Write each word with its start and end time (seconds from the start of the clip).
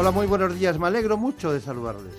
Hola, 0.00 0.12
muy 0.12 0.28
buenos 0.28 0.56
días. 0.56 0.78
Me 0.78 0.86
alegro 0.86 1.16
mucho 1.16 1.52
de 1.52 1.60
saludarles. 1.60 2.14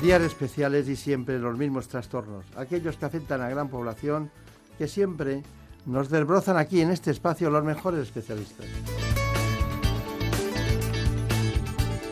Días 0.00 0.22
especiales 0.22 0.88
y 0.88 0.96
siempre 0.96 1.38
los 1.38 1.54
mismos 1.58 1.86
trastornos, 1.86 2.46
aquellos 2.56 2.96
que 2.96 3.04
afectan 3.04 3.42
a 3.42 3.50
gran 3.50 3.68
población, 3.68 4.30
que 4.78 4.88
siempre 4.88 5.42
nos 5.84 6.08
desbrozan 6.08 6.56
aquí 6.56 6.80
en 6.80 6.92
este 6.92 7.10
espacio 7.10 7.50
los 7.50 7.62
mejores 7.62 8.00
especialistas. 8.00 8.64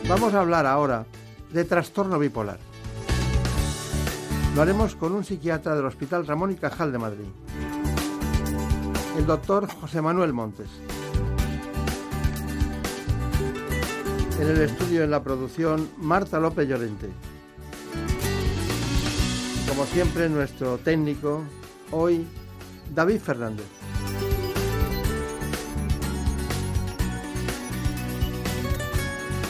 Vamos 0.07 0.31
a 0.35 0.41
hablar 0.41 0.67
ahora 0.67 1.07
de 1.51 1.63
trastorno 1.63 2.19
bipolar. 2.19 2.59
Lo 4.53 4.61
haremos 4.61 4.93
con 4.93 5.13
un 5.13 5.25
psiquiatra 5.25 5.73
del 5.73 5.87
Hospital 5.87 6.27
Ramón 6.27 6.51
y 6.51 6.55
Cajal 6.55 6.91
de 6.91 6.99
Madrid, 6.99 7.25
el 9.17 9.25
doctor 9.25 9.67
José 9.81 10.03
Manuel 10.03 10.33
Montes. 10.33 10.69
En 14.39 14.47
el 14.47 14.61
estudio 14.61 15.03
en 15.03 15.11
la 15.11 15.21
producción, 15.21 15.89
Marta 15.97 16.39
López 16.39 16.65
Llorente. 16.65 17.09
Como 19.67 19.85
siempre, 19.85 20.29
nuestro 20.29 20.77
técnico, 20.77 21.43
hoy, 21.91 22.25
David 22.95 23.19
Fernández. 23.19 23.65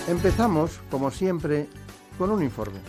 Empezamos, 0.07 0.79
como 0.89 1.11
siempre, 1.11 1.69
con 2.17 2.31
un 2.31 2.41
informe. 2.41 2.79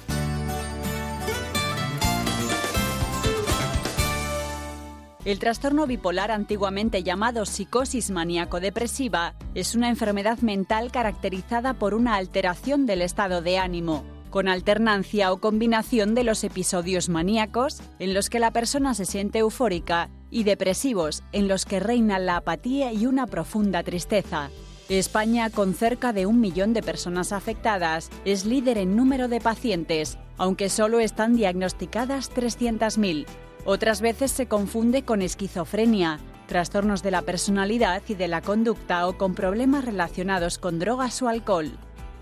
El 5.27 5.39
trastorno 5.39 5.87
bipolar, 5.87 6.31
antiguamente 6.31 7.03
llamado 7.03 7.45
psicosis 7.45 8.11
maníaco-depresiva, 8.11 9.35
es 9.55 9.75
una 9.75 9.91
enfermedad 9.91 10.39
mental 10.39 10.91
caracterizada 10.91 11.75
por 11.75 11.93
una 11.93 12.15
alteración 12.15 12.87
del 12.87 13.03
estado 13.03 13.43
de 13.43 13.59
ánimo, 13.59 14.03
con 14.31 14.49
alternancia 14.49 15.31
o 15.31 15.39
combinación 15.39 16.15
de 16.15 16.25
los 16.25 16.43
episodios 16.43 17.11
maníacos, 17.11 17.83
en 17.99 18.15
los 18.15 18.31
que 18.31 18.39
la 18.39 18.51
persona 18.51 18.95
se 18.95 19.05
siente 19.05 19.41
eufórica, 19.41 20.09
y 20.31 20.45
depresivos, 20.45 21.23
en 21.33 21.49
los 21.49 21.67
que 21.67 21.81
reina 21.81 22.19
la 22.19 22.39
apatía 22.39 22.91
y 22.93 23.05
una 23.05 23.27
profunda 23.27 23.83
tristeza. 23.83 24.49
España, 24.89 25.51
con 25.51 25.75
cerca 25.75 26.15
de 26.15 26.25
un 26.25 26.41
millón 26.41 26.73
de 26.73 26.83
personas 26.83 27.33
afectadas, 27.33 28.09
es 28.25 28.47
líder 28.47 28.79
en 28.79 28.97
número 28.97 29.29
de 29.29 29.41
pacientes, 29.41 30.17
aunque 30.39 30.71
solo 30.71 30.99
están 30.99 31.37
diagnosticadas 31.37 32.33
300.000. 32.35 33.27
Otras 33.65 34.01
veces 34.01 34.31
se 34.31 34.47
confunde 34.47 35.03
con 35.03 35.23
esquizofrenia, 35.23 36.19
trastornos 36.47 37.03
de 37.03 37.11
la 37.11 37.23
personalidad 37.23 38.03
y 38.09 38.15
de 38.15 38.27
la 38.27 38.41
conducta 38.41 39.07
o 39.07 39.17
con 39.17 39.35
problemas 39.35 39.85
relacionados 39.85 40.59
con 40.59 40.79
drogas 40.79 41.21
o 41.23 41.29
alcohol. 41.29 41.71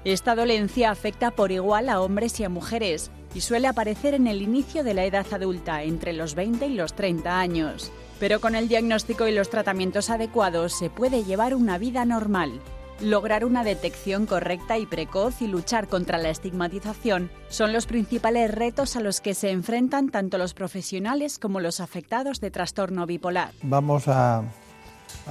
Esta 0.04 0.34
dolencia 0.34 0.90
afecta 0.90 1.30
por 1.30 1.52
igual 1.52 1.88
a 1.88 2.00
hombres 2.00 2.38
y 2.40 2.44
a 2.44 2.48
mujeres 2.48 3.10
y 3.34 3.40
suele 3.40 3.68
aparecer 3.68 4.14
en 4.14 4.26
el 4.26 4.42
inicio 4.42 4.84
de 4.84 4.94
la 4.94 5.04
edad 5.04 5.26
adulta, 5.32 5.82
entre 5.82 6.12
los 6.12 6.34
20 6.34 6.66
y 6.66 6.74
los 6.74 6.94
30 6.94 7.38
años. 7.38 7.92
Pero 8.18 8.40
con 8.40 8.54
el 8.54 8.68
diagnóstico 8.68 9.28
y 9.28 9.32
los 9.32 9.50
tratamientos 9.50 10.10
adecuados 10.10 10.76
se 10.76 10.90
puede 10.90 11.24
llevar 11.24 11.54
una 11.54 11.78
vida 11.78 12.04
normal. 12.04 12.60
Lograr 13.00 13.44
una 13.44 13.62
detección 13.62 14.26
correcta 14.26 14.76
y 14.76 14.84
precoz 14.84 15.40
y 15.40 15.46
luchar 15.46 15.86
contra 15.86 16.18
la 16.18 16.30
estigmatización 16.30 17.30
son 17.48 17.72
los 17.72 17.86
principales 17.86 18.52
retos 18.52 18.96
a 18.96 19.00
los 19.00 19.20
que 19.20 19.34
se 19.34 19.52
enfrentan 19.52 20.08
tanto 20.08 20.36
los 20.36 20.52
profesionales 20.52 21.38
como 21.38 21.60
los 21.60 21.78
afectados 21.78 22.40
de 22.40 22.50
trastorno 22.50 23.06
bipolar. 23.06 23.52
Vamos 23.62 24.08
a, 24.08 24.42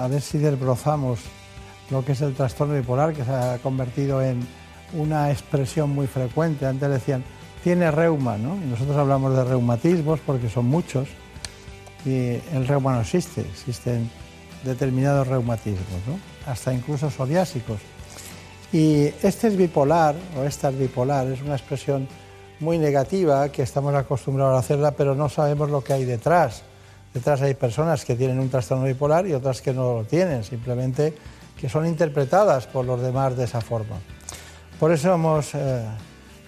ver 0.10 0.22
si 0.22 0.38
desbrozamos 0.38 1.20
lo 1.92 2.06
que 2.06 2.14
es 2.14 2.22
el 2.22 2.36
trastorno 2.36 2.76
bipolar, 2.76 3.14
que 3.14 3.26
se 3.26 3.32
ha 3.32 3.58
convertido 3.58 4.22
en 4.22 4.48
una 4.94 5.30
expresión 5.30 5.90
muy 5.90 6.08
frecuente. 6.08 6.66
Antes 6.66 6.90
decían, 6.90 7.26
tiene 7.66 7.92
reuma, 7.92 8.38
¿no? 8.38 8.56
Y 8.56 8.66
nosotros 8.66 8.96
hablamos 8.96 9.36
de 9.36 9.44
reumatismos 9.44 10.22
porque 10.22 10.50
son 10.50 10.68
muchos. 10.68 11.10
Y 12.06 12.40
el 12.54 12.66
reuma 12.66 12.94
no 12.94 13.02
existe, 13.02 13.42
existen 13.42 14.10
determinados 14.64 15.28
reumatismos, 15.28 16.08
¿no? 16.08 16.37
Hasta 16.48 16.74
incluso 16.74 17.12
psoriásicos. 17.12 17.80
Y 18.72 19.06
este 19.22 19.48
es 19.48 19.58
bipolar, 19.58 20.16
o 20.38 20.44
esta 20.44 20.70
es 20.70 20.78
bipolar, 20.78 21.28
es 21.28 21.42
una 21.42 21.56
expresión 21.56 22.08
muy 22.60 22.78
negativa 22.78 23.50
que 23.50 23.62
estamos 23.62 23.94
acostumbrados 23.94 24.56
a 24.56 24.60
hacerla, 24.60 24.92
pero 24.92 25.16
no 25.16 25.30
sabemos 25.30 25.70
lo 25.70 25.84
que 25.84 25.94
hay 25.94 26.06
detrás. 26.06 26.64
Detrás 27.14 27.42
hay 27.42 27.54
personas 27.54 28.04
que 28.04 28.16
tienen 28.16 28.40
un 28.40 28.50
trastorno 28.50 28.86
bipolar 28.86 29.28
y 29.28 29.34
otras 29.34 29.62
que 29.62 29.74
no 29.74 29.94
lo 29.94 30.04
tienen, 30.04 30.44
simplemente 30.44 31.14
que 31.60 31.70
son 31.70 31.86
interpretadas 31.88 32.68
por 32.68 32.86
los 32.86 33.02
demás 33.02 33.36
de 33.38 33.46
esa 33.46 33.62
forma. 33.62 33.98
Por 34.80 34.92
eso 34.92 35.14
hemos, 35.14 35.56
eh, 35.56 35.86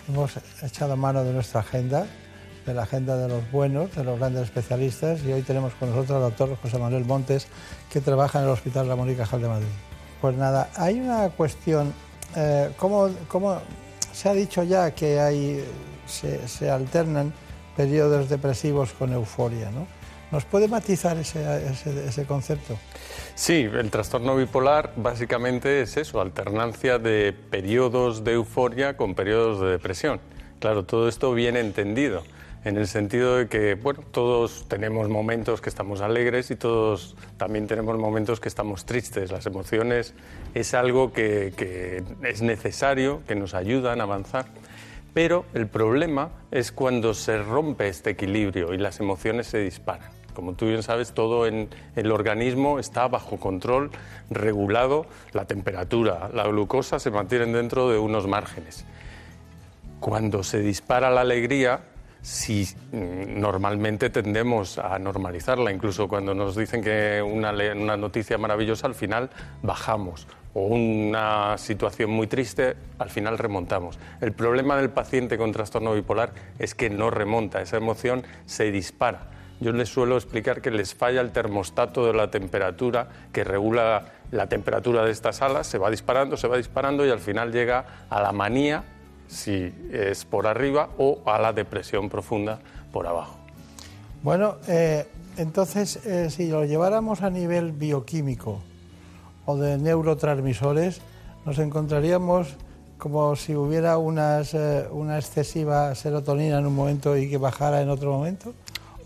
hemos 0.08 0.34
echado 0.62 0.96
mano 0.96 1.24
de 1.24 1.34
nuestra 1.34 1.62
agenda, 1.62 2.06
de 2.66 2.74
la 2.74 2.84
agenda 2.84 3.18
de 3.18 3.28
los 3.28 3.50
buenos, 3.52 3.96
de 3.96 4.04
los 4.04 4.20
grandes 4.20 4.44
especialistas, 4.44 5.24
y 5.24 5.32
hoy 5.32 5.42
tenemos 5.42 5.74
con 5.74 5.90
nosotros 5.90 6.18
al 6.18 6.30
doctor 6.30 6.56
José 6.62 6.78
Manuel 6.78 7.06
Montes, 7.06 7.48
que 7.92 8.02
trabaja 8.02 8.40
en 8.40 8.46
el 8.46 8.52
Hospital 8.52 8.88
Ramón 8.88 9.10
y 9.10 9.16
Cajal 9.16 9.42
de 9.42 9.48
Madrid. 9.48 9.89
Pues 10.22 10.36
nada, 10.36 10.70
hay 10.76 11.00
una 11.00 11.30
cuestión, 11.30 11.94
eh, 12.36 12.72
¿cómo, 12.78 13.10
¿cómo, 13.28 13.60
se 14.12 14.28
ha 14.28 14.34
dicho 14.34 14.64
ya 14.64 14.92
que 14.92 15.20
hay, 15.20 15.64
se, 16.06 16.48
se, 16.48 16.70
alternan 16.70 17.34
periodos 17.78 18.28
depresivos 18.28 18.92
con 18.92 19.14
euforia, 19.14 19.72
¿no? 19.72 19.88
¿Nos 20.32 20.46
puede 20.46 20.68
matizar 20.68 21.18
ese, 21.18 21.42
ese, 21.72 22.08
ese, 22.08 22.26
concepto? 22.26 22.78
Sí, 23.34 23.62
el 23.62 23.90
trastorno 23.90 24.36
bipolar 24.36 24.94
básicamente 24.96 25.82
es 25.82 25.98
eso, 25.98 26.22
alternancia 26.22 27.00
de 27.00 27.34
periodos 27.34 28.24
de 28.24 28.34
euforia 28.34 28.98
con 28.98 29.16
periodos 29.16 29.62
de 29.62 29.68
depresión. 29.68 30.20
Claro, 30.60 30.84
todo 30.84 31.08
esto 31.08 31.34
bien 31.34 31.56
entendido 31.56 32.24
en 32.66 32.78
el 32.78 32.88
sentido 32.88 33.38
de 33.38 33.48
que, 33.48 33.76
bueno, 33.76 34.02
todos 34.12 34.66
tenemos 34.68 35.08
momentos 35.08 35.62
que 35.62 35.70
estamos 35.70 36.02
alegres 36.02 36.52
y 36.52 36.56
todos 36.56 37.16
también 37.38 37.68
tenemos 37.68 37.98
momentos 37.98 38.40
que 38.40 38.50
estamos 38.50 38.86
tristes. 38.86 39.32
Las 39.32 39.46
emociones 39.46 40.14
es 40.54 40.74
algo 40.74 41.14
que, 41.14 41.54
que 41.56 42.04
es 42.24 42.42
necesario, 42.42 43.22
que 43.28 43.36
nos 43.36 43.54
ayudan 43.54 44.02
a 44.02 44.04
avanzar. 44.04 44.48
Pero 45.14 45.46
el 45.54 45.68
problema 45.68 46.30
es 46.52 46.72
cuando 46.72 47.14
se 47.14 47.42
rompe 47.42 47.88
este 47.88 48.12
equilibrio 48.12 48.74
y 48.74 48.78
las 48.78 49.00
emociones 49.00 49.48
se 49.48 49.60
disparan. 49.60 50.12
Como 50.34 50.54
tú 50.54 50.68
bien 50.68 50.84
sabes, 50.84 51.14
todo 51.14 51.48
en 51.48 51.70
el 51.96 52.12
organismo 52.12 52.80
está 52.80 53.08
bajo 53.08 53.38
control, 53.38 53.92
regulado, 54.30 55.06
la 55.34 55.46
temperatura, 55.46 56.30
la 56.34 56.48
glucosa 56.48 57.00
se 57.00 57.12
mantienen 57.12 57.52
dentro 57.52 57.90
de 57.90 57.98
unos 57.98 58.28
márgenes. 58.28 58.86
Cuando 60.00 60.44
se 60.44 60.60
dispara 60.60 61.10
la 61.10 61.22
alegría, 61.22 61.82
si 62.30 62.68
normalmente 62.92 64.12
tendemos 64.12 64.78
a 64.78 65.00
normalizarla, 65.00 65.72
incluso 65.72 66.08
cuando 66.08 66.36
nos 66.36 66.56
dicen 66.56 66.84
que 66.84 67.24
una, 67.24 67.52
noticia 67.98 68.38
maravillosa 68.38 68.86
al 68.86 68.94
final 68.94 69.32
bajamos 69.64 70.28
o 70.54 70.68
una 70.68 71.58
situación 71.58 72.12
muy 72.12 72.28
triste 72.28 72.76
al 73.00 73.10
final 73.10 73.40
remontamos. 73.40 73.98
El 74.22 74.34
problema 74.34 74.78
del 74.78 74.92
paciente 74.92 75.40
con 75.40 75.52
trastorno 75.52 75.96
bipolar 75.96 76.32
es 76.60 76.76
que 76.76 76.92
no 76.92 77.10
remonta, 77.10 77.64
esa 77.64 77.78
emoción 77.78 78.24
se 78.46 78.70
dispara. 78.72 79.32
Yo 79.60 79.72
les 79.72 79.90
suelo 79.90 80.16
explicar 80.16 80.62
que 80.62 80.70
les 80.70 80.94
falla 80.94 81.22
el 81.22 81.32
termostato 81.32 82.06
de 82.06 82.14
la 82.14 82.30
temperatura 82.30 83.10
que 83.34 83.44
regula 83.44 84.06
la 84.30 84.46
temperatura 84.46 85.04
de 85.04 85.10
estas 85.12 85.42
alas, 85.42 85.66
se 85.66 85.80
va 85.80 85.90
disparando, 85.90 86.38
se 86.38 86.48
va 86.48 86.58
disparando 86.58 87.08
y 87.08 87.10
al 87.10 87.20
final 87.20 87.52
llega 87.52 88.06
a 88.08 88.22
la 88.22 88.32
manía 88.32 88.84
si 89.30 89.74
es 89.94 90.26
por 90.26 90.48
arriba 90.48 90.90
o 90.98 91.20
a 91.26 91.40
la 91.40 91.54
depresión 91.54 92.10
profunda 92.10 92.60
por 92.92 93.08
abajo. 93.08 93.38
Bueno, 94.24 94.56
eh, 94.68 95.08
entonces, 95.38 96.06
eh, 96.06 96.30
si 96.30 96.50
lo 96.50 96.66
lleváramos 96.66 97.22
a 97.22 97.30
nivel 97.30 97.72
bioquímico 97.72 98.60
o 99.46 99.56
de 99.56 99.78
neurotransmisores, 99.78 101.00
nos 101.46 101.58
encontraríamos 101.60 102.56
como 102.98 103.36
si 103.38 103.56
hubiera 103.56 103.98
unas, 103.98 104.54
eh, 104.54 104.86
una 104.92 105.18
excesiva 105.18 105.96
serotonina 105.96 106.58
en 106.58 106.66
un 106.66 106.76
momento 106.76 107.16
y 107.16 107.30
que 107.30 107.38
bajara 107.38 107.82
en 107.82 107.90
otro 107.90 108.12
momento. 108.12 108.54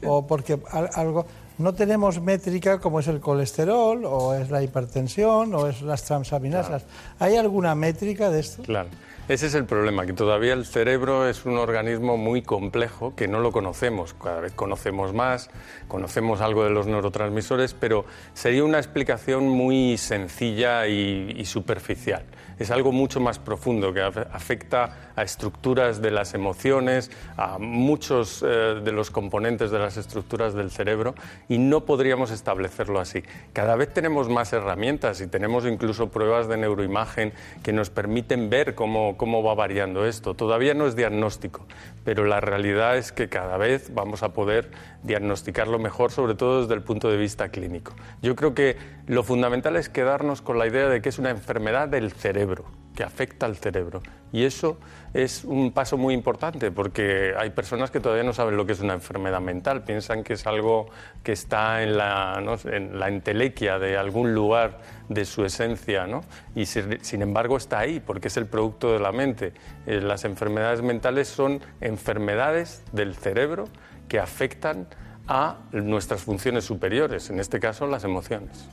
o 0.06 0.28
porque 0.28 0.60
algo 0.96 1.26
no 1.58 1.74
tenemos 1.74 2.20
métrica 2.20 2.80
como 2.80 3.00
es 3.00 3.08
el 3.08 3.22
colesterol 3.22 4.04
o 4.06 4.34
es 4.34 4.50
la 4.50 4.62
hipertensión 4.62 5.54
o 5.56 5.68
es 5.68 5.82
las 5.82 6.04
transaminasas. 6.04 6.84
¿Hay 7.20 7.38
alguna 7.38 7.76
métrica 7.76 8.30
de 8.30 8.40
esto? 8.40 8.64
Claro. 8.64 8.90
Ese 9.30 9.48
es 9.48 9.54
el 9.54 9.64
problema, 9.64 10.06
que 10.06 10.12
todavía 10.12 10.52
el 10.52 10.66
cerebro 10.66 11.30
es 11.30 11.46
un 11.46 11.58
organismo 11.58 12.18
muy 12.18 12.42
complejo 12.42 13.16
que 13.16 13.30
no 13.30 13.40
lo 13.40 13.54
conocemos. 13.54 14.14
Cada 14.22 14.42
vez 14.42 14.52
conocemos 14.52 15.14
más, 15.14 15.50
conocemos 15.88 16.42
algo 16.42 16.66
de 16.66 16.72
los 16.72 16.88
neurotransmisores, 16.88 17.74
pero 17.74 18.04
sería 18.34 18.66
una 18.66 18.80
explicación 18.80 19.48
muy 19.48 19.98
sencilla 19.98 20.88
y, 20.88 21.46
superficial. 21.46 22.24
Es 22.64 22.72
algo 22.72 22.94
mucho 22.94 23.20
más 23.20 23.40
profundo 23.40 23.94
que 23.94 24.02
afecta 24.02 25.12
a 25.18 25.24
estructuras 25.24 26.02
de 26.02 26.12
las 26.12 26.34
emociones, 26.34 27.12
a 27.36 27.60
muchos 27.60 28.42
eh, 28.42 28.80
de 28.82 28.92
los 28.94 29.12
componentes 29.12 29.70
de 29.70 29.80
las 29.80 29.98
estructuras 29.98 30.54
del 30.54 30.72
cerebro 30.72 31.14
y 31.50 31.58
no 31.58 31.84
podríamos 31.84 32.32
establecerlo 32.32 33.02
así. 33.02 33.22
Cada 33.52 33.76
vez 33.76 33.94
tenemos 33.94 34.30
más 34.30 34.54
herramientas 34.54 35.20
y 35.20 35.28
tenemos 35.28 35.66
incluso 35.66 36.10
pruebas 36.10 36.48
de 36.48 36.56
neuroimagen 36.56 37.34
que 37.64 37.74
nos 37.74 37.90
permiten 37.90 38.50
ver 38.50 38.76
cómo 38.76 38.94
cómo, 39.18 39.44
va 39.44 39.56
variando 39.56 40.06
esto. 40.06 40.34
Todavía 40.36 40.74
no 40.74 40.88
es 40.88 40.96
diagnóstico, 40.96 41.66
pero 42.04 42.26
la 42.26 42.42
realidad 42.42 42.98
es 42.98 43.12
que 43.12 43.30
cada 43.30 43.58
vez 43.58 43.94
vamos 43.94 44.24
a 44.24 44.34
poder 44.34 44.72
diagnosticarlo 45.04 45.80
mejor, 45.80 46.12
sobre 46.12 46.36
todo 46.36 46.62
desde 46.62 46.74
el 46.74 46.82
punto 46.82 47.10
de 47.10 47.18
vista 47.18 47.50
clínico. 47.50 47.94
Yo 48.22 48.36
creo 48.36 48.54
que 48.54 48.78
lo 49.08 49.24
fundamental 49.24 49.76
es 49.76 49.90
quedarnos 49.90 50.42
con 50.42 50.58
la 50.58 50.68
idea 50.68 50.90
de 50.90 51.02
que 51.02 51.10
es 51.10 51.20
una 51.20 51.30
enfermedad 51.30 51.88
del 51.88 52.12
cerebro 52.12 52.66
que 52.96 53.04
afecta 53.04 53.46
al 53.46 53.56
cerebro. 53.56 54.02
Y 54.32 54.46
eso 54.46 54.80
es 55.14 55.44
un 55.44 55.72
paso 55.72 55.96
muy 55.98 56.14
importante 56.14 56.72
porque 56.72 57.34
hay 57.38 57.52
personas 57.52 57.92
que 57.92 58.00
todavía 58.00 58.24
no 58.24 58.34
saben 58.34 58.58
lo 58.58 58.66
que 58.66 58.74
es 58.74 58.80
una 58.80 58.94
enfermedad 58.94 59.42
mental, 59.42 59.84
piensan 59.84 60.24
que 60.24 60.34
es 60.34 60.48
algo 60.48 60.88
que 61.24 61.32
está 61.32 61.84
en 61.84 61.98
la, 61.98 62.44
en 62.66 63.00
la 63.00 63.10
entelequia 63.10 63.78
de 63.78 63.96
algún 63.96 64.34
lugar 64.34 64.80
de 65.10 65.26
su 65.26 65.46
esencia, 65.46 66.08
¿no? 66.08 66.24
y 66.56 66.66
sin 66.66 67.22
embargo 67.22 67.58
está 67.58 67.80
ahí 67.80 68.00
porque 68.00 68.30
es 68.30 68.38
el 68.38 68.48
producto 68.48 68.92
de 68.94 69.00
la 69.00 69.12
mente. 69.12 69.54
Eh, 69.86 70.02
las 70.02 70.26
enfermedades 70.26 70.82
mentales 70.82 71.28
son 71.28 71.62
enfermedades 71.80 72.84
del 72.92 73.16
cerebro 73.16 73.66
que 74.08 74.20
afectan 74.20 74.88
a 75.28 75.58
nuestras 75.72 76.22
funciones 76.22 76.66
superiores, 76.66 77.30
en 77.30 77.40
este 77.40 77.60
caso 77.60 77.88
las 77.88 78.04
emociones. 78.04 78.68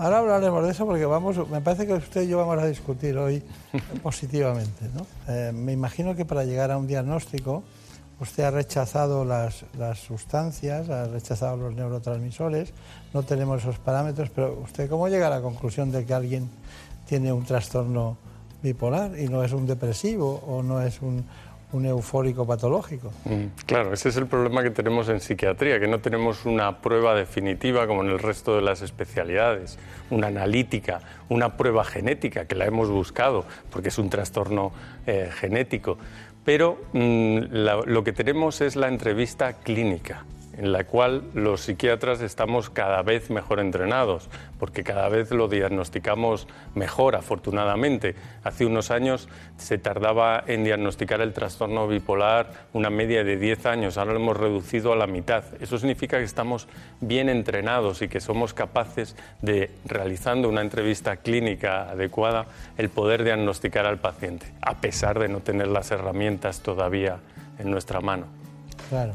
Ahora 0.00 0.18
hablaremos 0.18 0.64
de 0.64 0.70
eso 0.70 0.86
porque 0.86 1.04
vamos, 1.06 1.48
me 1.50 1.60
parece 1.60 1.84
que 1.84 1.94
usted 1.94 2.22
y 2.22 2.28
yo 2.28 2.38
vamos 2.38 2.62
a 2.62 2.66
discutir 2.66 3.18
hoy 3.18 3.42
positivamente. 4.02 4.88
¿no? 4.94 5.04
Eh, 5.26 5.50
me 5.52 5.72
imagino 5.72 6.14
que 6.14 6.24
para 6.24 6.44
llegar 6.44 6.70
a 6.70 6.78
un 6.78 6.86
diagnóstico 6.86 7.64
usted 8.20 8.44
ha 8.44 8.52
rechazado 8.52 9.24
las, 9.24 9.64
las, 9.76 9.98
sustancias, 9.98 10.88
ha 10.88 11.06
rechazado 11.06 11.56
los 11.56 11.74
neurotransmisores, 11.74 12.72
no 13.12 13.24
tenemos 13.24 13.62
esos 13.62 13.80
parámetros, 13.80 14.30
pero 14.30 14.60
usted 14.62 14.88
cómo 14.88 15.08
llega 15.08 15.26
a 15.26 15.30
la 15.30 15.40
conclusión 15.40 15.90
de 15.90 16.06
que 16.06 16.14
alguien 16.14 16.48
tiene 17.04 17.32
un 17.32 17.44
trastorno 17.44 18.18
bipolar 18.62 19.18
y 19.18 19.28
no 19.28 19.42
es 19.42 19.52
un 19.52 19.66
depresivo 19.66 20.44
o 20.46 20.62
no 20.62 20.80
es 20.80 21.02
un, 21.02 21.24
un 21.72 21.86
eufórico 21.86 22.46
patológico. 22.46 23.10
Mm, 23.24 23.64
claro, 23.66 23.92
ese 23.92 24.08
es 24.08 24.16
el 24.16 24.26
problema 24.26 24.62
que 24.62 24.70
tenemos 24.70 25.08
en 25.08 25.20
psiquiatría, 25.20 25.78
que 25.78 25.86
no 25.86 26.00
tenemos 26.00 26.46
una 26.46 26.80
prueba 26.80 27.14
definitiva 27.14 27.86
como 27.86 28.02
en 28.02 28.10
el 28.10 28.18
resto 28.18 28.56
de 28.56 28.62
las 28.62 28.82
especialidades, 28.82 29.78
una 30.10 30.28
analítica, 30.28 31.00
una 31.28 31.56
prueba 31.56 31.84
genética, 31.84 32.46
que 32.46 32.54
la 32.54 32.64
hemos 32.64 32.88
buscado, 32.88 33.44
porque 33.70 33.88
es 33.88 33.98
un 33.98 34.08
trastorno 34.08 34.72
eh, 35.06 35.30
genético. 35.32 35.98
Pero 36.44 36.78
mm, 36.92 37.38
lo 37.86 38.04
que 38.04 38.12
tenemos 38.12 38.60
es 38.62 38.74
la 38.74 38.88
entrevista 38.88 39.52
clínica 39.52 40.24
en 40.58 40.72
la 40.72 40.84
cual 40.84 41.22
los 41.34 41.62
psiquiatras 41.62 42.20
estamos 42.20 42.68
cada 42.68 43.02
vez 43.02 43.30
mejor 43.30 43.60
entrenados, 43.60 44.28
porque 44.58 44.82
cada 44.82 45.08
vez 45.08 45.30
lo 45.30 45.46
diagnosticamos 45.46 46.48
mejor, 46.74 47.14
afortunadamente. 47.14 48.16
Hace 48.42 48.66
unos 48.66 48.90
años 48.90 49.28
se 49.56 49.78
tardaba 49.78 50.42
en 50.46 50.64
diagnosticar 50.64 51.20
el 51.20 51.32
trastorno 51.32 51.86
bipolar 51.86 52.50
una 52.72 52.90
media 52.90 53.22
de 53.22 53.36
10 53.36 53.66
años, 53.66 53.98
ahora 53.98 54.12
lo 54.12 54.18
hemos 54.18 54.36
reducido 54.36 54.92
a 54.92 54.96
la 54.96 55.06
mitad. 55.06 55.44
Eso 55.60 55.78
significa 55.78 56.18
que 56.18 56.24
estamos 56.24 56.66
bien 57.00 57.28
entrenados 57.28 58.02
y 58.02 58.08
que 58.08 58.20
somos 58.20 58.52
capaces 58.52 59.14
de, 59.40 59.70
realizando 59.84 60.48
una 60.48 60.60
entrevista 60.60 61.18
clínica 61.18 61.88
adecuada, 61.88 62.46
el 62.76 62.88
poder 62.88 63.22
diagnosticar 63.22 63.86
al 63.86 63.98
paciente, 63.98 64.52
a 64.60 64.78
pesar 64.80 65.20
de 65.20 65.28
no 65.28 65.38
tener 65.38 65.68
las 65.68 65.92
herramientas 65.92 66.60
todavía 66.62 67.18
en 67.60 67.70
nuestra 67.70 68.00
mano. 68.00 68.26
Claro. 68.88 69.14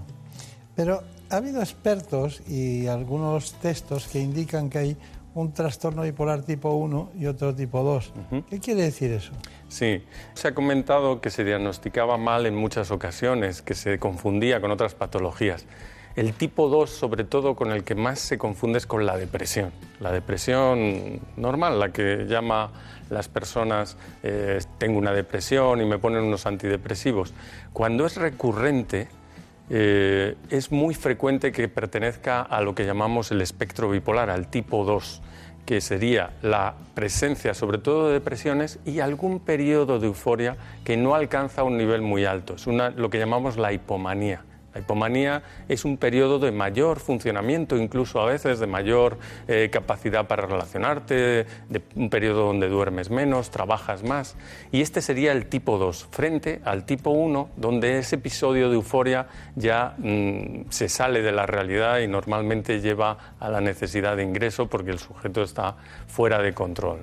Pero 0.75 1.03
ha 1.33 1.37
habido 1.37 1.61
expertos 1.61 2.41
y 2.47 2.85
algunos 2.85 3.53
textos 3.53 4.07
que 4.07 4.19
indican 4.19 4.69
que 4.69 4.77
hay 4.77 4.97
un 5.33 5.51
trastorno 5.51 6.03
bipolar 6.03 6.43
tipo 6.43 6.69
1 6.69 7.13
y 7.19 7.25
otro 7.25 7.55
tipo 7.55 7.81
2. 7.81 8.13
¿Qué 8.49 8.59
quiere 8.59 8.83
decir 8.83 9.11
eso? 9.11 9.31
Sí, 9.67 10.03
se 10.35 10.49
ha 10.49 10.53
comentado 10.53 11.21
que 11.21 11.31
se 11.31 11.43
diagnosticaba 11.43 12.17
mal 12.17 12.45
en 12.45 12.55
muchas 12.55 12.91
ocasiones, 12.91 13.63
que 13.63 13.73
se 13.73 13.97
confundía 13.97 14.61
con 14.61 14.69
otras 14.69 14.93
patologías. 14.93 15.65
El 16.15 16.33
tipo 16.33 16.69
2, 16.69 16.87
sobre 16.87 17.23
todo, 17.23 17.55
con 17.55 17.71
el 17.71 17.83
que 17.83 17.95
más 17.95 18.19
se 18.19 18.37
confunde 18.37 18.77
es 18.77 18.85
con 18.85 19.07
la 19.07 19.17
depresión. 19.17 19.71
La 19.99 20.11
depresión 20.11 21.19
normal, 21.35 21.79
la 21.79 21.91
que 21.91 22.27
llama 22.27 22.71
las 23.09 23.27
personas, 23.27 23.97
eh, 24.21 24.59
tengo 24.77 24.99
una 24.99 25.13
depresión 25.13 25.81
y 25.81 25.85
me 25.85 25.97
ponen 25.97 26.23
unos 26.23 26.45
antidepresivos. 26.45 27.33
Cuando 27.73 28.05
es 28.05 28.17
recurrente, 28.17 29.07
eh, 29.69 30.35
es 30.49 30.71
muy 30.71 30.93
frecuente 30.93 31.51
que 31.51 31.67
pertenezca 31.67 32.41
a 32.41 32.61
lo 32.61 32.75
que 32.75 32.85
llamamos 32.85 33.31
el 33.31 33.41
espectro 33.41 33.89
bipolar, 33.89 34.29
al 34.29 34.47
tipo 34.47 34.83
2, 34.83 35.21
que 35.65 35.81
sería 35.81 36.31
la 36.41 36.75
presencia 36.93 37.53
sobre 37.53 37.77
todo 37.77 38.07
de 38.07 38.13
depresiones 38.13 38.79
y 38.85 38.99
algún 38.99 39.39
periodo 39.39 39.99
de 39.99 40.07
euforia 40.07 40.57
que 40.83 40.97
no 40.97 41.15
alcanza 41.15 41.63
un 41.63 41.77
nivel 41.77 42.01
muy 42.01 42.25
alto. 42.25 42.55
Es 42.55 42.67
lo 42.67 43.09
que 43.09 43.19
llamamos 43.19 43.57
la 43.57 43.71
hipomanía. 43.71 44.43
La 44.73 44.81
hipomanía 44.81 45.43
es 45.67 45.85
un 45.85 45.97
periodo 45.97 46.39
de 46.39 46.51
mayor 46.51 46.99
funcionamiento, 46.99 47.77
incluso 47.77 48.19
a 48.19 48.25
veces 48.25 48.59
de 48.59 48.67
mayor 48.67 49.17
eh, 49.47 49.69
capacidad 49.71 50.27
para 50.27 50.45
relacionarte, 50.45 51.45
de 51.69 51.81
un 51.95 52.09
periodo 52.09 52.47
donde 52.47 52.67
duermes 52.69 53.09
menos, 53.09 53.51
trabajas 53.51 54.03
más. 54.03 54.35
Y 54.71 54.81
este 54.81 55.01
sería 55.01 55.31
el 55.31 55.45
tipo 55.45 55.77
2, 55.77 56.07
frente 56.11 56.61
al 56.65 56.85
tipo 56.85 57.11
1, 57.11 57.49
donde 57.55 57.99
ese 57.99 58.15
episodio 58.15 58.69
de 58.69 58.75
euforia 58.75 59.27
ya 59.55 59.95
mm, 59.97 60.69
se 60.69 60.89
sale 60.89 61.21
de 61.21 61.31
la 61.31 61.45
realidad 61.45 61.99
y 61.99 62.07
normalmente 62.07 62.81
lleva 62.81 63.35
a 63.39 63.49
la 63.49 63.61
necesidad 63.61 64.17
de 64.17 64.23
ingreso 64.23 64.67
porque 64.67 64.91
el 64.91 64.99
sujeto 64.99 65.43
está 65.43 65.75
fuera 66.07 66.39
de 66.41 66.53
control. 66.53 66.99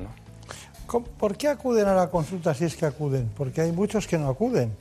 ¿Por 0.99 1.37
qué 1.37 1.49
acuden 1.49 1.87
a 1.87 1.95
la 1.95 2.11
consulta 2.11 2.53
si 2.55 2.65
es 2.65 2.77
que 2.77 2.87
acuden? 2.87 3.31
Porque 3.37 3.61
hay 3.61 3.73
muchos 3.73 4.07
que 4.07 4.19
no 4.19 4.29
acuden. 4.29 4.77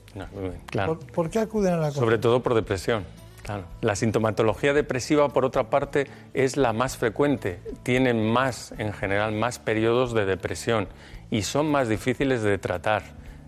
claro. 0.66 0.98
¿Por, 0.98 1.30
qué 1.30 1.38
acuden 1.38 1.74
a 1.74 1.76
la 1.76 1.82
consulta? 1.86 2.00
Sobre 2.00 2.18
todo 2.18 2.42
por 2.42 2.54
depresión. 2.54 3.04
Claro. 3.42 3.64
La 3.80 3.96
sintomatología 3.96 4.74
depresiva, 4.74 5.28
por 5.30 5.44
otra 5.44 5.70
parte, 5.70 6.06
es 6.34 6.56
la 6.56 6.72
más 6.72 6.96
frecuente. 6.96 7.60
Tienen 7.82 8.30
más, 8.30 8.72
en 8.78 8.92
general, 8.92 9.32
más 9.32 9.58
periodos 9.58 10.12
de 10.12 10.26
depresión 10.26 10.88
y 11.30 11.42
son 11.42 11.70
más 11.70 11.88
difíciles 11.88 12.42
de 12.42 12.58
tratar. 12.58 13.02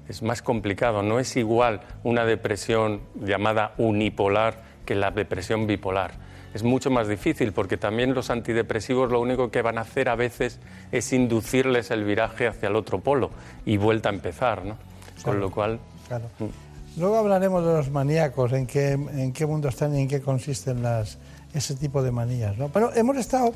Es 0.08 0.22
más 0.22 0.42
complicado. 0.42 1.02
No 1.02 1.18
es 1.18 1.36
igual 1.36 1.82
una 2.04 2.24
depresión 2.24 3.00
llamada 3.14 3.74
unipolar 3.76 4.62
que 4.86 4.94
la 4.94 5.10
depresión 5.10 5.66
bipolar 5.66 6.31
es 6.54 6.62
mucho 6.62 6.90
más 6.90 7.08
difícil 7.08 7.52
porque 7.52 7.76
también 7.76 8.14
los 8.14 8.30
antidepresivos 8.30 9.10
lo 9.10 9.20
único 9.20 9.50
que 9.50 9.62
van 9.62 9.78
a 9.78 9.82
hacer 9.82 10.08
a 10.08 10.16
veces 10.16 10.58
es 10.90 11.12
inducirles 11.12 11.90
el 11.90 12.04
viraje 12.04 12.46
hacia 12.46 12.68
el 12.68 12.76
otro 12.76 13.00
polo 13.00 13.30
y 13.64 13.76
vuelta 13.76 14.10
a 14.10 14.12
empezar, 14.12 14.64
¿no? 14.64 14.76
Con 15.22 15.40
lo 15.40 15.50
cual... 15.50 15.78
Claro. 16.08 16.24
Mm. 16.38 17.00
Luego 17.00 17.16
hablaremos 17.16 17.64
de 17.64 17.72
los 17.72 17.90
maníacos, 17.90 18.52
en 18.52 18.66
qué, 18.66 18.92
en 18.92 19.32
qué 19.32 19.46
mundo 19.46 19.68
están 19.68 19.96
y 19.96 20.02
en 20.02 20.08
qué 20.08 20.20
consisten 20.20 20.82
las, 20.82 21.18
ese 21.54 21.74
tipo 21.74 22.02
de 22.02 22.10
manías, 22.10 22.58
¿no? 22.58 22.68
Pero 22.68 22.92
hemos 22.94 23.16
estado 23.16 23.54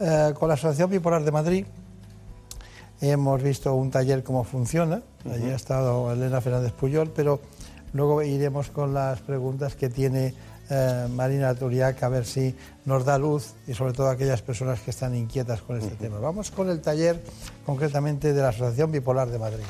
eh, 0.00 0.32
con 0.34 0.48
la 0.48 0.54
Asociación 0.54 0.90
Bipolar 0.90 1.22
de 1.22 1.30
Madrid, 1.30 1.66
hemos 3.00 3.42
visto 3.42 3.72
un 3.74 3.92
taller 3.92 4.24
cómo 4.24 4.42
funciona, 4.42 5.02
allí 5.30 5.50
ha 5.50 5.54
estado 5.54 6.12
Elena 6.12 6.40
Fernández 6.40 6.72
Puyol, 6.72 7.12
pero 7.14 7.40
luego 7.92 8.22
iremos 8.22 8.70
con 8.70 8.92
las 8.92 9.20
preguntas 9.20 9.76
que 9.76 9.88
tiene 9.88 10.34
eh, 10.70 11.06
Marina 11.10 11.54
Turiac 11.54 12.02
a 12.02 12.08
ver 12.08 12.24
si 12.24 12.54
nos 12.84 13.04
da 13.04 13.18
luz 13.18 13.54
y 13.66 13.74
sobre 13.74 13.92
todo 13.92 14.08
aquellas 14.08 14.42
personas 14.42 14.80
que 14.80 14.90
están 14.90 15.14
inquietas 15.14 15.62
con 15.62 15.78
este 15.78 15.94
tema. 15.96 16.18
Vamos 16.18 16.50
con 16.50 16.70
el 16.70 16.80
taller 16.80 17.20
concretamente 17.66 18.32
de 18.32 18.42
la 18.42 18.48
Asociación 18.48 18.92
Bipolar 18.92 19.30
de 19.30 19.38
Madrid. 19.38 19.64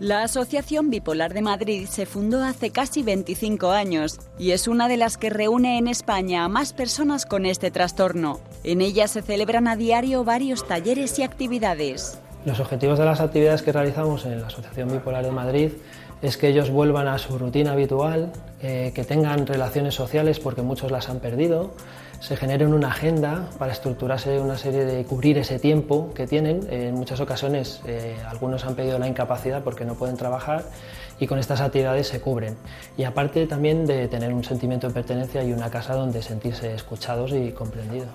La 0.00 0.24
Asociación 0.24 0.90
Bipolar 0.90 1.32
de 1.32 1.40
Madrid 1.40 1.86
se 1.88 2.04
fundó 2.04 2.42
hace 2.42 2.70
casi 2.70 3.04
25 3.04 3.70
años 3.70 4.18
y 4.40 4.50
es 4.50 4.66
una 4.66 4.88
de 4.88 4.96
las 4.96 5.16
que 5.16 5.30
reúne 5.30 5.78
en 5.78 5.86
España 5.86 6.44
a 6.44 6.48
más 6.48 6.72
personas 6.72 7.26
con 7.26 7.46
este 7.46 7.70
trastorno. 7.70 8.40
En 8.64 8.80
ella 8.80 9.06
se 9.06 9.22
celebran 9.22 9.68
a 9.68 9.76
diario 9.76 10.24
varios 10.24 10.66
talleres 10.66 11.16
y 11.20 11.22
actividades. 11.22 12.18
Los 12.44 12.58
objetivos 12.58 12.98
de 12.98 13.04
las 13.04 13.20
actividades 13.20 13.62
que 13.62 13.70
realizamos 13.70 14.26
en 14.26 14.40
la 14.40 14.48
Asociación 14.48 14.90
Bipolar 14.90 15.24
de 15.24 15.30
Madrid 15.30 15.70
es 16.22 16.36
que 16.36 16.48
ellos 16.48 16.70
vuelvan 16.70 17.08
a 17.08 17.18
su 17.18 17.38
rutina 17.38 17.72
habitual, 17.72 18.32
eh, 18.62 18.92
que 18.94 19.04
tengan 19.04 19.46
relaciones 19.46 19.94
sociales 19.94 20.40
porque 20.40 20.62
muchos 20.62 20.90
las 20.90 21.08
han 21.08 21.20
perdido, 21.20 21.72
se 22.20 22.36
generen 22.36 22.72
una 22.72 22.88
agenda 22.88 23.50
para 23.58 23.72
estructurarse 23.72 24.40
una 24.40 24.56
serie 24.56 24.86
de 24.86 25.04
cubrir 25.04 25.36
ese 25.36 25.58
tiempo 25.58 26.12
que 26.14 26.26
tienen. 26.26 26.66
En 26.70 26.94
muchas 26.94 27.20
ocasiones 27.20 27.82
eh, 27.86 28.16
algunos 28.26 28.64
han 28.64 28.74
pedido 28.74 28.98
la 28.98 29.06
incapacidad 29.06 29.62
porque 29.62 29.84
no 29.84 29.94
pueden 29.94 30.16
trabajar 30.16 30.64
y 31.20 31.26
con 31.26 31.38
estas 31.38 31.60
actividades 31.60 32.08
se 32.08 32.20
cubren. 32.20 32.56
Y 32.96 33.04
aparte 33.04 33.46
también 33.46 33.84
de 33.84 34.08
tener 34.08 34.32
un 34.32 34.42
sentimiento 34.42 34.88
de 34.88 34.94
pertenencia 34.94 35.44
y 35.44 35.52
una 35.52 35.70
casa 35.70 35.94
donde 35.94 36.22
sentirse 36.22 36.74
escuchados 36.74 37.32
y 37.32 37.52
comprendidos. 37.52 38.08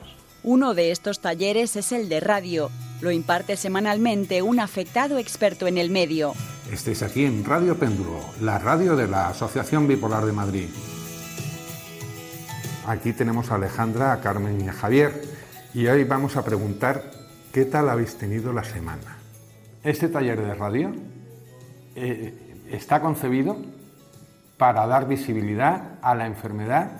Uno 0.43 0.73
de 0.73 0.91
estos 0.91 1.19
talleres 1.19 1.75
es 1.75 1.91
el 1.91 2.09
de 2.09 2.19
radio. 2.19 2.71
Lo 3.01 3.11
imparte 3.11 3.57
semanalmente 3.57 4.41
un 4.41 4.59
afectado 4.59 5.17
experto 5.17 5.67
en 5.67 5.77
el 5.77 5.89
medio. 5.89 6.33
Estéis 6.71 7.01
aquí 7.01 7.25
en 7.25 7.43
Radio 7.43 7.79
Péndulo, 7.79 8.19
la 8.41 8.59
radio 8.59 8.95
de 8.95 9.07
la 9.07 9.29
Asociación 9.29 9.87
Bipolar 9.87 10.23
de 10.23 10.31
Madrid. 10.31 10.69
Aquí 12.85 13.11
tenemos 13.11 13.49
a 13.49 13.55
Alejandra, 13.55 14.13
a 14.13 14.21
Carmen 14.21 14.61
y 14.61 14.67
a 14.67 14.73
Javier 14.73 15.19
y 15.73 15.87
hoy 15.87 16.03
vamos 16.03 16.37
a 16.37 16.45
preguntar 16.45 17.09
qué 17.51 17.65
tal 17.65 17.89
habéis 17.89 18.19
tenido 18.19 18.53
la 18.53 18.63
semana. 18.63 19.17
Este 19.83 20.09
taller 20.09 20.39
de 20.39 20.53
radio 20.53 20.93
eh, 21.95 22.63
está 22.69 23.01
concebido 23.01 23.57
para 24.57 24.85
dar 24.85 25.07
visibilidad 25.07 25.97
a 26.03 26.13
la 26.13 26.27
enfermedad 26.27 26.91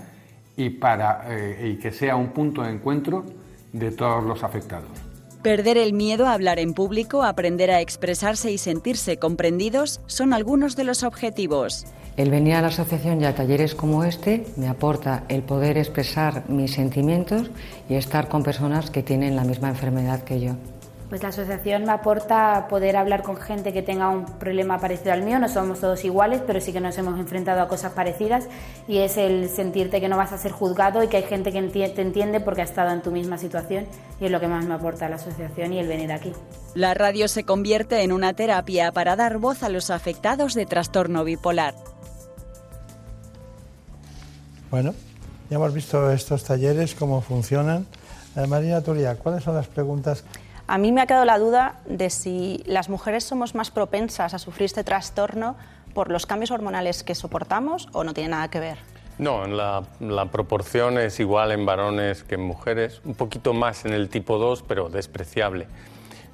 y 0.57 0.71
para 0.71 1.25
eh, 1.27 1.73
y 1.75 1.79
que 1.79 1.91
sea 1.91 2.15
un 2.15 2.29
punto 2.29 2.63
de 2.63 2.71
encuentro 2.71 3.23
de 3.71 3.91
todos 3.91 4.23
los 4.23 4.43
afectados. 4.43 5.08
Perder 5.41 5.77
el 5.77 5.93
miedo 5.93 6.27
a 6.27 6.33
hablar 6.33 6.59
en 6.59 6.73
público, 6.73 7.23
aprender 7.23 7.71
a 7.71 7.79
expresarse 7.79 8.51
y 8.51 8.57
sentirse 8.57 9.17
comprendidos 9.17 10.01
son 10.05 10.33
algunos 10.33 10.75
de 10.75 10.83
los 10.83 11.03
objetivos. 11.03 11.85
El 12.17 12.29
venir 12.29 12.55
a 12.55 12.61
la 12.61 12.67
asociación 12.67 13.21
y 13.21 13.25
a 13.25 13.33
talleres 13.33 13.73
como 13.73 14.03
este 14.03 14.43
me 14.57 14.67
aporta 14.67 15.23
el 15.29 15.41
poder 15.43 15.77
expresar 15.77 16.43
mis 16.49 16.73
sentimientos 16.73 17.49
y 17.87 17.93
estar 17.93 18.27
con 18.27 18.43
personas 18.43 18.91
que 18.91 19.01
tienen 19.01 19.37
la 19.37 19.45
misma 19.45 19.69
enfermedad 19.69 20.25
que 20.25 20.41
yo. 20.41 20.55
Pues 21.09 21.23
la 21.23 21.29
asociación 21.29 21.85
me 21.85 21.91
aporta 21.91 22.67
poder 22.69 22.95
hablar 22.95 23.23
con 23.23 23.35
gente 23.35 23.73
que 23.73 23.81
tenga 23.81 24.09
un 24.09 24.25
problema 24.25 24.77
parecido 24.77 25.11
al 25.11 25.23
mío. 25.23 25.39
No 25.39 25.49
somos 25.49 25.79
todos 25.79 26.05
iguales, 26.05 26.41
pero 26.45 26.61
sí 26.61 26.71
que 26.71 26.79
nos 26.79 26.95
hemos 26.99 27.19
enfrentado 27.19 27.63
a 27.63 27.67
cosas 27.67 27.93
parecidas 27.93 28.47
y 28.87 28.99
es 28.99 29.17
el 29.17 29.49
sentirte 29.49 30.01
que 30.01 30.07
no 30.07 30.17
vas 30.17 30.33
a 30.33 30.37
ser 30.37 30.51
juzgado 30.51 31.03
y 31.03 31.07
que 31.07 31.17
hay 31.17 31.23
gente 31.23 31.51
que 31.51 31.63
te 31.63 32.01
entiende 32.03 32.39
porque 32.39 32.61
ha 32.61 32.65
estado 32.65 32.91
en 32.91 33.01
tu 33.01 33.09
misma 33.09 33.39
situación 33.39 33.87
y 34.21 34.25
es 34.25 34.31
lo 34.31 34.39
que 34.39 34.47
más 34.47 34.65
me 34.65 34.75
aporta 34.75 35.09
la 35.09 35.15
asociación 35.15 35.73
y 35.73 35.79
el 35.79 35.87
venir 35.87 36.11
aquí. 36.11 36.31
La 36.75 36.93
radio 36.93 37.27
se 37.27 37.43
convierte 37.43 38.03
en 38.03 38.11
una 38.11 38.33
terapia 38.33 38.91
para 38.91 39.15
dar 39.15 39.39
voz 39.39 39.63
a 39.63 39.69
los 39.69 39.89
afectados 39.89 40.53
de 40.53 40.67
trastorno 40.67 41.23
bipolar. 41.23 41.73
Bueno, 44.69 44.93
ya 45.49 45.55
hemos 45.55 45.73
visto 45.73 46.11
estos 46.11 46.43
talleres, 46.43 46.93
cómo 46.93 47.21
funcionan. 47.21 47.87
Eh, 48.35 48.45
Marina 48.45 48.81
Turia, 48.81 49.15
¿cuáles 49.15 49.43
son 49.43 49.55
las 49.55 49.65
preguntas? 49.65 50.23
A 50.69 50.77
mí 50.77 50.91
me 50.91 51.01
ha 51.01 51.07
quedado 51.07 51.25
la 51.25 51.39
duda 51.39 51.79
de 51.87 52.11
si 52.11 52.61
las 52.67 52.89
mujeres 52.89 53.23
somos 53.23 53.55
más 53.55 53.71
propensas 53.71 54.35
a 54.35 54.37
sufrir 54.37 54.65
este 54.65 54.83
trastorno 54.83 55.55
por 55.95 56.11
los 56.11 56.27
cambios 56.27 56.51
hormonales 56.51 57.01
que 57.03 57.15
soportamos 57.15 57.89
o 57.91 58.03
no 58.03 58.13
tiene 58.13 58.29
nada 58.29 58.51
que 58.51 58.59
ver. 58.59 58.77
No, 59.17 59.47
la, 59.47 59.83
la, 59.99 60.25
proporción 60.25 60.99
es 60.99 61.19
igual 61.19 61.53
en 61.53 61.65
varones 61.65 62.23
que 62.23 62.35
en 62.35 62.41
mujeres, 62.41 63.01
un 63.03 63.15
poquito 63.15 63.55
más 63.55 63.85
en 63.85 63.93
el 63.93 64.09
tipo 64.09 64.37
2, 64.37 64.63
pero 64.67 64.89
despreciable. 64.89 65.65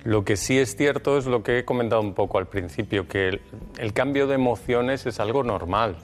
Lo 0.04 0.25
que 0.25 0.36
sí 0.36 0.60
es 0.60 0.75
cierto 0.75 1.18
es 1.18 1.27
lo 1.27 1.42
que 1.42 1.60
he 1.60 1.63
comentado 1.63 2.01
un 2.01 2.13
poco 2.13 2.38
al 2.38 2.48
principio, 2.48 3.08
que 3.08 3.30
el, 3.30 3.42
el 3.77 3.94
cambio 3.94 4.27
de 4.27 4.36
emociones 4.36 5.06
es 5.06 5.22
algo 5.22 5.46
normal, 5.46 5.96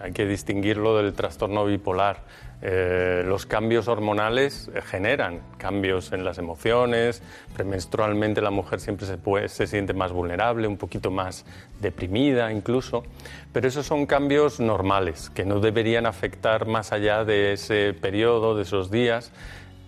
hay 0.00 0.12
que 0.12 0.26
distinguirlo 0.26 0.96
del 0.96 1.12
trastorno 1.12 1.64
bipolar. 1.64 2.22
Eh, 2.60 3.22
los 3.24 3.46
cambios 3.46 3.86
hormonales 3.86 4.68
generan 4.86 5.40
cambios 5.58 6.12
en 6.12 6.24
las 6.24 6.38
emociones, 6.38 7.22
premenstrualmente 7.54 8.40
la 8.40 8.50
mujer 8.50 8.80
siempre 8.80 9.06
se, 9.06 9.16
puede, 9.16 9.48
se 9.48 9.68
siente 9.68 9.94
más 9.94 10.10
vulnerable, 10.12 10.66
un 10.66 10.76
poquito 10.76 11.12
más 11.12 11.44
deprimida 11.80 12.50
incluso, 12.52 13.04
pero 13.52 13.68
esos 13.68 13.86
son 13.86 14.06
cambios 14.06 14.58
normales 14.58 15.30
que 15.30 15.44
no 15.44 15.60
deberían 15.60 16.04
afectar 16.04 16.66
más 16.66 16.90
allá 16.90 17.24
de 17.24 17.52
ese 17.52 17.94
periodo, 17.94 18.56
de 18.56 18.62
esos 18.62 18.90
días, 18.90 19.30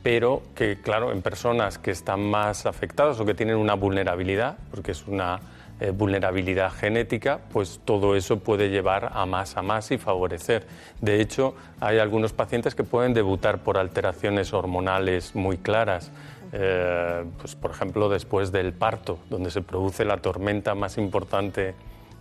pero 0.05 0.43
que 0.55 0.81
claro, 0.81 1.11
en 1.11 1.23
personas 1.23 1.79
que 1.79 1.91
están 1.91 2.21
más 2.21 2.67
afectadas 2.67 3.19
o 3.19 3.25
que 3.25 3.35
tienen 3.35 3.57
una 3.57 3.75
vulnerabilidad, 3.75 4.59
porque 4.71 4.93
es 4.93 5.09
una 5.09 5.41
eh, 5.81 5.93
vulnerabilidad 5.93 6.71
genética, 6.73 7.41
pues 7.55 7.81
todo 7.87 8.15
eso 8.15 8.39
puede 8.39 8.69
llevar 8.69 9.13
a 9.15 9.25
más, 9.25 9.57
a 9.57 9.63
más 9.63 9.91
y 9.91 9.97
favorecer. 9.97 10.67
De 11.01 11.23
hecho, 11.23 11.55
hay 11.81 11.99
algunos 11.99 12.35
pacientes 12.35 12.75
que 12.75 12.85
pueden 12.85 13.15
debutar 13.15 13.61
por 13.61 13.79
alteraciones 13.79 14.53
hormonales 14.53 15.35
muy 15.35 15.57
claras. 15.57 16.11
Eh, 16.53 17.25
pues, 17.39 17.55
por 17.55 17.71
ejemplo, 17.71 18.11
después 18.11 18.53
del 18.53 18.75
parto, 18.75 19.21
donde 19.31 19.51
se 19.51 19.63
produce 19.63 20.05
la 20.05 20.19
tormenta 20.19 20.75
más 20.75 20.99
importante 20.99 21.75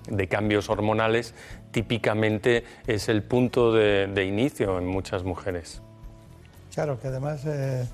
de 0.08 0.28
cambios 0.30 0.70
hormonales, 0.70 1.34
típicamente 1.72 2.64
es 2.88 3.10
el 3.10 3.24
punto 3.24 3.74
de, 3.74 4.26
inicio 4.26 4.78
en 4.78 4.88
muchas 4.88 5.26
mujeres. 5.26 5.82
Claro, 6.74 6.98
que 6.98 7.10
además 7.10 7.42
eh, 7.46 7.86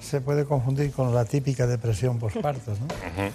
se 0.00 0.20
puede 0.20 0.46
confundir 0.46 0.90
con 0.90 1.14
la 1.14 1.24
típica 1.24 1.68
depresión 1.68 2.18
postparto. 2.18 2.72
¿no? 2.72 3.30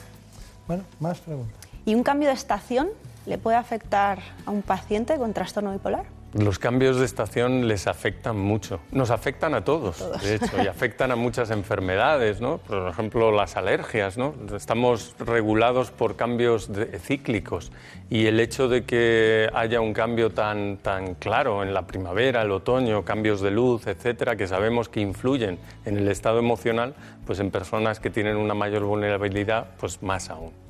Bueno, 0.68 0.84
más 1.00 1.20
preguntas. 1.20 1.67
¿Y 1.88 1.96
un 1.96 2.04
cambio 2.04 2.28
de 2.28 2.34
estación 2.34 2.90
le 3.26 3.38
puede 3.38 3.56
afectar 3.56 4.20
a 4.46 4.52
un 4.52 4.62
paciente 4.62 5.16
con 5.16 5.34
trastorno 5.34 5.72
bipolar? 5.72 6.04
Los 6.34 6.60
cambios 6.60 6.98
de 6.98 7.06
estación 7.06 7.70
les 7.70 7.88
afectan 7.88 8.38
mucho. 8.38 8.82
Nos 8.92 9.10
afectan 9.10 9.54
a 9.54 9.64
todos, 9.64 10.06
de 10.22 10.36
hecho, 10.36 10.62
y 10.62 10.68
afectan 10.68 11.12
a 11.12 11.16
muchas 11.16 11.50
enfermedades, 11.50 12.42
¿no? 12.42 12.58
Por 12.58 12.90
ejemplo, 12.90 13.32
las 13.32 13.56
alergias, 13.56 14.18
¿no? 14.18 14.34
Estamos 14.54 15.16
regulados 15.18 15.92
por 15.92 16.18
cambios 16.18 16.70
cíclicos 17.00 17.72
y 18.10 18.26
el 18.26 18.42
hecho 18.42 18.68
de 18.68 18.84
que 18.84 19.50
haya 19.54 19.80
un 19.80 19.94
cambio 19.94 20.32
tan, 20.32 20.80
tan 20.80 21.16
claro 21.16 21.64
en 21.64 21.74
la 21.74 21.88
primavera, 21.88 22.42
el 22.42 22.52
otoño, 22.52 23.06
cambios 23.06 23.40
de 23.40 23.52
luz, 23.52 23.88
etcétera, 23.88 24.36
que 24.36 24.48
sabemos 24.48 24.90
que 24.90 25.00
influyen 25.00 25.58
en 25.86 25.96
el 25.96 26.10
estado 26.10 26.40
emocional, 26.40 26.96
pues 27.26 27.40
en 27.40 27.50
personas 27.50 28.02
que 28.02 28.10
tienen 28.10 28.36
una 28.36 28.56
mayor 28.56 28.84
vulnerabilidad, 28.84 29.68
pues 29.80 30.04
más 30.04 30.30
aún. 30.30 30.67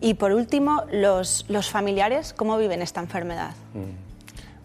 Y 0.00 0.14
por 0.14 0.32
último, 0.32 0.84
los, 0.92 1.46
los 1.48 1.70
familiares, 1.70 2.32
¿cómo 2.32 2.58
viven 2.58 2.82
esta 2.82 3.00
enfermedad? 3.00 3.54
Mm. 3.74 4.04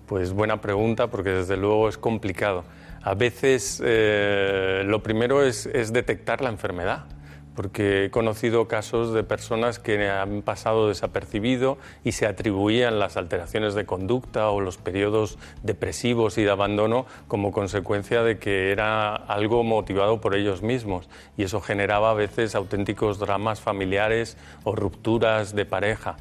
Pues 0.08 0.34
buena 0.34 0.60
pregunta, 0.60 1.08
porque 1.08 1.30
desde 1.30 1.56
luego 1.56 1.88
es 1.88 1.98
complicado. 1.98 2.64
A 3.04 3.14
veces 3.14 3.82
eh, 3.86 4.84
lo 4.86 5.04
primero 5.04 5.44
es, 5.44 5.68
es 5.68 5.94
detectar 5.94 6.42
la 6.42 6.50
enfermedad 6.50 7.06
porque 7.60 8.06
he 8.06 8.10
conocido 8.10 8.70
casos 8.70 9.13
de 9.13 9.22
personas 9.25 9.80
que 9.80 10.08
han 10.08 10.44
pasado 10.44 10.88
desapercibido 10.88 11.78
y 12.06 12.13
se 12.13 12.25
atribuían 12.25 13.00
las 13.00 13.18
alteraciones 13.18 13.74
de 13.74 13.86
conducta 13.86 14.50
o 14.50 14.62
los 14.62 14.78
periodos 14.78 15.38
depresivos 15.62 16.38
y 16.38 16.44
de 16.44 16.51
abandono 16.51 17.06
como 17.28 17.51
consecuencia 17.51 18.24
de 18.24 18.39
que 18.39 18.72
era 18.72 19.13
algo 19.13 19.66
motivado 19.66 20.22
por 20.22 20.36
ellos 20.36 20.62
mismos 20.62 21.10
y 21.36 21.44
eso 21.44 21.60
generaba 21.60 22.12
a 22.12 22.13
veces 22.13 22.56
auténticos 22.56 23.20
dramas 23.20 23.60
familiares 23.60 24.38
o 24.63 24.74
rupturas 24.74 25.54
de 25.54 25.66
pareja. 25.66 26.16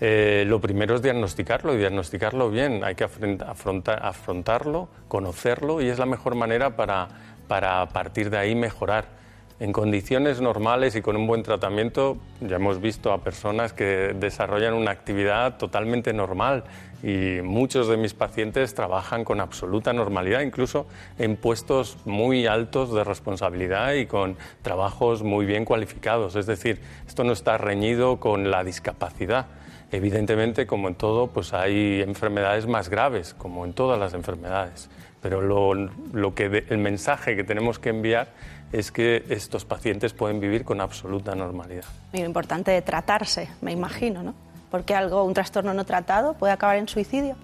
Eh, 0.00 0.44
lo 0.46 0.62
primero 0.62 0.94
es 0.94 1.02
diagnosticarlo 1.02 1.74
y 1.74 1.76
diagnosticarlo 1.76 2.48
bien. 2.48 2.84
Hay 2.84 2.94
que 2.94 3.04
afrontarlo, 3.04 4.88
conocerlo 5.08 5.82
y 5.82 5.90
es 5.90 5.98
la 5.98 6.06
mejor 6.06 6.36
manera 6.36 6.74
para, 6.74 7.08
para 7.48 7.82
a 7.82 7.88
partir 7.90 8.30
de 8.30 8.38
ahí 8.38 8.54
mejorar. 8.54 9.19
En 9.60 9.72
condiciones 9.72 10.40
normales 10.40 10.96
y 10.96 11.02
con 11.02 11.16
un 11.16 11.26
buen 11.26 11.42
tratamiento, 11.42 12.16
ya 12.40 12.56
hemos 12.56 12.80
visto 12.80 13.12
a 13.12 13.22
personas 13.22 13.74
que 13.74 14.16
desarrollan 14.18 14.72
una 14.72 14.90
actividad 14.90 15.58
totalmente 15.58 16.14
normal 16.14 16.64
y 17.02 17.42
muchos 17.42 17.86
de 17.86 17.98
mis 17.98 18.14
pacientes 18.14 18.74
trabajan 18.74 19.22
con 19.22 19.38
absoluta 19.38 19.92
normalidad, 19.92 20.40
incluso 20.40 20.86
en 21.18 21.36
puestos 21.36 21.98
muy 22.06 22.46
altos 22.46 22.94
de 22.94 23.04
responsabilidad 23.04 23.92
y 23.92 24.06
con 24.06 24.38
trabajos 24.62 25.22
muy 25.22 25.44
bien 25.44 25.66
cualificados. 25.66 26.36
Es 26.36 26.46
decir, 26.46 26.80
esto 27.06 27.22
no 27.22 27.34
está 27.34 27.58
reñido 27.58 28.18
con 28.18 28.50
la 28.50 28.64
discapacidad. 28.64 29.48
Evidentemente, 29.92 30.66
como 30.66 30.88
en 30.88 30.94
todo, 30.94 31.26
pues 31.26 31.52
hay 31.52 32.00
enfermedades 32.00 32.66
más 32.66 32.88
graves, 32.88 33.34
como 33.34 33.66
en 33.66 33.74
todas 33.74 33.98
las 33.98 34.14
enfermedades. 34.14 34.88
Pero 35.20 35.42
lo, 35.42 36.34
que 36.34 36.64
el 36.68 36.78
mensaje 36.78 37.36
que 37.36 37.44
tenemos 37.44 37.78
que 37.78 37.90
enviar 37.90 38.28
es 38.72 38.92
que 38.92 39.24
estos 39.28 39.64
pacientes 39.64 40.12
pueden 40.12 40.40
vivir 40.40 40.64
con 40.64 40.80
absoluta 40.80 41.34
normalidad. 41.34 41.84
Y 42.12 42.18
lo 42.18 42.26
importante 42.26 42.70
de 42.70 42.82
tratarse, 42.82 43.48
me 43.60 43.72
imagino, 43.72 44.22
¿no? 44.22 44.34
Porque 44.70 44.94
algo, 44.94 45.24
un 45.24 45.34
trastorno 45.34 45.74
no 45.74 45.84
tratado 45.84 46.34
puede 46.34 46.52
acabar 46.52 46.76
en 46.76 46.88
suicidio. 46.88 47.36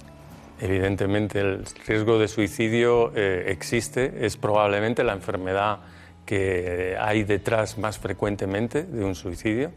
Evidentemente, 0.61 1.41
el 1.41 1.65
riesgo 1.87 2.19
de 2.19 2.29
suicidio 2.29 3.13
eh, 3.15 3.47
existe, 3.49 4.25
es 4.25 4.37
probablemente 4.37 5.05
la 5.05 5.13
enfermedad 5.13 5.81
que 6.25 6.97
hay 6.99 7.25
detrás 7.25 7.79
más 7.79 7.99
frecuentemente 7.99 8.83
de 8.83 9.05
un 9.05 9.15
suicidio 9.15 9.73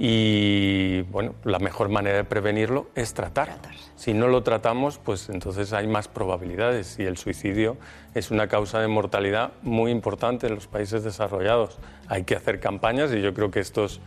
y 0.00 1.02
bueno, 1.10 1.34
la 1.42 1.58
mejor 1.58 1.88
manera 1.88 2.18
de 2.18 2.24
prevenirlo 2.24 2.86
es 2.94 3.14
tratar. 3.14 3.56
Si 3.96 4.14
no 4.14 4.28
lo 4.28 4.44
tratamos, 4.44 4.98
pues 4.98 5.28
entonces 5.28 5.72
hay 5.72 5.88
más 5.88 6.06
probabilidades 6.06 7.00
y 7.00 7.02
el 7.02 7.16
suicidio 7.16 7.76
es 8.14 8.30
una 8.30 8.46
causa 8.46 8.78
de 8.78 8.86
mortalidad 8.86 9.50
muy 9.62 9.90
importante 9.90 10.46
en 10.46 10.54
los 10.54 10.68
países 10.68 11.02
desarrollados. 11.02 11.78
Hay 12.06 12.22
que 12.22 12.36
hacer 12.36 12.60
campañas 12.60 13.12
y 13.12 13.20
yo 13.20 13.34
creo 13.34 13.50
que 13.50 13.58
estos 13.58 14.00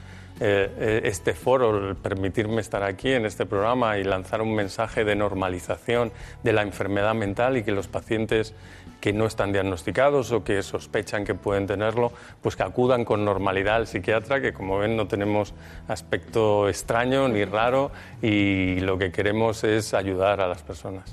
eh, 0.44 1.02
este 1.04 1.36
foro, 1.36 1.96
permitirme 1.96 2.62
estar 2.62 2.82
aquí 2.82 3.12
en 3.12 3.28
este 3.28 3.46
programa 3.46 4.00
y 4.00 4.04
lanzar 4.04 4.42
un 4.42 4.56
mensaje 4.56 5.06
de 5.06 5.16
normalización 5.16 6.12
de 6.44 6.52
la 6.52 6.64
enfermedad 6.64 7.14
mental 7.14 7.58
y 7.58 7.64
que 7.64 7.72
los 7.72 7.88
pacientes 7.88 8.56
que 9.00 9.14
no 9.14 9.28
están 9.28 9.52
diagnosticados 9.52 10.32
o 10.32 10.44
que 10.44 10.64
sospechan 10.64 11.26
que 11.26 11.36
pueden 11.36 11.68
tenerlo, 11.68 12.12
pues 12.42 12.56
que 12.56 12.64
acudan 12.64 13.06
con 13.06 13.24
normalidad 13.24 13.76
al 13.76 13.88
psiquiatra, 13.88 14.42
que 14.42 14.52
como 14.52 14.80
ven 14.80 14.98
no 14.98 15.08
tenemos 15.08 15.54
aspecto 15.88 16.70
extraño 16.70 17.28
ni 17.28 17.46
raro 17.46 17.92
y 18.22 18.80
lo 18.80 18.98
que 18.98 19.12
queremos 19.12 19.64
es 19.64 19.94
ayudar 19.94 20.42
a 20.42 20.48
las 20.48 20.64
personas. 20.64 21.04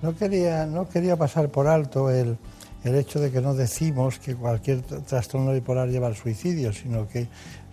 No 0.00 0.14
quería, 0.14 0.66
no 0.66 0.88
quería 0.88 1.16
pasar 1.16 1.48
por 1.48 1.66
alto 1.66 2.10
el, 2.10 2.36
el 2.84 2.94
hecho 2.94 3.18
de 3.18 3.32
que 3.32 3.40
no 3.40 3.54
decimos 3.54 4.18
que 4.18 4.36
cualquier 4.36 4.82
trastorno 4.82 5.52
bipolar 5.52 5.88
lleva 5.88 6.06
al 6.06 6.16
suicidio, 6.16 6.72
sino 6.72 7.08
que 7.08 7.26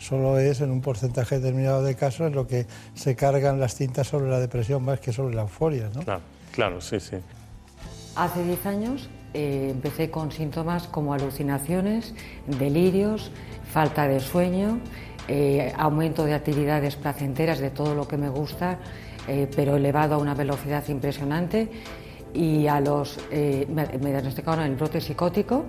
solo 0.04 0.38
es 0.38 0.62
en 0.62 0.70
un 0.70 0.82
porcentaje 0.82 1.40
determinado 1.40 1.84
de 1.84 1.96
casos 1.96 2.28
en 2.28 2.36
lo 2.36 2.46
que 2.46 2.66
se 2.94 3.16
cargan 3.16 3.60
las 3.60 3.76
cintas 3.76 4.08
sobre 4.08 4.30
la 4.30 4.40
depresión 4.40 4.84
más 4.84 5.00
que 5.00 5.14
sobre 5.14 5.34
la 5.34 5.44
euforia. 5.44 5.90
¿no? 5.94 6.02
Claro, 6.02 6.22
claro, 6.52 6.82
sí, 6.82 7.00
sí. 7.00 7.18
Hace 8.16 8.44
10 8.44 8.66
años 8.66 9.10
eh, 9.34 9.70
empecé 9.72 10.12
con 10.12 10.32
síntomas 10.32 10.88
como 10.88 11.14
alucinaciones, 11.14 12.14
delirios, 12.46 13.32
falta 13.72 14.08
de 14.08 14.20
sueño, 14.20 14.80
eh, 15.28 15.72
aumento 15.78 16.26
de 16.26 16.34
actividades 16.34 16.98
placenteras 16.98 17.60
de 17.60 17.70
todo 17.70 17.96
lo 17.96 18.08
que 18.08 18.18
me 18.18 18.30
gusta, 18.30 18.80
eh, 19.28 19.50
pero 19.56 19.78
elevado 19.78 20.16
a 20.16 20.18
una 20.18 20.34
velocidad 20.34 20.86
impresionante 20.90 21.70
y 22.34 22.68
a 22.68 22.82
los, 22.82 23.20
eh, 23.32 23.66
me, 23.70 23.88
diagnosticaron 23.88 24.66
el 24.66 24.76
brote 24.76 25.00
psicótico 25.00 25.66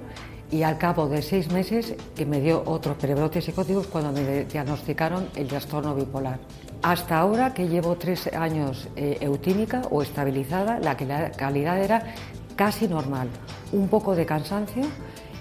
y 0.50 0.62
al 0.62 0.78
cabo 0.78 1.08
de 1.08 1.22
seis 1.22 1.50
meses 1.50 1.94
que 2.14 2.26
me 2.26 2.40
dio 2.40 2.62
otros 2.66 2.96
prebrotes 2.96 3.44
psicóticos 3.44 3.86
cuando 3.86 4.12
me 4.12 4.44
diagnosticaron 4.44 5.28
el 5.36 5.48
trastorno 5.48 5.94
bipolar. 5.94 6.38
Hasta 6.82 7.18
ahora 7.18 7.54
que 7.54 7.68
llevo 7.68 7.96
tres 7.96 8.26
años 8.28 8.88
eh, 8.96 9.18
eutímica 9.20 9.82
o 9.90 10.02
estabilizada, 10.02 10.78
la 10.80 10.96
calidad 10.96 11.82
era 11.82 12.14
casi 12.56 12.86
normal, 12.86 13.28
un 13.72 13.88
poco 13.88 14.14
de 14.14 14.26
cansancio 14.26 14.84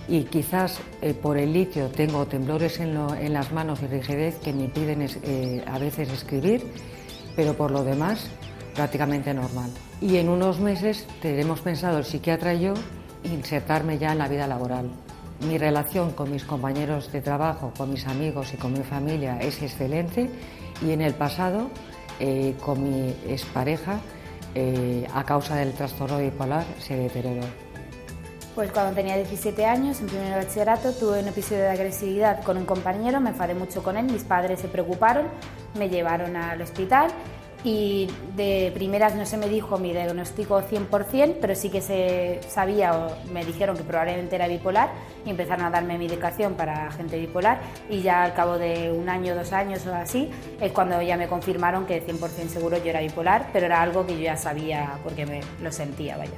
y 0.08 0.24
quizás 0.24 0.80
eh, 1.02 1.14
por 1.14 1.38
el 1.38 1.54
litio 1.54 1.90
tengo 1.90 2.26
temblores 2.26 2.80
en, 2.80 2.98
en, 2.98 3.34
las 3.34 3.52
manos 3.52 3.82
y 3.82 3.88
rigidez 3.88 4.36
que 4.40 4.54
me 4.54 4.66
impiden 4.66 5.08
a 5.68 5.80
veces 5.80 6.12
escribir, 6.12 6.66
pero 7.36 7.54
por 7.56 7.72
lo 7.72 7.84
demás 7.84 8.30
prácticamente 8.74 9.34
normal. 9.34 9.70
Y 10.02 10.18
en 10.18 10.30
unos 10.30 10.60
meses 10.60 11.08
tenemos 11.22 11.62
pensado 11.62 12.00
el 12.00 12.06
psiquiatra 12.06 12.54
y 12.54 12.62
yo 12.62 12.74
insertarme 13.24 13.98
ya 13.98 14.12
en 14.12 14.20
la 14.20 14.28
vida 14.28 14.48
laboral. 14.48 14.90
Mi 15.48 15.58
relación 15.58 16.12
con 16.12 16.32
mis 16.32 16.44
compañeros 16.46 17.12
de 17.12 17.22
trabajo, 17.22 17.74
con 17.78 17.92
mis 17.92 18.08
amigos 18.08 18.54
y 18.54 18.58
con 18.58 18.74
mi 18.74 18.84
familia 18.84 19.40
es 19.40 19.62
excelente 19.62 20.30
y 20.82 20.92
en 20.92 21.02
el 21.02 21.14
pasado 21.14 21.70
eh, 22.20 22.56
con 22.64 22.84
mi 22.84 23.10
expareja 23.28 24.00
eh, 24.56 25.08
a 25.14 25.24
causa 25.24 25.56
del 25.56 25.74
trastorno 25.74 26.20
bipolar 26.20 26.64
se 26.80 26.96
deterioró. 26.96 27.46
Pues 28.56 28.72
cuando 28.72 28.94
tenía 28.94 29.16
17 29.16 29.66
años, 29.66 30.00
en 30.00 30.08
primer 30.08 30.36
bachillerato, 30.36 30.94
tuve 30.94 31.22
un 31.22 31.28
episodio 31.28 31.64
de 31.64 31.70
agresividad 31.70 32.44
con 32.44 32.56
un 32.56 32.66
compañero, 32.66 33.20
me 33.20 33.32
enfadé 33.32 33.56
mucho 33.56 33.82
con 33.82 33.98
él, 33.98 34.06
mis 34.06 34.24
padres 34.24 34.60
se 34.60 34.68
preocuparon, 34.68 35.26
me 35.76 35.90
llevaron 35.90 36.36
al 36.36 36.62
hospital 36.62 37.10
y 37.64 38.10
de 38.36 38.72
primeras 38.74 39.16
no 39.16 39.26
se 39.26 39.38
me 39.38 39.48
dijo 39.48 39.78
mi 39.78 39.92
diagnóstico 39.92 40.62
100%, 40.62 41.38
pero 41.40 41.56
sí 41.56 41.70
que 41.70 41.82
se 41.82 42.42
sabía 42.48 42.94
o 42.94 43.32
me 43.32 43.46
dijeron 43.46 43.78
que 43.78 43.84
probablemente 43.84 44.36
era 44.36 44.48
bipolar 44.48 44.92
y 45.26 45.30
empezaron 45.30 45.66
a 45.66 45.70
darme 45.70 45.98
medicación 45.98 46.56
para 46.56 46.92
gente 46.92 47.18
bipolar 47.18 47.62
y 47.90 48.02
ya 48.02 48.24
al 48.24 48.34
cabo 48.34 48.58
de 48.58 48.92
un 48.92 49.08
año, 49.08 49.36
dos 49.36 49.54
años 49.54 49.86
o 49.88 49.94
así 49.94 50.30
es 50.60 50.72
cuando 50.72 51.02
ya 51.02 51.16
me 51.16 51.28
confirmaron 51.28 51.86
que 51.86 52.06
100% 52.06 52.48
seguro 52.48 52.78
yo 52.78 52.90
era 52.90 53.00
bipolar, 53.00 53.50
pero 53.54 53.66
era 53.66 53.82
algo 53.82 54.06
que 54.06 54.16
yo 54.16 54.24
ya 54.24 54.38
sabía 54.38 54.98
porque 55.04 55.26
me 55.26 55.42
lo 55.62 55.72
sentía, 55.72 56.18
vaya. 56.18 56.34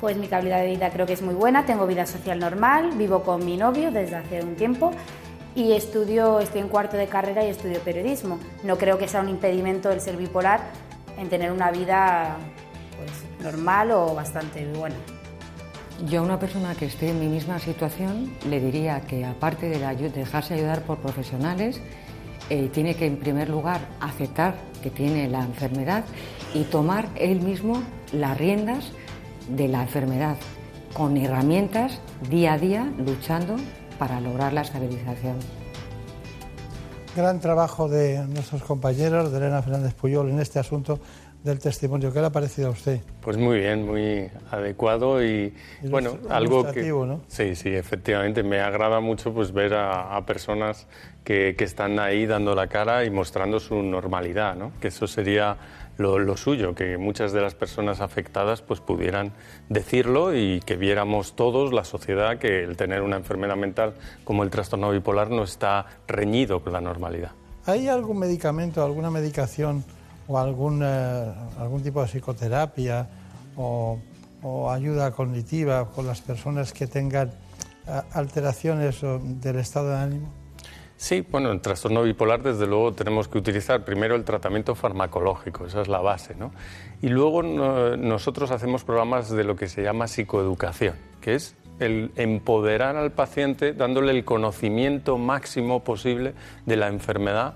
Pues 0.00 0.16
mi 0.16 0.26
calidad 0.26 0.60
de 0.60 0.66
vida 0.66 0.90
creo 0.90 1.06
que 1.06 1.12
es 1.12 1.22
muy 1.22 1.34
buena, 1.34 1.64
tengo 1.64 1.86
vida 1.86 2.06
social 2.06 2.38
normal, 2.38 2.90
vivo 2.96 3.22
con 3.22 3.44
mi 3.44 3.56
novio 3.56 3.92
desde 3.92 4.16
hace 4.16 4.42
un 4.42 4.56
tiempo 4.56 4.92
y 5.54 5.72
estudio, 5.72 6.40
estoy 6.40 6.60
en 6.62 6.68
cuarto 6.68 6.96
de 6.96 7.06
carrera 7.06 7.44
y 7.44 7.50
estudio 7.50 7.78
periodismo. 7.80 8.38
No 8.64 8.78
creo 8.78 8.98
que 8.98 9.08
sea 9.08 9.20
un 9.20 9.28
impedimento 9.28 9.90
el 9.90 10.00
ser 10.00 10.16
bipolar 10.16 10.60
en 11.18 11.28
tener 11.28 11.52
una 11.52 11.70
vida 11.70 12.36
pues, 12.96 13.44
normal 13.44 13.90
o 13.92 14.14
bastante 14.14 14.66
buena. 14.72 14.96
Yo 16.08 16.20
a 16.20 16.22
una 16.22 16.38
persona 16.38 16.74
que 16.74 16.86
esté 16.86 17.10
en 17.10 17.20
mi 17.20 17.28
misma 17.28 17.58
situación 17.58 18.32
le 18.48 18.60
diría 18.60 19.02
que 19.02 19.24
aparte 19.24 19.68
de 19.68 20.08
dejarse 20.08 20.54
ayudar 20.54 20.82
por 20.82 20.98
profesionales, 20.98 21.80
eh, 22.50 22.68
tiene 22.72 22.94
que 22.94 23.06
en 23.06 23.18
primer 23.18 23.48
lugar 23.48 23.80
aceptar 24.00 24.56
que 24.82 24.90
tiene 24.90 25.28
la 25.28 25.44
enfermedad 25.44 26.04
y 26.54 26.64
tomar 26.64 27.08
él 27.14 27.40
mismo 27.40 27.82
las 28.12 28.36
riendas 28.36 28.90
de 29.48 29.68
la 29.68 29.82
enfermedad 29.82 30.36
con 30.92 31.16
herramientas 31.16 32.00
día 32.28 32.54
a 32.54 32.58
día 32.58 32.92
luchando 32.98 33.56
para 34.02 34.20
lograr 34.20 34.52
la 34.52 34.62
estabilización. 34.62 35.36
Gran 37.14 37.38
trabajo 37.38 37.88
de 37.88 38.18
nuestros 38.26 38.60
compañeros, 38.64 39.30
de 39.30 39.38
Elena 39.38 39.62
Fernández 39.62 39.94
Puyol, 39.94 40.28
en 40.28 40.40
este 40.40 40.58
asunto 40.58 40.98
del 41.44 41.60
testimonio. 41.60 42.12
¿Qué 42.12 42.18
le 42.18 42.26
ha 42.26 42.32
parecido 42.32 42.66
a 42.66 42.70
usted? 42.72 43.00
Pues 43.20 43.36
muy 43.36 43.60
bien, 43.60 43.86
muy 43.86 44.28
adecuado 44.50 45.22
y, 45.22 45.54
bueno, 45.84 46.18
algo 46.28 46.68
que... 46.72 46.82
¿no? 46.82 47.20
Sí, 47.28 47.54
sí, 47.54 47.68
efectivamente. 47.68 48.42
Me 48.42 48.58
agrada 48.58 48.98
mucho 48.98 49.32
pues 49.32 49.52
ver 49.52 49.72
a, 49.74 50.20
personas 50.26 50.88
que, 51.22 51.54
que, 51.56 51.62
están 51.62 52.00
ahí 52.00 52.26
dando 52.26 52.56
la 52.56 52.66
cara 52.66 53.04
y 53.04 53.10
mostrando 53.10 53.60
su 53.60 53.84
normalidad, 53.84 54.56
¿no? 54.56 54.72
Que 54.80 54.88
eso 54.88 55.06
sería 55.06 55.56
lo, 55.98 56.36
suyo, 56.36 56.74
que 56.74 56.96
muchas 56.98 57.32
de 57.32 57.40
las 57.40 57.54
personas 57.54 58.00
afectadas 58.00 58.62
pues 58.62 58.80
pudieran 58.80 59.32
decirlo 59.68 60.34
y 60.34 60.60
que 60.60 60.76
viéramos 60.76 61.36
todos, 61.36 61.72
la 61.72 61.84
sociedad, 61.84 62.38
que 62.38 62.64
el 62.64 62.76
tener 62.76 63.02
una 63.02 63.16
enfermedad 63.16 63.56
mental 63.56 63.94
como 64.24 64.42
el 64.42 64.50
trastorno 64.50 64.90
bipolar 64.90 65.30
no 65.30 65.44
está 65.44 65.86
reñido 66.06 66.62
con 66.62 66.72
la 66.72 66.80
normalidad. 66.80 67.32
¿Hay 67.66 67.88
algún 67.88 68.18
medicamento, 68.18 68.84
alguna 68.84 69.10
medicación 69.10 69.84
o 70.26 70.38
algún, 70.38 70.82
eh, 70.82 71.32
algún 71.58 71.82
tipo 71.82 72.00
de 72.02 72.08
psicoterapia 72.08 73.08
o, 73.56 73.98
ayuda 74.68 75.12
cognitiva 75.12 75.88
con 75.88 76.04
las 76.04 76.20
personas 76.20 76.72
que 76.72 76.88
tengan 76.88 77.28
eh, 77.86 78.00
alteraciones 78.12 79.00
del 79.00 79.56
estado 79.56 79.90
de 79.90 79.96
ánimo? 79.96 80.41
Sí, 81.02 81.26
bueno, 81.28 81.50
en 81.50 81.58
trastorno 81.58 82.04
bipolar 82.04 82.44
desde 82.44 82.64
luego 82.64 82.92
tenemos 82.92 83.26
que 83.26 83.36
utilizar 83.36 83.84
primero 83.84 84.14
el 84.14 84.22
tratamiento 84.22 84.76
farmacológico, 84.76 85.66
esa 85.66 85.80
es 85.80 85.88
la 85.88 85.98
base, 85.98 86.36
¿no? 86.36 86.52
Y 87.02 87.08
luego 87.08 87.42
nosotros 87.42 88.52
hacemos 88.52 88.84
programas 88.84 89.28
de 89.28 89.42
lo 89.42 89.56
que 89.56 89.66
se 89.66 89.82
llama 89.82 90.06
psicoeducación, 90.06 90.94
que 91.20 91.34
es 91.34 91.56
el 91.80 92.12
empoderar 92.14 92.94
al 92.94 93.10
paciente 93.10 93.72
dándole 93.72 94.12
el 94.12 94.24
conocimiento 94.24 95.18
máximo 95.18 95.82
posible 95.82 96.34
de 96.66 96.76
la 96.76 96.86
enfermedad 96.86 97.54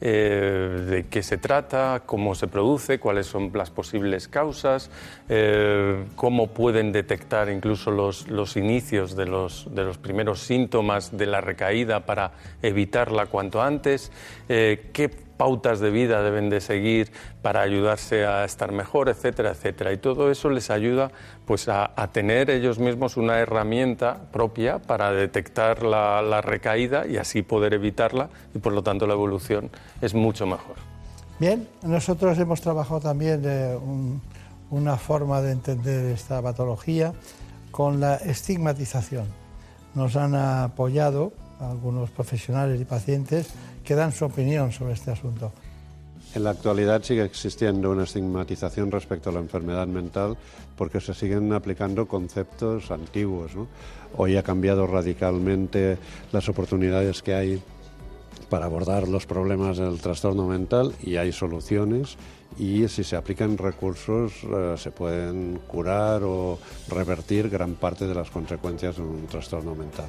eh, 0.00 0.86
de 0.90 1.06
qué 1.06 1.22
se 1.22 1.38
trata, 1.38 2.02
cómo 2.04 2.34
se 2.34 2.48
produce, 2.48 2.98
cuáles 2.98 3.26
son 3.26 3.50
las 3.54 3.70
posibles 3.70 4.28
causas, 4.28 4.90
eh, 5.28 6.04
cómo 6.16 6.48
pueden 6.48 6.92
detectar 6.92 7.48
incluso 7.48 7.90
los, 7.90 8.28
los 8.28 8.56
inicios 8.56 9.16
de 9.16 9.26
los, 9.26 9.66
de 9.74 9.84
los, 9.84 9.96
primeros 9.96 10.40
síntomas 10.40 11.16
de 11.16 11.26
la 11.26 11.40
recaída 11.40 12.04
para 12.04 12.32
evitarla 12.62 13.26
cuanto 13.26 13.62
antes, 13.62 14.12
eh, 14.48 14.90
qué 14.92 15.25
pautas 15.36 15.80
de 15.80 15.90
vida 15.90 16.22
deben 16.22 16.50
de 16.50 16.60
seguir 16.60 17.12
para 17.42 17.60
ayudarse 17.60 18.26
a 18.26 18.44
estar 18.44 18.72
mejor, 18.72 19.08
etcétera, 19.08 19.50
etcétera. 19.50 19.92
Y 19.92 19.98
todo 19.98 20.30
eso 20.30 20.50
les 20.50 20.70
ayuda 20.70 21.10
pues 21.44 21.68
a, 21.68 21.92
tener 22.12 22.50
ellos 22.50 22.78
mismos 22.78 23.16
una 23.16 23.38
herramienta 23.38 24.18
propia 24.32 24.78
para 24.78 25.12
detectar 25.12 25.82
la, 25.82 26.40
recaída 26.40 27.06
y 27.06 27.16
así 27.16 27.42
poder 27.42 27.74
evitarla 27.74 28.28
y 28.54 28.58
por 28.58 28.72
lo 28.72 28.82
tanto 28.82 29.06
la 29.06 29.14
evolución 29.14 29.70
es 30.00 30.14
mucho 30.14 30.46
mejor. 30.46 30.76
Bien, 31.38 31.68
nosotros 31.82 32.38
hemos 32.38 32.60
trabajado 32.60 33.00
también 33.00 33.42
de 33.42 33.78
una 34.70 34.96
forma 34.96 35.42
de 35.42 35.52
entender 35.52 36.06
esta 36.06 36.40
patología 36.40 37.12
con 37.70 38.00
la 38.00 38.16
estigmatización. 38.16 39.26
Nos 39.94 40.16
han 40.16 40.34
apoyado 40.34 41.32
algunos 41.60 42.10
profesionales 42.10 42.80
y 42.80 42.84
pacientes 42.84 43.48
que 43.86 43.94
dan 43.94 44.12
su 44.12 44.26
opinión 44.26 44.72
sobre 44.72 44.92
este 44.92 45.12
asunto. 45.12 45.52
En 46.34 46.44
la 46.44 46.50
actualidad 46.50 47.02
sigue 47.02 47.24
existiendo 47.24 47.90
una 47.90 48.04
estigmatización 48.04 48.90
respecto 48.90 49.30
a 49.30 49.32
la 49.32 49.38
enfermedad 49.38 49.86
mental 49.86 50.36
porque 50.76 51.00
se 51.00 51.14
siguen 51.14 51.52
aplicando 51.52 52.06
conceptos 52.06 52.90
antiguos. 52.90 53.52
Hoy 54.16 54.36
ha 54.36 54.42
cambiado 54.42 54.86
radicalmente 54.86 55.96
las 56.32 56.48
oportunidades 56.48 57.22
que 57.22 57.34
hay 57.34 57.62
para 58.50 58.66
abordar 58.66 59.08
los 59.08 59.24
problemas 59.24 59.78
del 59.78 60.00
trastorno 60.00 60.46
mental 60.46 60.92
y 61.02 61.16
hay 61.16 61.32
soluciones 61.32 62.16
y 62.58 62.86
si 62.88 63.04
se 63.04 63.16
aplican 63.16 63.56
recursos 63.56 64.32
eh, 64.44 64.74
se 64.76 64.90
pueden 64.90 65.60
curar 65.66 66.22
o 66.24 66.58
revertir 66.88 67.48
gran 67.48 67.74
parte 67.74 68.06
de 68.06 68.14
las 68.14 68.30
consecuencias 68.30 68.96
de 68.96 69.02
un 69.02 69.26
trastorno 69.26 69.74
mental. 69.74 70.08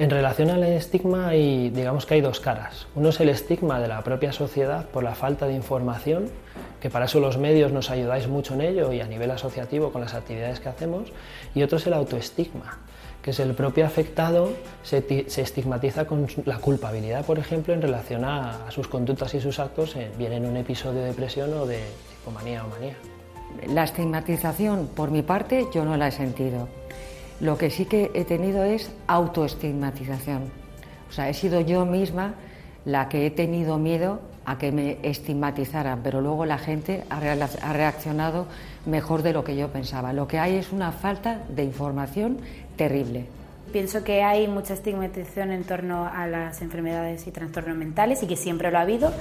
En 0.00 0.08
relación 0.08 0.48
al 0.48 0.62
estigma, 0.62 1.28
hay, 1.28 1.68
digamos 1.68 2.06
que 2.06 2.14
hay 2.14 2.22
dos 2.22 2.40
caras. 2.40 2.86
Uno 2.94 3.10
es 3.10 3.20
el 3.20 3.28
estigma 3.28 3.78
de 3.80 3.86
la 3.86 4.02
propia 4.02 4.32
sociedad 4.32 4.86
por 4.86 5.04
la 5.04 5.14
falta 5.14 5.46
de 5.46 5.52
información, 5.52 6.30
que 6.80 6.88
para 6.88 7.04
eso 7.04 7.20
los 7.20 7.36
medios 7.36 7.70
nos 7.70 7.90
ayudáis 7.90 8.26
mucho 8.26 8.54
en 8.54 8.62
ello 8.62 8.94
y 8.94 9.02
a 9.02 9.06
nivel 9.06 9.30
asociativo 9.30 9.92
con 9.92 10.00
las 10.00 10.14
actividades 10.14 10.58
que 10.58 10.70
hacemos, 10.70 11.12
y 11.54 11.62
otro 11.62 11.76
es 11.76 11.86
el 11.86 11.92
autoestigma, 11.92 12.78
que 13.20 13.32
es 13.32 13.40
el 13.40 13.52
propio 13.52 13.84
afectado 13.84 14.54
se, 14.82 15.04
estigmatiza 15.36 16.06
con 16.06 16.26
la 16.46 16.56
culpabilidad, 16.56 17.26
por 17.26 17.38
ejemplo, 17.38 17.74
en 17.74 17.82
relación 17.82 18.24
a, 18.24 18.70
sus 18.70 18.88
conductas 18.88 19.34
y 19.34 19.40
sus 19.42 19.58
actos, 19.58 19.94
bien 20.16 20.32
en 20.32 20.46
un 20.46 20.56
episodio 20.56 21.00
de 21.02 21.08
depresión 21.08 21.52
o 21.52 21.66
de 21.66 21.78
psicomanía 22.08 22.64
o 22.64 22.68
manía. 22.68 22.96
La 23.68 23.84
estigmatización, 23.84 24.88
por 24.96 25.10
mi 25.10 25.20
parte, 25.20 25.66
yo 25.74 25.84
no 25.84 25.98
la 25.98 26.08
he 26.08 26.10
sentido. 26.10 26.79
Lo 27.40 27.56
que 27.56 27.70
sí 27.70 27.86
que 27.86 28.10
he 28.14 28.24
tenido 28.24 28.64
es 28.64 28.90
autoestigmatización. 29.06 30.50
O 31.08 31.12
sea, 31.12 31.28
he 31.28 31.34
sido 31.34 31.60
yo 31.60 31.86
misma 31.86 32.34
la 32.84 33.08
que 33.08 33.26
he 33.26 33.30
tenido 33.30 33.78
miedo 33.78 34.20
a 34.44 34.58
que 34.58 34.72
me 34.72 34.98
estigmatizaran, 35.02 36.00
pero 36.02 36.20
luego 36.20 36.44
la 36.44 36.58
gente 36.58 37.04
ha 37.08 37.72
reaccionado 37.72 38.46
mejor 38.86 39.22
de 39.22 39.32
lo 39.32 39.44
que 39.44 39.56
yo 39.56 39.68
pensaba. 39.68 40.12
Lo 40.12 40.28
que 40.28 40.38
hay 40.38 40.56
es 40.56 40.72
una 40.72 40.92
falta 40.92 41.42
de 41.48 41.64
información 41.64 42.38
terrible. 42.76 43.26
Pienso 43.72 44.02
que 44.02 44.22
hay 44.22 44.48
mucha 44.48 44.74
estigmatización 44.74 45.52
en 45.52 45.64
torno 45.64 46.04
a 46.06 46.26
las 46.26 46.60
enfermedades 46.60 47.26
y 47.26 47.30
trastornos 47.30 47.76
mentales 47.76 48.22
y 48.22 48.26
que 48.26 48.36
siempre 48.36 48.70
lo 48.70 48.78
ha 48.78 48.82
habido. 48.82 49.12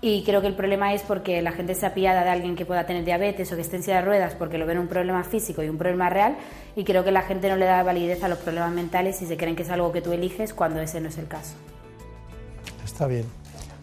Y 0.00 0.24
creo 0.24 0.40
que 0.42 0.46
el 0.46 0.54
problema 0.54 0.92
es 0.92 1.02
porque 1.02 1.40
la 1.40 1.52
gente 1.52 1.74
se 1.74 1.86
apiada 1.86 2.22
de 2.22 2.30
alguien 2.30 2.54
que 2.54 2.66
pueda 2.66 2.84
tener 2.84 3.04
diabetes 3.04 3.50
o 3.50 3.56
que 3.56 3.62
esté 3.62 3.76
en 3.76 3.82
silla 3.82 3.96
de 3.96 4.02
ruedas 4.02 4.34
porque 4.34 4.58
lo 4.58 4.66
ven 4.66 4.78
un 4.78 4.88
problema 4.88 5.24
físico 5.24 5.62
y 5.62 5.68
un 5.68 5.78
problema 5.78 6.10
real 6.10 6.36
y 6.76 6.84
creo 6.84 7.02
que 7.02 7.10
la 7.10 7.22
gente 7.22 7.48
no 7.48 7.56
le 7.56 7.64
da 7.64 7.82
validez 7.82 8.22
a 8.22 8.28
los 8.28 8.38
problemas 8.38 8.72
mentales 8.72 9.20
y 9.22 9.26
se 9.26 9.36
creen 9.36 9.56
que 9.56 9.62
es 9.62 9.70
algo 9.70 9.92
que 9.92 10.02
tú 10.02 10.12
eliges 10.12 10.52
cuando 10.52 10.80
ese 10.80 11.00
no 11.00 11.08
es 11.08 11.16
el 11.16 11.28
caso. 11.28 11.54
Está 12.84 13.06
bien. 13.06 13.24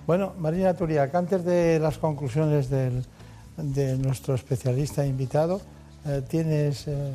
Bueno, 0.06 0.34
Marina 0.38 0.74
Turiac, 0.74 1.14
antes 1.16 1.44
de 1.46 1.80
las 1.80 1.98
conclusiones 1.98 2.70
del, 2.70 3.06
de 3.58 3.98
nuestro 3.98 4.36
especialista 4.36 5.06
invitado, 5.06 5.62
eh, 6.06 6.22
¿tienes 6.28 6.88
eh, 6.88 7.14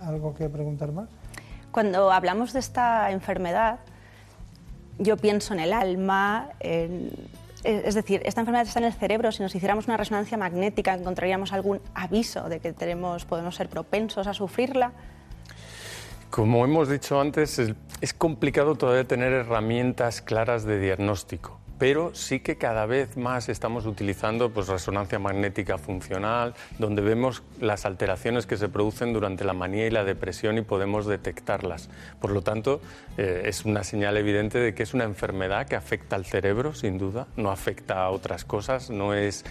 algo 0.00 0.34
que 0.34 0.48
preguntar 0.48 0.92
más? 0.92 1.08
Cuando 1.70 2.10
hablamos 2.12 2.52
de 2.52 2.60
esta 2.60 3.10
enfermedad, 3.10 3.80
yo 4.98 5.16
pienso 5.16 5.54
en 5.54 5.60
el 5.60 5.72
alma, 5.72 6.50
es 7.64 7.94
decir, 7.94 8.22
esta 8.24 8.40
enfermedad 8.40 8.66
está 8.66 8.80
en 8.80 8.86
el 8.86 8.92
cerebro. 8.92 9.32
Si 9.32 9.42
nos 9.42 9.54
hiciéramos 9.54 9.86
una 9.86 9.96
resonancia 9.96 10.36
magnética, 10.36 10.94
encontraríamos 10.94 11.52
algún 11.52 11.80
aviso 11.94 12.48
de 12.48 12.60
que 12.60 12.72
tenemos, 12.72 13.24
podemos 13.24 13.54
ser 13.54 13.68
propensos 13.68 14.26
a 14.26 14.34
sufrirla. 14.34 14.92
Como 16.30 16.64
hemos 16.64 16.88
dicho 16.88 17.20
antes, 17.20 17.58
es 18.00 18.14
complicado 18.14 18.74
todavía 18.74 19.04
tener 19.04 19.32
herramientas 19.32 20.22
claras 20.22 20.64
de 20.64 20.80
diagnóstico 20.80 21.61
pero 21.82 22.14
sí 22.14 22.38
que 22.38 22.58
cada 22.58 22.86
vez 22.86 23.16
más 23.16 23.48
estamos 23.48 23.86
utilizando 23.86 24.50
pues, 24.50 24.68
resonancia 24.68 25.18
magnética 25.18 25.78
funcional, 25.78 26.54
donde 26.78 27.02
vemos 27.02 27.42
las 27.60 27.86
alteraciones 27.86 28.46
que 28.46 28.56
se 28.56 28.68
producen 28.68 29.12
durante 29.12 29.42
la 29.42 29.52
manía 29.52 29.88
y 29.88 29.90
la 29.90 30.04
depresión 30.04 30.58
y 30.58 30.62
podemos 30.62 31.06
detectarlas. 31.06 31.90
Por 32.20 32.30
lo 32.30 32.42
tanto, 32.42 32.80
eh, 33.18 33.42
es 33.46 33.64
una 33.64 33.82
señal 33.82 34.16
evidente 34.16 34.60
de 34.60 34.76
que 34.76 34.84
es 34.84 34.94
una 34.94 35.02
enfermedad 35.02 35.66
que 35.66 35.74
afecta 35.74 36.14
al 36.14 36.24
cerebro, 36.24 36.72
sin 36.72 36.98
duda, 36.98 37.26
no 37.36 37.50
afecta 37.50 38.04
a 38.04 38.10
otras 38.10 38.44
cosas, 38.44 38.88
no 38.88 39.12
es 39.12 39.44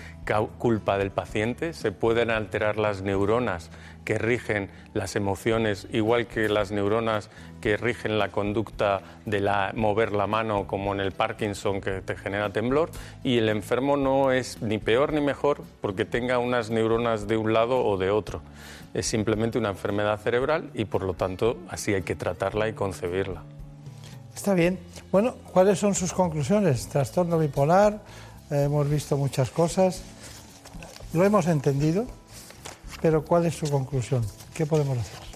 culpa 0.57 0.97
del 0.97 1.11
paciente, 1.11 1.73
se 1.73 1.91
pueden 1.91 2.29
alterar 2.29 2.77
las 2.77 3.01
neuronas 3.01 3.69
que 4.05 4.17
rigen 4.17 4.69
las 4.93 5.15
emociones, 5.15 5.87
igual 5.91 6.25
que 6.27 6.49
las 6.49 6.71
neuronas 6.71 7.29
que 7.59 7.77
rigen 7.77 8.17
la 8.17 8.29
conducta 8.29 9.01
de 9.25 9.39
la, 9.39 9.71
mover 9.75 10.11
la 10.11 10.27
mano, 10.27 10.67
como 10.67 10.93
en 10.93 10.99
el 10.99 11.11
Parkinson 11.11 11.81
que 11.81 12.01
te 12.01 12.15
genera 12.15 12.51
temblor, 12.51 12.89
y 13.23 13.37
el 13.37 13.49
enfermo 13.49 13.97
no 13.97 14.31
es 14.31 14.61
ni 14.61 14.77
peor 14.77 15.13
ni 15.13 15.21
mejor 15.21 15.61
porque 15.81 16.05
tenga 16.05 16.39
unas 16.39 16.69
neuronas 16.69 17.27
de 17.27 17.37
un 17.37 17.53
lado 17.53 17.85
o 17.85 17.97
de 17.97 18.09
otro. 18.09 18.41
Es 18.93 19.05
simplemente 19.05 19.57
una 19.57 19.69
enfermedad 19.69 20.19
cerebral 20.19 20.69
y 20.73 20.85
por 20.85 21.03
lo 21.03 21.13
tanto 21.13 21.57
así 21.69 21.93
hay 21.93 22.01
que 22.01 22.15
tratarla 22.15 22.67
y 22.67 22.73
concebirla. 22.73 23.43
Está 24.35 24.53
bien. 24.53 24.79
Bueno, 25.11 25.35
¿cuáles 25.53 25.79
son 25.79 25.93
sus 25.93 26.13
conclusiones? 26.13 26.87
Trastorno 26.87 27.37
bipolar, 27.37 28.01
hemos 28.51 28.89
visto 28.89 29.17
muchas 29.17 29.49
cosas, 29.49 30.01
lo 31.13 31.23
hemos 31.25 31.47
entendido, 31.47 32.05
pero 33.01 33.23
¿cuál 33.23 33.45
es 33.45 33.55
su 33.55 33.69
conclusión? 33.69 34.25
¿Qué 34.53 34.65
podemos 34.65 34.97
hacer? 34.97 35.31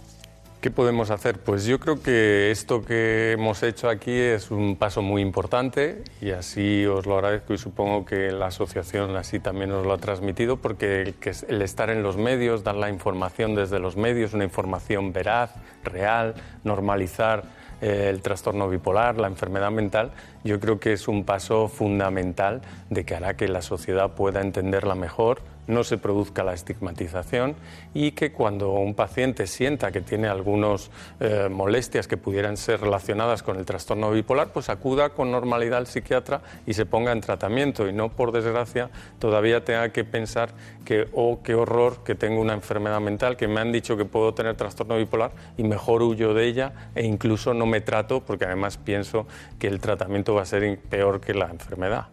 ¿Qué 0.62 0.72
podemos 0.72 1.12
hacer? 1.12 1.38
Pues 1.38 1.66
yo 1.66 1.80
creo 1.80 2.02
que 2.02 2.50
esto 2.50 2.84
que 2.84 3.34
hemos 3.34 3.62
hecho 3.62 3.88
aquí 3.88 4.12
es 4.12 4.50
un 4.50 4.78
paso 4.78 5.04
muy 5.04 5.22
importante 5.22 6.04
y 6.22 6.32
así 6.32 6.88
os 6.88 7.06
lo 7.06 7.16
agradezco 7.18 7.54
y 7.54 7.60
supongo 7.60 8.04
que 8.04 8.32
la 8.32 8.48
asociación 8.48 9.16
así 9.16 9.40
también 9.40 9.72
os 9.74 9.86
lo 9.86 9.94
ha 9.94 10.00
transmitido 10.00 10.58
porque 10.58 11.14
el, 11.48 11.62
estar 11.62 11.92
en 11.92 12.02
los 12.02 12.18
medios, 12.18 12.64
dar 12.64 12.78
la 12.78 12.90
información 12.90 13.54
desde 13.54 13.78
los 13.78 13.96
medios, 13.96 14.34
una 14.34 14.44
información 14.44 15.14
veraz, 15.14 15.52
real, 15.84 16.34
normalizar 16.64 17.44
eh, 17.82 18.08
el 18.10 18.22
trastorno 18.22 18.70
bipolar, 18.70 19.18
la 19.18 19.28
enfermedad 19.28 19.72
mental, 19.72 20.12
yo 20.44 20.60
creo 20.60 20.80
que 20.80 20.94
es 20.94 21.08
un 21.08 21.24
paso 21.24 21.68
fundamental 21.68 22.62
de 22.90 23.06
que 23.06 23.16
hará 23.16 23.36
que 23.36 23.48
la 23.48 23.62
sociedad 23.62 24.12
pueda 24.12 24.42
entenderla 24.42 24.96
mejor, 24.96 25.42
no 25.68 25.84
se 25.84 25.98
produzca 25.98 26.44
la 26.44 26.54
estigmatización 26.54 27.56
y 27.94 28.12
que 28.12 28.32
cuando 28.32 28.72
un 28.74 28.94
paciente 28.94 29.48
sienta 29.48 29.92
que 29.92 30.02
tiene 30.02 30.28
algunas 30.28 30.90
eh, 31.20 31.50
molestias 31.50 32.08
que 32.08 32.18
pudieran 32.18 32.58
ser 32.58 32.82
relacionadas 32.82 33.44
con 33.44 33.58
el 33.58 33.66
trastorno 33.66 34.12
bipolar, 34.12 34.52
pues 34.52 34.70
acuda 34.70 35.10
con 35.10 35.32
normalidad 35.32 35.80
al 35.80 35.88
psiquiatra 35.88 36.42
y 36.66 36.74
se 36.74 36.86
ponga 36.86 37.12
en 37.12 37.22
tratamiento 37.22 37.88
y 37.88 37.94
no, 37.94 38.10
por 38.10 38.32
desgracia, 38.32 38.90
todavía 39.20 39.64
tenga 39.64 39.90
que 39.90 40.04
pensar 40.04 40.50
que, 40.84 41.08
oh, 41.14 41.40
qué 41.44 41.56
horror, 41.56 42.04
que 42.04 42.16
tengo 42.16 42.42
una 42.42 42.54
enfermedad 42.54 43.02
mental, 43.02 43.38
que 43.38 43.48
me 43.48 43.62
han 43.62 43.72
dicho 43.72 43.98
que 43.98 44.06
puedo 44.06 44.34
tener 44.34 44.56
trastorno 44.56 44.98
bipolar 44.98 45.32
y 45.58 45.64
mejor 45.64 46.02
huyo 46.04 46.34
de 46.34 46.46
ella 46.46 46.92
e 46.96 47.06
incluso 47.06 47.54
no 47.54 47.66
me 47.66 47.82
trato 47.82 48.22
porque 48.22 48.46
además 48.46 48.78
pienso 48.78 49.26
que 49.60 49.68
el 49.68 49.80
tratamiento 49.80 50.34
va 50.36 50.44
a 50.44 50.46
ser 50.46 50.80
peor 50.80 51.22
que 51.22 51.34
la 51.34 51.50
enfermedad. 51.50 52.08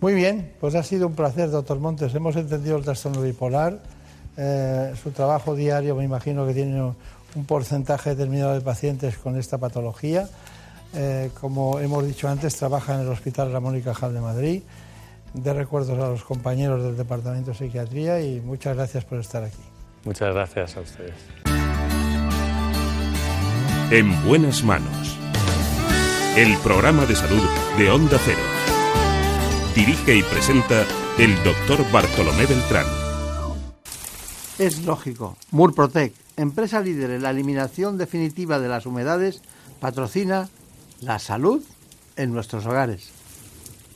Muy 0.00 0.14
bien, 0.14 0.52
pues 0.60 0.74
ha 0.74 0.82
sido 0.82 1.06
un 1.06 1.14
placer, 1.14 1.50
doctor 1.50 1.78
Montes. 1.78 2.14
Hemos 2.14 2.34
entendido 2.36 2.76
el 2.78 2.84
trastorno 2.84 3.20
bipolar. 3.20 3.80
Eh, 4.36 4.94
su 5.02 5.10
trabajo 5.10 5.54
diario, 5.54 5.94
me 5.94 6.04
imagino 6.04 6.46
que 6.46 6.54
tiene 6.54 6.80
un 6.80 7.44
porcentaje 7.46 8.10
determinado 8.10 8.54
de 8.54 8.62
pacientes 8.62 9.18
con 9.18 9.36
esta 9.36 9.58
patología. 9.58 10.28
Eh, 10.94 11.30
como 11.38 11.78
hemos 11.80 12.06
dicho 12.06 12.28
antes, 12.28 12.56
trabaja 12.56 12.94
en 12.94 13.00
el 13.00 13.08
Hospital 13.08 13.52
Ramón 13.52 13.76
y 13.76 13.82
Cajal 13.82 14.14
de 14.14 14.20
Madrid. 14.20 14.62
De 15.34 15.52
recuerdos 15.52 15.98
a 15.98 16.08
los 16.08 16.24
compañeros 16.24 16.82
del 16.82 16.96
Departamento 16.96 17.50
de 17.50 17.58
Psiquiatría 17.58 18.20
y 18.20 18.40
muchas 18.40 18.76
gracias 18.76 19.04
por 19.04 19.18
estar 19.18 19.44
aquí. 19.44 19.62
Muchas 20.04 20.34
gracias 20.34 20.76
a 20.76 20.80
ustedes. 20.80 21.14
En 23.90 24.24
buenas 24.26 24.64
manos. 24.64 25.18
El 26.36 26.56
programa 26.58 27.04
de 27.06 27.14
salud 27.14 27.42
de 27.76 27.90
Onda 27.90 28.18
Cero. 28.24 28.59
Dirige 29.74 30.16
y 30.16 30.22
presenta 30.24 30.84
el 31.16 31.34
doctor 31.44 31.90
Bartolomé 31.92 32.44
Beltrán. 32.44 32.86
Es 34.58 34.84
lógico. 34.84 35.36
Murprotec, 35.52 36.12
empresa 36.36 36.80
líder 36.80 37.10
en 37.12 37.22
la 37.22 37.30
eliminación 37.30 37.96
definitiva 37.96 38.58
de 38.58 38.68
las 38.68 38.84
humedades, 38.84 39.42
patrocina 39.78 40.48
la 41.00 41.18
salud 41.18 41.62
en 42.16 42.32
nuestros 42.32 42.66
hogares. 42.66 43.19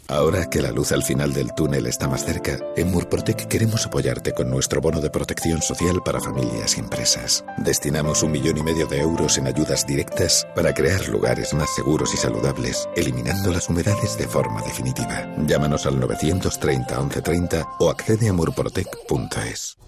Ahora 0.08 0.50
que 0.50 0.60
la 0.60 0.70
luz 0.70 0.92
al 0.92 1.02
final 1.02 1.32
del 1.32 1.54
túnel 1.54 1.86
está 1.86 2.08
más 2.08 2.24
cerca, 2.24 2.58
en 2.76 2.90
Murprotec 2.90 3.46
queremos 3.46 3.86
apoyarte 3.86 4.32
con 4.32 4.50
nuestro 4.50 4.80
bono 4.80 5.00
de 5.00 5.08
protección 5.08 5.62
social 5.62 6.02
para 6.04 6.20
familias 6.20 6.76
y 6.76 6.80
empresas. 6.80 7.44
Destinamos 7.58 8.22
un 8.22 8.32
millón 8.32 8.58
y 8.58 8.62
medio 8.62 8.86
de 8.86 9.00
euros 9.00 9.38
en 9.38 9.46
ayudas 9.46 9.86
directas 9.86 10.46
para 10.54 10.74
crear 10.74 11.08
lugares 11.08 11.54
más 11.54 11.74
seguros 11.74 12.12
y 12.12 12.18
saludables, 12.18 12.86
eliminando 12.96 13.50
las 13.50 13.68
humedades 13.70 14.18
de 14.18 14.28
forma 14.28 14.60
definitiva. 14.62 15.26
Llámanos 15.46 15.86
al 15.86 15.98
930 15.98 17.00
1130 17.00 17.68
o 17.80 17.88
accede 17.88 18.28
a 18.28 18.32
murprotec.es. 18.34 19.78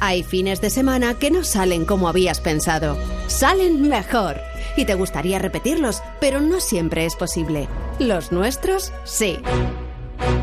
Hay 0.00 0.22
fines 0.22 0.60
de 0.60 0.70
semana 0.70 1.14
que 1.14 1.30
no 1.30 1.44
salen 1.44 1.84
como 1.84 2.08
habías 2.08 2.40
pensado. 2.40 2.96
Salen 3.26 3.88
mejor 3.88 4.36
y 4.76 4.84
te 4.84 4.94
gustaría 4.94 5.38
repetirlos, 5.38 6.02
pero 6.20 6.40
no 6.40 6.60
siempre 6.60 7.04
es 7.04 7.16
posible. 7.16 7.68
Los 7.98 8.32
nuestros, 8.32 8.92
sí. 9.04 9.38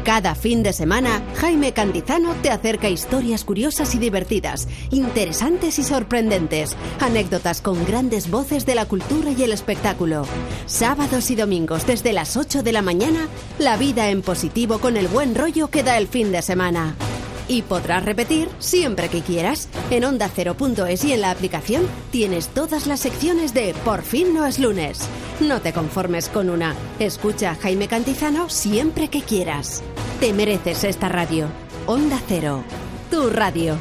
Cada 0.03 0.35
fin 0.35 0.61
de 0.61 0.71
semana, 0.71 1.23
Jaime 1.35 1.73
Cantizano 1.73 2.33
te 2.41 2.51
acerca 2.51 2.89
historias 2.89 3.43
curiosas 3.43 3.95
y 3.95 3.97
divertidas, 3.97 4.67
interesantes 4.91 5.79
y 5.79 5.83
sorprendentes, 5.83 6.75
anécdotas 6.99 7.61
con 7.61 7.83
grandes 7.85 8.29
voces 8.29 8.65
de 8.65 8.75
la 8.75 8.85
cultura 8.85 9.31
y 9.31 9.43
el 9.43 9.51
espectáculo. 9.51 10.27
Sábados 10.67 11.31
y 11.31 11.35
domingos 11.35 11.87
desde 11.87 12.13
las 12.13 12.37
8 12.37 12.61
de 12.61 12.71
la 12.71 12.83
mañana, 12.83 13.27
la 13.57 13.77
vida 13.77 14.09
en 14.09 14.21
positivo 14.21 14.77
con 14.79 14.95
el 14.95 15.07
buen 15.07 15.33
rollo 15.33 15.69
que 15.69 15.83
da 15.83 15.97
el 15.97 16.07
fin 16.07 16.31
de 16.31 16.41
semana. 16.41 16.95
Y 17.47 17.61
podrás 17.61 18.03
repetir 18.03 18.49
siempre 18.59 19.09
que 19.09 19.21
quieras. 19.21 19.69
En 19.91 20.03
onda 20.03 20.25
ondacero.es 20.25 21.03
y 21.05 21.13
en 21.13 21.21
la 21.21 21.31
aplicación 21.31 21.87
tienes 22.11 22.47
todas 22.47 22.87
las 22.87 22.99
secciones 22.99 23.53
de 23.53 23.73
Por 23.85 24.01
fin 24.01 24.33
no 24.33 24.45
es 24.45 24.59
lunes. 24.59 24.99
No 25.39 25.61
te 25.61 25.73
conformes 25.73 26.29
con 26.29 26.49
una. 26.49 26.75
Escucha 26.99 27.51
a 27.51 27.55
Jaime 27.55 27.87
Cantizano 27.87 28.49
siempre 28.49 29.09
que 29.09 29.21
quieras. 29.21 29.83
Te 30.19 30.33
mereces 30.33 30.83
esta 30.83 31.09
radio. 31.09 31.47
Onda 31.85 32.19
Cero. 32.27 32.63
Tu 33.11 33.29
radio. 33.29 33.77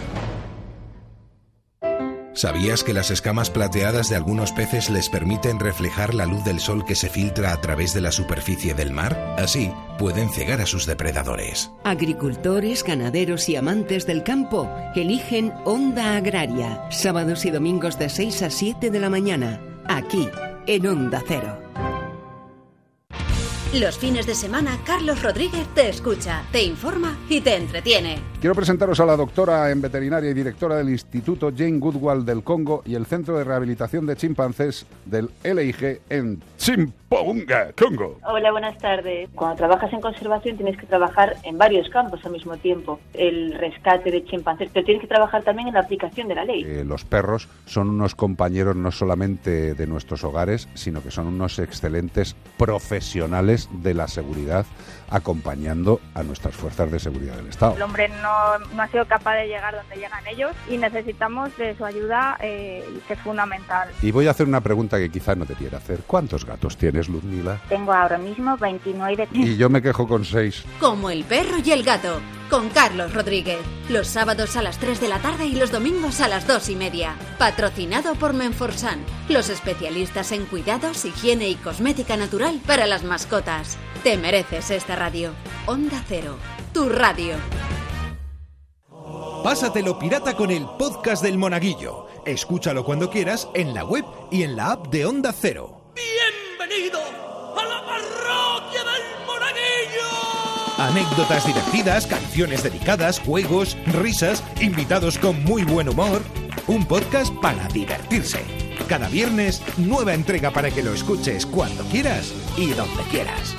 ¿Sabías 2.34 2.82
que 2.82 2.92
las 2.92 3.12
escamas 3.12 3.48
plateadas 3.48 4.10
de 4.10 4.16
algunos 4.16 4.50
peces 4.50 4.90
les 4.90 5.08
permiten 5.08 5.60
reflejar 5.60 6.14
la 6.14 6.26
luz 6.26 6.42
del 6.42 6.58
sol 6.58 6.84
que 6.84 6.96
se 6.96 7.08
filtra 7.08 7.52
a 7.52 7.60
través 7.60 7.94
de 7.94 8.00
la 8.00 8.10
superficie 8.10 8.74
del 8.74 8.90
mar? 8.90 9.36
Así, 9.38 9.70
pueden 9.98 10.28
cegar 10.30 10.60
a 10.60 10.66
sus 10.66 10.84
depredadores. 10.84 11.70
Agricultores, 11.84 12.82
ganaderos 12.82 13.48
y 13.48 13.54
amantes 13.54 14.04
del 14.04 14.24
campo 14.24 14.68
eligen 14.96 15.52
Onda 15.64 16.16
Agraria, 16.16 16.84
sábados 16.90 17.44
y 17.44 17.52
domingos 17.52 18.00
de 18.00 18.08
6 18.08 18.42
a 18.42 18.50
7 18.50 18.90
de 18.90 18.98
la 18.98 19.10
mañana, 19.10 19.60
aquí, 19.86 20.28
en 20.66 20.86
Onda 20.88 21.22
Cero. 21.26 21.63
Los 23.80 23.98
fines 23.98 24.24
de 24.24 24.36
semana, 24.36 24.78
Carlos 24.86 25.20
Rodríguez 25.20 25.66
te 25.74 25.88
escucha, 25.88 26.44
te 26.52 26.62
informa 26.62 27.18
y 27.28 27.40
te 27.40 27.56
entretiene. 27.56 28.18
Quiero 28.40 28.54
presentaros 28.54 29.00
a 29.00 29.06
la 29.06 29.16
doctora 29.16 29.68
en 29.72 29.80
veterinaria 29.80 30.30
y 30.30 30.34
directora 30.34 30.76
del 30.76 30.90
Instituto 30.90 31.50
Jane 31.50 31.80
Goodwall 31.80 32.24
del 32.24 32.44
Congo 32.44 32.82
y 32.84 32.94
el 32.94 33.04
Centro 33.04 33.36
de 33.36 33.42
Rehabilitación 33.42 34.06
de 34.06 34.14
Chimpancés 34.14 34.86
del 35.04 35.28
LIG 35.42 36.02
en 36.08 36.40
Chimpounga, 36.56 37.72
Congo. 37.72 38.20
Hola, 38.24 38.52
buenas 38.52 38.78
tardes. 38.78 39.28
Cuando 39.34 39.56
trabajas 39.56 39.92
en 39.92 40.00
conservación 40.00 40.56
tienes 40.56 40.76
que 40.76 40.86
trabajar 40.86 41.34
en 41.42 41.58
varios 41.58 41.88
campos 41.88 42.24
al 42.24 42.32
mismo 42.32 42.56
tiempo. 42.58 43.00
El 43.12 43.54
rescate 43.54 44.12
de 44.12 44.24
chimpancés, 44.24 44.70
pero 44.72 44.84
tienes 44.84 45.00
que 45.00 45.08
trabajar 45.08 45.42
también 45.42 45.68
en 45.68 45.74
la 45.74 45.80
aplicación 45.80 46.28
de 46.28 46.34
la 46.36 46.44
ley. 46.44 46.62
Eh, 46.64 46.84
los 46.86 47.04
perros 47.04 47.48
son 47.66 47.88
unos 47.88 48.14
compañeros 48.14 48.76
no 48.76 48.92
solamente 48.92 49.74
de 49.74 49.86
nuestros 49.88 50.22
hogares, 50.22 50.68
sino 50.74 51.02
que 51.02 51.10
son 51.10 51.26
unos 51.26 51.58
excelentes 51.58 52.36
profesionales 52.56 53.63
de 53.70 53.94
la 53.94 54.08
seguridad 54.08 54.66
acompañando 55.10 56.00
a 56.14 56.22
nuestras 56.22 56.54
fuerzas 56.54 56.90
de 56.90 56.98
seguridad 56.98 57.36
del 57.36 57.48
Estado. 57.48 57.76
El 57.76 57.82
hombre 57.82 58.08
no, 58.08 58.58
no 58.74 58.82
ha 58.82 58.88
sido 58.88 59.06
capaz 59.06 59.36
de 59.36 59.46
llegar 59.46 59.74
donde 59.74 59.96
llegan 59.96 60.26
ellos 60.26 60.52
y 60.68 60.76
necesitamos 60.76 61.56
de 61.56 61.76
su 61.76 61.84
ayuda, 61.84 62.36
eh, 62.40 62.84
que 63.06 63.14
es 63.14 63.20
fundamental. 63.20 63.88
Y 64.02 64.10
voy 64.10 64.26
a 64.26 64.32
hacer 64.32 64.46
una 64.46 64.60
pregunta 64.60 64.98
que 64.98 65.10
quizás 65.10 65.36
no 65.36 65.46
te 65.46 65.54
quiera 65.54 65.78
hacer. 65.78 66.00
¿Cuántos 66.06 66.44
gatos 66.44 66.76
tienes, 66.76 67.08
Luzmila? 67.08 67.60
Tengo 67.68 67.92
ahora 67.92 68.18
mismo 68.18 68.56
29. 68.56 69.28
Y 69.32 69.56
yo 69.56 69.68
me 69.70 69.82
quejo 69.82 70.06
con 70.08 70.24
6. 70.24 70.64
Como 70.80 71.10
el 71.10 71.24
perro 71.24 71.58
y 71.64 71.70
el 71.70 71.82
gato, 71.82 72.20
con 72.50 72.68
Carlos 72.70 73.12
Rodríguez. 73.14 73.58
Los 73.88 74.08
sábados 74.08 74.56
a 74.56 74.62
las 74.62 74.78
3 74.78 75.00
de 75.00 75.08
la 75.08 75.18
tarde 75.20 75.46
y 75.46 75.54
los 75.54 75.70
domingos 75.70 76.20
a 76.20 76.28
las 76.28 76.46
2 76.46 76.70
y 76.70 76.76
media. 76.76 77.16
Patrocinado 77.38 78.14
por 78.14 78.32
Menforsan, 78.32 79.04
los 79.28 79.48
especialistas 79.48 80.32
en 80.32 80.46
cuidados, 80.46 81.04
higiene 81.04 81.48
y 81.48 81.54
cosmética 81.56 82.16
natural 82.16 82.60
para 82.66 82.86
las 82.86 83.04
mascotas. 83.04 83.76
Te 84.02 84.16
mereces 84.16 84.70
esta 84.70 84.96
radio. 84.96 85.32
Onda 85.66 86.02
Cero, 86.08 86.36
tu 86.72 86.88
radio. 86.88 87.34
Pásatelo 89.42 89.98
pirata 89.98 90.34
con 90.34 90.50
el 90.50 90.64
podcast 90.78 91.22
del 91.22 91.36
Monaguillo. 91.36 92.06
Escúchalo 92.24 92.84
cuando 92.84 93.10
quieras 93.10 93.48
en 93.54 93.74
la 93.74 93.84
web 93.84 94.04
y 94.30 94.42
en 94.42 94.56
la 94.56 94.72
app 94.72 94.88
de 94.88 95.04
Onda 95.04 95.34
Cero. 95.38 95.92
¡Bienvenido 95.94 96.98
a 96.98 97.64
la 97.64 97.84
parroquia 97.84 98.80
del 98.84 99.26
Monaguillo! 99.26 100.33
Anécdotas 100.78 101.46
divertidas, 101.46 102.06
canciones 102.06 102.64
dedicadas, 102.64 103.20
juegos, 103.20 103.76
risas, 103.86 104.42
invitados 104.60 105.18
con 105.18 105.42
muy 105.44 105.62
buen 105.62 105.88
humor. 105.88 106.20
Un 106.66 106.84
podcast 106.84 107.32
para 107.34 107.68
divertirse. 107.68 108.40
Cada 108.88 109.08
viernes, 109.08 109.62
nueva 109.76 110.14
entrega 110.14 110.50
para 110.50 110.70
que 110.70 110.82
lo 110.82 110.92
escuches 110.92 111.46
cuando 111.46 111.84
quieras 111.84 112.34
y 112.56 112.70
donde 112.70 113.02
quieras. 113.10 113.54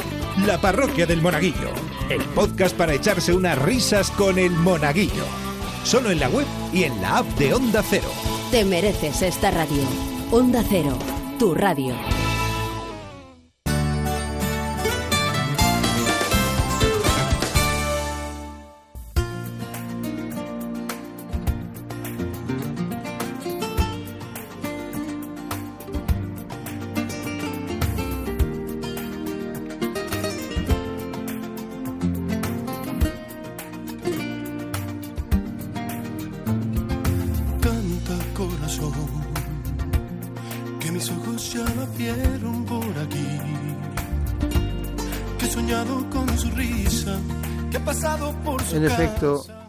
La 0.45 0.59
Parroquia 0.59 1.05
del 1.05 1.21
Monaguillo, 1.21 1.71
el 2.09 2.21
podcast 2.21 2.75
para 2.75 2.93
echarse 2.93 3.33
unas 3.33 3.57
risas 3.59 4.11
con 4.11 4.37
el 4.37 4.51
Monaguillo. 4.51 5.23
Solo 5.85 6.11
en 6.11 6.19
la 6.19 6.27
web 6.27 6.45
y 6.73 6.83
en 6.83 7.01
la 7.01 7.19
app 7.19 7.27
de 7.37 7.53
Onda 7.53 7.81
Cero. 7.89 8.11
Te 8.51 8.65
mereces 8.65 9.21
esta 9.21 9.51
radio. 9.51 9.83
Onda 10.31 10.63
Cero, 10.67 10.97
tu 11.39 11.55
radio. 11.55 11.95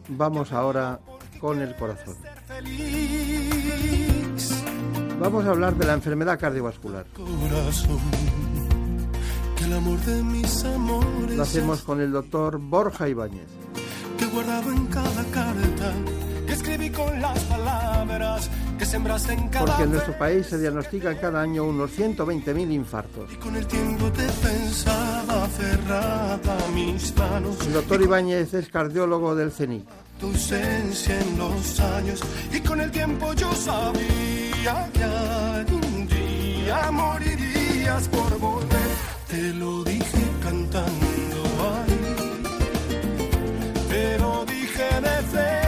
Vamos 0.09 0.53
ahora 0.53 1.01
con 1.41 1.61
el 1.61 1.75
corazón. 1.77 2.17
Vamos 5.21 5.47
a 5.47 5.51
hablar 5.51 5.75
de 5.77 5.87
la 5.87 5.95
enfermedad 5.95 6.39
cardiovascular. 6.39 7.07
Lo 11.35 11.43
hacemos 11.43 11.83
con 11.83 12.01
el 12.01 12.13
doctor 12.13 12.59
Borja 12.59 13.09
Ibáñez. 13.09 13.49
que 14.19 14.25
he 14.25 14.29
guardado 14.29 14.73
en 14.73 14.87
cada 14.87 15.25
carta, 15.25 15.93
que 16.47 16.53
escribí 16.53 16.91
con 16.91 17.21
las 17.21 17.39
palabras 17.45 17.66
que 18.79 18.85
sembraste 18.85 19.33
en 19.33 19.49
cada 19.49 19.67
Porque 19.67 19.83
en 19.85 19.93
nuestro 19.93 20.19
país 20.19 20.47
se 20.47 20.59
diagnostican 20.59 21.17
cada 21.17 21.41
año 21.41 21.65
unos 21.65 21.91
120.000 21.99 22.73
infartos. 22.73 23.31
Con 23.37 23.57
el 23.57 23.67
tiempo 23.67 24.11
te 24.13 24.27
pensaba 24.27 25.45
aferrada 25.45 26.39
a 26.67 26.71
mis 26.73 27.17
manos. 27.17 27.57
El 27.67 27.73
doctor 27.73 28.03
Ibáñez 28.03 28.55
es 28.55 28.69
cardiólogo 28.69 29.35
del 29.35 29.53
CENIC. 29.53 29.85
Tu 30.21 30.27
ausencia 30.27 31.21
en 31.21 31.39
los 31.39 31.81
años. 31.81 32.21
Y 32.53 32.61
con 32.61 32.81
el 32.81 32.91
tiempo 32.91 33.33
yo 33.35 33.53
sabía 33.55 34.91
que 34.93 35.05
algún 35.05 36.09
día 36.09 36.91
morirías 36.91 38.09
por 38.09 38.39
volver. 38.39 38.89
Te 39.29 39.55
lo 39.55 39.85
dije 39.85 40.25
cantando 40.43 41.37
ahí. 41.75 42.17
Te 43.89 44.19
lo 44.19 44.45
dije 44.45 44.85
de 45.01 45.23
frente. 45.31 45.66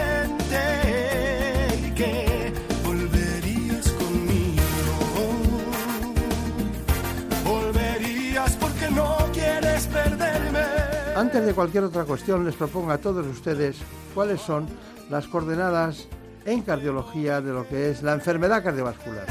Antes 11.19 11.45
de 11.45 11.53
cualquier 11.53 11.83
otra 11.83 12.05
cuestión, 12.05 12.45
les 12.45 12.55
propongo 12.55 12.91
a 12.91 12.97
todos 12.97 13.27
ustedes 13.27 13.75
cuáles 14.15 14.39
son 14.39 14.67
las 15.09 15.27
coordenadas 15.27 16.07
en 16.45 16.61
cardiología 16.61 17.41
de 17.41 17.51
lo 17.51 17.67
que 17.67 17.89
es 17.89 18.01
la 18.03 18.13
enfermedad 18.13 18.63
cardiovascular. 18.63 19.25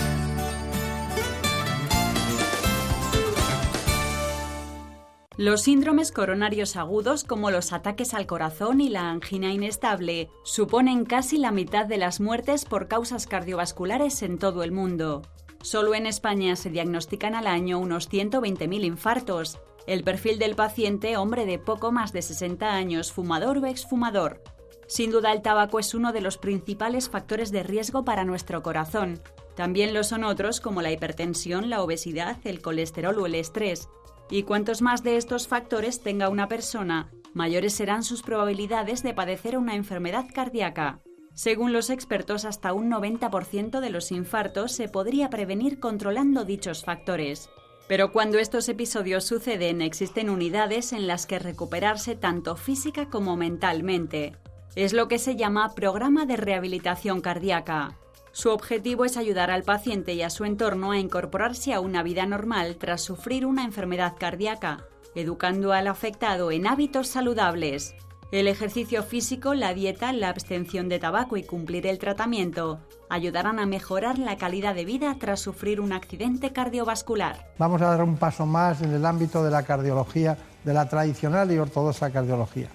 Los 5.39 5.63
síndromes 5.63 6.13
coronarios 6.13 6.77
agudos, 6.77 7.25
como 7.25 7.51
los 7.51 7.73
ataques 7.73 8.13
al 8.13 8.27
corazón 8.27 8.83
y 8.83 8.91
la 8.91 9.09
angina 9.09 9.51
inestable, 9.55 10.29
suponen 10.45 11.07
casi 11.07 11.39
la 11.39 11.53
mitad 11.53 11.87
de 11.87 11.97
las 11.97 12.21
muertes 12.21 12.67
por 12.67 12.89
causas 12.89 13.27
cardiovasculares 13.27 14.21
en 14.23 14.39
todo 14.39 14.63
el 14.63 14.73
mundo. 14.73 15.23
Solo 15.63 15.95
en 15.95 16.07
España 16.07 16.55
se 16.55 16.69
diagnostican 16.69 17.35
al 17.35 17.47
año 17.47 17.79
unos 17.79 18.11
120.000 18.11 18.85
infartos. 18.85 19.59
El 19.89 20.05
perfil 20.05 20.39
del 20.39 20.55
paciente, 20.55 21.17
hombre 21.17 21.47
de 21.47 21.59
poco 21.59 21.93
más 21.93 22.13
de 22.13 22.21
60 22.21 22.75
años, 22.75 23.11
fumador 23.11 23.57
o 23.57 23.65
exfumador. 23.65 24.43
Sin 24.87 25.11
duda 25.11 25.33
el 25.33 25.41
tabaco 25.41 25.79
es 25.79 25.95
uno 25.95 26.13
de 26.13 26.21
los 26.21 26.37
principales 26.37 27.09
factores 27.09 27.51
de 27.53 27.63
riesgo 27.63 28.05
para 28.05 28.27
nuestro 28.27 28.63
corazón. 28.63 29.19
También 29.57 29.95
lo 29.95 30.05
son 30.05 30.25
otros 30.25 30.61
como 30.61 30.83
la 30.83 30.93
hipertensión, 30.93 31.71
la 31.71 31.83
obesidad, 31.83 32.37
el 32.45 32.61
colesterol 32.61 33.19
o 33.19 33.25
el 33.25 33.35
estrés. 33.35 33.89
Y 34.29 34.43
cuantos 34.43 34.83
más 34.83 35.03
de 35.03 35.17
estos 35.17 35.49
factores 35.49 36.03
tenga 36.03 36.29
una 36.29 36.49
persona, 36.49 37.11
mayores 37.33 37.73
serán 37.73 38.03
sus 38.03 38.21
probabilidades 38.21 39.03
de 39.03 39.15
padecer 39.15 39.57
una 39.57 39.75
enfermedad 39.75 40.27
cardíaca. 40.35 41.01
Según 41.33 41.73
los 41.73 41.89
expertos, 41.89 42.45
hasta 42.45 42.75
un 42.75 42.91
90% 42.91 43.81
de 43.81 43.89
los 43.89 44.13
infartos 44.13 44.73
se 44.73 44.91
podría 44.91 45.31
prevenir 45.31 45.81
controlando 45.81 46.45
dichos 46.45 46.85
factores. 46.85 47.49
Pero 47.89 48.13
cuando 48.13 48.39
estos 48.39 48.69
episodios 48.69 49.25
suceden, 49.25 49.81
existen 49.81 50.29
unidades 50.29 50.93
en 50.93 51.07
las 51.07 51.27
que 51.27 51.39
recuperarse 51.39 52.15
tanto 52.15 52.55
física 52.55 53.09
como 53.09 53.37
mentalmente. 53.37 54.37
Es 54.77 54.93
lo 54.93 55.09
que 55.09 55.19
se 55.19 55.37
llama 55.37 55.75
programa 55.75 56.27
de 56.27 56.37
rehabilitación 56.37 57.23
cardíaca. 57.23 57.99
Su 58.31 58.51
objetivo 58.51 59.07
es 59.07 59.17
ayudar 59.17 59.51
al 59.51 59.63
paciente 59.63 60.13
y 60.13 60.23
a 60.23 60.31
su 60.31 60.45
entorno 60.45 60.93
a 60.93 60.99
incorporarse 60.99 61.73
a 61.73 61.81
una 61.81 62.03
vida 62.03 62.27
normal 62.27 62.77
tras 62.77 63.03
sufrir 63.03 63.47
una 63.47 63.65
enfermedad 63.65 64.15
cardíaca, 64.19 64.87
educando 65.15 65.73
al 65.73 65.87
afectado 65.87 66.53
en 66.53 66.67
hábitos 66.67 67.09
saludables. 67.09 67.95
El 68.31 68.47
ejercicio 68.47 69.03
físico, 69.05 69.55
la 69.55 69.73
dieta, 69.73 70.13
la 70.13 70.29
abstención 70.29 70.91
de 70.91 70.99
tabaco 70.99 71.39
y 71.39 71.45
cumplir 71.45 71.87
el 71.87 71.99
tratamiento 71.99 72.79
ayudarán 73.09 73.59
a 73.59 73.65
mejorar 73.65 74.19
la 74.19 74.37
calidad 74.37 74.75
de 74.75 74.85
vida 74.85 75.17
tras 75.19 75.41
sufrir 75.41 75.81
un 75.81 75.95
accidente 75.95 76.53
cardiovascular. 76.53 77.47
Vamos 77.57 77.81
a 77.81 77.87
dar 77.87 78.03
un 78.03 78.19
paso 78.19 78.45
más 78.45 78.83
en 78.83 78.93
el 78.93 79.07
ámbito 79.07 79.43
de 79.43 79.51
la 79.51 79.63
cardiología, 79.63 80.37
de 80.63 80.75
la 80.75 80.87
tradicional 80.91 81.51
y 81.51 81.57
ortodoxa 81.57 82.11
cardiología. 82.11 82.69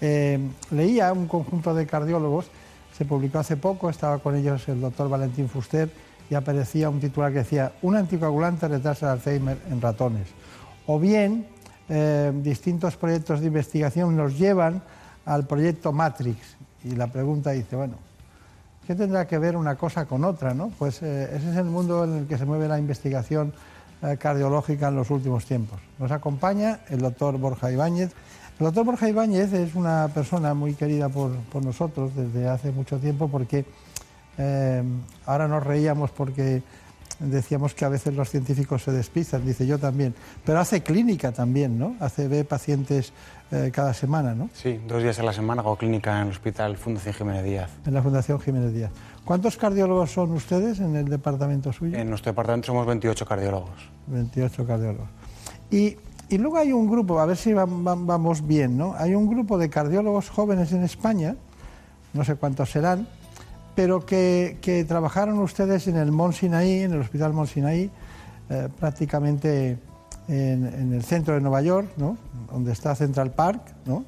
Eh, 0.00 0.38
leía 0.70 1.12
un 1.12 1.26
conjunto 1.26 1.74
de 1.74 1.88
cardiólogos, 1.88 2.46
se 2.96 3.04
publicó 3.04 3.40
hace 3.40 3.56
poco, 3.56 3.90
estaba 3.90 4.18
con 4.18 4.36
ellos 4.36 4.68
el 4.68 4.80
doctor 4.80 5.08
Valentín 5.08 5.48
Fuster 5.48 5.90
y 6.30 6.36
aparecía 6.36 6.88
un 6.88 7.00
titular 7.00 7.32
que 7.32 7.38
decía 7.38 7.72
un 7.82 7.96
anticoagulante 7.96 8.68
retrasa 8.68 9.06
el 9.06 9.12
Alzheimer 9.14 9.58
en 9.68 9.80
ratones. 9.80 10.28
O 10.86 11.00
bien 11.00 11.48
eh, 11.88 12.32
distintos 12.36 12.96
proyectos 12.96 13.40
de 13.40 13.46
investigación 13.46 14.16
nos 14.16 14.38
llevan 14.38 14.82
al 15.26 15.46
proyecto 15.46 15.92
Matrix. 15.92 16.56
Y 16.82 16.96
la 16.96 17.08
pregunta 17.08 17.50
dice, 17.50 17.76
bueno, 17.76 17.94
¿qué 18.86 18.94
tendrá 18.94 19.26
que 19.26 19.38
ver 19.38 19.56
una 19.56 19.76
cosa 19.76 20.06
con 20.06 20.24
otra? 20.24 20.54
¿no? 20.54 20.70
Pues 20.78 21.02
eh, 21.02 21.30
ese 21.34 21.50
es 21.50 21.56
el 21.56 21.64
mundo 21.64 22.04
en 22.04 22.18
el 22.18 22.26
que 22.26 22.38
se 22.38 22.44
mueve 22.44 22.68
la 22.68 22.78
investigación 22.78 23.52
eh, 24.02 24.16
cardiológica 24.18 24.88
en 24.88 24.96
los 24.96 25.10
últimos 25.10 25.44
tiempos. 25.44 25.78
Nos 25.98 26.10
acompaña 26.10 26.80
el 26.88 27.00
doctor 27.00 27.38
Borja 27.38 27.70
Ibáñez. 27.70 28.12
El 28.58 28.66
doctor 28.66 28.84
Borja 28.84 29.08
Ibáñez 29.08 29.52
es 29.52 29.74
una 29.74 30.08
persona 30.14 30.54
muy 30.54 30.74
querida 30.74 31.08
por, 31.08 31.32
por 31.52 31.64
nosotros 31.64 32.12
desde 32.14 32.48
hace 32.48 32.70
mucho 32.70 32.98
tiempo 32.98 33.28
porque 33.28 33.64
ahora 35.26 35.46
nos 35.46 35.62
reíamos 35.62 36.10
porque 36.10 36.60
decíamos 37.20 37.74
que 37.74 37.84
a 37.84 37.88
veces 37.88 38.14
los 38.14 38.30
científicos 38.30 38.82
se 38.82 38.92
despistan, 38.92 39.44
dice 39.44 39.66
yo 39.66 39.78
también, 39.78 40.14
pero 40.44 40.60
hace 40.60 40.82
clínica 40.82 41.32
también, 41.32 41.78
¿no? 41.78 41.96
Hace, 42.00 42.28
ve 42.28 42.44
pacientes 42.44 43.12
eh, 43.50 43.70
cada 43.72 43.94
semana, 43.94 44.34
¿no? 44.34 44.50
Sí, 44.52 44.80
dos 44.88 45.02
días 45.02 45.18
a 45.18 45.22
la 45.22 45.32
semana 45.32 45.62
hago 45.62 45.76
clínica 45.76 46.20
en 46.20 46.26
el 46.26 46.32
Hospital 46.32 46.76
Fundación 46.76 47.14
Jiménez 47.14 47.44
Díaz. 47.44 47.70
En 47.86 47.94
la 47.94 48.02
Fundación 48.02 48.40
Jiménez 48.40 48.72
Díaz. 48.72 48.90
¿Cuántos 49.24 49.56
cardiólogos 49.56 50.10
son 50.12 50.32
ustedes 50.32 50.80
en 50.80 50.96
el 50.96 51.06
departamento 51.06 51.72
suyo? 51.72 51.96
En 51.96 52.08
nuestro 52.08 52.32
departamento 52.32 52.66
somos 52.66 52.86
28 52.86 53.24
cardiólogos. 53.26 53.88
28 54.08 54.66
cardiólogos. 54.66 55.08
Y, 55.70 55.96
y 56.28 56.38
luego 56.38 56.58
hay 56.58 56.72
un 56.72 56.90
grupo, 56.90 57.20
a 57.20 57.26
ver 57.26 57.36
si 57.36 57.52
vamos 57.52 58.46
bien, 58.46 58.76
¿no? 58.76 58.94
Hay 58.98 59.14
un 59.14 59.28
grupo 59.28 59.56
de 59.56 59.70
cardiólogos 59.70 60.28
jóvenes 60.30 60.72
en 60.72 60.82
España, 60.82 61.36
no 62.12 62.24
sé 62.24 62.34
cuántos 62.36 62.70
serán, 62.70 63.06
pero 63.74 64.04
que, 64.06 64.84
trabajaron 64.86 65.38
ustedes 65.38 65.88
en 65.88 65.96
el 65.96 66.12
Mont 66.12 66.34
Sinaí, 66.34 66.80
en 66.80 66.92
el 66.92 67.00
Hospital 67.00 67.32
Mont 67.32 67.48
Sinaí, 67.48 67.90
eh, 68.50 68.68
prácticamente 68.78 69.78
en, 70.28 70.92
el 70.92 71.02
centro 71.02 71.34
de 71.34 71.40
Nueva 71.40 71.62
York, 71.62 71.88
¿no? 71.96 72.16
donde 72.50 72.72
está 72.72 72.94
Central 72.94 73.32
Park. 73.32 73.62
¿no? 73.86 74.04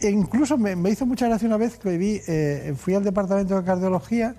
e 0.00 0.10
incluso 0.10 0.58
me, 0.58 0.90
hizo 0.90 1.06
mucha 1.06 1.26
gracia 1.26 1.46
una 1.46 1.56
vez 1.56 1.78
que 1.78 1.96
vi, 1.96 2.20
eh, 2.26 2.74
fui 2.76 2.94
al 2.94 3.04
departamento 3.04 3.56
de 3.56 3.64
cardiología 3.64 4.34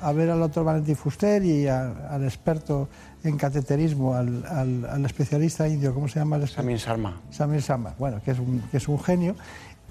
a 0.00 0.12
ver 0.12 0.30
al 0.30 0.40
doctor 0.40 0.64
Valentín 0.64 0.96
Fuster 0.96 1.44
y 1.44 1.68
al 1.68 2.24
experto 2.24 2.88
en 3.22 3.36
cateterismo, 3.36 4.14
al, 4.14 5.04
especialista 5.04 5.68
indio, 5.68 5.92
¿cómo 5.92 6.08
se 6.08 6.18
llama? 6.18 6.46
Samir 6.46 6.78
Sharma. 6.78 7.20
Samir 7.30 7.60
Sharma, 7.60 7.94
bueno, 7.98 8.20
que 8.24 8.30
es 8.30 8.38
un, 8.38 8.62
que 8.70 8.78
es 8.78 8.88
un 8.88 8.98
genio. 8.98 9.36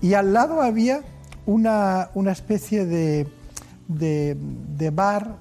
Y 0.01 0.13
al 0.13 0.33
lado 0.33 0.61
había 0.61 1.01
una, 1.45 2.09
una 2.15 2.31
especie 2.31 2.85
de, 2.85 3.27
de, 3.89 4.91
bar 4.93 5.35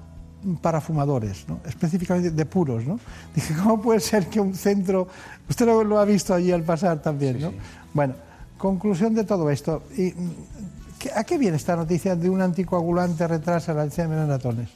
para 0.61 0.81
fumadores, 0.81 1.45
específicamente 1.65 2.31
de 2.31 2.45
puros. 2.45 2.85
¿no? 2.85 2.99
Dije, 3.35 3.53
¿cómo 3.55 3.81
puede 3.81 3.99
ser 3.99 4.27
que 4.27 4.41
un 4.41 4.55
centro... 4.55 5.07
Usted 5.47 5.65
lo, 5.65 5.99
ha 5.99 6.05
visto 6.05 6.33
allí 6.33 6.51
al 6.51 6.63
pasar 6.63 7.01
también, 7.01 7.39
¿no? 7.39 7.53
Bueno, 7.93 8.15
conclusión 8.57 9.13
de 9.15 9.23
todo 9.23 9.49
esto. 9.49 9.83
¿Y, 9.97 10.13
¿A 11.15 11.23
qué 11.23 11.37
viene 11.37 11.55
esta 11.55 11.75
noticia 11.75 12.15
de 12.15 12.29
un 12.29 12.41
anticoagulante 12.41 13.25
retrasa 13.25 13.73
la 13.73 13.83
Alzheimer 13.83 14.17
en 14.19 14.27
ratones? 14.27 14.69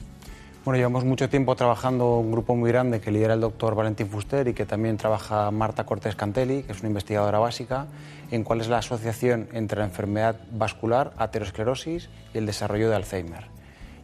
Bueno, 0.64 0.78
llevamos 0.78 1.04
mucho 1.04 1.28
tiempo 1.28 1.54
trabajando 1.58 2.20
un 2.20 2.32
grupo 2.32 2.56
muy 2.56 2.72
grande 2.72 3.02
que 3.02 3.12
lidera 3.12 3.34
el 3.34 3.42
doctor 3.42 3.76
Valentín 3.76 4.08
Fuster 4.08 4.48
y 4.48 4.54
que 4.54 4.66
también 4.66 4.96
trabaja 4.96 5.52
Marta 5.52 5.86
Cortés 5.86 6.16
Cantelli, 6.16 6.64
que 6.64 6.72
es 6.72 6.80
una 6.80 6.88
investigadora 6.88 7.40
básica, 7.40 7.88
en 8.32 8.46
cuál 8.46 8.62
es 8.62 8.70
la 8.70 8.78
asociación 8.78 9.50
entre 9.52 9.80
la 9.80 9.86
enfermedad 9.86 10.38
vascular, 10.54 11.12
aterosclerosis 11.18 12.10
y 12.34 12.38
el 12.38 12.46
desarrollo 12.46 12.90
de 12.90 12.96
Alzheimer 12.96 13.54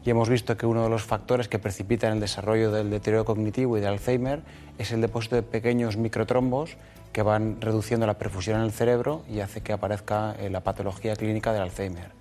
y 0.05 0.09
hemos 0.09 0.29
visto 0.29 0.55
que 0.57 0.65
uno 0.65 0.83
de 0.83 0.89
los 0.89 1.03
factores 1.03 1.47
que 1.47 1.59
precipitan 1.59 2.13
el 2.13 2.19
desarrollo 2.19 2.71
del 2.71 2.89
deterioro 2.89 3.25
cognitivo 3.25 3.77
y 3.77 3.81
de 3.81 3.87
Alzheimer 3.87 4.41
es 4.77 4.91
el 4.91 5.01
depósito 5.01 5.35
de 5.35 5.43
pequeños 5.43 5.97
microtrombos 5.97 6.77
que 7.11 7.21
van 7.21 7.59
reduciendo 7.59 8.05
la 8.07 8.17
perfusión 8.17 8.59
en 8.59 8.65
el 8.65 8.71
cerebro 8.71 9.23
y 9.29 9.39
hace 9.39 9.61
que 9.61 9.73
aparezca 9.73 10.35
eh, 10.39 10.49
la 10.49 10.61
patología 10.61 11.15
clínica 11.15 11.51
del 11.51 11.63
Alzheimer. 11.63 12.11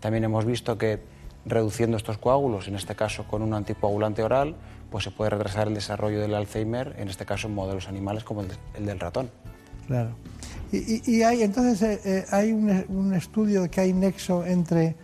También 0.00 0.24
hemos 0.24 0.44
visto 0.44 0.78
que 0.78 1.00
reduciendo 1.44 1.96
estos 1.96 2.18
coágulos, 2.18 2.68
en 2.68 2.74
este 2.74 2.94
caso 2.94 3.24
con 3.24 3.42
un 3.42 3.54
anticoagulante 3.54 4.22
oral, 4.22 4.56
pues 4.90 5.04
se 5.04 5.10
puede 5.10 5.30
retrasar 5.30 5.68
el 5.68 5.74
desarrollo 5.74 6.20
del 6.20 6.34
Alzheimer, 6.34 6.96
en 6.98 7.08
este 7.08 7.24
caso 7.24 7.46
en 7.48 7.54
modelos 7.54 7.88
animales 7.88 8.24
como 8.24 8.42
el, 8.42 8.86
del 8.86 8.98
ratón. 8.98 9.30
Claro. 9.86 10.10
Y, 10.70 11.22
hay 11.22 11.42
entonces 11.42 11.80
eh, 11.80 12.00
eh, 12.04 12.24
hay 12.30 12.52
un, 12.52 12.84
un 12.88 13.14
estudio 13.14 13.70
que 13.70 13.80
hay 13.80 13.94
nexo 13.94 14.44
entre 14.44 14.96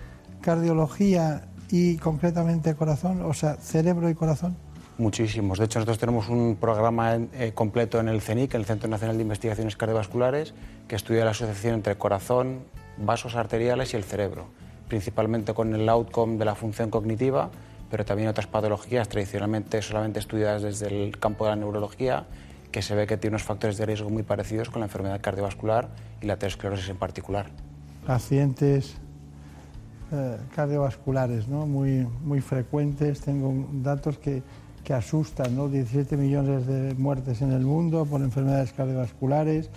cardiología 0.43 1.49
y 1.71 1.97
concretamente 1.97 2.75
corazón, 2.75 3.23
o 3.23 3.35
sea, 3.35 3.57
cerebro 3.57 4.09
y 4.11 4.15
corazón? 4.15 4.57
Muchísimos. 4.97 5.59
De 5.59 5.65
hecho, 5.65 5.81
nosotros 5.81 5.99
tenemos 5.99 6.29
un 6.29 6.57
programa 6.61 7.17
eh, 7.17 7.53
completo 7.53 7.99
en 7.99 8.09
el 8.09 8.21
CENIC, 8.21 8.55
el 8.55 8.65
Centro 8.65 8.89
Nacional 8.89 9.17
de 9.17 9.23
Investigaciones 9.23 9.77
Cardiovasculares, 9.77 10.55
que 10.87 10.95
estudia 10.95 11.25
la 11.25 11.33
asociación 11.33 11.75
entre 11.75 11.97
corazón, 11.97 12.61
vasos 12.97 13.35
arteriales 13.35 13.93
y 13.93 13.97
el 13.97 14.05
cerebro, 14.05 14.47
principalmente 14.89 15.53
con 15.53 15.75
el 15.75 15.89
outcome 15.89 16.37
de 16.37 16.45
la 16.45 16.55
función 16.55 16.91
cognitiva, 16.91 17.51
pero 17.91 18.05
también 18.05 18.29
otras 18.29 18.47
patologías 18.47 19.09
tradicionalmente 19.09 19.83
solamente 19.83 20.21
estudiadas 20.21 20.63
desde 20.63 20.87
el 20.87 21.19
campo 21.19 21.45
de 21.45 21.51
la 21.51 21.57
neurología, 21.57 22.27
que 22.71 22.83
se 22.83 22.95
ve 22.95 23.09
que 23.09 23.17
tiene 23.17 23.35
unos 23.35 23.43
factores 23.43 23.77
de 23.77 23.87
riesgo 23.87 24.11
muy 24.11 24.23
parecidos 24.23 24.71
con 24.71 24.81
la 24.81 24.87
enfermedad 24.87 25.21
cardiovascular 25.21 25.89
y 26.21 26.27
la 26.27 26.35
aterosclerosis 26.35 26.89
en 26.89 26.97
particular. 26.97 27.47
Pacientes 28.07 28.97
eh, 30.15 30.37
cardiovasculares 30.55 31.49
muy, 31.49 32.41
frecuentes. 32.41 33.21
Tengo 33.21 33.53
datos 33.83 34.19
que, 34.19 34.43
asustan, 34.93 35.57
¿no? 35.57 35.69
17 35.69 36.17
millones 36.17 36.67
de 36.67 36.95
muertes 36.95 37.41
en 37.43 37.53
el 37.53 37.63
mundo 37.63 38.05
por 38.05 38.21
enfermedades 38.21 38.73
cardiovasculares. 38.73 39.71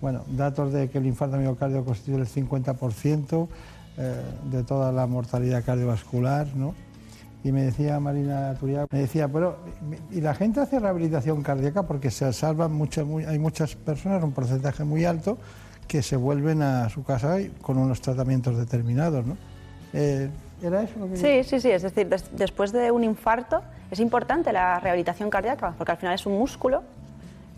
Bueno, 0.00 0.22
datos 0.28 0.72
de 0.72 0.88
que 0.88 0.98
el 0.98 1.06
infarto 1.06 1.36
miocardio 1.36 1.84
constituye 1.84 2.22
el 2.22 2.28
50% 2.28 3.48
eh, 3.96 4.22
de 4.50 4.62
toda 4.62 4.92
la 4.92 5.06
mortalidad 5.06 5.64
cardiovascular, 5.64 6.46
¿no? 6.54 6.74
Y 7.42 7.52
me 7.52 7.62
decía 7.62 8.00
Marina 8.00 8.54
Turia, 8.58 8.86
me 8.90 9.00
decía, 9.00 9.28
pero 9.28 9.58
y 10.10 10.22
la 10.22 10.34
gente 10.34 10.60
hace 10.60 10.80
rehabilitación 10.80 11.42
cardíaca 11.42 11.82
porque 11.82 12.10
se 12.10 12.32
salvan 12.32 12.72
muchas, 12.72 13.06
hay 13.28 13.38
muchas 13.38 13.74
personas, 13.74 14.22
un 14.24 14.32
porcentaje 14.32 14.82
muy 14.84 15.04
alto, 15.04 15.36
que 15.86 16.02
se 16.02 16.16
vuelven 16.16 16.62
a 16.62 16.88
su 16.88 17.04
casa 17.04 17.36
con 17.60 17.78
unos 17.78 18.00
tratamientos 18.00 18.56
determinados, 18.56 19.26
¿no? 19.26 19.36
Eh, 19.94 20.28
¿Era 20.62 20.82
eso 20.82 20.98
lo 20.98 21.08
que 21.08 21.16
Sí, 21.16 21.44
sí, 21.44 21.60
sí. 21.60 21.70
Es 21.70 21.82
decir, 21.82 22.08
después 22.08 22.72
de 22.72 22.90
un 22.90 23.04
infarto 23.04 23.62
es 23.90 24.00
importante 24.00 24.52
la 24.52 24.80
rehabilitación 24.80 25.30
cardíaca, 25.30 25.74
porque 25.78 25.92
al 25.92 25.98
final 25.98 26.14
es 26.14 26.26
un 26.26 26.38
músculo. 26.38 26.82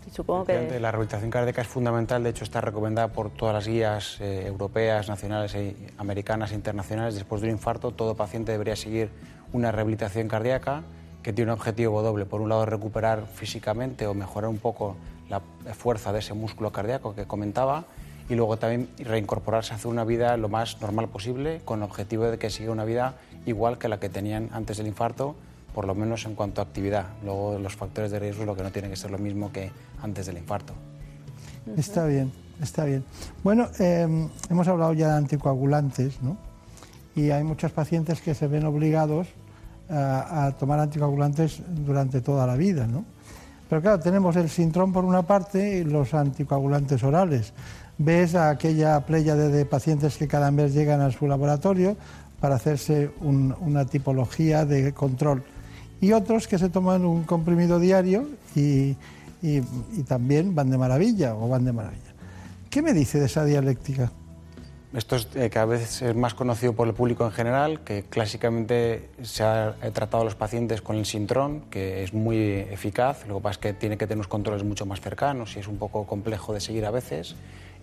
Y 0.05 0.11
supongo 0.11 0.45
que... 0.45 0.79
La 0.79 0.91
rehabilitación 0.91 1.31
cardíaca 1.31 1.61
es 1.61 1.67
fundamental, 1.67 2.23
de 2.23 2.29
hecho 2.29 2.43
está 2.43 2.61
recomendada 2.61 3.09
por 3.09 3.29
todas 3.29 3.53
las 3.53 3.67
guías 3.67 4.21
eh, 4.21 4.45
europeas, 4.45 5.09
nacionales, 5.09 5.55
e 5.55 5.75
americanas 5.97 6.51
e 6.51 6.55
internacionales. 6.55 7.15
Después 7.15 7.41
de 7.41 7.47
un 7.47 7.53
infarto, 7.53 7.91
todo 7.91 8.15
paciente 8.15 8.51
debería 8.51 8.75
seguir 8.75 9.09
una 9.51 9.71
rehabilitación 9.71 10.27
cardíaca 10.27 10.83
que 11.23 11.33
tiene 11.33 11.51
un 11.51 11.57
objetivo 11.57 12.01
doble. 12.01 12.25
Por 12.25 12.41
un 12.41 12.49
lado, 12.49 12.65
recuperar 12.65 13.25
físicamente 13.25 14.07
o 14.07 14.13
mejorar 14.13 14.49
un 14.49 14.59
poco 14.59 14.95
la 15.29 15.41
fuerza 15.73 16.13
de 16.13 16.19
ese 16.19 16.33
músculo 16.33 16.71
cardíaco 16.71 17.13
que 17.15 17.25
comentaba 17.25 17.85
y 18.29 18.35
luego 18.35 18.57
también 18.57 18.89
reincorporarse 18.99 19.73
a 19.73 19.77
hacer 19.77 19.87
una 19.87 20.03
vida 20.03 20.35
lo 20.37 20.49
más 20.49 20.81
normal 20.81 21.07
posible 21.07 21.61
con 21.63 21.79
el 21.79 21.83
objetivo 21.83 22.25
de 22.25 22.37
que 22.37 22.49
siga 22.49 22.71
una 22.71 22.85
vida 22.85 23.15
igual 23.45 23.77
que 23.77 23.87
la 23.87 23.99
que 23.99 24.09
tenían 24.09 24.49
antes 24.51 24.77
del 24.77 24.87
infarto, 24.87 25.35
por 25.73 25.85
lo 25.85 25.95
menos 25.95 26.25
en 26.25 26.35
cuanto 26.35 26.61
a 26.61 26.65
actividad. 26.65 27.05
Luego 27.23 27.57
los 27.59 27.75
factores 27.75 28.11
de 28.11 28.19
riesgo 28.19 28.45
lo 28.45 28.55
que 28.55 28.63
no 28.63 28.71
tiene 28.71 28.89
que 28.89 28.95
ser 28.95 29.11
lo 29.11 29.17
mismo 29.17 29.51
que 29.51 29.71
antes 30.01 30.25
del 30.25 30.37
infarto. 30.37 30.73
Está 31.77 32.05
bien, 32.05 32.31
está 32.61 32.85
bien. 32.85 33.03
Bueno, 33.43 33.69
em, 33.79 34.29
hemos 34.49 34.67
hablado 34.67 34.93
ya 34.93 35.09
de 35.09 35.17
anticoagulantes, 35.17 36.21
¿no? 36.21 36.37
Y 37.15 37.31
hay 37.31 37.43
muchos 37.43 37.71
pacientes 37.71 38.21
que 38.21 38.35
se 38.35 38.47
ven 38.47 38.65
obligados 38.65 39.27
a, 39.89 40.45
a 40.45 40.51
tomar 40.57 40.79
anticoagulantes 40.79 41.61
durante 41.67 42.21
toda 42.21 42.45
la 42.45 42.55
vida, 42.55 42.87
¿no? 42.87 43.05
Pero 43.69 43.81
claro, 43.81 43.99
tenemos 43.99 44.35
el 44.35 44.49
sintrón 44.49 44.93
por 44.93 45.03
una 45.03 45.23
parte 45.23 45.79
y 45.79 45.83
los 45.83 46.13
anticoagulantes 46.13 47.03
orales. 47.03 47.53
Ves 47.97 48.35
a 48.35 48.49
aquella 48.49 48.99
playa 49.05 49.35
de, 49.35 49.65
pacientes 49.65 50.17
que 50.17 50.27
cada 50.27 50.51
mes 50.51 50.73
llegan 50.73 51.01
a 51.01 51.11
su 51.11 51.27
laboratorio 51.27 51.97
para 52.39 52.55
hacerse 52.55 53.11
una 53.21 53.85
tipología 53.85 54.65
de 54.65 54.93
control. 54.93 55.43
Y 55.99 56.11
otros 56.11 56.47
que 56.47 56.59
se 56.59 56.69
toman 56.69 57.05
un 57.05 57.23
comprimido 57.23 57.79
diario 57.79 58.27
y, 58.55 58.95
y 59.41 59.61
también 60.07 60.53
van 60.53 60.69
de 60.69 60.77
maravilla 60.77 61.35
o 61.35 61.49
van 61.49 61.65
de 61.65 61.73
maravilla. 61.73 62.13
¿Qué 62.69 62.81
me 62.81 62.93
dice 62.93 63.19
de 63.19 63.25
esa 63.25 63.45
dialéctica? 63.45 64.11
Esto 64.93 65.17
es 65.17 65.27
eh, 65.35 65.49
cada 65.49 65.65
vez 65.65 66.01
es 66.01 66.15
más 66.15 66.33
conocido 66.33 66.73
por 66.73 66.87
el 66.87 66.93
público 66.93 67.25
en 67.25 67.31
general, 67.31 67.81
que 67.81 68.03
clásicamente 68.03 69.09
se 69.21 69.43
ha 69.43 69.75
tratado 69.93 70.21
a 70.21 70.25
los 70.25 70.35
pacientes 70.35 70.81
con 70.81 70.95
el 70.95 71.05
sintrón, 71.05 71.61
que 71.69 72.03
es 72.03 72.13
muy 72.13 72.37
eficaz, 72.37 73.27
lo 73.27 73.35
que 73.35 73.41
pasa 73.41 73.51
es 73.51 73.57
que 73.57 73.73
tiene 73.73 73.97
que 73.97 74.07
tener 74.07 74.17
unos 74.17 74.29
controles 74.29 74.63
mucho 74.63 74.85
más 74.85 75.01
cercanos 75.01 75.57
y 75.57 75.59
es 75.59 75.67
un 75.67 75.77
poco 75.77 76.05
complejo 76.07 76.53
de 76.53 76.61
seguir 76.61 76.85
a 76.85 76.91
veces. 76.91 77.35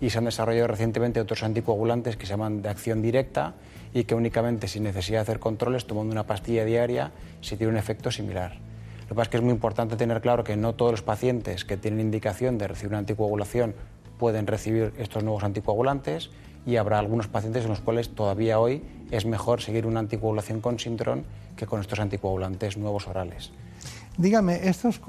Y 0.05 0.11
se 0.11 0.19
han 0.19 0.27
desarrollado 0.27 0.67
recientemente 0.67 1.19
otros 1.19 1.43
anticoagulantes 1.45 2.19
que 2.19 2.27
se 2.27 2.33
llaman 2.33 2.61
de 2.61 2.69
acción 2.69 3.01
directa 3.01 3.55
y 3.95 4.05
que 4.05 4.15
únicamente 4.15 4.69
sin 4.69 4.83
necesidad 4.83 5.21
de 5.21 5.23
hacer 5.23 5.39
controles, 5.39 5.87
tomando 5.87 6.13
una 6.13 6.27
pastilla 6.27 6.67
diaria, 6.67 7.13
se 7.41 7.57
tiene 7.57 7.73
un 7.73 7.79
efecto 7.79 8.11
similar. 8.11 8.59
Lo 9.01 9.09
que 9.09 9.15
pasa 9.15 9.23
es 9.23 9.29
que 9.31 9.37
es 9.39 9.43
muy 9.43 9.53
importante 9.55 9.97
tener 9.97 10.21
claro 10.21 10.45
que 10.45 10.59
no 10.59 10.75
todos 10.75 10.91
los 10.91 11.01
pacientes 11.01 11.65
que 11.65 11.79
tienen 11.79 12.01
indicación 12.01 12.59
de 12.59 12.69
recibir 12.69 12.91
una 12.91 12.99
anticoagulación 12.99 13.75
pueden 14.19 14.47
recibir 14.47 14.93
estos 14.99 15.25
nuevos 15.25 15.43
anticoagulantes 15.43 16.29
y 16.67 16.77
habrá 16.77 16.99
algunos 16.99 17.27
pacientes 17.29 17.65
en 17.65 17.71
los 17.71 17.81
cuales 17.81 18.11
todavía 18.11 18.61
hoy 18.61 18.83
es 19.11 19.25
mejor 19.25 19.63
seguir 19.63 19.87
una 19.87 20.01
anticoagulación 20.01 20.61
con 20.61 20.79
sintrón 20.79 21.25
que 21.57 21.65
con 21.65 21.81
estos 21.81 21.99
anticoagulantes 21.99 22.77
nuevos 22.77 23.09
orales. 23.09 23.53
Dígame, 24.19 24.69
¿estos 24.69 25.01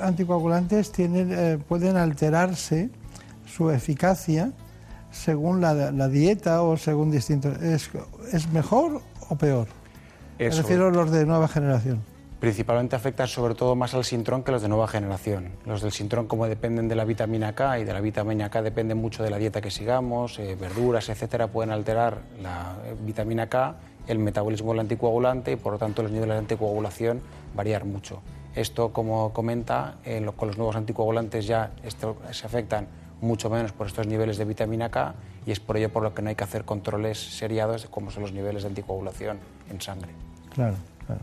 anticoagulantes 0.00 0.90
tienen, 0.90 1.32
eh, 1.32 1.58
pueden 1.68 1.96
alterarse 1.96 2.90
su 3.54 3.70
eficacia 3.70 4.52
según 5.10 5.60
la, 5.60 6.08
dieta 6.08 6.62
o 6.62 6.76
según 6.76 7.10
distintos... 7.10 7.60
¿Es, 7.62 7.90
¿Es, 8.32 8.48
mejor 8.48 9.02
o 9.28 9.36
peor? 9.36 9.68
Es 10.38 10.56
Me 10.56 10.62
refiero 10.62 10.88
a 10.88 10.90
los 10.90 11.10
de 11.10 11.26
nueva 11.26 11.48
generación 11.48 12.00
principalmente 12.42 12.96
afectan 12.96 13.28
sobre 13.28 13.54
todo 13.54 13.76
más 13.76 13.94
al 13.94 14.02
sintrón 14.02 14.42
que 14.42 14.50
los 14.50 14.62
de 14.62 14.68
nueva 14.68 14.88
generación. 14.88 15.50
Los 15.64 15.80
del 15.80 15.92
sintrón, 15.92 16.26
como 16.26 16.48
dependen 16.48 16.88
de 16.88 16.96
la 16.96 17.04
vitamina 17.04 17.54
K 17.54 17.78
y 17.78 17.84
de 17.84 17.92
la 17.92 18.00
vitamina 18.00 18.50
K 18.50 18.62
dependen 18.62 18.98
mucho 18.98 19.22
de 19.22 19.30
la 19.30 19.38
dieta 19.38 19.60
que 19.60 19.70
sigamos, 19.70 20.40
eh, 20.40 20.56
verduras, 20.60 21.08
etcétera, 21.08 21.46
pueden 21.46 21.70
alterar 21.70 22.22
la 22.42 22.78
eh, 22.84 22.96
vitamina 23.00 23.48
K, 23.48 23.76
el 24.08 24.18
metabolismo 24.18 24.72
del 24.72 24.80
anticoagulante 24.80 25.52
y 25.52 25.56
por 25.56 25.74
lo 25.74 25.78
tanto 25.78 26.02
los 26.02 26.10
niveles 26.10 26.34
de 26.34 26.38
anticoagulación 26.40 27.20
variar 27.54 27.84
mucho. 27.84 28.22
Esto, 28.56 28.92
como 28.92 29.32
comenta, 29.32 29.98
con 30.34 30.48
los 30.48 30.58
nuevos 30.58 30.74
anticoagulantes 30.74 31.46
ya 31.46 31.70
se 32.32 32.44
afectan 32.44 32.88
mucho 33.22 33.48
menos 33.48 33.72
por 33.72 33.86
estos 33.86 34.06
niveles 34.06 34.36
de 34.36 34.44
vitamina 34.44 34.90
K 34.90 35.14
y 35.46 35.52
es 35.52 35.60
por 35.60 35.76
ello 35.76 35.90
por 35.90 36.02
lo 36.02 36.14
que 36.14 36.22
no 36.22 36.28
hay 36.28 36.34
que 36.34 36.44
hacer 36.44 36.64
controles 36.64 37.18
seriados 37.18 37.86
como 37.86 38.10
son 38.10 38.22
los 38.22 38.32
niveles 38.32 38.62
de 38.62 38.68
anticoagulación 38.68 39.38
en 39.70 39.80
sangre. 39.80 40.10
Claro, 40.54 40.76
claro. 41.06 41.20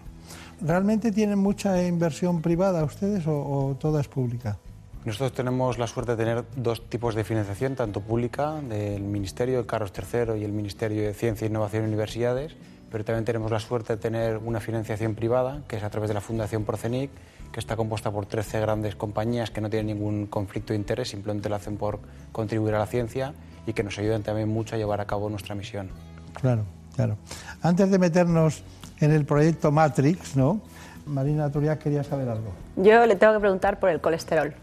¿Realmente 0.62 1.12
tienen 1.12 1.40
mucha 1.40 1.86
inversión 1.86 2.42
privada 2.42 2.84
ustedes 2.84 3.24
o, 3.28 3.78
toda 3.80 4.02
es 4.02 4.08
pública? 4.08 4.58
Nosotros 5.06 5.34
tenemos 5.34 5.78
la 5.78 5.88
suerte 5.88 6.16
de 6.16 6.18
tener 6.18 6.44
dos 6.58 6.90
tipos 6.90 7.16
de 7.16 7.24
financiación, 7.24 7.76
tanto 7.76 8.02
pública 8.02 8.56
del 8.62 9.02
Ministerio 9.04 9.60
de 9.60 9.66
Carlos 9.66 9.94
III 9.96 10.40
y 10.40 10.44
el 10.44 10.52
Ministerio 10.52 11.04
de 11.04 11.14
Ciencia, 11.14 11.48
Innovación 11.48 11.84
y 11.84 11.88
Universidades, 11.88 12.56
pero 12.92 13.06
también 13.06 13.24
tenemos 13.24 13.52
la 13.52 13.60
suerte 13.60 13.96
de 13.96 14.02
tener 14.02 14.38
una 14.38 14.60
financiación 14.60 15.16
privada, 15.16 15.62
que 15.68 15.78
es 15.78 15.84
a 15.84 15.90
través 15.90 16.10
de 16.10 16.16
la 16.16 16.22
Fundación 16.22 16.66
Procenic, 16.66 17.12
que 17.52 17.60
está 17.60 17.76
compuesta 17.76 18.12
por 18.12 18.26
13 18.26 18.60
grandes 18.60 18.96
compañías 18.96 19.52
que 19.52 19.62
no 19.62 19.70
tienen 19.70 19.98
ningún 19.98 20.28
conflicto 20.28 20.74
de 20.74 20.80
interés, 20.80 21.10
simplemente 21.10 21.50
lo 21.50 21.56
hacen 21.56 21.78
por 21.78 22.00
contribuir 22.32 22.76
a 22.76 22.80
la 22.80 22.86
ciencia 22.86 23.34
y 23.66 23.74
que 23.74 23.84
nos 23.84 23.98
ayudan 23.98 24.24
también 24.24 24.50
mucho 24.50 24.76
a 24.76 24.78
llevar 24.78 25.02
a 25.02 25.06
cabo 25.06 25.30
nuestra 25.30 25.56
misión. 25.56 25.90
Claro, 26.34 26.64
claro. 26.96 27.18
Antes 27.62 27.90
de 27.90 28.00
meternos 28.00 28.64
en 29.00 29.12
el 29.12 29.26
proyecto 29.26 29.72
Matrix, 29.72 30.36
¿no? 30.36 30.62
Marina 31.06 31.52
Turias 31.52 31.80
quería 31.80 32.04
saber 32.04 32.30
algo. 32.30 32.52
Yo 32.76 33.06
le 33.06 33.16
tengo 33.16 33.34
que 33.34 33.40
preguntar 33.40 33.80
por 33.80 33.90
el 33.90 34.00
colesterol. 34.00 34.54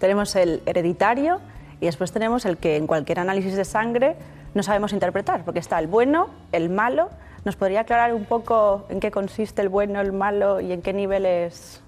Tenemos 0.00 0.34
el 0.36 0.62
hereditario 0.66 1.40
y 1.80 1.86
después 1.86 2.12
tenemos 2.12 2.44
el 2.44 2.56
que 2.56 2.76
en 2.76 2.86
cualquier 2.86 3.20
análisis 3.20 3.54
de 3.54 3.64
sangre 3.64 4.16
no 4.54 4.62
sabemos 4.62 4.92
interpretar, 4.92 5.44
porque 5.44 5.60
está 5.60 5.78
el 5.78 5.86
bueno, 5.86 6.28
el 6.52 6.70
malo. 6.70 7.10
¿Nos 7.44 7.56
podría 7.56 7.80
aclarar 7.80 8.14
un 8.14 8.24
poco 8.24 8.86
en 8.88 8.98
qué 8.98 9.10
consiste 9.10 9.62
el 9.62 9.68
bueno, 9.68 10.00
el 10.00 10.12
malo 10.12 10.60
y 10.60 10.72
en 10.72 10.82
qué 10.82 10.92
niveles 10.92 11.80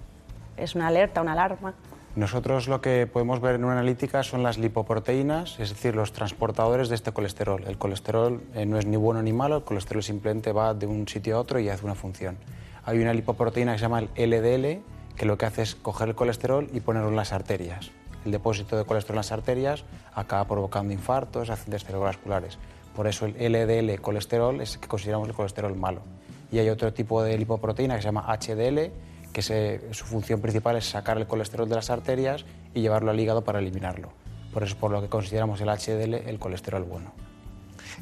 es 0.60 0.74
una 0.74 0.88
alerta, 0.88 1.20
una 1.20 1.32
alarma? 1.32 1.74
Nosotros 2.16 2.66
lo 2.66 2.80
que 2.80 3.06
podemos 3.06 3.40
ver 3.40 3.54
en 3.54 3.64
una 3.64 3.74
analítica 3.74 4.24
son 4.24 4.42
las 4.42 4.58
lipoproteínas, 4.58 5.60
es 5.60 5.70
decir, 5.70 5.94
los 5.94 6.12
transportadores 6.12 6.88
de 6.88 6.96
este 6.96 7.12
colesterol. 7.12 7.62
El 7.68 7.78
colesterol 7.78 8.42
eh, 8.54 8.66
no 8.66 8.78
es 8.78 8.86
ni 8.86 8.96
bueno 8.96 9.22
ni 9.22 9.32
malo, 9.32 9.58
el 9.58 9.62
colesterol 9.62 10.02
simplemente 10.02 10.52
va 10.52 10.74
de 10.74 10.86
un 10.86 11.06
sitio 11.06 11.36
a 11.36 11.40
otro 11.40 11.60
y 11.60 11.68
hace 11.68 11.84
una 11.84 11.94
función. 11.94 12.36
Hay 12.84 12.98
una 12.98 13.14
lipoproteína 13.14 13.72
que 13.72 13.78
se 13.78 13.82
llama 13.82 14.00
el 14.00 14.30
LDL, 14.30 14.82
que 15.16 15.24
lo 15.24 15.38
que 15.38 15.46
hace 15.46 15.62
es 15.62 15.76
coger 15.76 16.08
el 16.08 16.14
colesterol 16.16 16.68
y 16.72 16.80
ponerlo 16.80 17.10
en 17.10 17.16
las 17.16 17.32
arterias. 17.32 17.92
El 18.24 18.32
depósito 18.32 18.76
de 18.76 18.84
colesterol 18.84 19.14
en 19.14 19.18
las 19.18 19.32
arterias 19.32 19.84
acaba 20.12 20.44
provocando 20.46 20.92
infartos, 20.92 21.48
accidentes 21.48 21.84
cerebrovasculares. 21.84 22.58
Por 22.96 23.06
eso 23.06 23.26
el 23.26 23.52
LDL 23.52 24.00
colesterol 24.00 24.60
es 24.60 24.74
el 24.74 24.80
que 24.80 24.88
consideramos 24.88 25.28
el 25.28 25.34
colesterol 25.34 25.76
malo. 25.76 26.02
Y 26.50 26.58
hay 26.58 26.68
otro 26.68 26.92
tipo 26.92 27.22
de 27.22 27.38
lipoproteína 27.38 27.94
que 27.94 28.02
se 28.02 28.08
llama 28.08 28.26
HDL, 28.26 28.90
que 29.32 29.42
su 29.42 30.04
función 30.04 30.40
principal 30.40 30.76
es 30.76 30.86
sacar 30.88 31.18
el 31.18 31.26
colesterol 31.26 31.68
de 31.68 31.76
las 31.76 31.90
arterias 31.90 32.44
y 32.74 32.80
llevarlo 32.80 33.10
al 33.10 33.20
hígado 33.20 33.42
para 33.42 33.58
eliminarlo. 33.58 34.10
Por 34.52 34.62
eso 34.62 34.74
es 34.74 34.80
por 34.80 34.90
lo 34.90 35.00
que 35.00 35.08
consideramos 35.08 35.60
el 35.60 35.68
HDL 35.68 36.28
el 36.28 36.38
colesterol 36.38 36.82
bueno. 36.84 37.12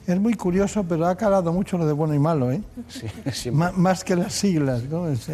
Es 0.06 0.18
muy 0.18 0.34
curioso, 0.34 0.84
pero 0.88 1.06
ha 1.06 1.16
calado 1.16 1.52
mucho 1.52 1.76
lo 1.76 1.86
de 1.86 1.92
bueno 1.92 2.14
y 2.14 2.18
malo, 2.18 2.50
¿eh? 2.50 2.62
Sí, 3.32 3.50
más 3.50 4.04
que 4.04 4.16
las 4.16 4.32
siglas, 4.32 4.84
¿no? 4.84 5.08
Es, 5.08 5.28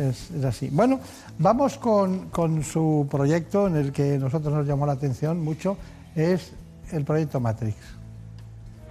así. 0.44 0.68
Bueno, 0.72 1.00
vamos 1.38 1.78
con, 1.78 2.28
con, 2.30 2.62
su 2.64 3.06
proyecto 3.10 3.68
en 3.68 3.76
el 3.76 3.92
que 3.92 4.18
nosotros 4.18 4.52
nos 4.52 4.66
llamó 4.66 4.86
la 4.86 4.92
atención 4.92 5.40
mucho, 5.40 5.76
es 6.16 6.52
el 6.90 7.04
proyecto 7.04 7.40
Matrix. 7.40 7.76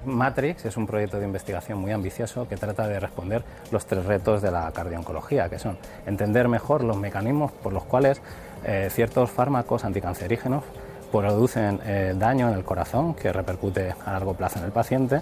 Matrix 0.05 0.65
es 0.65 0.77
un 0.77 0.87
proyecto 0.87 1.19
de 1.19 1.25
investigación 1.25 1.79
muy 1.79 1.91
ambicioso 1.91 2.47
que 2.47 2.57
trata 2.57 2.87
de 2.87 2.99
responder 2.99 3.43
los 3.71 3.85
tres 3.85 4.05
retos 4.05 4.41
de 4.41 4.51
la 4.51 4.71
cardiooncología, 4.71 5.49
que 5.49 5.59
son 5.59 5.77
entender 6.05 6.47
mejor 6.47 6.83
los 6.83 6.97
mecanismos 6.97 7.51
por 7.51 7.73
los 7.73 7.83
cuales 7.83 8.21
eh, 8.63 8.89
ciertos 8.91 9.31
fármacos 9.31 9.85
anticancerígenos 9.85 10.63
producen 11.11 11.79
eh, 11.85 12.13
daño 12.17 12.49
en 12.49 12.55
el 12.55 12.63
corazón 12.63 13.13
que 13.13 13.31
repercute 13.31 13.93
a 14.05 14.13
largo 14.13 14.33
plazo 14.33 14.59
en 14.59 14.65
el 14.65 14.71
paciente, 14.71 15.21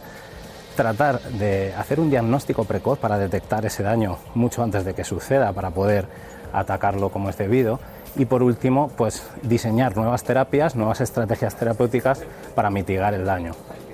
tratar 0.75 1.19
de 1.21 1.73
hacer 1.75 1.99
un 1.99 2.09
diagnóstico 2.09 2.63
precoz 2.63 2.97
para 2.97 3.17
detectar 3.17 3.65
ese 3.65 3.83
daño 3.83 4.17
mucho 4.35 4.63
antes 4.63 4.85
de 4.85 4.93
que 4.93 5.03
suceda 5.03 5.51
para 5.51 5.71
poder 5.71 6.07
atacarlo 6.53 7.09
como 7.09 7.29
es 7.29 7.37
debido 7.37 7.79
y 8.15 8.25
por 8.25 8.43
último 8.43 8.89
pues 8.95 9.23
diseñar 9.41 9.95
nuevas 9.95 10.23
terapias, 10.23 10.75
nuevas 10.75 11.01
estrategias 11.01 11.55
terapéuticas 11.55 12.23
para 12.55 12.69
mitigar 12.69 13.13
el 13.13 13.25
daño. 13.25 13.53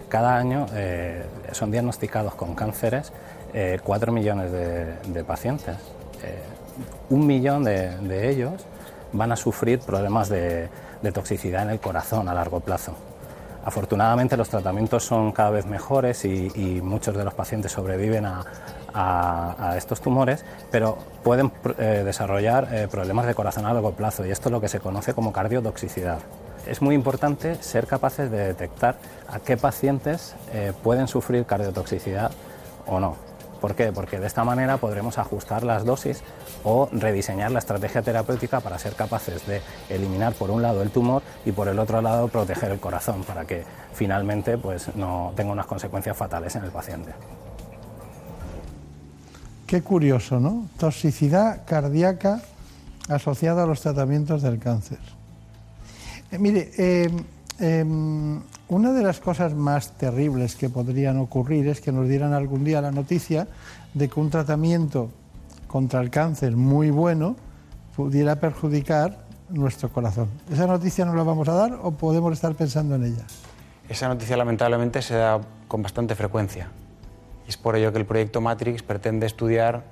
Cada 0.10 0.38
año 0.38 0.68
eh, 0.74 1.26
son 1.51 1.72
diagnosticados 1.72 2.34
con 2.36 2.55
cánceres 2.55 3.12
4 3.84 4.12
eh, 4.12 4.14
millones 4.14 4.51
de, 4.51 5.24
pacientes. 5.26 5.76
Eh, 6.24 6.39
un 7.10 7.28
millón 7.28 7.64
de, 7.64 8.30
ellos 8.30 8.66
van 9.12 9.32
a 9.32 9.36
sufrir 9.36 9.80
problemas 9.80 10.30
de, 10.30 10.70
toxicidad 11.14 11.64
en 11.64 11.72
el 11.72 11.80
corazón 11.80 12.30
a 12.30 12.34
largo 12.34 12.60
plazo. 12.62 12.93
Afortunadamente 13.66 14.38
los 14.38 14.47
tratamientos 14.47 15.03
son 15.03 15.34
cada 15.34 15.49
vez 15.49 15.66
mejores 15.66 16.24
y, 16.24 16.82
muchos 16.82 17.16
de 17.16 17.26
los 17.26 17.34
pacientes 17.34 17.74
sobreviven 17.74 18.26
a, 18.26 18.45
estos 19.76 20.01
tumores, 20.01 20.43
pero 20.72 20.97
pueden 21.24 21.51
desarrollar 21.78 22.89
problemas 22.89 23.28
de 23.28 23.36
corazón 23.36 23.66
a 23.66 23.74
largo 23.74 23.91
plazo 23.91 24.26
y 24.26 24.32
esto 24.32 24.49
es 24.49 24.53
lo 24.53 24.62
que 24.62 24.70
se 24.70 24.80
conoce 24.80 25.14
como 25.14 25.32
cardiotoxicidad 25.32 26.20
es 26.70 26.82
muy 26.82 26.95
importante 26.95 27.55
ser 27.61 27.88
capaces 27.88 28.30
de 28.30 28.38
detectar 28.38 28.97
a 29.28 29.39
qué 29.39 29.57
pacientes 29.57 30.36
eh, 30.53 30.74
pueden 30.84 31.07
sufrir 31.07 31.45
cardiotoxicidad 31.45 32.32
o 32.86 32.99
no. 32.99 33.15
¿Por 33.59 33.76
qué? 33.76 33.91
Porque 33.91 34.20
de 34.20 34.28
esta 34.28 34.43
manera 34.43 34.78
podremos 34.78 35.18
ajustar 35.18 35.63
las 35.63 35.84
dosis 35.84 36.22
o 36.63 36.89
rediseñar 36.91 37.51
la 37.51 37.59
estrategia 37.59 38.01
terapéutica 38.01 38.59
para 38.59 38.78
ser 38.78 38.93
capaces 38.93 39.47
de 39.47 39.61
eliminar 39.89 40.34
por 40.34 40.51
un 40.51 40.61
lado 40.61 40.84
el 40.84 40.91
tumor 40.91 41.24
y 41.45 41.51
por 41.51 41.68
el 41.68 41.80
otro 41.80 42.01
lado 42.01 42.28
proteger 42.28 42.72
el 42.72 42.80
corazón 42.80 43.24
para 43.24 43.45
que 43.45 43.63
finalmente 43.93 44.57
pues, 44.57 44.95
no 44.95 45.34
tenga 45.36 45.51
unas 45.51 45.65
consecuencias 45.65 46.15
fatales 46.15 46.55
en 46.55 46.65
el 46.65 46.72
paciente. 46.72 47.11
Qué 49.65 49.82
curioso, 49.82 50.39
¿no? 50.39 50.68
Toxicidad 50.78 51.65
cardíaca 51.65 52.41
asociada 53.09 53.63
a 53.63 53.65
los 53.65 53.82
tratamientos 53.82 54.41
del 54.41 54.59
cáncer. 54.59 55.16
Eh, 56.32 56.38
mire, 56.40 56.72
eh, 56.78 57.10
em, 57.60 58.42
una 58.68 58.92
de 58.92 59.02
las 59.02 59.20
cosas 59.20 59.54
más 59.54 59.98
terribles 59.98 60.56
que 60.56 60.70
podrían 60.70 61.18
ocurrir 61.18 61.68
es 61.68 61.80
que 61.80 61.92
nos 61.92 62.08
dieran 62.08 62.34
algún 62.34 62.64
día 62.66 62.82
la 62.82 62.92
noticia 62.92 63.48
de 63.94 64.10
que 64.10 64.20
un 64.20 64.30
tratamiento 64.30 65.10
contra 65.68 66.02
el 66.02 66.10
cáncer 66.10 66.56
muy 66.56 66.90
bueno 66.90 67.36
pudiera 67.96 68.36
perjudicar 68.38 69.26
nuestro 69.50 69.90
corazón. 69.90 70.28
¿Esa 70.52 70.68
noticia 70.68 71.06
no 71.06 71.16
la 71.16 71.24
vamos 71.24 71.48
a 71.48 71.54
dar 71.54 71.80
o 71.82 71.92
podemos 71.92 72.34
estar 72.34 72.54
pensando 72.56 72.96
en 72.96 73.06
ella? 73.06 73.26
Esa 73.88 74.10
noticia 74.10 74.36
lamentablemente 74.36 75.02
se 75.02 75.16
da 75.16 75.40
con 75.70 75.82
bastante 75.82 76.14
frecuencia. 76.16 76.70
Es 77.48 77.56
por 77.56 77.78
ello 77.78 77.94
que 77.94 78.00
el 78.00 78.06
proyecto 78.06 78.42
Matrix 78.42 78.84
pretende 78.84 79.26
estudiar 79.26 79.86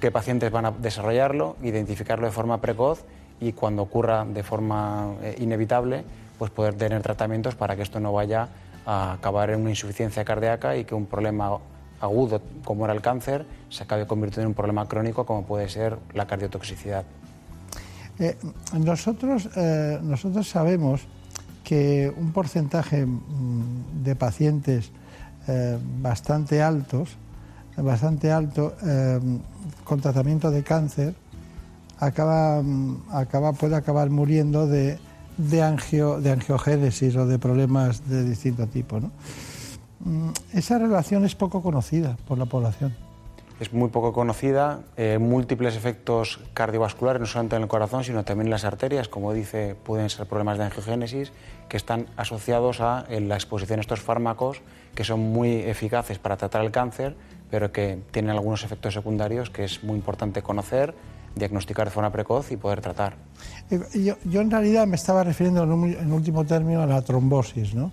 qué 0.00 0.12
pacientes 0.12 0.52
van 0.52 0.66
a 0.66 0.70
desarrollarlo, 0.70 1.56
identificarlo 1.62 2.26
de 2.26 2.32
forma 2.32 2.60
precoz 2.60 3.04
y 3.40 3.52
cuando 3.52 3.82
ocurra 3.82 4.24
de 4.24 4.42
forma 4.42 5.14
eh, 5.22 5.36
inevitable, 5.38 6.04
pues 6.38 6.50
poder 6.50 6.74
tener 6.74 7.02
tratamientos 7.02 7.54
para 7.54 7.74
que 7.74 7.82
esto 7.82 7.98
no 8.00 8.12
vaya 8.12 8.48
a 8.86 9.14
acabar 9.14 9.50
en 9.50 9.60
una 9.60 9.70
insuficiencia 9.70 10.24
cardíaca 10.24 10.76
y 10.76 10.84
que 10.84 10.94
un 10.94 11.06
problema 11.06 11.58
agudo 12.00 12.40
como 12.64 12.84
era 12.84 12.94
el 12.94 13.02
cáncer 13.02 13.44
se 13.68 13.82
acabe 13.82 14.06
convirtiendo 14.06 14.42
en 14.42 14.48
un 14.48 14.54
problema 14.54 14.86
crónico 14.86 15.26
como 15.26 15.44
puede 15.44 15.68
ser 15.68 15.98
la 16.14 16.26
cardiotoxicidad. 16.26 17.04
Eh, 18.18 18.36
nosotros, 18.78 19.48
eh, 19.56 19.98
nosotros 20.02 20.48
sabemos 20.48 21.02
que 21.64 22.12
un 22.16 22.32
porcentaje 22.32 23.06
mm, 23.06 24.02
de 24.04 24.16
pacientes 24.16 24.92
bastante 26.00 26.62
altos, 26.62 27.16
bastante 27.76 28.30
alto, 28.30 28.76
con 29.82 30.00
tratamiento 30.00 30.52
de 30.52 30.62
cáncer, 30.62 31.14
acaba, 32.00 32.62
mm, 32.62 33.04
acaba, 33.12 33.52
puede 33.52 33.76
acabar 33.76 34.10
muriendo 34.10 34.66
de, 34.66 34.98
de, 35.36 35.62
angio, 35.62 36.20
de 36.20 36.32
angiogénesis 36.32 37.14
o 37.16 37.26
de 37.26 37.38
problemas 37.38 38.08
de 38.08 38.24
distinto 38.24 38.66
tipo. 38.66 38.98
¿no? 39.00 39.12
Mm, 40.00 40.30
esa 40.54 40.78
relación 40.78 41.24
es 41.24 41.34
poco 41.34 41.62
conocida 41.62 42.16
por 42.26 42.38
la 42.38 42.46
población 42.46 42.94
es 43.60 43.74
muy 43.74 43.90
poco 43.90 44.14
conocida, 44.14 44.80
eh, 44.96 45.18
múltiples 45.18 45.76
efectos 45.76 46.40
cardiovasculares, 46.54 47.20
no 47.20 47.26
solamente 47.26 47.56
en 47.56 47.62
el 47.62 47.68
corazón, 47.68 48.04
sino 48.04 48.24
también 48.24 48.46
en 48.46 48.50
las 48.50 48.64
arterias, 48.64 49.08
como 49.08 49.34
dice, 49.34 49.76
pueden 49.84 50.08
ser 50.08 50.26
problemas 50.26 50.56
de 50.56 50.64
angiogénesis, 50.64 51.30
que 51.68 51.76
están 51.76 52.06
asociados 52.16 52.80
a 52.80 53.04
la 53.10 53.34
exposición 53.34 53.78
a 53.78 53.82
estos 53.82 54.00
fármacos 54.00 54.62
que 54.94 55.04
son 55.04 55.20
muy 55.20 55.56
eficaces 55.56 56.18
para 56.18 56.38
tratar 56.38 56.64
el 56.64 56.70
cáncer, 56.70 57.14
pero 57.50 57.70
que 57.70 57.98
tienen 58.12 58.30
algunos 58.30 58.64
efectos 58.64 58.94
secundarios 58.94 59.50
que 59.50 59.64
es 59.64 59.84
muy 59.84 59.96
importante 59.96 60.42
conocer, 60.42 60.94
diagnosticar 61.34 61.86
de 61.86 61.90
forma 61.90 62.10
precoz 62.10 62.50
y 62.52 62.56
poder 62.56 62.80
tratar. 62.80 63.16
Eh, 63.70 64.14
yo, 64.24 64.40
en 64.40 64.50
realidad 64.50 64.86
me 64.86 64.96
estaba 64.96 65.24
refiriendo 65.24 65.62
en, 65.64 66.12
último 66.12 66.44
término 66.44 66.82
a 66.82 66.86
la 66.86 67.02
trombosis, 67.02 67.74
¿no? 67.74 67.92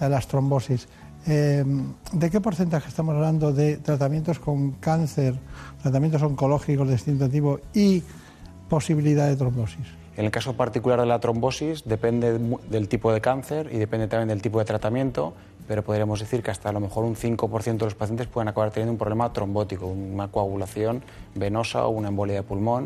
a 0.00 0.08
las 0.08 0.26
trombosis. 0.26 0.88
Em, 1.26 1.92
¿De 2.12 2.30
qué 2.30 2.40
porcentaje 2.40 2.88
estamos 2.88 3.14
hablando 3.14 3.52
de 3.52 3.78
tratamientos 3.78 4.38
con 4.38 4.72
cáncer, 4.72 5.34
tratamientos 5.82 6.22
oncológicos 6.22 6.86
de 6.86 6.94
distinto 6.94 7.28
tipo 7.28 7.58
y 7.74 8.02
posibilidad 8.68 9.26
de 9.26 9.36
trombosis? 9.36 9.86
En 10.16 10.24
el 10.24 10.30
caso 10.30 10.56
particular 10.56 11.00
de 11.00 11.06
la 11.06 11.18
trombosis 11.18 11.84
depende 11.84 12.38
del 12.70 12.88
tipo 12.88 13.12
de 13.12 13.20
cáncer 13.20 13.68
y 13.72 13.76
depende 13.76 14.08
también 14.08 14.28
del 14.28 14.40
tipo 14.40 14.58
de 14.58 14.64
tratamiento, 14.64 15.34
pero 15.66 15.82
podríamos 15.82 16.20
decir 16.20 16.42
que 16.42 16.50
hasta 16.50 16.68
a 16.68 16.72
lo 16.72 16.80
mejor 16.80 17.04
un 17.04 17.16
5% 17.16 17.78
de 17.78 17.84
los 17.84 17.94
pacientes 17.94 18.26
pueden 18.26 18.48
acabar 18.48 18.70
teniendo 18.70 18.92
un 18.92 18.98
problema 18.98 19.32
trombótico, 19.32 19.86
una 19.86 20.28
coagulación 20.28 21.02
venosa 21.34 21.86
o 21.86 21.90
una 21.90 22.08
embolia 22.08 22.36
de 22.36 22.42
pulmón. 22.42 22.84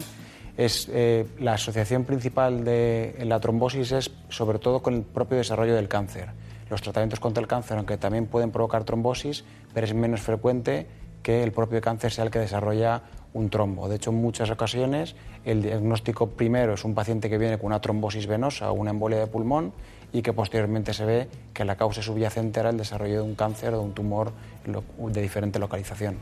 Es, 0.57 0.89
eh, 0.93 1.27
la 1.39 1.55
asociación 1.55 2.05
principal 2.05 2.65
de 2.65 3.17
la 3.25 3.41
trombosis 3.41 3.93
es 3.93 4.11
sobre 4.29 4.59
todo 4.59 4.83
con 4.83 4.95
el 4.95 5.03
propio 5.03 5.39
desarrollo 5.39 5.75
del 5.75 5.89
cáncer 5.89 6.29
los 6.71 6.81
tratamientos 6.81 7.21
contra 7.21 7.41
el 7.41 7.49
cáncer, 7.49 7.77
aunque 7.77 7.99
también 7.99 8.27
pueden 8.27 8.51
provocar 8.53 8.85
trombosis, 8.85 9.45
pero 9.75 9.87
es 9.87 9.93
menos 9.93 10.21
frecuente 10.21 10.87
que 11.23 11.43
el 11.43 11.53
propio 11.53 11.81
cáncer 11.81 12.13
sea 12.13 12.25
el 12.25 12.31
que 12.31 12.39
desarrolla 12.39 13.03
un 13.35 13.51
trombo. 13.51 13.89
De 13.89 13.97
hecho, 13.97 14.11
en 14.11 14.17
muchas 14.17 14.51
ocasiones 14.51 15.15
el 15.45 15.63
diagnóstico 15.63 16.29
primero 16.31 16.75
es 16.75 16.85
un 16.85 16.95
paciente 16.95 17.29
que 17.29 17.39
viene 17.39 17.59
con 17.59 17.67
una 17.67 17.81
trombosis 17.81 18.27
venosa 18.27 18.71
o 18.71 18.75
una 18.75 18.91
embolia 18.91 19.19
de 19.19 19.27
pulmón 19.27 19.73
y 20.13 20.23
que 20.23 20.33
posteriormente 20.33 20.93
se 20.93 21.05
ve 21.05 21.29
que 21.53 21.65
la 21.65 21.77
causa 21.77 22.03
subyacente 22.03 22.61
era 22.61 22.71
el 22.71 22.77
desarrollo 22.77 23.17
de 23.17 23.23
un 23.23 23.35
cáncer 23.35 23.75
o 23.75 23.79
de 23.79 23.85
un 23.85 23.95
tumor 23.95 24.33
de 24.65 25.23
diferente 25.23 25.59
localización. 25.59 26.17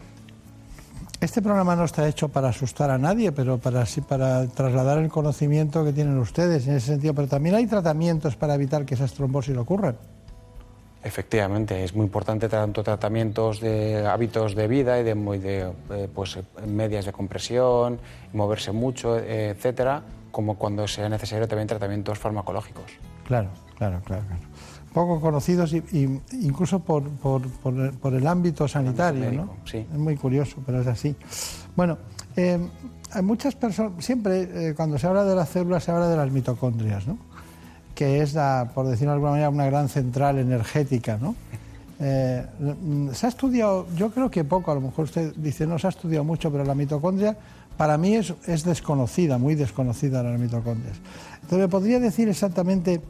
Este 1.21 1.43
programa 1.43 1.75
no 1.75 1.85
está 1.85 2.07
hecho 2.07 2.29
para 2.29 2.51
asustar 2.51 2.91
a 2.91 2.99
nadie, 2.99 3.33
pero 3.33 3.59
para, 3.59 3.85
para 4.09 4.47
trasladar 4.47 4.99
el 4.99 5.09
conocimiento 5.09 5.85
que 5.85 5.93
tienen 5.93 6.17
ustedes 6.19 6.69
en 6.69 6.77
ese 6.77 6.87
sentido. 6.87 7.13
Pero 7.13 7.27
también 7.27 7.57
hay 7.57 7.67
tratamientos 7.67 8.37
para 8.37 8.55
evitar 8.55 8.85
que 8.85 8.95
esas 8.95 9.13
trombosis 9.15 9.57
ocurran. 9.57 9.97
Efectivamente, 11.03 11.83
es 11.83 11.95
muy 11.95 12.05
importante 12.05 12.49
tanto 12.49 12.85
tratamientos 12.85 13.61
de 13.61 14.07
hábitos 14.07 14.55
de 14.55 14.69
vida 14.69 15.01
y 15.01 15.05
de, 15.05 15.15
de 15.15 15.73
eh, 15.91 16.09
pues, 16.13 16.39
medias 16.67 17.05
de 17.05 17.13
compresión, 17.13 17.99
moverse 18.33 18.71
mucho, 18.71 19.19
etcétera, 19.19 20.03
como 20.31 20.57
cuando 20.57 20.87
sea 20.87 21.09
necesario 21.09 21.49
también 21.49 21.67
tratamientos 21.67 22.19
farmacológicos. 22.19 22.93
Claro, 23.29 23.51
claro, 23.77 24.01
claro. 24.07 24.23
claro. 24.27 24.43
Poco 24.95 25.21
conocidos 25.21 25.75
y, 25.75 26.21
incluso 26.33 26.81
por, 26.81 27.03
por, 27.11 27.47
por, 27.51 28.15
el 28.15 28.27
ámbito 28.27 28.67
sanitario, 28.67 29.31
¿no? 29.31 29.51
Sí. 29.67 29.87
Es 29.93 29.99
muy 29.99 30.17
curioso, 30.17 30.57
pero 30.65 30.81
es 30.81 30.87
así. 30.87 31.15
Bueno, 31.77 31.99
eh, 32.35 32.59
hay 33.13 33.23
muchas 33.23 33.55
personas, 33.55 34.03
siempre 34.03 34.71
eh, 34.71 34.75
cuando 34.75 34.99
se 34.99 35.07
habla 35.07 35.25
de 35.25 35.37
las 35.37 35.51
células 35.51 35.85
se 35.85 35.91
habla 35.91 36.09
de 36.09 36.17
las 36.17 36.31
mitocondrias, 36.33 37.07
¿no? 37.07 37.19
que 37.95 38.23
es, 38.23 38.35
por 38.75 38.87
decirlo 38.87 39.11
de 39.11 39.17
alguna 39.17 39.33
manera, 39.33 39.51
una 39.51 39.67
gran 39.67 39.91
central 39.91 40.39
energética. 40.39 41.19
¿no? 41.21 41.35
Eh, 42.01 42.47
se 43.13 43.27
ha 43.27 43.29
estudiado, 43.29 43.87
yo 43.95 44.11
creo 44.11 44.31
que 44.31 44.43
poco, 44.43 44.71
a 44.71 44.75
lo 44.75 44.81
mejor 44.81 45.05
usted 45.05 45.35
dice 45.37 45.67
no 45.67 45.79
se 45.79 45.89
ha 45.89 45.91
estudiado 45.91 46.25
mucho, 46.25 46.51
pero 46.51 46.65
la 46.65 46.75
mitocondria 46.75 47.37
para 47.77 47.99
mí 47.99 48.15
es, 48.15 48.35
es 48.47 48.65
desconocida, 48.65 49.37
muy 49.37 49.55
desconocida 49.55 50.23
las 50.23 50.41
mitocondrias. 50.41 50.97
Entonces, 51.49 51.67
¿me 51.67 51.71
podría 51.71 51.99
decir 51.99 52.29
exactamente 52.29 53.01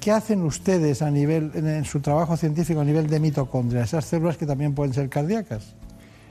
qué 0.00 0.12
hacen 0.12 0.42
ustedes 0.42 1.02
a 1.02 1.10
nivel, 1.10 1.50
en 1.56 1.84
su 1.84 1.98
trabajo 1.98 2.36
científico 2.36 2.82
a 2.82 2.84
nivel 2.84 3.10
de 3.10 3.18
mitocondria, 3.18 3.82
esas 3.82 4.04
células 4.04 4.36
que 4.36 4.46
también 4.46 4.76
pueden 4.76 4.94
ser 4.94 5.08
cardíacas? 5.08 5.74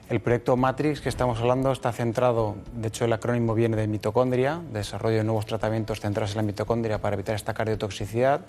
El 0.08 0.22
proyecto 0.22 0.56
Matrix 0.56 1.02
que 1.02 1.10
estamos 1.10 1.38
hablando 1.38 1.74
está 1.74 1.92
centrado, 1.92 2.56
de 2.78 2.88
hecho 2.88 3.04
el 3.04 3.12
acrónimo 3.12 3.56
viene 3.56 3.76
de 3.76 3.88
mitocondria, 3.90 4.62
desarrollo 4.72 5.18
de 5.18 5.26
nuevos 5.26 5.48
tratamientos 5.48 6.00
centrados 6.00 6.32
en 6.32 6.38
la 6.38 6.44
mitocondria 6.44 7.02
para 7.02 7.16
evitar 7.16 7.36
esta 7.36 7.54
cardiotoxicidad 7.54 8.40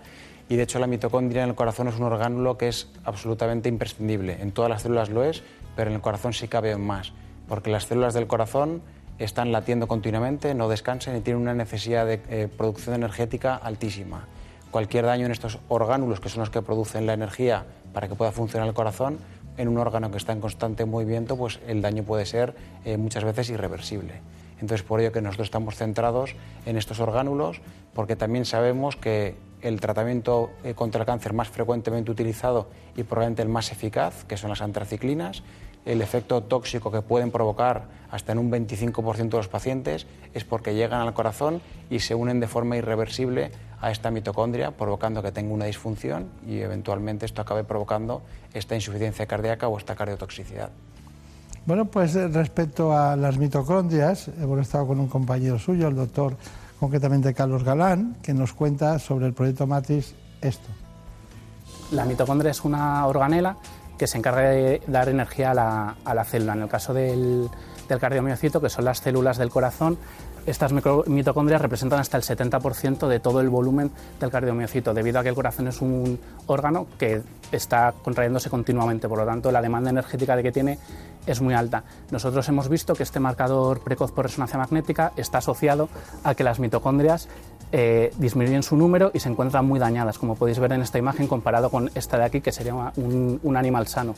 y 0.49 0.55
de 0.55 0.63
hecho 0.63 0.79
la 0.79 0.87
mitocondria 0.87 1.43
en 1.43 1.49
el 1.49 1.57
corazón 1.57 1.89
es 1.89 1.97
un 1.97 2.05
orgánulo 2.05 2.57
que 2.59 2.69
es 2.69 2.87
absolutamente 3.03 3.69
imprescindible. 3.69 4.41
En 4.41 4.53
todas 4.53 4.71
las 4.71 4.83
células 4.83 5.11
lo 5.11 5.25
es, 5.25 5.43
pero 5.75 5.91
en 5.91 5.97
el 5.97 6.01
corazón 6.01 6.33
sí 6.33 6.47
cabe 6.47 6.77
más, 6.77 7.13
porque 7.49 7.73
las 7.73 7.87
células 7.87 8.15
del 8.15 8.29
corazón 8.29 8.83
están 9.21 9.53
latiendo 9.53 9.87
continuamente, 9.87 10.55
no 10.55 10.68
descansan 10.68 11.16
y 11.16 11.21
tienen 11.21 11.43
una 11.43 11.55
necesidad 11.55 12.07
de 12.07 12.21
eh, 12.29 12.49
producción 12.49 12.95
energética 12.95 13.55
altísima. 13.55 14.27
Cualquier 14.71 15.05
daño 15.05 15.27
en 15.27 15.33
estos 15.33 15.59
orgánulos, 15.68 16.21
que 16.21 16.29
son 16.29 16.41
los 16.41 16.51
que 16.51 16.62
producen 16.62 17.07
la 17.07 17.12
energía 17.12 17.66
para 17.93 18.09
que 18.09 18.14
pueda 18.14 18.33
funcionar 18.33 18.66
el 18.68 18.75
corazón, 18.75 19.18
en 19.57 19.68
un 19.68 19.79
órgano 19.79 20.11
que 20.11 20.16
está 20.16 20.33
en 20.33 20.41
constante 20.41 20.85
movimiento, 20.87 21.37
pues 21.37 21.61
el 21.66 21.83
daño 21.83 22.03
puede 22.03 22.25
ser 22.25 22.55
eh, 22.85 22.97
muchas 22.97 23.25
veces 23.25 23.51
irreversible. 23.51 24.14
Entonces, 24.61 24.83
por 24.83 25.01
ello 25.01 25.12
que 25.12 25.21
nosotros 25.21 25.47
estamos 25.47 25.77
centrados 25.77 26.35
en 26.66 26.77
estos 26.77 27.01
orgánulos, 27.01 27.61
porque 27.95 28.16
también 28.16 28.45
sabemos 28.45 28.97
que 28.97 29.37
el 29.62 29.81
tratamiento 29.81 30.51
eh, 30.64 30.75
contra 30.75 31.01
el 31.01 31.07
cáncer 31.07 31.33
más 31.33 31.49
frecuentemente 31.49 32.11
utilizado 32.11 32.68
y 32.97 33.03
probablemente 33.03 33.43
el 33.43 33.49
más 33.49 33.73
eficaz, 33.73 34.25
que 34.25 34.37
son 34.37 34.51
las 34.51 34.62
antraciclinas, 34.62 35.43
el 35.85 36.03
efecto 36.03 36.43
tóxico 36.43 36.91
que 36.91 37.03
pueden 37.03 37.31
provocar 37.31 37.85
hasta 38.11 38.33
en 38.33 38.39
un 38.39 38.51
25% 38.51 39.31
de 39.31 39.37
los 39.37 39.49
pacientes 39.49 40.07
es 40.35 40.45
porque 40.45 40.74
llegan 40.74 41.01
al 41.01 41.14
corazón 41.14 41.61
y 41.89 42.01
se 42.01 42.14
unen 42.14 42.41
de 42.41 42.47
forma 42.47 42.76
irreversible 42.76 43.53
a 43.81 43.91
esta 43.91 44.11
mitocondria, 44.11 44.72
provocando 44.72 45.22
que 45.22 45.33
tenga 45.33 45.55
una 45.55 45.64
disfunción 45.64 46.28
y 46.47 46.59
eventualmente 46.59 47.24
esto 47.24 47.43
acabe 47.43 47.64
provocando 47.64 48.22
esta 48.53 48.74
insuficiencia 48.74 49.26
cardíaca 49.26 49.68
o 49.68 49.78
esta 49.78 49.95
cardiotoxicidad. 49.95 50.70
Bueno, 51.66 51.87
pues 51.87 52.16
eh, 52.16 52.28
respecto 52.28 52.97
a 52.97 53.16
las 53.16 53.39
mitocondrias, 53.39 54.28
hemos 54.41 54.61
estado 54.61 54.89
con 54.89 55.01
un 55.01 55.09
compañero 55.09 55.59
suyo, 55.59 55.89
el 55.89 55.95
doctor 55.95 56.37
concretamente 56.78 57.35
Carlos 57.35 57.64
Galán, 57.64 58.16
que 58.22 58.33
nos 58.33 58.53
cuenta 58.53 58.99
sobre 58.99 59.26
el 59.26 59.35
proyecto 59.35 59.66
Matrix 59.66 60.14
esto. 60.41 60.68
La 61.93 62.05
mitocondria 62.05 62.51
es 62.51 62.64
una 62.64 63.07
organela 63.07 63.57
que 64.01 64.07
se 64.07 64.17
encarga 64.17 64.49
de 64.49 64.81
dar 64.87 65.11
energía 65.11 65.51
a 65.51 66.15
la, 66.15 66.25
célula. 66.25 66.55
En 66.55 66.63
el 66.63 66.69
caso 66.71 66.95
del, 66.95 67.51
del 67.87 67.99
cardiomiocito, 67.99 68.59
que 68.59 68.71
son 68.71 68.87
las 68.87 69.01
células 69.01 69.37
del 69.37 69.51
corazón, 69.51 69.99
estas 70.47 70.73
mitocondrias 70.73 71.61
representan 71.61 72.01
hasta 72.01 72.17
el 72.17 72.23
70% 72.23 73.09
de 73.09 73.21
todo 73.21 73.43
el 73.43 73.51
volumen 73.51 73.91
del 74.19 74.31
cardiomiocito, 74.31 74.95
debido 74.95 75.21
a 75.21 75.23
que 75.23 75.29
el 75.29 75.35
corazón 75.35 75.69
es 75.69 75.83
un 75.83 76.19
órgano 76.47 76.87
que 76.99 77.21
está 77.53 77.93
contrayéndose 78.03 78.49
continuamente, 78.49 79.07
por 79.07 79.19
lo 79.19 79.27
tanto 79.27 79.53
la 79.53 79.61
demanda 79.61 79.91
energética 79.91 80.35
de 80.35 80.45
que 80.45 80.51
tiene 80.51 80.79
es 81.27 81.43
muy 81.43 81.53
alta. 81.53 81.85
Nosotros 82.11 82.49
hemos 82.49 82.71
visto 82.71 82.95
que 82.95 83.03
este 83.03 83.21
marcador 83.21 83.81
precoz 83.81 84.13
por 84.13 84.25
resonancia 84.25 84.59
magnética 84.59 85.13
está 85.19 85.39
asociado 85.39 85.91
a 86.25 86.35
que 86.35 86.43
las 86.43 86.59
mitocondrias 86.59 87.29
eh, 87.73 88.12
disminuyen 88.18 88.62
su 88.62 88.77
número 88.77 89.11
y 89.14 89.21
se 89.21 89.29
encuentran 89.29 89.64
muy 89.64 89.79
dañadas, 89.79 90.18
como 90.18 90.37
podéis 90.37 90.59
ver 90.59 90.73
en 90.73 90.83
esta 90.83 90.99
imagen 90.99 91.27
comparado 91.27 91.71
con 91.71 91.91
esta 91.95 92.18
de 92.18 92.25
aquí, 92.25 92.41
que 92.41 92.53
sería 92.53 92.75
un, 92.75 93.41
un 93.43 93.57
animal 93.57 93.87
sano. 93.87 94.14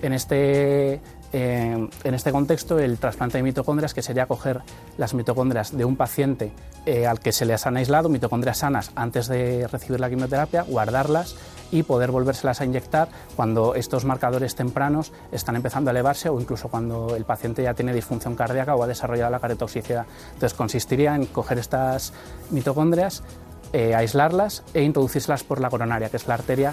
En 0.00 0.12
este 0.12 1.00
eh, 1.32 1.88
en 2.04 2.14
este 2.14 2.32
contexto, 2.32 2.78
el 2.78 2.98
trasplante 2.98 3.38
de 3.38 3.42
mitocondrias, 3.42 3.92
que 3.92 4.02
sería 4.02 4.26
coger 4.26 4.60
las 4.96 5.14
mitocondrias 5.14 5.76
de 5.76 5.84
un 5.84 5.96
paciente 5.96 6.52
eh, 6.86 7.06
al 7.06 7.20
que 7.20 7.32
se 7.32 7.44
les 7.44 7.66
han 7.66 7.76
aislado, 7.76 8.08
mitocondrias 8.08 8.58
sanas, 8.58 8.92
antes 8.94 9.28
de 9.28 9.66
recibir 9.68 10.00
la 10.00 10.08
quimioterapia, 10.08 10.62
guardarlas 10.62 11.36
y 11.70 11.82
poder 11.82 12.10
volvérselas 12.10 12.62
a 12.62 12.64
inyectar 12.64 13.08
cuando 13.36 13.74
estos 13.74 14.06
marcadores 14.06 14.54
tempranos 14.54 15.12
están 15.30 15.56
empezando 15.56 15.90
a 15.90 15.92
elevarse 15.92 16.30
o 16.30 16.40
incluso 16.40 16.68
cuando 16.68 17.14
el 17.14 17.26
paciente 17.26 17.62
ya 17.62 17.74
tiene 17.74 17.92
disfunción 17.92 18.34
cardíaca 18.34 18.74
o 18.74 18.82
ha 18.82 18.86
desarrollado 18.86 19.30
la 19.30 19.40
cardiotoxicidad. 19.40 20.06
Entonces, 20.32 20.54
consistiría 20.54 21.14
en 21.14 21.26
coger 21.26 21.58
estas 21.58 22.14
mitocondrias, 22.50 23.22
eh, 23.74 23.94
aislarlas 23.94 24.62
e 24.72 24.82
introducírselas 24.82 25.44
por 25.44 25.60
la 25.60 25.68
coronaria, 25.68 26.08
que 26.08 26.16
es 26.16 26.26
la 26.26 26.34
arteria 26.34 26.72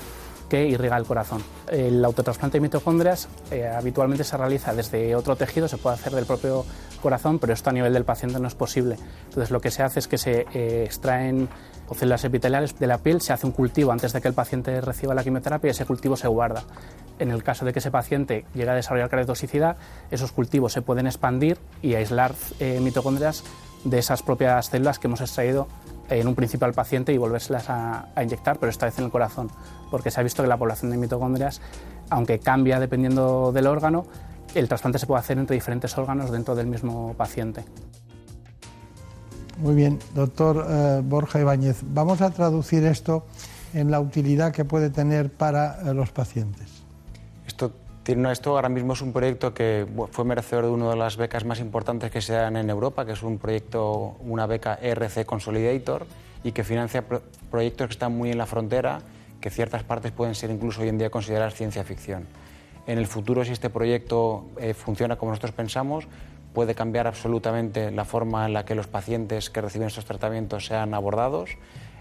que 0.49 0.65
irriga 0.65 0.97
el 0.97 1.05
corazón. 1.05 1.43
El 1.69 2.03
autotrasplante 2.03 2.57
de 2.57 2.61
mitocondrias 2.61 3.27
eh, 3.51 3.67
habitualmente 3.67 4.23
se 4.23 4.37
realiza 4.37 4.73
desde 4.73 5.15
otro 5.15 5.35
tejido, 5.35 5.67
se 5.67 5.77
puede 5.77 5.95
hacer 5.95 6.13
del 6.13 6.25
propio 6.25 6.65
corazón, 7.01 7.39
pero 7.39 7.53
esto 7.53 7.69
a 7.69 7.73
nivel 7.73 7.93
del 7.93 8.05
paciente 8.05 8.39
no 8.39 8.47
es 8.47 8.55
posible. 8.55 8.97
Entonces 9.25 9.51
lo 9.51 9.59
que 9.61 9.71
se 9.71 9.83
hace 9.83 9.99
es 9.99 10.07
que 10.07 10.17
se 10.17 10.45
eh, 10.53 10.83
extraen 10.85 11.49
células 11.93 12.23
epiteliales 12.23 12.77
de 12.79 12.87
la 12.87 12.97
piel, 12.97 13.21
se 13.21 13.33
hace 13.33 13.45
un 13.45 13.51
cultivo 13.51 13.91
antes 13.91 14.11
de 14.13 14.21
que 14.21 14.27
el 14.27 14.33
paciente 14.33 14.81
reciba 14.81 15.13
la 15.13 15.23
quimioterapia 15.23 15.69
y 15.69 15.71
ese 15.71 15.85
cultivo 15.85 16.17
se 16.17 16.27
guarda. 16.27 16.63
En 17.19 17.31
el 17.31 17.43
caso 17.43 17.63
de 17.63 17.73
que 17.73 17.79
ese 17.79 17.91
paciente 17.91 18.45
llegue 18.53 18.69
a 18.69 18.73
desarrollar 18.73 19.09
cardiotoxicidad, 19.09 19.77
esos 20.11 20.31
cultivos 20.31 20.73
se 20.73 20.81
pueden 20.81 21.05
expandir 21.05 21.57
y 21.81 21.95
aislar 21.95 22.33
eh, 22.59 22.79
mitocondrias 22.81 23.43
de 23.83 23.99
esas 23.99 24.23
propias 24.23 24.65
células 24.65 24.99
que 24.99 25.07
hemos 25.07 25.21
extraído 25.21 25.67
en 26.09 26.27
un 26.27 26.35
principio 26.35 26.65
al 26.65 26.73
paciente 26.73 27.13
y 27.13 27.17
volvérselas 27.17 27.69
a, 27.69 28.07
inyectar, 28.21 28.57
pero 28.59 28.69
esta 28.69 28.85
vez 28.85 28.97
en 28.99 29.05
el 29.05 29.11
corazón, 29.11 29.49
porque 29.91 30.11
se 30.11 30.19
ha 30.19 30.23
visto 30.23 30.43
que 30.43 30.49
la 30.49 30.57
población 30.57 30.91
de 30.91 30.97
mitocondrias, 30.97 31.61
aunque 32.09 32.39
cambia 32.39 32.79
dependiendo 32.79 33.51
del 33.51 33.67
órgano, 33.67 34.05
el 34.53 34.67
trasplante 34.67 34.99
se 34.99 35.07
puede 35.07 35.19
hacer 35.19 35.37
entre 35.37 35.55
diferentes 35.55 35.97
órganos 35.97 36.31
dentro 36.31 36.55
del 36.55 36.67
mismo 36.67 37.13
paciente. 37.15 37.65
Muy 39.57 39.73
bien, 39.73 39.99
doctor 40.13 40.65
eh, 40.69 41.01
Borja 41.03 41.39
Ibáñez, 41.39 41.79
vamos 41.83 42.21
a 42.21 42.29
traducir 42.29 42.85
esto 42.85 43.25
en 43.73 43.89
la 43.89 43.99
utilidad 43.99 44.51
que 44.51 44.65
puede 44.65 44.89
tener 44.89 45.31
para 45.31 45.79
eh, 45.81 45.93
los 45.93 46.11
pacientes. 46.11 46.84
Tiene 48.05 48.31
esto 48.31 48.51
ahora 48.51 48.69
mismo 48.69 48.93
es 48.93 49.01
un 49.01 49.11
proyecto 49.11 49.55
que 49.55 49.87
fue 50.11 50.25
merecedor 50.25 50.65
de 50.65 50.69
una 50.69 50.91
de 50.91 50.95
las 50.95 51.17
becas 51.17 51.43
más 51.43 51.59
importantes 51.59 52.11
que 52.11 52.21
se 52.21 52.33
dan 52.33 52.55
en 52.55 52.69
Europa, 52.69 53.03
que 53.03 53.13
es 53.13 53.23
un 53.23 53.39
proyecto, 53.39 54.15
una 54.19 54.45
beca 54.45 54.77
ERC 54.79 55.25
Consolidator, 55.25 56.05
y 56.43 56.51
que 56.51 56.63
financia 56.63 57.03
proyectos 57.49 57.87
que 57.87 57.93
están 57.93 58.15
muy 58.15 58.29
en 58.29 58.37
la 58.37 58.45
frontera, 58.45 58.99
que 59.41 59.49
ciertas 59.49 59.81
partes 59.81 60.11
pueden 60.11 60.35
ser 60.35 60.51
incluso 60.51 60.83
hoy 60.83 60.89
en 60.89 60.99
día 60.99 61.09
consideradas 61.09 61.55
ciencia 61.55 61.83
ficción. 61.83 62.27
En 62.85 62.99
el 62.99 63.07
futuro, 63.07 63.43
si 63.43 63.53
este 63.53 63.71
proyecto 63.71 64.45
eh, 64.59 64.75
funciona 64.75 65.15
como 65.15 65.31
nosotros 65.31 65.53
pensamos, 65.53 66.07
puede 66.53 66.75
cambiar 66.75 67.07
absolutamente 67.07 67.89
la 67.89 68.05
forma 68.05 68.45
en 68.45 68.53
la 68.53 68.65
que 68.65 68.75
los 68.75 68.85
pacientes 68.85 69.49
que 69.49 69.61
reciben 69.61 69.87
estos 69.87 70.05
tratamientos 70.05 70.67
sean 70.67 70.93
abordados 70.93 71.57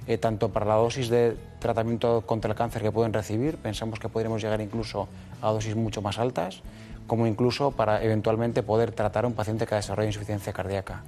eh, 0.07 0.19
tanto 0.19 0.51
para 0.51 0.67
la 0.67 0.75
dosis 0.75 1.09
de 1.09 1.35
tratamiento 1.61 2.25
contra 2.27 2.51
el 2.51 2.57
cáncer 2.57 2.83
que 2.83 2.93
pueden 2.93 3.15
recibir, 3.15 3.57
pensamos 3.57 3.99
que 3.99 4.11
podríamos 4.11 4.43
llegar 4.43 4.61
incluso 4.61 5.09
a 5.45 5.53
dosis 5.53 5.77
mucho 5.77 6.03
más 6.03 6.19
altas, 6.19 6.63
como 7.07 7.27
incluso 7.27 7.71
para 7.71 8.03
eventualmente 8.03 8.63
poder 8.63 8.93
tratar 8.93 9.25
a 9.25 9.29
un 9.29 9.35
paciente 9.35 9.67
que 9.67 9.75
desarrolla 9.75 10.09
insuficiencia 10.09 10.53
cardíaca. 10.53 11.03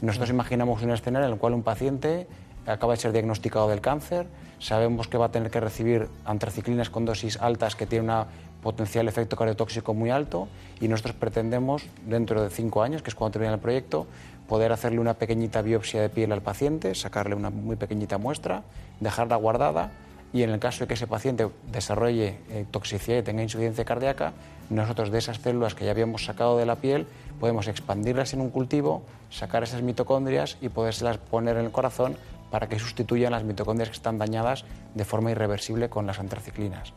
Nosotros 0.00 0.30
imaginamos 0.30 0.82
un 0.82 0.90
escenario 0.90 1.28
en 1.28 1.34
el 1.34 1.38
cual 1.38 1.52
un 1.52 1.62
paciente 1.62 2.26
acaba 2.66 2.94
de 2.94 3.00
ser 3.00 3.12
diagnosticado 3.12 3.68
del 3.68 3.80
cáncer, 3.80 4.26
sabemos 4.58 5.08
que 5.08 5.18
va 5.18 5.26
a 5.26 5.30
tener 5.30 5.50
que 5.50 5.60
recibir 5.60 6.08
antraciclinas 6.24 6.90
con 6.90 7.04
dosis 7.04 7.36
altas 7.40 7.76
que 7.76 7.86
tienen 7.86 8.10
un 8.10 8.24
potencial 8.62 9.08
efecto 9.08 9.36
cardiotóxico 9.36 9.94
muy 9.94 10.10
alto 10.10 10.48
y 10.80 10.88
nosotros 10.88 11.16
pretendemos, 11.16 11.84
dentro 12.06 12.42
de 12.42 12.50
cinco 12.50 12.82
años, 12.82 13.02
que 13.02 13.10
es 13.10 13.14
cuando 13.14 13.32
termina 13.32 13.54
el 13.54 13.60
proyecto, 13.60 14.06
poder 14.48 14.72
hacerle 14.72 15.00
una 15.00 15.14
pequeñita 15.14 15.62
biopsia 15.62 16.00
de 16.00 16.08
piel 16.08 16.32
al 16.32 16.42
paciente, 16.42 16.94
sacarle 16.94 17.34
una 17.34 17.50
muy 17.50 17.76
pequeñita 17.76 18.18
muestra, 18.18 18.62
dejarla 19.00 19.36
guardada 19.36 19.90
y 20.32 20.42
en 20.42 20.50
el 20.50 20.58
caso 20.58 20.80
de 20.80 20.88
que 20.88 20.94
ese 20.94 21.06
paciente 21.06 21.48
desarrolle 21.70 22.38
eh, 22.50 22.64
toxicidad 22.70 23.18
y 23.18 23.22
tenga 23.22 23.42
insuficiencia 23.42 23.84
cardíaca, 23.84 24.32
nosotros 24.70 25.10
de 25.10 25.18
esas 25.18 25.38
células 25.38 25.74
que 25.74 25.84
ya 25.84 25.90
habíamos 25.90 26.24
sacado 26.24 26.56
de 26.56 26.66
la 26.66 26.76
piel 26.76 27.06
podemos 27.38 27.68
expandirlas 27.68 28.32
en 28.32 28.40
un 28.40 28.50
cultivo, 28.50 29.02
sacar 29.30 29.62
esas 29.62 29.82
mitocondrias 29.82 30.56
y 30.60 30.68
podérselas 30.68 31.18
poner 31.18 31.56
en 31.56 31.66
el 31.66 31.70
corazón 31.70 32.16
para 32.50 32.68
que 32.68 32.78
sustituyan 32.78 33.32
las 33.32 33.44
mitocondrias 33.44 33.90
que 33.90 33.96
están 33.96 34.18
dañadas 34.18 34.64
de 34.94 35.04
forma 35.04 35.30
irreversible 35.30 35.88
con 35.88 36.06
las 36.06 36.18
antraciclinas. 36.18 36.92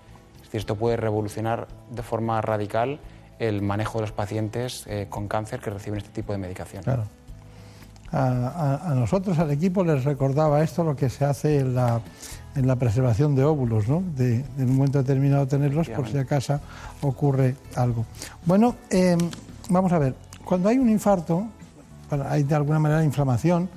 Esto 0.53 0.75
puede 0.75 0.95
revolucionar 0.95 1.67
de 1.89 2.01
forma 2.01 2.39
radical 2.41 2.99
el 3.39 3.61
manejo 3.61 3.97
de 3.97 4.03
los 4.03 4.11
pacientes 4.13 4.85
eh, 4.87 5.07
con 5.09 5.27
cáncer 5.27 5.59
que 5.59 5.69
reciben 5.69 5.97
este 5.97 6.11
tipo 6.11 6.31
de 6.31 6.37
medicación 6.37 6.83
a, 8.11 8.93
nosotros, 8.95 9.37
al 9.39 9.51
equipo, 9.51 9.83
les 9.83 10.05
recordaba 10.05 10.63
esto, 10.63 10.85
lo 10.85 10.95
que 10.95 11.09
se 11.09 11.25
hace 11.25 11.59
en 11.59 11.75
la, 11.75 11.99
en 12.55 12.67
la 12.67 12.75
preservación 12.77 13.35
de 13.35 13.43
óvulos, 13.43 13.87
¿no? 13.87 14.01
de, 14.15 14.45
en 14.57 14.69
un 14.69 14.77
momento 14.77 14.99
determinado 14.99 15.45
tenerlos 15.45 15.89
por 15.89 16.07
si 16.07 16.17
acaso 16.17 16.59
ocurre 17.01 17.55
algo. 17.75 18.05
Bueno, 18.45 18.75
em, 18.89 19.19
vamos 19.69 19.91
a 19.91 19.99
ver, 19.99 20.15
cuando 20.43 20.69
hay 20.69 20.77
un 20.77 20.89
infarto, 20.89 21.47
hay 22.29 22.43
de 22.43 22.55
alguna 22.55 22.79
manera 22.79 23.03
inflamación, 23.03 23.69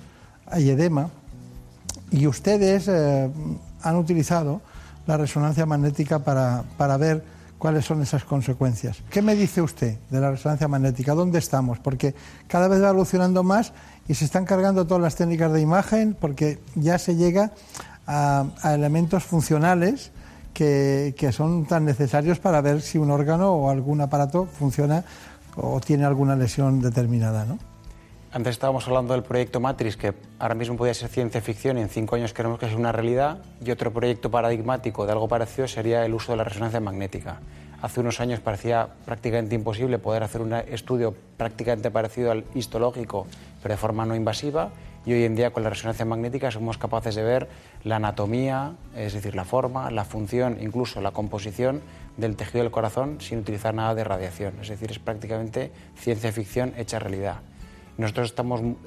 hay 0.47 0.70
edema, 0.70 1.11
y 2.11 2.26
ustedes 2.26 2.89
eh, 2.89 3.29
han 3.83 3.97
utilizado 3.97 4.61
la 5.07 5.16
resonancia 5.16 5.66
magnética 5.66 6.20
para, 6.20 6.64
para 6.76 6.97
ver 6.97 7.24
cuáles 7.59 7.85
son 7.85 8.03
esas 8.03 8.24
consecuencias. 8.24 9.03
¿Qué 9.11 9.20
me 9.20 9.35
dice 9.35 9.61
usted 9.61 9.97
de 10.11 10.20
la 10.20 10.31
resonancia 10.31 10.68
magnética? 10.68 11.14
¿Dónde 11.14 11.39
estamos? 11.39 11.79
Porque 11.79 12.14
cada 12.47 12.68
vez 12.68 12.83
va 12.83 12.91
evolucionando 12.91 13.43
más 13.43 13.72
y 14.07 14.14
se 14.14 14.24
están 14.24 14.45
cargando 14.45 14.87
todas 14.87 15.03
las 15.03 15.16
técnicas 15.16 15.53
de 15.53 15.61
imagen 15.61 16.16
porque 16.18 16.61
ya 16.76 16.99
se 16.99 17.16
llega 17.16 17.53
a, 18.09 18.74
elementos 18.74 19.22
funcionales 19.22 20.11
que, 20.54 21.14
son 21.32 21.66
tan 21.66 21.84
necesarios 21.84 22.40
para 22.40 22.61
ver 22.61 22.80
si 22.80 22.98
un 22.98 23.11
órgano 23.11 23.52
o 23.52 23.70
algún 23.70 24.00
aparato 24.00 24.46
funciona 24.46 25.04
o 25.56 25.80
tiene 25.80 26.04
alguna 26.04 26.34
lesión 26.34 26.80
determinada. 26.80 27.44
¿no? 27.44 27.59
Antes 28.32 28.52
estábamos 28.52 28.86
hablando 28.88 29.12
del 29.12 29.22
proyecto 29.22 29.61
Matrix, 29.61 29.96
que 29.96 30.14
ahora 30.38 30.54
mismo 30.54 30.76
podría 30.76 30.94
ser 30.94 31.11
ciencia 31.11 31.40
ficción 31.40 31.78
y 31.78 31.82
en 31.82 31.88
cinco 31.88 32.16
años 32.16 32.32
queremos 32.32 32.59
que 32.59 32.66
sea 32.66 32.76
una 32.76 32.92
realidad. 32.92 33.38
Y 33.64 33.70
otro 33.70 33.92
proyecto 33.92 34.30
paradigmático 34.30 35.06
de 35.06 35.12
algo 35.12 35.28
parecido 35.28 35.68
sería 35.68 36.04
el 36.04 36.14
uso 36.14 36.32
de 36.32 36.38
la 36.38 36.44
resonancia 36.44 36.80
magnética. 36.80 37.40
Hace 37.81 38.01
unos 38.01 38.20
años 38.20 38.41
parecía 38.41 38.89
prácticamente 39.05 39.55
imposible 39.55 39.99
poder 39.99 40.24
hacer 40.24 40.41
un 40.41 40.53
estudio 40.53 41.14
prácticamente 41.37 41.93
parecido 41.93 42.33
al 42.33 42.45
histológico, 42.55 43.26
pero 43.62 43.74
de 43.74 43.79
forma 43.79 44.05
no 44.05 44.16
invasiva. 44.16 44.70
Y 45.07 45.12
hoy 45.12 45.24
en 45.24 45.37
día 45.37 45.53
con 45.53 45.62
la 45.62 45.70
resonancia 45.70 46.05
magnética 46.05 46.51
somos 46.51 46.76
capaces 46.76 47.14
de 47.14 47.22
ver 47.22 47.49
la 47.85 47.97
anatomía, 47.97 48.72
es 48.97 49.14
decir, 49.14 49.37
la 49.37 49.45
forma, 49.45 49.91
la 49.93 50.05
función, 50.05 50.59
incluso 50.61 51.01
la 51.01 51.12
composición 51.12 51.81
del 52.16 52.35
tejido 52.35 52.64
del 52.64 52.72
corazón 52.72 53.20
sin 53.20 53.39
utilizar 53.39 53.72
nada 53.74 53.95
de 53.95 54.03
radiación. 54.03 54.55
Es 54.61 54.68
decir, 54.68 54.91
es 54.91 54.99
prácticamente 54.99 55.70
ciencia 55.97 56.33
ficción 56.33 56.74
hecha 56.76 56.99
realidad. 56.99 57.37
Nosotros 57.99 58.32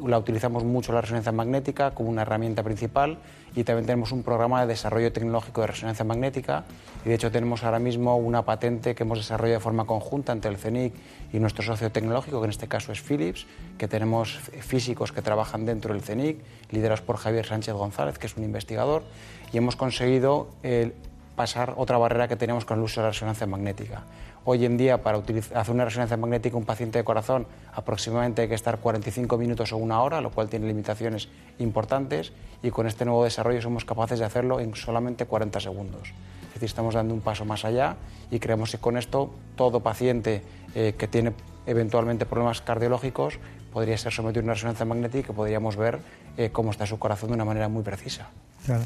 la 0.06 0.18
utilizamos 0.18 0.64
mucho 0.64 0.94
la 0.94 1.02
resonancia 1.02 1.34
magnética 1.34 1.92
como 1.92 2.10
una 2.10 2.22
herramienta 2.22 2.64
principal 2.64 3.18
y 3.54 3.66
también 3.66 3.86
tenemos 3.86 4.14
un 4.14 4.24
programa 4.24 4.62
de 4.62 4.68
desarrollo 4.68 5.12
tecnológico 5.12 5.60
de 5.60 5.68
resonancia 5.68 6.06
magnética 6.06 6.64
y 7.04 7.10
de 7.10 7.16
hecho 7.16 7.30
tenemos 7.30 7.66
ahora 7.66 7.80
mismo 7.80 8.16
una 8.16 8.46
patente 8.46 8.96
que 8.96 9.04
hemos 9.04 9.18
desarrollado 9.18 9.60
de 9.60 9.64
forma 9.64 9.84
conjunta 9.84 10.32
entre 10.32 10.50
el 10.50 10.56
CENIC 10.56 10.94
y 11.34 11.40
nuestro 11.40 11.62
socio 11.62 11.92
tecnológico, 11.92 12.40
que 12.40 12.46
en 12.46 12.52
este 12.52 12.70
caso 12.70 12.94
es 12.94 13.02
Philips, 13.02 13.48
que 13.78 13.90
tenemos 13.90 14.40
físicos 14.62 15.12
que 15.12 15.22
trabajan 15.22 15.66
dentro 15.66 15.94
del 15.94 16.02
CENIC, 16.02 16.38
liderados 16.70 17.02
por 17.02 17.18
Javier 17.18 17.46
Sánchez 17.46 17.74
González, 17.74 18.18
que 18.18 18.28
es 18.28 18.38
un 18.38 18.46
investigador, 18.46 19.04
y 19.52 19.58
hemos 19.58 19.76
conseguido 19.76 20.48
eh, 20.64 20.94
pasar 21.36 21.74
otra 21.76 21.98
barrera 21.98 22.30
que 22.30 22.38
teníamos 22.38 22.64
con 22.64 22.78
el 22.78 22.86
uso 22.86 23.02
de 23.02 23.08
la 23.08 23.12
resonancia 23.12 23.46
magnética. 23.46 24.04
Hoy 24.44 24.66
en 24.66 24.76
día, 24.76 25.04
para 25.04 25.20
hacer 25.20 25.74
una 25.74 25.86
resonancia 25.86 26.18
magnética 26.18 26.58
un 26.58 26.66
paciente 26.66 26.98
de 26.98 27.04
corazón, 27.04 27.46
aproximadamente 27.74 28.42
hay 28.42 28.48
que 28.48 28.56
estar 28.56 28.80
45 28.80 29.38
minutos 29.38 29.72
o 29.72 29.78
una 29.78 30.02
hora, 30.02 30.20
lo 30.20 30.32
cual 30.32 30.50
tiene 30.50 30.66
limitaciones 30.66 31.30
importantes, 31.60 32.34
y 32.64 32.72
con 32.72 32.88
este 32.88 33.06
nuevo 33.06 33.24
desarrollo 33.24 33.62
somos 33.62 33.86
capaces 33.86 34.18
de 34.18 34.26
hacerlo 34.26 34.60
en 34.60 34.74
solamente 34.74 35.28
40 35.28 35.60
segundos. 35.60 36.10
Es 36.48 36.54
decir, 36.56 36.66
estamos 36.66 36.96
dando 36.96 37.14
un 37.14 37.22
paso 37.22 37.46
más 37.46 37.66
allá 37.66 37.98
y 38.32 38.40
creemos 38.40 38.72
que 38.72 38.80
con 38.80 38.98
esto 38.98 39.30
todo 39.56 39.80
paciente 39.82 40.42
eh, 40.74 40.96
que 40.98 41.08
tiene 41.08 41.34
eventualmente 41.68 42.26
problemas 42.26 42.62
cardiológicos 42.62 43.40
podría 43.72 43.98
ser 43.98 44.12
sometido 44.12 44.42
a 44.42 44.44
una 44.46 44.54
resonancia 44.54 44.86
magnética 44.86 45.32
y 45.32 45.36
podríamos 45.36 45.76
ver 45.76 46.00
eh, 46.38 46.50
cómo 46.52 46.72
está 46.72 46.86
su 46.88 47.00
corazón 47.00 47.30
de 47.30 47.36
una 47.36 47.46
manera 47.46 47.70
muy 47.70 47.84
precisa. 47.84 48.30
Claro. 48.66 48.84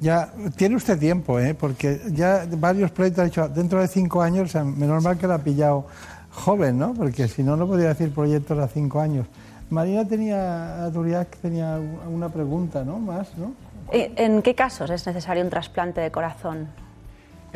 Ya 0.00 0.30
tiene 0.56 0.76
usted 0.76 0.98
tiempo, 0.98 1.40
¿eh? 1.40 1.54
porque 1.54 2.00
ya 2.10 2.46
varios 2.58 2.90
proyectos 2.90 3.22
ha 3.22 3.24
dicho 3.24 3.48
dentro 3.48 3.80
de 3.80 3.88
cinco 3.88 4.20
años, 4.20 4.50
o 4.50 4.52
sea, 4.52 4.64
menos 4.64 5.02
mal 5.02 5.16
que 5.16 5.26
lo 5.26 5.34
ha 5.34 5.38
pillado 5.38 5.86
joven, 6.30 6.78
¿no? 6.78 6.92
Porque 6.92 7.28
si 7.28 7.42
no, 7.42 7.56
no 7.56 7.66
podría 7.66 7.88
decir 7.88 8.12
proyectos 8.12 8.58
a 8.58 8.68
cinco 8.68 9.00
años. 9.00 9.26
Marina 9.70 10.06
tenía, 10.06 10.88
Duriac 10.90 11.36
tenía 11.38 11.80
una 12.08 12.28
pregunta, 12.28 12.84
¿no? 12.84 12.98
Más, 12.98 13.36
¿no? 13.36 13.52
¿En 13.90 14.42
qué 14.42 14.54
casos 14.54 14.90
es 14.90 15.06
necesario 15.06 15.42
un 15.42 15.50
trasplante 15.50 16.00
de 16.00 16.10
corazón? 16.10 16.68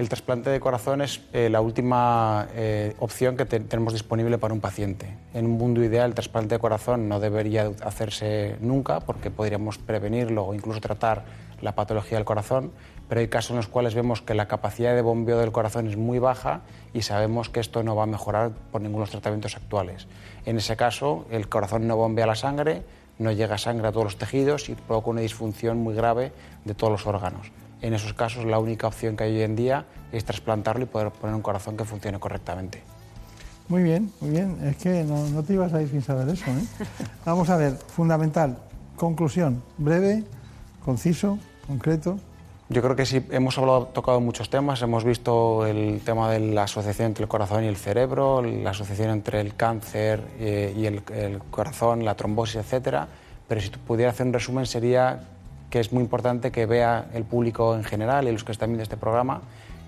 El 0.01 0.09
trasplante 0.09 0.49
de 0.49 0.61
corazón 0.61 1.03
es 1.03 1.21
eh, 1.35 1.51
la 1.51 1.61
última 1.61 2.49
eh, 2.55 2.95
opción 3.01 3.37
que 3.37 3.45
tenemos 3.45 3.93
disponible 3.93 4.39
para 4.39 4.55
un 4.55 4.61
paciente. 4.61 5.15
En 5.35 5.45
un 5.45 5.59
mundo 5.59 5.85
ideal, 5.85 6.09
el 6.09 6.15
trasplante 6.15 6.55
de 6.55 6.59
corazón 6.59 7.07
no 7.07 7.21
debería 7.21 7.71
hacerse 7.85 8.57
nunca 8.63 9.01
porque 9.01 9.31
podríamos 9.31 9.77
prevenirlo 9.77 10.47
o 10.47 10.55
incluso 10.55 10.81
tratar 10.81 11.27
la 11.61 11.75
patología 11.75 12.17
del 12.17 12.25
corazón, 12.25 12.73
pero 13.11 13.21
hay 13.21 13.29
casos 13.29 13.51
en 13.51 13.57
los 13.57 13.69
cuales 13.69 13.95
vemos 13.95 14.23
que 14.23 14.33
la 14.33 14.49
capacidad 14.49 14.95
de 14.95 15.03
bombeo 15.03 15.39
del 15.39 15.53
corazón 15.53 15.87
es 15.87 15.99
muy 15.99 16.19
baja 16.19 16.63
y 16.95 17.03
sabemos 17.03 17.51
que 17.51 17.61
esto 17.61 17.83
no 17.83 17.95
va 17.95 18.05
a 18.05 18.07
mejorar 18.07 18.53
por 18.73 18.81
ninguno 18.81 19.01
de 19.01 19.09
los 19.09 19.11
tratamientos 19.11 19.55
actuales. 19.55 20.07
En 20.47 20.57
ese 20.57 20.79
caso, 20.79 21.27
el 21.31 21.51
corazón 21.51 21.87
no 21.87 21.97
bombea 21.97 22.25
la 22.25 22.37
sangre, 22.37 22.85
no 23.19 23.33
llega 23.33 23.59
sangre 23.59 23.89
a 23.89 23.93
todos 23.93 24.05
los 24.05 24.17
tejidos 24.17 24.71
y 24.71 24.77
provoca 24.77 25.11
una 25.11 25.21
disfunción 25.21 25.77
muy 25.77 25.95
grave 25.95 26.33
de 26.65 26.73
todos 26.73 26.91
los 26.91 27.07
órganos. 27.07 27.53
En 27.83 27.95
esos 27.95 28.13
casos 28.13 28.45
la 28.45 28.59
única 28.59 28.87
opción 28.87 29.17
que 29.17 29.25
hay 29.25 29.37
hoy 29.37 29.43
en 29.43 29.57
día 29.57 29.85
es 30.13 30.25
trasplantarlo 30.25 30.83
y 30.83 30.87
poder 30.87 31.11
poner 31.11 31.35
un 31.35 31.43
corazón 31.43 31.77
que 31.77 31.85
funcione 31.85 32.19
correctamente. 32.19 32.83
Muy 33.69 33.83
bien, 33.85 34.13
muy 34.21 34.31
bien. 34.31 34.59
Es 34.65 34.77
que 34.77 35.05
no, 35.05 35.43
te 35.45 35.55
ibas 35.55 35.73
a 35.73 35.81
ir 35.81 35.89
sin 35.89 36.03
saber 36.03 36.29
eso. 36.29 36.45
¿eh? 36.51 36.65
Vamos 37.25 37.49
a 37.51 37.57
ver, 37.57 37.75
fundamental, 37.75 38.59
conclusión, 38.97 39.63
breve, 39.79 40.25
conciso, 40.85 41.39
concreto. 41.67 42.19
Yo 42.69 42.83
creo 42.83 42.95
que 42.95 43.07
sí, 43.07 43.25
hemos 43.31 43.59
hablado, 43.59 43.87
tocado 43.87 44.21
muchos 44.21 44.51
temas, 44.51 44.83
hemos 44.83 45.05
visto 45.05 45.67
el 45.67 46.01
tema 46.05 46.31
de 46.31 46.39
la 46.39 46.65
asociación 46.65 47.09
entre 47.09 47.25
el 47.25 47.29
corazón 47.29 47.65
y 47.65 47.67
el 47.67 47.77
cerebro, 47.77 48.43
la 48.43 48.71
asociación 48.71 49.11
entre 49.11 49.41
el 49.41 49.57
cáncer 49.57 50.23
eh, 50.39 50.75
y 50.77 50.87
el, 50.87 51.03
el, 51.13 51.39
corazón, 51.51 52.05
la 52.05 52.15
trombosis, 52.15 52.57
etcétera. 52.57 53.09
Pero 53.49 53.61
si 53.61 53.71
pudiera 53.71 54.11
hacer 54.11 54.27
un 54.27 54.33
resumen 54.33 54.67
sería 54.67 55.21
que 55.71 55.81
es 55.81 55.93
muy 55.93 56.03
importante 56.03 56.51
que 56.51 56.67
vea 56.67 57.07
el 57.15 57.25
público 57.25 57.75
en 57.75 57.85
general 57.85 58.29
y 58.29 58.33
los 58.33 58.45
que 58.45 58.53
están 58.53 58.71
viendo 58.71 58.83
este 58.83 58.97
programa 58.97 59.43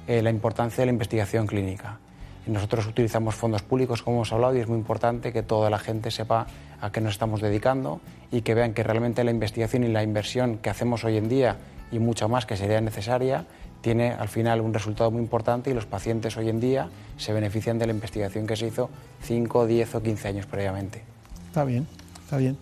eh, 0.06 0.22
la 0.22 0.30
importancia 0.30 0.82
de 0.82 0.86
la 0.86 0.92
investigación 0.92 1.46
clínica. 1.46 1.98
nosotros 2.46 2.86
utilizamos 2.86 3.36
fondos 3.36 3.62
públicos, 3.62 4.02
como 4.02 4.18
hemos 4.18 4.32
hablado, 4.32 4.56
y 4.56 4.60
es 4.60 4.66
muy 4.66 4.78
importante 4.78 5.32
que 5.32 5.42
toda 5.42 5.70
la 5.70 5.78
gente 5.78 6.10
sepa 6.10 6.46
a 6.80 6.90
qué 6.90 7.00
nos 7.00 7.12
estamos 7.12 7.40
dedicando 7.40 8.00
y 8.32 8.42
que 8.42 8.54
vean 8.54 8.74
que 8.74 8.82
realmente 8.82 9.22
la 9.22 9.30
investigación 9.30 9.84
y 9.84 9.88
la 9.88 10.02
inversión 10.02 10.58
que 10.58 10.70
hacemos 10.70 11.04
hoy 11.04 11.18
en 11.18 11.28
día 11.28 11.56
y 11.92 12.00
mucha 12.00 12.26
más 12.26 12.46
que 12.46 12.56
sería 12.56 12.80
necesaria 12.80 13.44
tiene 13.80 14.12
al 14.12 14.28
final 14.28 14.60
un 14.60 14.72
resultado 14.72 15.10
muy 15.10 15.20
importante 15.20 15.70
y 15.70 15.74
los 15.74 15.86
pacientes 15.86 16.36
hoy 16.36 16.48
en 16.48 16.58
día 16.58 16.88
se 17.16 17.32
benefician 17.32 17.78
de 17.78 17.86
la 17.86 17.92
investigación 17.92 18.46
que 18.46 18.56
se 18.56 18.66
hizo 18.68 18.90
5, 19.22 19.66
10 19.66 19.94
o 19.96 20.02
15 20.02 20.28
años 20.28 20.46
previamente. 20.46 21.02
Está 21.48 21.64
bien, 21.64 21.86
está 22.24 22.38
bien. 22.38 22.56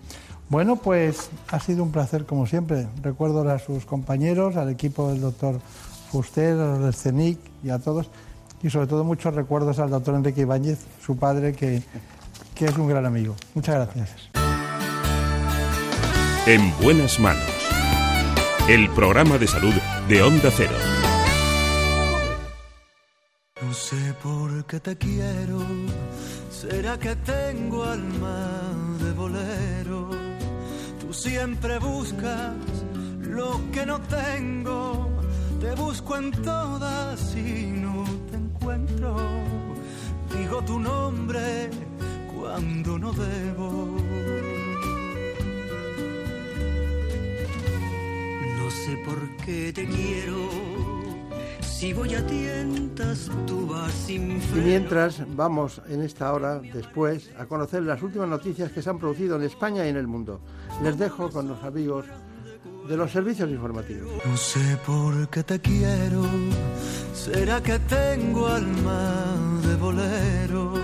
Bueno, 0.51 0.75
pues 0.75 1.31
ha 1.53 1.61
sido 1.61 1.85
un 1.85 1.93
placer 1.93 2.27
como 2.27 2.45
siempre. 2.45 2.89
Recuerdo 3.03 3.49
a 3.49 3.61
sus 3.61 3.87
compañeros, 3.87 4.57
al 4.57 4.69
equipo 4.69 5.09
del 5.09 5.21
doctor 5.21 5.61
Fuster, 6.11 6.55
a 6.55 6.67
los 6.67 6.81
del 6.81 6.95
CENIC 6.95 7.39
y 7.63 7.71
a 7.71 7.79
todos. 7.79 8.11
Y 8.61 8.69
sobre 8.69 8.89
todo 8.89 9.05
muchos 9.05 9.33
recuerdos 9.33 9.79
al 9.79 9.91
doctor 9.91 10.17
Enrique 10.17 10.41
Ibáñez, 10.41 10.81
su 11.01 11.17
padre, 11.17 11.53
que, 11.53 11.85
que 12.57 12.65
es 12.65 12.77
un 12.77 12.89
gran 12.89 13.07
amigo. 13.07 13.37
Muchas 13.55 13.77
gracias. 13.77 14.11
En 16.47 16.75
buenas 16.83 17.21
manos. 17.21 17.45
El 18.69 18.91
programa 18.91 19.39
de 19.39 19.47
salud 19.47 19.75
de 20.09 20.21
Onda 20.21 20.51
Cero. 20.51 20.75
No 23.63 23.73
sé 23.73 24.15
por 24.21 24.67
qué 24.67 24.81
te 24.81 24.97
quiero. 24.97 25.61
¿Será 26.51 26.99
que 26.99 27.15
tengo 27.15 27.85
alma 27.85 28.51
de 29.01 29.13
bolero? 31.11 31.13
siempre 31.13 31.79
buscas 31.79 32.55
lo 33.21 33.61
que 33.73 33.87
no 33.87 34.01
tengo. 34.01 35.09
Te 35.61 35.75
busco 35.75 36.17
en 36.17 36.31
todas 36.31 37.35
y 37.37 37.67
no 37.67 38.05
te 38.31 38.37
encuentro. 38.37 39.17
Digo 40.37 40.63
tu 40.63 40.79
nombre 40.79 41.71
cuando 42.35 42.99
no 42.99 43.13
debo. 43.13 43.97
No 48.59 48.71
sé 48.71 48.97
por 49.05 49.37
qué 49.45 49.73
te 49.73 49.87
quiero. 49.87 50.70
Si 51.81 51.95
voy 51.95 52.15
a 52.15 52.27
tientas, 52.27 53.31
tú 53.47 53.67
vas 53.67 53.91
sin 53.91 54.39
freno. 54.43 54.67
Y 54.67 54.69
mientras 54.69 55.23
vamos 55.35 55.81
en 55.89 56.03
esta 56.03 56.31
hora, 56.35 56.59
después, 56.59 57.31
a 57.39 57.47
conocer 57.47 57.83
las 57.85 58.03
últimas 58.03 58.29
noticias 58.29 58.71
que 58.71 58.83
se 58.83 58.91
han 58.91 58.99
producido 58.99 59.37
en 59.37 59.45
España 59.45 59.87
y 59.87 59.89
en 59.89 59.97
el 59.97 60.07
mundo 60.07 60.43
les 60.83 60.99
dejo 60.99 61.31
con 61.31 61.49
los 61.49 61.65
amigos 61.65 62.05
de 62.87 62.97
los 62.99 63.11
servicios 63.11 63.49
informativos. 63.49 64.13
No 64.27 64.37
sé 64.37 64.77
por 64.85 65.31
qué 65.31 65.43
te 65.43 65.59
quiero, 65.59 66.23
será 67.15 67.63
que 67.63 67.79
tengo 67.79 68.47
alma 68.47 69.25
de 69.67 69.77
bolero. 69.77 70.75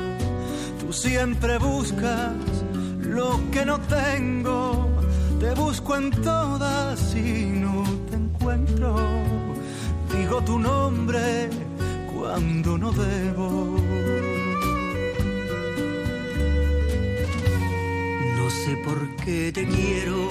Tú 0.80 0.94
siempre 0.94 1.58
buscas 1.58 2.32
lo 3.00 3.38
que 3.50 3.66
no 3.66 3.78
tengo, 3.80 4.88
te 5.40 5.52
busco 5.52 5.94
en 5.94 6.10
todas 6.22 7.14
y 7.14 7.44
no 7.44 7.84
te 8.08 8.16
encuentro. 8.16 9.25
Digo 10.26 10.42
tu 10.42 10.58
nombre 10.58 11.48
cuando 12.12 12.76
no 12.76 12.90
debo. 12.90 13.76
sé 18.50 18.76
por 18.78 18.98
qué 19.24 19.52
te 19.52 19.64
quiero. 19.64 20.28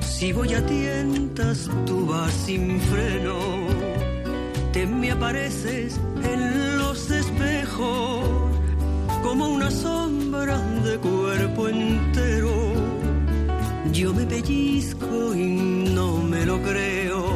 Si 0.00 0.32
voy 0.32 0.54
a 0.54 0.64
tientas, 0.64 1.68
tú 1.84 2.06
vas 2.06 2.32
sin 2.32 2.80
freno. 2.80 3.36
Te 4.72 4.86
me 4.86 5.10
apareces 5.10 5.98
en 6.22 6.78
los 6.78 7.10
espejos 7.10 8.20
como 9.24 9.48
una 9.48 9.68
sombra 9.68 10.58
de 10.84 10.96
cuerpo 10.98 11.68
entero. 11.68 12.52
Yo 13.90 14.14
me 14.14 14.24
pellizco 14.26 15.34
y 15.34 15.46
no 15.96 16.18
me 16.18 16.46
lo 16.46 16.62
creo. 16.62 17.35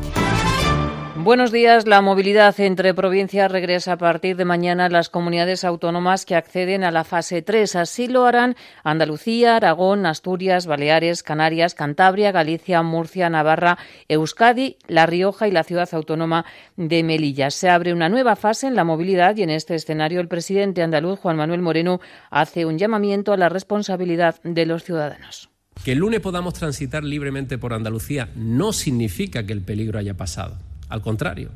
Buenos 1.23 1.51
días. 1.51 1.85
La 1.85 2.01
movilidad 2.01 2.59
entre 2.59 2.95
provincias 2.95 3.51
regresa 3.51 3.93
a 3.93 3.97
partir 3.97 4.37
de 4.37 4.43
mañana 4.43 4.85
a 4.85 4.89
las 4.89 5.09
comunidades 5.09 5.63
autónomas 5.63 6.25
que 6.25 6.33
acceden 6.33 6.83
a 6.83 6.89
la 6.89 7.03
fase 7.03 7.43
3. 7.43 7.75
Así 7.75 8.07
lo 8.07 8.25
harán 8.25 8.55
Andalucía, 8.83 9.55
Aragón, 9.55 10.07
Asturias, 10.07 10.65
Baleares, 10.65 11.21
Canarias, 11.21 11.75
Cantabria, 11.75 12.31
Galicia, 12.31 12.81
Murcia, 12.81 13.29
Navarra, 13.29 13.77
Euskadi, 14.09 14.77
La 14.87 15.05
Rioja 15.05 15.47
y 15.47 15.51
la 15.51 15.63
ciudad 15.63 15.87
autónoma 15.91 16.43
de 16.75 17.03
Melilla. 17.03 17.51
Se 17.51 17.69
abre 17.69 17.93
una 17.93 18.09
nueva 18.09 18.35
fase 18.35 18.65
en 18.65 18.75
la 18.75 18.83
movilidad 18.83 19.37
y 19.37 19.43
en 19.43 19.51
este 19.51 19.75
escenario 19.75 20.21
el 20.21 20.27
presidente 20.27 20.81
andaluz 20.81 21.19
Juan 21.19 21.37
Manuel 21.37 21.61
Moreno 21.61 22.01
hace 22.31 22.65
un 22.65 22.79
llamamiento 22.79 23.31
a 23.31 23.37
la 23.37 23.49
responsabilidad 23.49 24.41
de 24.43 24.65
los 24.65 24.83
ciudadanos. 24.83 25.51
Que 25.85 25.91
el 25.91 25.99
lunes 25.99 26.19
podamos 26.19 26.55
transitar 26.55 27.03
libremente 27.03 27.59
por 27.59 27.73
Andalucía 27.75 28.29
no 28.35 28.73
significa 28.73 29.45
que 29.45 29.53
el 29.53 29.61
peligro 29.61 29.99
haya 29.99 30.17
pasado 30.17 30.70
al 30.91 31.01
contrario, 31.01 31.49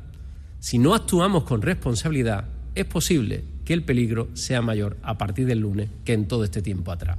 si 0.58 0.78
no 0.78 0.94
actuamos 0.94 1.44
con 1.44 1.62
responsabilidad, 1.62 2.46
es 2.74 2.86
posible 2.86 3.44
que 3.64 3.74
el 3.74 3.84
peligro 3.84 4.28
sea 4.34 4.62
mayor 4.62 4.96
a 5.02 5.18
partir 5.18 5.46
del 5.46 5.60
lunes 5.60 5.90
que 6.04 6.14
en 6.14 6.26
todo 6.26 6.44
este 6.44 6.62
tiempo 6.62 6.90
atrás. 6.90 7.18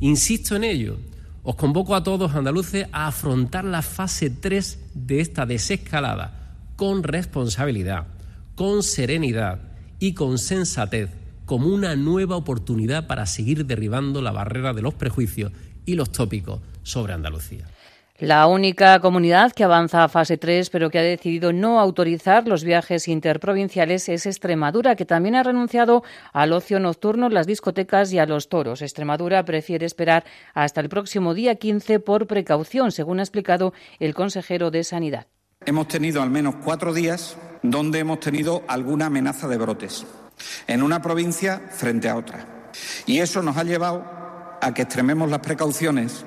Insisto 0.00 0.56
en 0.56 0.64
ello. 0.64 0.98
Os 1.42 1.54
convoco 1.54 1.94
a 1.94 2.02
todos 2.02 2.34
andaluces 2.34 2.86
a 2.92 3.06
afrontar 3.06 3.64
la 3.64 3.82
fase 3.82 4.28
3 4.30 4.78
de 4.94 5.20
esta 5.20 5.46
desescalada 5.46 6.56
con 6.76 7.02
responsabilidad, 7.02 8.06
con 8.54 8.82
serenidad 8.82 9.60
y 9.98 10.14
con 10.14 10.38
sensatez 10.38 11.10
como 11.44 11.68
una 11.68 11.96
nueva 11.96 12.36
oportunidad 12.36 13.06
para 13.06 13.24
seguir 13.26 13.66
derribando 13.66 14.20
la 14.20 14.32
barrera 14.32 14.74
de 14.74 14.82
los 14.82 14.94
prejuicios 14.94 15.52
y 15.86 15.94
los 15.94 16.12
tópicos 16.12 16.60
sobre 16.82 17.14
Andalucía. 17.14 17.66
La 18.20 18.48
única 18.48 18.98
comunidad 18.98 19.52
que 19.52 19.62
avanza 19.62 20.02
a 20.02 20.08
fase 20.08 20.38
3 20.38 20.70
pero 20.70 20.90
que 20.90 20.98
ha 20.98 21.02
decidido 21.02 21.52
no 21.52 21.78
autorizar 21.78 22.48
los 22.48 22.64
viajes 22.64 23.06
interprovinciales 23.06 24.08
es 24.08 24.26
Extremadura, 24.26 24.96
que 24.96 25.04
también 25.04 25.36
ha 25.36 25.44
renunciado 25.44 26.02
al 26.32 26.52
ocio 26.52 26.80
nocturno, 26.80 27.28
las 27.28 27.46
discotecas 27.46 28.12
y 28.12 28.18
a 28.18 28.26
los 28.26 28.48
toros. 28.48 28.82
Extremadura 28.82 29.44
prefiere 29.44 29.86
esperar 29.86 30.24
hasta 30.52 30.80
el 30.80 30.88
próximo 30.88 31.32
día 31.32 31.54
15 31.54 32.00
por 32.00 32.26
precaución, 32.26 32.90
según 32.90 33.20
ha 33.20 33.22
explicado 33.22 33.72
el 34.00 34.14
consejero 34.14 34.72
de 34.72 34.82
Sanidad. 34.82 35.28
Hemos 35.64 35.86
tenido 35.86 36.20
al 36.20 36.30
menos 36.30 36.56
cuatro 36.64 36.92
días 36.92 37.36
donde 37.62 38.00
hemos 38.00 38.18
tenido 38.18 38.64
alguna 38.66 39.06
amenaza 39.06 39.46
de 39.46 39.58
brotes 39.58 40.04
en 40.66 40.82
una 40.82 41.00
provincia 41.00 41.62
frente 41.70 42.08
a 42.08 42.16
otra. 42.16 42.68
Y 43.06 43.20
eso 43.20 43.42
nos 43.42 43.56
ha 43.56 43.62
llevado 43.62 44.04
a 44.60 44.74
que 44.74 44.82
extrememos 44.82 45.30
las 45.30 45.38
precauciones 45.38 46.26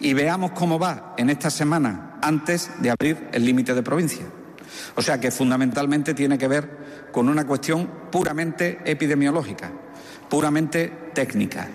y 0.00 0.14
veamos 0.14 0.52
cómo 0.52 0.78
va 0.78 1.14
en 1.16 1.30
esta 1.30 1.50
semana 1.50 2.18
antes 2.22 2.70
de 2.78 2.90
abrir 2.90 3.28
el 3.32 3.44
límite 3.44 3.74
de 3.74 3.82
provincia. 3.82 4.26
O 4.94 5.02
sea 5.02 5.18
que 5.18 5.30
fundamentalmente 5.30 6.14
tiene 6.14 6.38
que 6.38 6.48
ver 6.48 7.08
con 7.12 7.28
una 7.28 7.46
cuestión 7.46 7.88
puramente 8.10 8.80
epidemiológica, 8.84 9.70
puramente 10.28 11.10
técnica. 11.14 11.68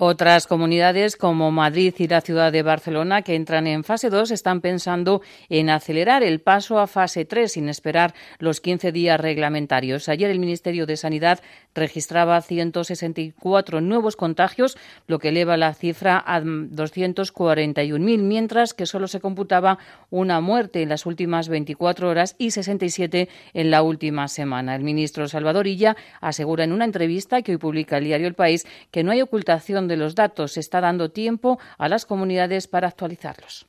Otras 0.00 0.46
comunidades 0.46 1.16
como 1.16 1.50
Madrid 1.50 1.92
y 1.98 2.06
la 2.06 2.20
ciudad 2.20 2.52
de 2.52 2.62
Barcelona, 2.62 3.22
que 3.22 3.34
entran 3.34 3.66
en 3.66 3.82
fase 3.82 4.10
2, 4.10 4.30
están 4.30 4.60
pensando 4.60 5.22
en 5.48 5.70
acelerar 5.70 6.22
el 6.22 6.40
paso 6.40 6.78
a 6.78 6.86
fase 6.86 7.24
3 7.24 7.50
sin 7.50 7.68
esperar 7.68 8.14
los 8.38 8.60
15 8.60 8.92
días 8.92 9.20
reglamentarios. 9.20 10.08
Ayer 10.08 10.30
el 10.30 10.38
Ministerio 10.38 10.86
de 10.86 10.96
Sanidad 10.96 11.40
registraba 11.74 12.40
164 12.40 13.80
nuevos 13.80 14.14
contagios, 14.14 14.78
lo 15.08 15.18
que 15.18 15.30
eleva 15.30 15.56
la 15.56 15.74
cifra 15.74 16.22
a 16.24 16.42
241.000, 16.42 17.98
mientras 18.18 18.74
que 18.74 18.86
solo 18.86 19.08
se 19.08 19.18
computaba 19.18 19.78
una 20.10 20.40
muerte 20.40 20.80
en 20.80 20.90
las 20.90 21.06
últimas 21.06 21.48
24 21.48 22.08
horas 22.08 22.36
y 22.38 22.52
67 22.52 23.28
en 23.52 23.70
la 23.72 23.82
última 23.82 24.28
semana. 24.28 24.76
El 24.76 24.84
ministro 24.84 25.26
Salvador 25.26 25.66
Illa 25.66 25.96
asegura 26.20 26.62
en 26.62 26.70
una 26.70 26.84
entrevista 26.84 27.42
que 27.42 27.50
hoy 27.50 27.58
publica 27.58 27.98
el 27.98 28.04
diario 28.04 28.28
El 28.28 28.34
País 28.34 28.64
que 28.92 29.02
no 29.02 29.10
hay 29.10 29.22
ocultación 29.22 29.87
de 29.88 29.96
los 29.96 30.14
datos. 30.14 30.52
Se 30.52 30.60
está 30.60 30.80
dando 30.80 31.10
tiempo 31.10 31.58
a 31.78 31.88
las 31.88 32.06
comunidades 32.06 32.68
para 32.68 32.88
actualizarlos. 32.88 33.66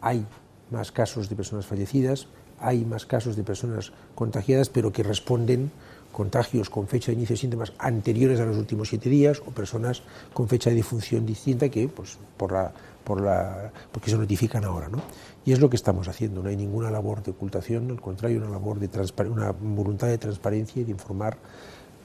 Hay 0.00 0.26
más 0.70 0.92
casos 0.92 1.28
de 1.28 1.36
personas 1.36 1.66
fallecidas, 1.66 2.28
hay 2.58 2.84
más 2.84 3.06
casos 3.06 3.36
de 3.36 3.42
personas 3.42 3.92
contagiadas, 4.14 4.68
pero 4.68 4.92
que 4.92 5.02
responden 5.02 5.70
contagios 6.12 6.70
con 6.70 6.86
fecha 6.86 7.10
de 7.10 7.14
inicio 7.14 7.34
de 7.34 7.40
síntomas 7.40 7.72
anteriores 7.78 8.38
a 8.38 8.44
los 8.44 8.56
últimos 8.56 8.88
siete 8.88 9.08
días 9.08 9.40
o 9.44 9.50
personas 9.50 10.02
con 10.32 10.46
fecha 10.46 10.70
de 10.70 10.76
difunción 10.76 11.26
distinta 11.26 11.68
que, 11.68 11.88
pues, 11.88 12.18
por 12.36 12.52
la, 12.52 12.72
por 13.02 13.20
la, 13.20 13.72
porque 13.90 14.10
se 14.10 14.16
notifican 14.16 14.64
ahora. 14.64 14.88
¿no? 14.88 15.02
Y 15.44 15.52
es 15.52 15.60
lo 15.60 15.68
que 15.68 15.76
estamos 15.76 16.06
haciendo, 16.08 16.42
no 16.42 16.48
hay 16.50 16.56
ninguna 16.56 16.90
labor 16.90 17.22
de 17.22 17.32
ocultación, 17.32 17.90
al 17.90 18.00
contrario, 18.00 18.38
una 18.38 18.50
labor 18.50 18.78
de 18.78 18.88
una 19.28 19.50
voluntad 19.52 20.06
de 20.06 20.18
transparencia 20.18 20.82
y 20.82 20.84
de 20.84 20.92
informar 20.92 21.38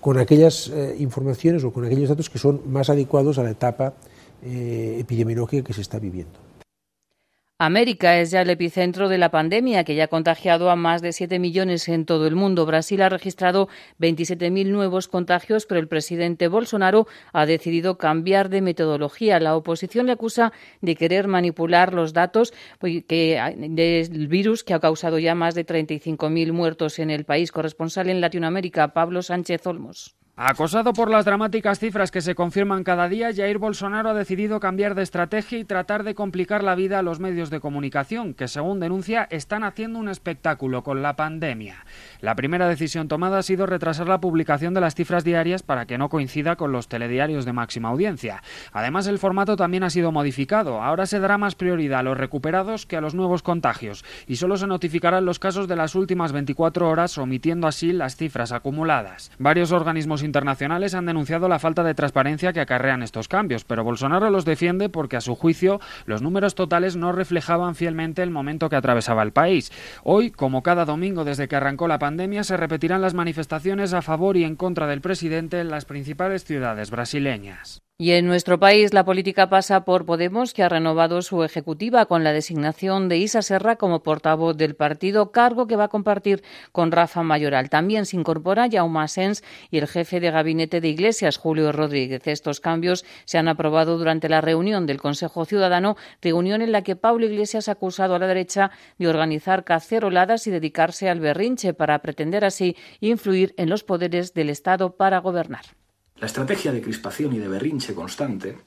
con 0.08 0.18
aquellas 0.18 0.70
eh, 0.70 0.95
informaciones 0.99 1.66
o 1.66 1.74
con 1.74 1.84
aquellos 1.84 2.08
datos 2.08 2.30
que 2.30 2.39
son 2.39 2.62
más 2.72 2.89
adecuados 2.89 3.39
a 3.39 3.43
la 3.43 3.51
etapa 3.51 3.91
eh, 4.41 4.95
epidemiológica 5.01 5.68
que 5.68 5.74
se 5.74 5.82
está 5.82 5.99
viviendo. 5.99 6.46
América 7.60 8.20
es 8.20 8.30
ya 8.30 8.43
el 8.43 8.51
epicentro 8.51 9.10
de 9.10 9.18
la 9.18 9.32
pandemia, 9.32 9.84
que 9.84 9.95
ya 9.95 10.03
ha 10.03 10.08
contagiado 10.10 10.70
a 10.70 10.76
más 10.76 11.01
de 11.01 11.12
7 11.12 11.39
millones 11.39 11.89
en 11.89 12.05
todo 12.05 12.28
el 12.28 12.36
mundo. 12.36 12.68
Brasil 12.68 13.01
ha 13.01 13.10
registrado 13.10 13.68
27.000 13.99 14.68
nuevos 14.68 15.08
contagios, 15.08 15.66
pero 15.66 15.80
el 15.80 15.88
presidente 15.88 16.49
Bolsonaro 16.49 17.08
ha 17.34 17.47
decidido 17.47 17.97
cambiar 17.97 18.49
de 18.49 18.62
metodología. 18.62 19.39
La 19.39 19.55
oposición 19.55 20.05
le 20.05 20.12
acusa 20.12 20.53
de 20.82 20.95
querer 20.95 21.28
manipular 21.28 21.95
los 21.95 22.14
datos 22.14 22.53
pues, 22.78 23.03
del 23.08 24.28
virus 24.28 24.64
que 24.64 24.76
ha 24.76 24.80
causado 24.80 25.18
ya 25.18 25.34
más 25.34 25.55
de 25.55 25.66
35.000 25.66 26.51
muertos 26.51 26.99
en 26.99 27.10
el 27.10 27.26
país. 27.26 27.51
Corresponsal 27.51 28.12
en 28.12 28.22
Latinoamérica, 28.22 28.93
Pablo 28.93 29.24
Sánchez 29.24 29.66
Olmos. 29.66 30.16
Acosado 30.39 30.93
por 30.93 31.09
las 31.09 31.25
dramáticas 31.25 31.79
cifras 31.79 32.11
que 32.11 32.21
se 32.21 32.35
confirman 32.35 32.83
cada 32.83 33.09
día, 33.09 33.33
Jair 33.35 33.57
Bolsonaro 33.57 34.11
ha 34.11 34.13
decidido 34.13 34.59
cambiar 34.59 34.93
de 34.93 35.01
estrategia 35.01 35.57
y 35.57 35.65
tratar 35.65 36.03
de 36.03 36.13
complicar 36.13 36.63
la 36.63 36.75
vida 36.75 36.99
a 36.99 37.01
los 37.01 37.19
medios 37.19 37.49
de 37.49 37.59
comunicación, 37.59 38.35
que 38.35 38.47
según 38.47 38.79
denuncia 38.79 39.27
están 39.31 39.63
haciendo 39.63 39.97
un 39.97 40.09
espectáculo 40.09 40.83
con 40.83 41.01
la 41.01 41.15
pandemia. 41.15 41.88
La 42.21 42.35
primera 42.35 42.67
decisión 42.67 43.07
tomada 43.07 43.39
ha 43.39 43.41
sido 43.41 43.65
retrasar 43.65 44.07
la 44.07 44.21
publicación 44.21 44.75
de 44.75 44.81
las 44.81 44.93
cifras 44.93 45.23
diarias 45.23 45.63
para 45.63 45.88
que 45.88 45.97
no 45.97 46.07
coincida 46.07 46.55
con 46.55 46.71
los 46.71 46.88
telediarios 46.88 47.43
de 47.43 47.53
máxima 47.53 47.89
audiencia. 47.89 48.43
Además, 48.73 49.07
el 49.07 49.17
formato 49.17 49.55
también 49.55 49.81
ha 49.81 49.89
sido 49.89 50.11
modificado. 50.11 50.83
Ahora 50.83 51.07
se 51.07 51.19
dará 51.19 51.39
más 51.39 51.55
prioridad 51.55 52.01
a 52.01 52.03
los 52.03 52.15
recuperados 52.15 52.85
que 52.85 52.95
a 52.95 53.01
los 53.01 53.15
nuevos 53.15 53.41
contagios 53.41 54.05
y 54.27 54.35
solo 54.35 54.57
se 54.57 54.67
notificarán 54.67 55.25
los 55.25 55.39
casos 55.39 55.67
de 55.67 55.77
las 55.77 55.95
últimas 55.95 56.31
24 56.31 56.88
horas, 56.88 57.17
omitiendo 57.17 57.65
así 57.65 57.91
las 57.91 58.17
cifras 58.17 58.51
acumuladas. 58.51 59.31
Varios 59.39 59.71
organismos 59.71 60.26
internacionales 60.28 60.93
han 60.93 61.07
denunciado 61.07 61.47
la 61.47 61.57
falta 61.57 61.84
de 61.84 61.95
transparencia 61.95 62.53
que 62.53 62.59
acarrean 62.59 63.01
estos 63.01 63.28
cambios, 63.28 63.63
pero 63.63 63.84
Bolsonaro 63.84 64.30
los 64.30 64.45
defiende 64.45 64.89
porque 64.89 65.17
a 65.17 65.21
su 65.21 65.34
juicio 65.34 65.80
los 66.05 66.21
números 66.21 66.53
totales 66.53 66.95
no 66.95 67.11
reflejaban 67.11 67.73
fielmente 67.73 68.21
el 68.21 68.30
momento 68.30 68.69
que 68.69 68.75
atravesaba 68.75 69.23
el 69.23 69.32
país. 69.32 69.71
Hoy, 70.03 70.30
como 70.30 70.61
cada 70.61 70.86
domingo 70.86 71.23
desde 71.23 71.47
que 71.47 71.55
arrancó 71.55 71.88
la 71.88 71.97
pandemia, 71.97 72.43
se 72.43 72.57
repetirán 72.57 73.01
las 73.01 73.15
manifestaciones 73.15 73.93
a 73.93 74.03
favor 74.03 74.38
y 74.38 74.43
en 74.43 74.55
contra 74.55 74.86
del 74.86 75.01
presidente 75.01 75.59
en 75.59 75.69
las 75.69 75.86
principales 75.86 76.43
ciudades 76.43 76.91
brasileñas. 76.91 77.86
Y 77.99 78.11
en 78.11 78.27
nuestro 78.27 78.59
país 78.59 78.93
la 78.93 79.05
política 79.05 79.49
pasa 79.49 79.83
por 79.83 80.05
Podemos, 80.05 80.53
que 80.53 80.61
ha 80.61 80.69
renovado 80.69 81.23
su 81.23 81.43
ejecutiva 81.43 82.05
con 82.05 82.23
la 82.23 82.31
designación 82.31 83.09
de 83.09 83.17
Isa 83.17 83.41
Serra 83.41 83.75
como 83.75 84.03
portavoz 84.03 84.55
del 84.55 84.75
partido, 84.75 85.31
cargo 85.31 85.65
que 85.65 85.75
va 85.75 85.85
a 85.85 85.87
compartir 85.87 86.43
con 86.71 86.91
Rafa 86.91 87.23
Mayoral. 87.23 87.71
También 87.71 88.05
se 88.05 88.15
incorpora 88.15 88.69
Jaume 88.71 89.07
Sens 89.07 89.43
y 89.71 89.79
el 89.79 89.87
jefe 89.87 90.19
de 90.19 90.29
gabinete 90.29 90.79
de 90.79 90.89
Iglesias, 90.89 91.37
Julio 91.37 91.71
Rodríguez. 91.71 92.27
Estos 92.27 92.59
cambios 92.59 93.03
se 93.25 93.39
han 93.39 93.47
aprobado 93.47 93.97
durante 93.97 94.29
la 94.29 94.41
reunión 94.41 94.85
del 94.85 95.01
Consejo 95.01 95.45
Ciudadano, 95.45 95.97
reunión 96.21 96.61
en 96.61 96.73
la 96.73 96.83
que 96.83 96.95
Pablo 96.95 97.25
Iglesias 97.25 97.67
ha 97.67 97.71
acusado 97.71 98.13
a 98.13 98.19
la 98.19 98.27
derecha 98.27 98.69
de 98.99 99.07
organizar 99.07 99.63
caceroladas 99.63 100.45
y 100.45 100.51
dedicarse 100.51 101.09
al 101.09 101.19
berrinche 101.19 101.73
para 101.73 101.97
pretender 102.03 102.45
así 102.45 102.77
influir 102.99 103.55
en 103.57 103.71
los 103.71 103.83
poderes 103.83 104.35
del 104.35 104.51
Estado 104.51 104.95
para 104.97 105.17
gobernar. 105.17 105.65
La 106.20 106.26
estrategia 106.26 106.72
de 106.72 106.82
crispación 106.82 107.34
y 107.34 107.38
de 107.38 107.47
berrinche 107.47 107.93
constante 107.93 108.57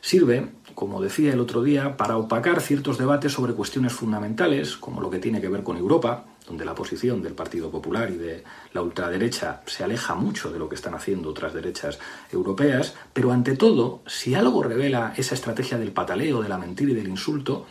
sirve, 0.00 0.52
como 0.76 1.02
decía 1.02 1.32
el 1.32 1.40
otro 1.40 1.64
día, 1.64 1.96
para 1.96 2.16
opacar 2.16 2.60
ciertos 2.60 2.96
debates 2.96 3.32
sobre 3.32 3.54
cuestiones 3.54 3.92
fundamentales, 3.92 4.76
como 4.76 5.00
lo 5.00 5.10
que 5.10 5.18
tiene 5.18 5.40
que 5.40 5.48
ver 5.48 5.64
con 5.64 5.76
Europa, 5.76 6.26
donde 6.46 6.64
la 6.64 6.76
posición 6.76 7.22
del 7.22 7.34
Partido 7.34 7.72
Popular 7.72 8.08
y 8.10 8.16
de 8.16 8.44
la 8.72 8.82
ultraderecha 8.82 9.62
se 9.66 9.82
aleja 9.82 10.14
mucho 10.14 10.52
de 10.52 10.60
lo 10.60 10.68
que 10.68 10.76
están 10.76 10.94
haciendo 10.94 11.30
otras 11.30 11.52
derechas 11.52 11.98
europeas, 12.30 12.94
pero 13.12 13.32
ante 13.32 13.56
todo, 13.56 14.02
si 14.06 14.36
algo 14.36 14.62
revela 14.62 15.12
esa 15.16 15.34
estrategia 15.34 15.78
del 15.78 15.90
pataleo, 15.90 16.40
de 16.40 16.48
la 16.48 16.58
mentira 16.58 16.92
y 16.92 16.94
del 16.94 17.08
insulto, 17.08 17.66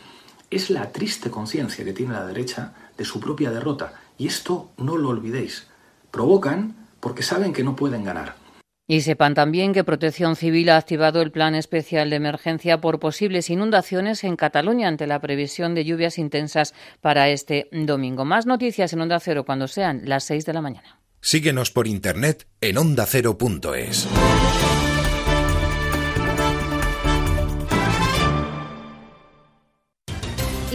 es 0.50 0.68
la 0.68 0.92
triste 0.92 1.30
conciencia 1.30 1.86
que 1.86 1.94
tiene 1.94 2.12
la 2.12 2.26
derecha 2.26 2.74
de 2.98 3.04
su 3.06 3.18
propia 3.18 3.50
derrota. 3.50 3.94
Y 4.18 4.26
esto 4.26 4.72
no 4.76 4.98
lo 4.98 5.08
olvidéis. 5.08 5.68
Provocan 6.10 6.86
porque 7.00 7.22
saben 7.22 7.54
que 7.54 7.64
no 7.64 7.76
pueden 7.76 8.04
ganar. 8.04 8.45
Y 8.88 9.00
sepan 9.00 9.34
también 9.34 9.72
que 9.72 9.82
Protección 9.82 10.36
Civil 10.36 10.68
ha 10.70 10.76
activado 10.76 11.20
el 11.20 11.32
plan 11.32 11.54
especial 11.56 12.08
de 12.08 12.16
emergencia 12.16 12.80
por 12.80 13.00
posibles 13.00 13.50
inundaciones 13.50 14.22
en 14.22 14.36
Cataluña 14.36 14.86
ante 14.86 15.08
la 15.08 15.20
previsión 15.20 15.74
de 15.74 15.84
lluvias 15.84 16.18
intensas 16.18 16.72
para 17.00 17.28
este 17.28 17.68
domingo. 17.72 18.24
Más 18.24 18.46
noticias 18.46 18.92
en 18.92 19.00
Onda 19.00 19.18
Cero 19.18 19.44
cuando 19.44 19.66
sean 19.66 20.02
las 20.04 20.24
6 20.24 20.46
de 20.46 20.52
la 20.52 20.62
mañana. 20.62 21.00
Síguenos 21.20 21.72
por 21.72 21.88
internet 21.88 22.46
en 22.60 22.78
ondacero.es. 22.78 24.06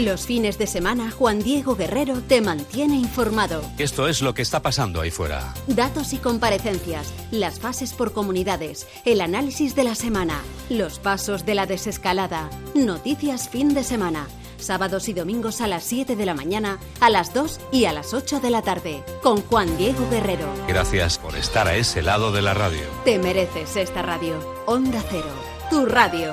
Los 0.02 0.26
fines 0.26 0.58
de 0.58 0.66
semana, 0.66 1.12
Juan 1.12 1.44
Diego 1.44 1.76
Guerrero 1.76 2.22
te 2.22 2.42
mantiene 2.42 2.96
informado. 2.96 3.62
Esto 3.78 4.08
es 4.08 4.24
lo 4.24 4.34
que 4.34 4.42
está 4.42 4.60
pasando 4.60 5.00
ahí 5.00 5.12
fuera. 5.12 5.54
Datos 5.68 6.14
y 6.14 6.18
comparecencias, 6.18 7.14
las 7.30 7.60
fases 7.60 7.94
por 7.94 8.12
comunidades, 8.12 8.88
el 9.06 9.22
análisis 9.22 9.76
de 9.76 9.84
la 9.84 9.94
semana, 9.94 10.42
los 10.72 10.98
pasos 10.98 11.46
de 11.46 11.54
la 11.54 11.68
desescalada, 11.68 12.50
noticias 12.74 13.48
fin 13.48 13.76
de 13.76 13.84
semana. 13.84 14.28
Sábados 14.58 15.08
y 15.08 15.14
domingos 15.14 15.62
a 15.62 15.68
las 15.68 15.84
7 15.84 16.16
de 16.16 16.26
la 16.26 16.34
mañana, 16.34 16.80
a 17.00 17.12
las 17.12 17.32
2 17.36 17.60
y 17.72 17.86
a 17.86 17.94
las 17.94 18.16
8 18.16 18.40
de 18.40 18.50
la 18.50 18.64
tarde, 18.64 19.04
con 19.22 19.44
Juan 19.44 19.78
Diego 19.78 20.10
Guerrero. 20.10 20.52
Gracias 20.68 21.20
por 21.20 21.36
estar 21.36 21.68
a 21.68 21.76
ese 21.76 22.02
lado 22.02 22.32
de 22.32 22.42
la 22.42 22.56
radio. 22.56 22.82
Te 23.06 23.20
mereces 23.20 23.76
esta 23.76 24.02
radio. 24.02 24.34
Onda 24.66 25.04
Cero, 25.12 25.30
tu 25.70 25.86
radio. 25.86 26.32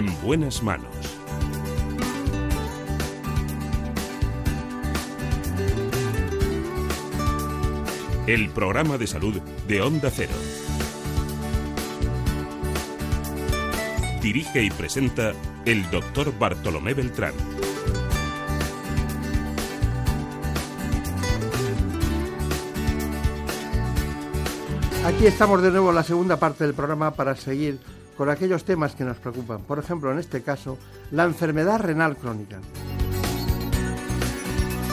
En 0.00 0.06
buenas 0.22 0.62
manos. 0.62 0.88
El 8.26 8.48
programa 8.48 8.96
de 8.96 9.06
salud 9.06 9.42
de 9.68 9.82
Onda 9.82 10.10
Cero. 10.10 10.32
Dirige 14.22 14.62
y 14.62 14.70
presenta 14.70 15.34
el 15.66 15.90
doctor 15.90 16.32
Bartolomé 16.38 16.94
Beltrán. 16.94 17.34
Aquí 25.04 25.26
estamos 25.26 25.60
de 25.60 25.70
nuevo 25.70 25.90
en 25.90 25.94
la 25.94 26.04
segunda 26.04 26.38
parte 26.38 26.64
del 26.64 26.72
programa 26.72 27.10
para 27.10 27.36
seguir 27.36 27.78
con 28.20 28.28
aquellos 28.28 28.64
temas 28.64 28.94
que 28.94 29.02
nos 29.02 29.16
preocupan. 29.16 29.62
Por 29.62 29.78
ejemplo, 29.78 30.12
en 30.12 30.18
este 30.18 30.42
caso, 30.42 30.76
la 31.10 31.24
enfermedad 31.24 31.80
renal 31.80 32.18
crónica. 32.18 32.58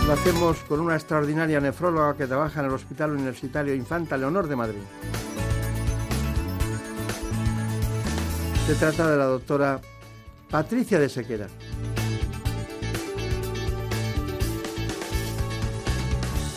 Lo 0.05 0.13
hacemos 0.13 0.59
con 0.59 0.79
una 0.79 0.95
extraordinaria 0.95 1.59
nefróloga 1.59 2.15
que 2.15 2.25
trabaja 2.25 2.61
en 2.61 2.67
el 2.67 2.71
Hospital 2.71 3.11
Universitario 3.11 3.75
Infanta 3.75 4.15
Leonor 4.15 4.47
de 4.47 4.55
Madrid. 4.55 4.79
Se 8.65 8.75
trata 8.75 9.11
de 9.11 9.17
la 9.17 9.25
doctora 9.25 9.81
Patricia 10.49 10.97
de 10.97 11.09
Sequera. 11.09 11.47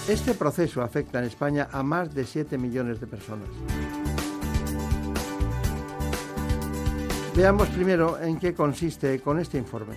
Este 0.07 0.35
proceso 0.35 0.83
afecta 0.83 1.18
en 1.18 1.25
España 1.25 1.68
a 1.73 1.83
más 1.83 2.14
de 2.14 2.25
7 2.25 2.57
millones 2.59 3.01
de 3.01 3.09
personas. 3.09 3.49
Veamos 7.35 7.68
primero 7.68 8.20
en 8.20 8.39
qué 8.39 8.55
consiste 8.55 9.20
con 9.20 9.39
este 9.39 9.57
informe. 9.57 9.95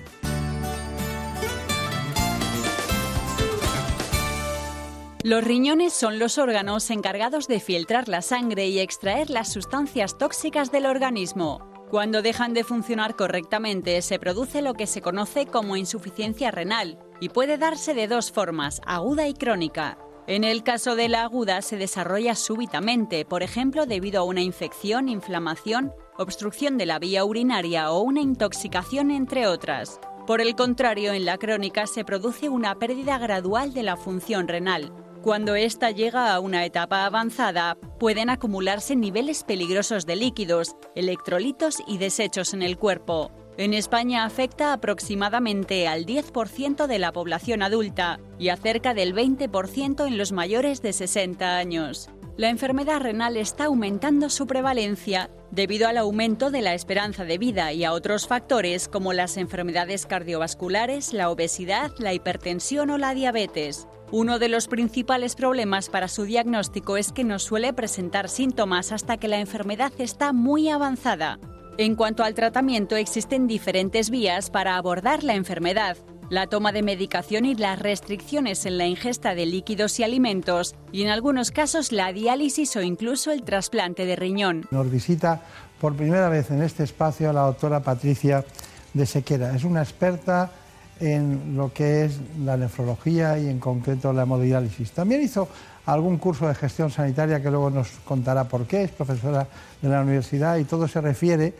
Los 5.23 5.43
riñones 5.43 5.93
son 5.93 6.19
los 6.19 6.37
órganos 6.37 6.89
encargados 6.91 7.47
de 7.47 7.59
filtrar 7.59 8.07
la 8.07 8.21
sangre 8.21 8.67
y 8.67 8.79
extraer 8.79 9.29
las 9.29 9.51
sustancias 9.51 10.17
tóxicas 10.17 10.71
del 10.71 10.85
organismo. 10.85 11.65
Cuando 11.89 12.21
dejan 12.21 12.53
de 12.53 12.63
funcionar 12.63 13.15
correctamente 13.15 14.01
se 14.01 14.19
produce 14.19 14.61
lo 14.61 14.73
que 14.73 14.85
se 14.85 15.01
conoce 15.01 15.45
como 15.45 15.75
insuficiencia 15.77 16.51
renal 16.51 16.99
y 17.19 17.29
puede 17.29 17.57
darse 17.57 17.93
de 17.93 18.07
dos 18.07 18.31
formas, 18.31 18.81
aguda 18.85 19.27
y 19.27 19.33
crónica. 19.33 19.97
En 20.25 20.45
el 20.45 20.63
caso 20.63 20.95
de 20.95 21.09
la 21.09 21.23
aguda 21.23 21.61
se 21.61 21.75
desarrolla 21.75 22.35
súbitamente, 22.35 23.25
por 23.25 23.43
ejemplo 23.43 23.85
debido 23.85 24.21
a 24.21 24.23
una 24.23 24.39
infección, 24.39 25.09
inflamación, 25.09 25.91
obstrucción 26.17 26.77
de 26.77 26.85
la 26.85 26.97
vía 26.97 27.25
urinaria 27.25 27.91
o 27.91 27.99
una 28.01 28.21
intoxicación, 28.21 29.11
entre 29.11 29.47
otras. 29.47 29.99
Por 30.25 30.39
el 30.39 30.55
contrario, 30.55 31.11
en 31.11 31.25
la 31.25 31.37
crónica 31.37 31.87
se 31.87 32.05
produce 32.05 32.47
una 32.47 32.79
pérdida 32.79 33.17
gradual 33.17 33.73
de 33.73 33.83
la 33.83 33.97
función 33.97 34.47
renal. 34.47 34.93
Cuando 35.21 35.55
ésta 35.55 35.91
llega 35.91 36.33
a 36.33 36.39
una 36.39 36.63
etapa 36.63 37.05
avanzada, 37.05 37.77
pueden 37.99 38.29
acumularse 38.29 38.95
niveles 38.95 39.43
peligrosos 39.43 40.05
de 40.05 40.15
líquidos, 40.15 40.77
electrolitos 40.95 41.83
y 41.85 41.97
desechos 41.97 42.53
en 42.53 42.61
el 42.61 42.77
cuerpo. 42.77 43.31
En 43.57 43.75
España 43.75 44.25
afecta 44.25 44.73
aproximadamente 44.73 45.87
al 45.87 46.07
10% 46.07 46.87
de 46.87 46.97
la 46.97 47.11
población 47.11 47.61
adulta 47.61 48.19
y 48.39 48.49
a 48.49 48.57
cerca 48.57 48.95
del 48.95 49.13
20% 49.13 50.07
en 50.07 50.17
los 50.17 50.31
mayores 50.31 50.81
de 50.81 50.91
60 50.91 51.57
años. 51.57 52.09
La 52.35 52.49
enfermedad 52.49 52.99
renal 52.99 53.37
está 53.37 53.65
aumentando 53.65 54.31
su 54.31 54.47
prevalencia 54.47 55.29
debido 55.51 55.87
al 55.87 55.97
aumento 55.97 56.49
de 56.49 56.63
la 56.63 56.73
esperanza 56.73 57.25
de 57.25 57.37
vida 57.37 57.71
y 57.73 57.83
a 57.83 57.93
otros 57.93 58.25
factores 58.25 58.87
como 58.87 59.13
las 59.13 59.37
enfermedades 59.37 60.07
cardiovasculares, 60.07 61.13
la 61.13 61.29
obesidad, 61.29 61.91
la 61.99 62.11
hipertensión 62.11 62.89
o 62.89 62.97
la 62.97 63.13
diabetes. 63.13 63.87
Uno 64.11 64.39
de 64.39 64.49
los 64.49 64.67
principales 64.67 65.35
problemas 65.35 65.89
para 65.89 66.07
su 66.07 66.23
diagnóstico 66.23 66.97
es 66.97 67.11
que 67.11 67.23
no 67.23 67.37
suele 67.37 67.71
presentar 67.71 68.29
síntomas 68.29 68.91
hasta 68.91 69.17
que 69.17 69.27
la 69.27 69.39
enfermedad 69.39 69.93
está 69.99 70.33
muy 70.33 70.69
avanzada. 70.69 71.39
En 71.79 71.95
cuanto 71.95 72.23
al 72.23 72.35
tratamiento, 72.35 72.95
existen 72.95 73.47
diferentes 73.47 74.11
vías 74.11 74.51
para 74.51 74.77
abordar 74.77 75.23
la 75.23 75.33
enfermedad. 75.33 75.97
La 76.29 76.45
toma 76.45 76.71
de 76.71 76.83
medicación 76.83 77.45
y 77.45 77.55
las 77.55 77.79
restricciones 77.79 78.67
en 78.67 78.77
la 78.77 78.85
ingesta 78.85 79.33
de 79.33 79.47
líquidos 79.47 79.99
y 79.99 80.03
alimentos, 80.03 80.75
y 80.91 81.01
en 81.01 81.09
algunos 81.09 81.49
casos 81.49 81.91
la 81.91 82.13
diálisis 82.13 82.75
o 82.75 82.83
incluso 82.83 83.31
el 83.31 83.41
trasplante 83.41 84.05
de 84.05 84.15
riñón. 84.15 84.67
Nos 84.69 84.91
visita 84.91 85.41
por 85.81 85.95
primera 85.95 86.29
vez 86.29 86.51
en 86.51 86.61
este 86.61 86.83
espacio 86.83 87.33
la 87.33 87.41
doctora 87.41 87.79
Patricia 87.79 88.45
de 88.93 89.05
Sequera. 89.07 89.55
Es 89.55 89.63
una 89.63 89.81
experta 89.81 90.51
en 90.99 91.57
lo 91.57 91.73
que 91.73 92.05
es 92.05 92.19
la 92.45 92.55
nefrología 92.55 93.39
y 93.39 93.49
en 93.49 93.59
concreto 93.59 94.13
la 94.13 94.23
hemodiálisis. 94.23 94.91
También 94.91 95.23
hizo 95.23 95.49
algún 95.87 96.17
curso 96.17 96.47
de 96.47 96.53
gestión 96.53 96.91
sanitaria 96.91 97.41
que 97.41 97.49
luego 97.49 97.71
nos 97.71 97.89
contará 98.05 98.47
por 98.47 98.67
qué, 98.67 98.83
es 98.83 98.91
profesora 98.91 99.47
de 99.83 99.89
la 99.89 100.01
universidad 100.01 100.57
y 100.57 100.63
todo 100.63 100.87
se 100.87 101.01
refiere, 101.01 101.53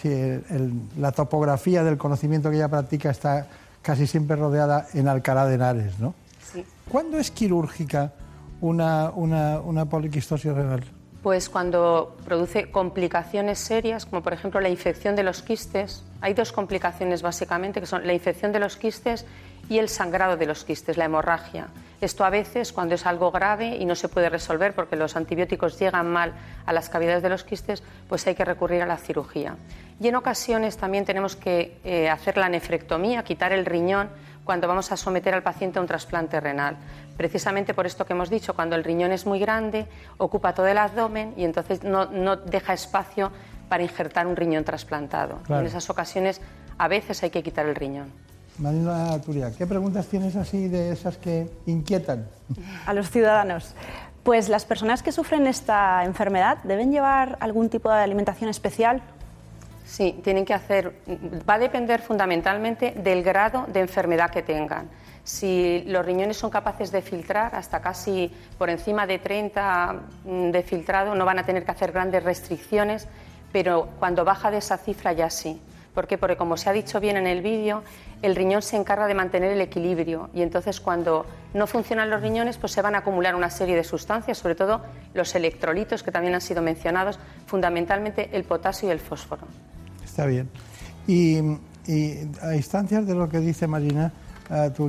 si 0.00 0.08
la 0.98 1.12
topografía 1.12 1.82
del 1.84 1.98
conocimiento 1.98 2.50
que 2.50 2.56
ella 2.56 2.68
practica 2.68 3.10
está 3.10 3.46
casi 3.82 4.06
siempre 4.06 4.36
rodeada 4.36 4.86
en 4.94 5.08
Alcalá 5.08 5.46
de 5.46 5.56
Henares, 5.56 5.98
¿no? 5.98 6.14
Sí. 6.52 6.64
¿Cuándo 6.88 7.18
es 7.18 7.30
quirúrgica 7.30 8.12
una, 8.60 9.10
una, 9.10 9.60
una 9.60 9.84
poliquistosis 9.84 10.52
renal? 10.52 10.84
Pues 11.22 11.48
cuando 11.48 12.16
produce 12.24 12.70
complicaciones 12.70 13.58
serias, 13.58 14.06
como 14.06 14.22
por 14.22 14.32
ejemplo 14.32 14.60
la 14.60 14.68
infección 14.68 15.16
de 15.16 15.22
los 15.22 15.42
quistes. 15.42 16.04
Hay 16.20 16.34
dos 16.34 16.52
complicaciones 16.52 17.22
básicamente, 17.22 17.80
que 17.80 17.86
son 17.86 18.06
la 18.06 18.12
infección 18.12 18.52
de 18.52 18.60
los 18.60 18.76
quistes 18.76 19.24
y 19.68 19.78
el 19.78 19.88
sangrado 19.88 20.36
de 20.36 20.46
los 20.46 20.64
quistes, 20.64 20.96
la 20.96 21.06
hemorragia. 21.06 21.68
Esto 22.04 22.22
a 22.26 22.28
veces, 22.28 22.74
cuando 22.74 22.96
es 22.96 23.06
algo 23.06 23.30
grave 23.30 23.76
y 23.76 23.86
no 23.86 23.94
se 23.94 24.10
puede 24.10 24.28
resolver 24.28 24.74
porque 24.74 24.94
los 24.94 25.16
antibióticos 25.16 25.78
llegan 25.78 26.12
mal 26.12 26.34
a 26.66 26.72
las 26.74 26.90
cavidades 26.90 27.22
de 27.22 27.30
los 27.30 27.44
quistes, 27.44 27.82
pues 28.10 28.26
hay 28.26 28.34
que 28.34 28.44
recurrir 28.44 28.82
a 28.82 28.86
la 28.86 28.98
cirugía. 28.98 29.56
Y 29.98 30.08
en 30.08 30.16
ocasiones 30.16 30.76
también 30.76 31.06
tenemos 31.06 31.34
que 31.34 31.78
eh, 31.82 32.10
hacer 32.10 32.36
la 32.36 32.50
nefrectomía, 32.50 33.24
quitar 33.24 33.52
el 33.52 33.64
riñón 33.64 34.10
cuando 34.44 34.68
vamos 34.68 34.92
a 34.92 34.98
someter 34.98 35.32
al 35.32 35.42
paciente 35.42 35.78
a 35.78 35.80
un 35.82 35.88
trasplante 35.88 36.38
renal. 36.40 36.76
Precisamente 37.16 37.72
por 37.72 37.86
esto 37.86 38.04
que 38.04 38.12
hemos 38.12 38.28
dicho, 38.28 38.52
cuando 38.52 38.76
el 38.76 38.84
riñón 38.84 39.10
es 39.10 39.24
muy 39.24 39.38
grande, 39.38 39.86
ocupa 40.18 40.52
todo 40.52 40.66
el 40.66 40.76
abdomen 40.76 41.32
y 41.38 41.44
entonces 41.44 41.84
no, 41.84 42.36
deja 42.36 42.74
espacio 42.74 43.32
para 43.70 43.82
injertar 43.82 44.26
un 44.26 44.36
riñón 44.36 44.62
trasplantado. 44.62 45.38
en 45.48 45.64
esas 45.64 45.88
ocasiones 45.88 46.42
a 46.76 46.86
veces 46.86 47.22
hay 47.22 47.30
que 47.30 47.42
quitar 47.42 47.64
el 47.64 47.74
riñón. 47.74 48.12
Marina 48.58 49.20
Turia, 49.20 49.50
¿qué 49.56 49.66
preguntas 49.66 50.06
tienes 50.06 50.36
así 50.36 50.68
de 50.68 50.92
esas 50.92 51.16
que 51.16 51.50
inquietan? 51.66 52.26
A 52.86 52.94
los 52.94 53.10
ciudadanos. 53.10 53.74
Pues 54.22 54.48
las 54.48 54.64
personas 54.64 55.02
que 55.02 55.12
sufren 55.12 55.46
esta 55.46 56.04
enfermedad 56.04 56.58
deben 56.64 56.92
llevar 56.92 57.36
algún 57.40 57.68
tipo 57.68 57.90
de 57.90 57.96
alimentación 57.96 58.48
especial. 58.48 59.02
Sí, 59.84 60.18
tienen 60.22 60.44
que 60.44 60.54
hacer. 60.54 60.94
Va 61.48 61.54
a 61.54 61.58
depender 61.58 62.00
fundamentalmente 62.00 62.92
del 62.92 63.22
grado 63.22 63.66
de 63.72 63.80
enfermedad 63.80 64.30
que 64.30 64.42
tengan. 64.42 64.88
Si 65.24 65.82
los 65.86 66.04
riñones 66.04 66.36
son 66.36 66.50
capaces 66.50 66.92
de 66.92 67.02
filtrar 67.02 67.54
hasta 67.54 67.80
casi 67.80 68.32
por 68.56 68.70
encima 68.70 69.06
de 69.06 69.18
30 69.18 69.94
mm, 70.24 70.50
de 70.50 70.62
filtrado, 70.62 71.14
no 71.14 71.24
van 71.24 71.38
a 71.38 71.46
tener 71.46 71.64
que 71.64 71.70
hacer 71.70 71.92
grandes 71.92 72.22
restricciones, 72.22 73.08
pero 73.52 73.88
cuando 73.98 74.24
baja 74.24 74.50
de 74.50 74.58
esa 74.58 74.78
cifra 74.78 75.12
ya 75.12 75.28
sí. 75.28 75.60
¿Por 75.94 76.08
qué? 76.08 76.18
Porque 76.18 76.36
como 76.36 76.56
se 76.56 76.68
ha 76.68 76.72
dicho 76.72 76.98
bien 76.98 77.16
en 77.16 77.28
el 77.28 77.40
vídeo, 77.40 77.82
el 78.20 78.34
riñón 78.34 78.62
se 78.62 78.76
encarga 78.76 79.06
de 79.06 79.14
mantener 79.14 79.52
el 79.52 79.60
equilibrio 79.60 80.28
y 80.34 80.42
entonces 80.42 80.80
cuando 80.80 81.24
no 81.54 81.68
funcionan 81.68 82.10
los 82.10 82.20
riñones 82.20 82.58
pues 82.58 82.72
se 82.72 82.82
van 82.82 82.96
a 82.96 82.98
acumular 82.98 83.36
una 83.36 83.48
serie 83.48 83.76
de 83.76 83.84
sustancias, 83.84 84.38
sobre 84.38 84.56
todo 84.56 84.80
los 85.14 85.34
electrolitos 85.36 86.02
que 86.02 86.10
también 86.10 86.34
han 86.34 86.40
sido 86.40 86.62
mencionados, 86.62 87.20
fundamentalmente 87.46 88.30
el 88.32 88.42
potasio 88.42 88.88
y 88.88 88.92
el 88.92 88.98
fósforo. 88.98 89.42
Está 90.04 90.26
bien. 90.26 90.48
Y, 91.06 91.38
a 92.40 92.54
instancias 92.56 93.06
de 93.06 93.14
lo 93.14 93.28
que 93.28 93.40
dice 93.40 93.66
Marina 93.66 94.10
uh, 94.48 94.88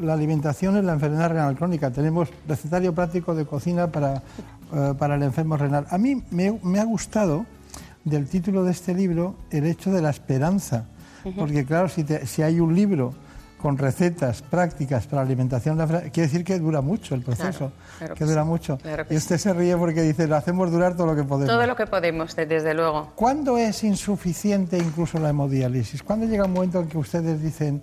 la 0.00 0.12
alimentación 0.14 0.76
es 0.76 0.84
la 0.84 0.94
enfermedad 0.94 1.30
renal 1.30 1.56
crónica. 1.56 1.90
Tenemos 1.92 2.28
recetario 2.48 2.92
práctico 2.92 3.36
de 3.36 3.46
cocina 3.46 3.86
para, 3.86 4.16
eh, 4.16 4.94
para 4.98 5.14
el 5.14 5.22
enfermo 5.22 5.56
renal. 5.56 5.86
A 5.90 5.96
mí 5.96 6.24
me 6.32 6.80
ha 6.80 6.84
gustado 6.84 7.46
del 8.04 8.28
título 8.28 8.64
de 8.64 8.72
este 8.72 8.94
libro 8.94 9.36
el 9.50 9.66
hecho 9.66 9.90
de 9.90 10.02
la 10.02 10.10
esperanza. 10.10 10.86
Porque 11.36 11.64
claro, 11.64 11.88
si, 11.88 12.04
si, 12.26 12.42
hay 12.42 12.60
un 12.60 12.74
libro 12.74 13.14
con 13.56 13.78
recetas 13.78 14.42
prácticas 14.42 15.06
para 15.06 15.22
alimentación, 15.22 15.78
quiere 15.78 16.10
decir 16.12 16.44
que 16.44 16.58
dura 16.58 16.82
mucho 16.82 17.14
el 17.14 17.22
proceso, 17.22 17.72
que, 18.14 18.24
dura 18.26 18.44
mucho. 18.44 18.78
y 19.08 19.16
usted 19.16 19.38
se 19.38 19.54
ríe 19.54 19.74
porque 19.78 20.02
dice, 20.02 20.26
lo 20.26 20.36
hacemos 20.36 20.70
durar 20.70 20.94
todo 20.94 21.06
lo 21.06 21.16
que 21.16 21.24
podemos. 21.24 21.54
Todo 21.54 21.66
lo 21.66 21.74
que 21.74 21.86
podemos, 21.86 22.36
desde 22.36 22.74
luego. 22.74 23.12
¿Cuándo 23.14 23.56
es 23.56 23.82
insuficiente 23.84 24.76
incluso 24.76 25.18
la 25.18 25.30
hemodiálisis? 25.30 26.02
¿Cuándo 26.02 26.26
llega 26.26 26.44
un 26.44 26.52
momento 26.52 26.80
en 26.80 26.88
que 26.88 26.98
ustedes 26.98 27.42
dicen, 27.42 27.82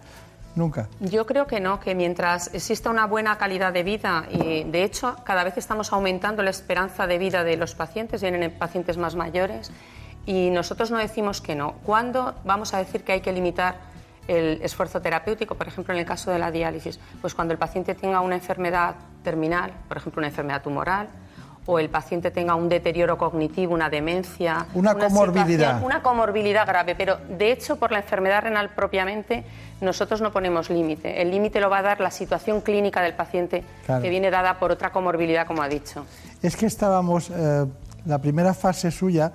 Nunca. 0.54 0.90
Yo 1.00 1.26
creo 1.26 1.48
que 1.48 1.62
no, 1.62 1.80
que 1.80 1.96
mientras 1.96 2.54
exista 2.54 2.90
una 2.90 3.08
buena 3.08 3.38
calidad 3.38 3.72
de 3.72 3.84
vida 3.84 4.26
y 4.30 4.66
de 4.66 4.84
hecho 4.84 5.16
cada 5.24 5.46
vez 5.46 5.58
estamos 5.58 5.94
aumentando 5.94 6.44
la 6.44 6.50
esperanza 6.50 7.08
de 7.08 7.18
vida 7.18 7.46
de 7.46 7.56
los 7.56 7.74
pacientes, 7.74 8.22
vienen 8.22 8.52
pacientes 8.52 8.98
más 8.98 9.16
mayores 9.16 9.72
y 10.26 10.50
nosotros 10.50 10.92
no 10.92 10.98
decimos 10.98 11.42
que 11.42 11.56
no. 11.56 11.74
¿Cuándo 11.86 12.36
vamos 12.44 12.74
a 12.74 12.78
decir 12.78 13.04
que 13.04 13.14
hay 13.14 13.22
que 13.22 13.32
limitar 13.32 13.76
el 14.28 14.62
esfuerzo 14.62 15.02
terapéutico, 15.02 15.56
por 15.56 15.68
ejemplo, 15.68 15.94
en 15.94 16.00
el 16.00 16.06
caso 16.06 16.32
de 16.32 16.40
la 16.40 16.52
diálisis? 16.52 17.00
Pues 17.22 17.34
cuando 17.34 17.54
el 17.54 17.58
paciente 17.58 17.96
tenga 17.96 18.22
una 18.22 18.36
enfermedad 18.36 18.96
terminal, 19.24 19.72
por 19.88 19.98
ejemplo, 19.98 20.20
una 20.20 20.28
enfermedad 20.28 20.62
tumoral, 20.62 21.08
o 21.66 21.80
el 21.80 21.90
paciente 21.90 22.32
tenga 22.32 22.56
un 22.56 22.70
deterioro 22.70 23.18
cognitivo, 23.18 23.74
una 23.74 23.90
demencia. 23.90 24.66
Una 24.74 24.96
comorbilidad. 24.96 25.82
Una 25.84 26.02
comorbilidad 26.02 26.66
grave, 26.66 26.96
pero 26.96 27.18
de 27.38 27.52
hecho 27.52 27.76
por 27.76 27.92
la 27.92 28.00
enfermedad 28.00 28.44
renal 28.44 28.70
propiamente 28.70 29.44
nosotros 29.80 30.22
no 30.22 30.32
ponemos 30.32 30.70
límite. 30.70 31.22
El 31.22 31.32
límite 31.32 31.60
lo 31.60 31.70
va 31.70 31.80
a 31.80 31.82
dar 31.84 32.02
la 32.02 32.12
situación 32.12 32.62
clínica 32.62 33.02
del 33.02 33.14
paciente 33.14 33.64
que 33.86 34.10
viene 34.10 34.32
dada 34.32 34.58
por 34.60 34.72
otra 34.72 34.92
comorbilidad, 34.92 35.46
como 35.46 35.62
ha 35.62 35.70
dicho. 35.70 36.06
Es 36.42 36.56
que 36.56 36.66
estábamos, 36.66 37.30
eh, 37.30 37.66
la 38.06 38.18
primera 38.20 38.54
fase 38.54 38.90
suya, 38.90 39.32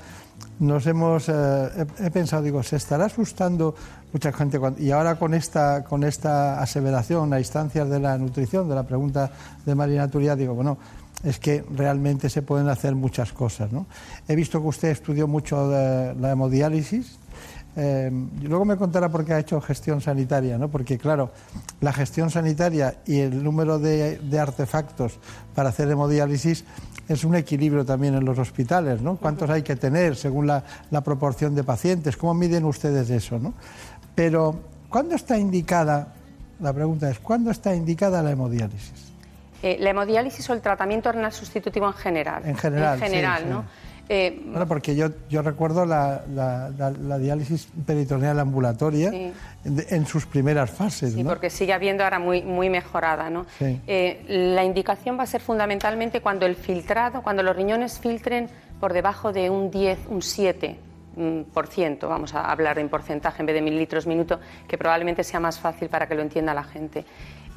nos 0.59 0.86
hemos, 0.86 1.28
eh, 1.28 1.86
he, 2.00 2.11
pensado, 2.11 2.42
digo, 2.42 2.62
se 2.62 2.76
estará 2.76 3.07
asustando 3.07 3.74
mucha 4.12 4.32
gente 4.32 4.59
y 4.78 4.90
ahora 4.90 5.16
con 5.16 5.34
esta, 5.34 5.84
con 5.84 6.04
esta 6.04 6.61
aseveración 6.61 7.32
a 7.32 7.38
instancias 7.38 7.88
de 7.88 8.00
la 8.00 8.16
nutrición, 8.16 8.68
de 8.68 8.74
la 8.74 8.84
pregunta 8.84 9.30
de 9.64 9.74
Marina 9.74 10.09
Turia, 10.09 10.34
digo, 10.36 10.54
bueno, 10.54 10.78
es 11.24 11.38
que 11.38 11.64
realmente 11.74 12.30
se 12.30 12.42
pueden 12.42 12.68
hacer 12.68 12.94
muchas 12.94 13.32
cosas. 13.32 13.72
¿no? 13.72 13.86
He 14.28 14.36
visto 14.36 14.61
que 14.61 14.68
usted 14.68 14.88
estudió 14.88 15.26
mucho 15.26 15.70
la 15.70 16.30
hemodiálisis. 16.30 17.18
Eh, 17.78 18.10
luego 18.42 18.64
me 18.64 18.76
contará 18.76 19.10
por 19.10 19.24
qué 19.24 19.34
ha 19.34 19.38
hecho 19.38 19.60
gestión 19.60 20.00
sanitaria, 20.00 20.56
¿no? 20.56 20.68
porque 20.68 20.96
claro, 20.96 21.30
la 21.82 21.92
gestión 21.92 22.30
sanitaria 22.30 23.02
y 23.04 23.20
el 23.20 23.44
número 23.44 23.78
de, 23.78 24.18
artefactos 24.40 25.18
para 25.54 25.68
hacer 25.68 25.90
hemodiálisis 25.90 26.64
es 27.06 27.24
un 27.24 27.34
equilibrio 27.34 27.84
también 27.84 28.14
en 28.14 28.24
los 28.24 28.38
hospitales, 28.38 29.00
¿no? 29.00 29.16
¿Cuántos 29.16 29.48
hay 29.48 29.62
que 29.62 29.76
tener 29.76 30.16
según 30.16 30.46
la, 30.46 30.64
la 30.90 31.02
proporción 31.02 31.54
de 31.54 31.62
pacientes? 31.62 32.16
¿Cómo 32.16 32.34
miden 32.34 32.64
ustedes 32.64 33.10
eso? 33.10 33.38
¿no? 33.38 33.54
Pero, 34.14 34.58
¿cuándo 34.88 35.14
está 35.14 35.38
indicada, 35.38 36.14
la 36.58 36.72
pregunta 36.72 37.08
es, 37.08 37.20
¿cuándo 37.20 37.50
está 37.50 37.74
indicada 37.74 38.22
la 38.22 38.32
hemodiálisis? 38.32 39.12
Eh, 39.62 39.76
la 39.78 39.90
hemodiálisis 39.90 40.48
o 40.50 40.54
el 40.54 40.60
tratamiento 40.60 41.12
renal 41.12 41.32
sustitutivo 41.32 41.86
en 41.86 41.92
general. 41.92 42.42
En 42.44 42.56
general, 42.56 42.94
en 42.94 43.00
general 43.00 43.50
¿no? 43.50 43.64
Eh, 44.09 44.40
bueno, 44.46 44.68
porque 44.68 44.94
yo, 44.94 45.09
yo 45.28 45.42
recuerdo 45.42 45.84
la, 45.84 46.22
diálisis 47.18 47.68
peritoneal 47.84 48.38
ambulatoria 48.38 49.11
en, 49.64 50.07
sus 50.07 50.26
primeras 50.26 50.70
fases. 50.70 51.14
Sí, 51.14 51.24
porque 51.24 51.50
sigue 51.50 51.72
habiendo 51.72 52.04
ahora 52.04 52.18
muy, 52.18 52.42
muy 52.42 52.70
mejorada. 52.70 53.30
¿no? 53.30 53.46
Eh, 53.61 54.24
la 54.28 54.64
indicación 54.64 55.18
va 55.18 55.24
a 55.24 55.26
ser 55.26 55.40
fundamentalmente 55.40 56.20
cuando 56.20 56.46
el 56.46 56.54
filtrado, 56.54 57.22
cuando 57.22 57.42
los 57.42 57.57
riñones 57.57 57.98
filtren 57.98 58.48
por 58.80 58.92
debajo 58.92 59.32
de 59.32 59.50
un 59.50 59.70
10, 59.70 59.98
un 60.09 60.22
7 60.22 60.78
mm, 61.16 61.40
por 61.52 61.66
ciento, 61.66 62.09
vamos 62.09 62.34
a 62.34 62.50
hablar 62.50 62.78
en 62.78 62.88
porcentaje 62.88 63.42
en 63.42 63.46
vez 63.46 63.54
de 63.54 63.62
mililitros 63.62 64.07
minuto, 64.07 64.38
que 64.68 64.78
probablemente 64.78 65.24
sea 65.24 65.40
más 65.40 65.59
fácil 65.59 65.88
para 65.88 66.07
que 66.07 66.14
lo 66.14 66.22
entienda 66.22 66.54
la 66.54 66.64
gente. 66.64 67.04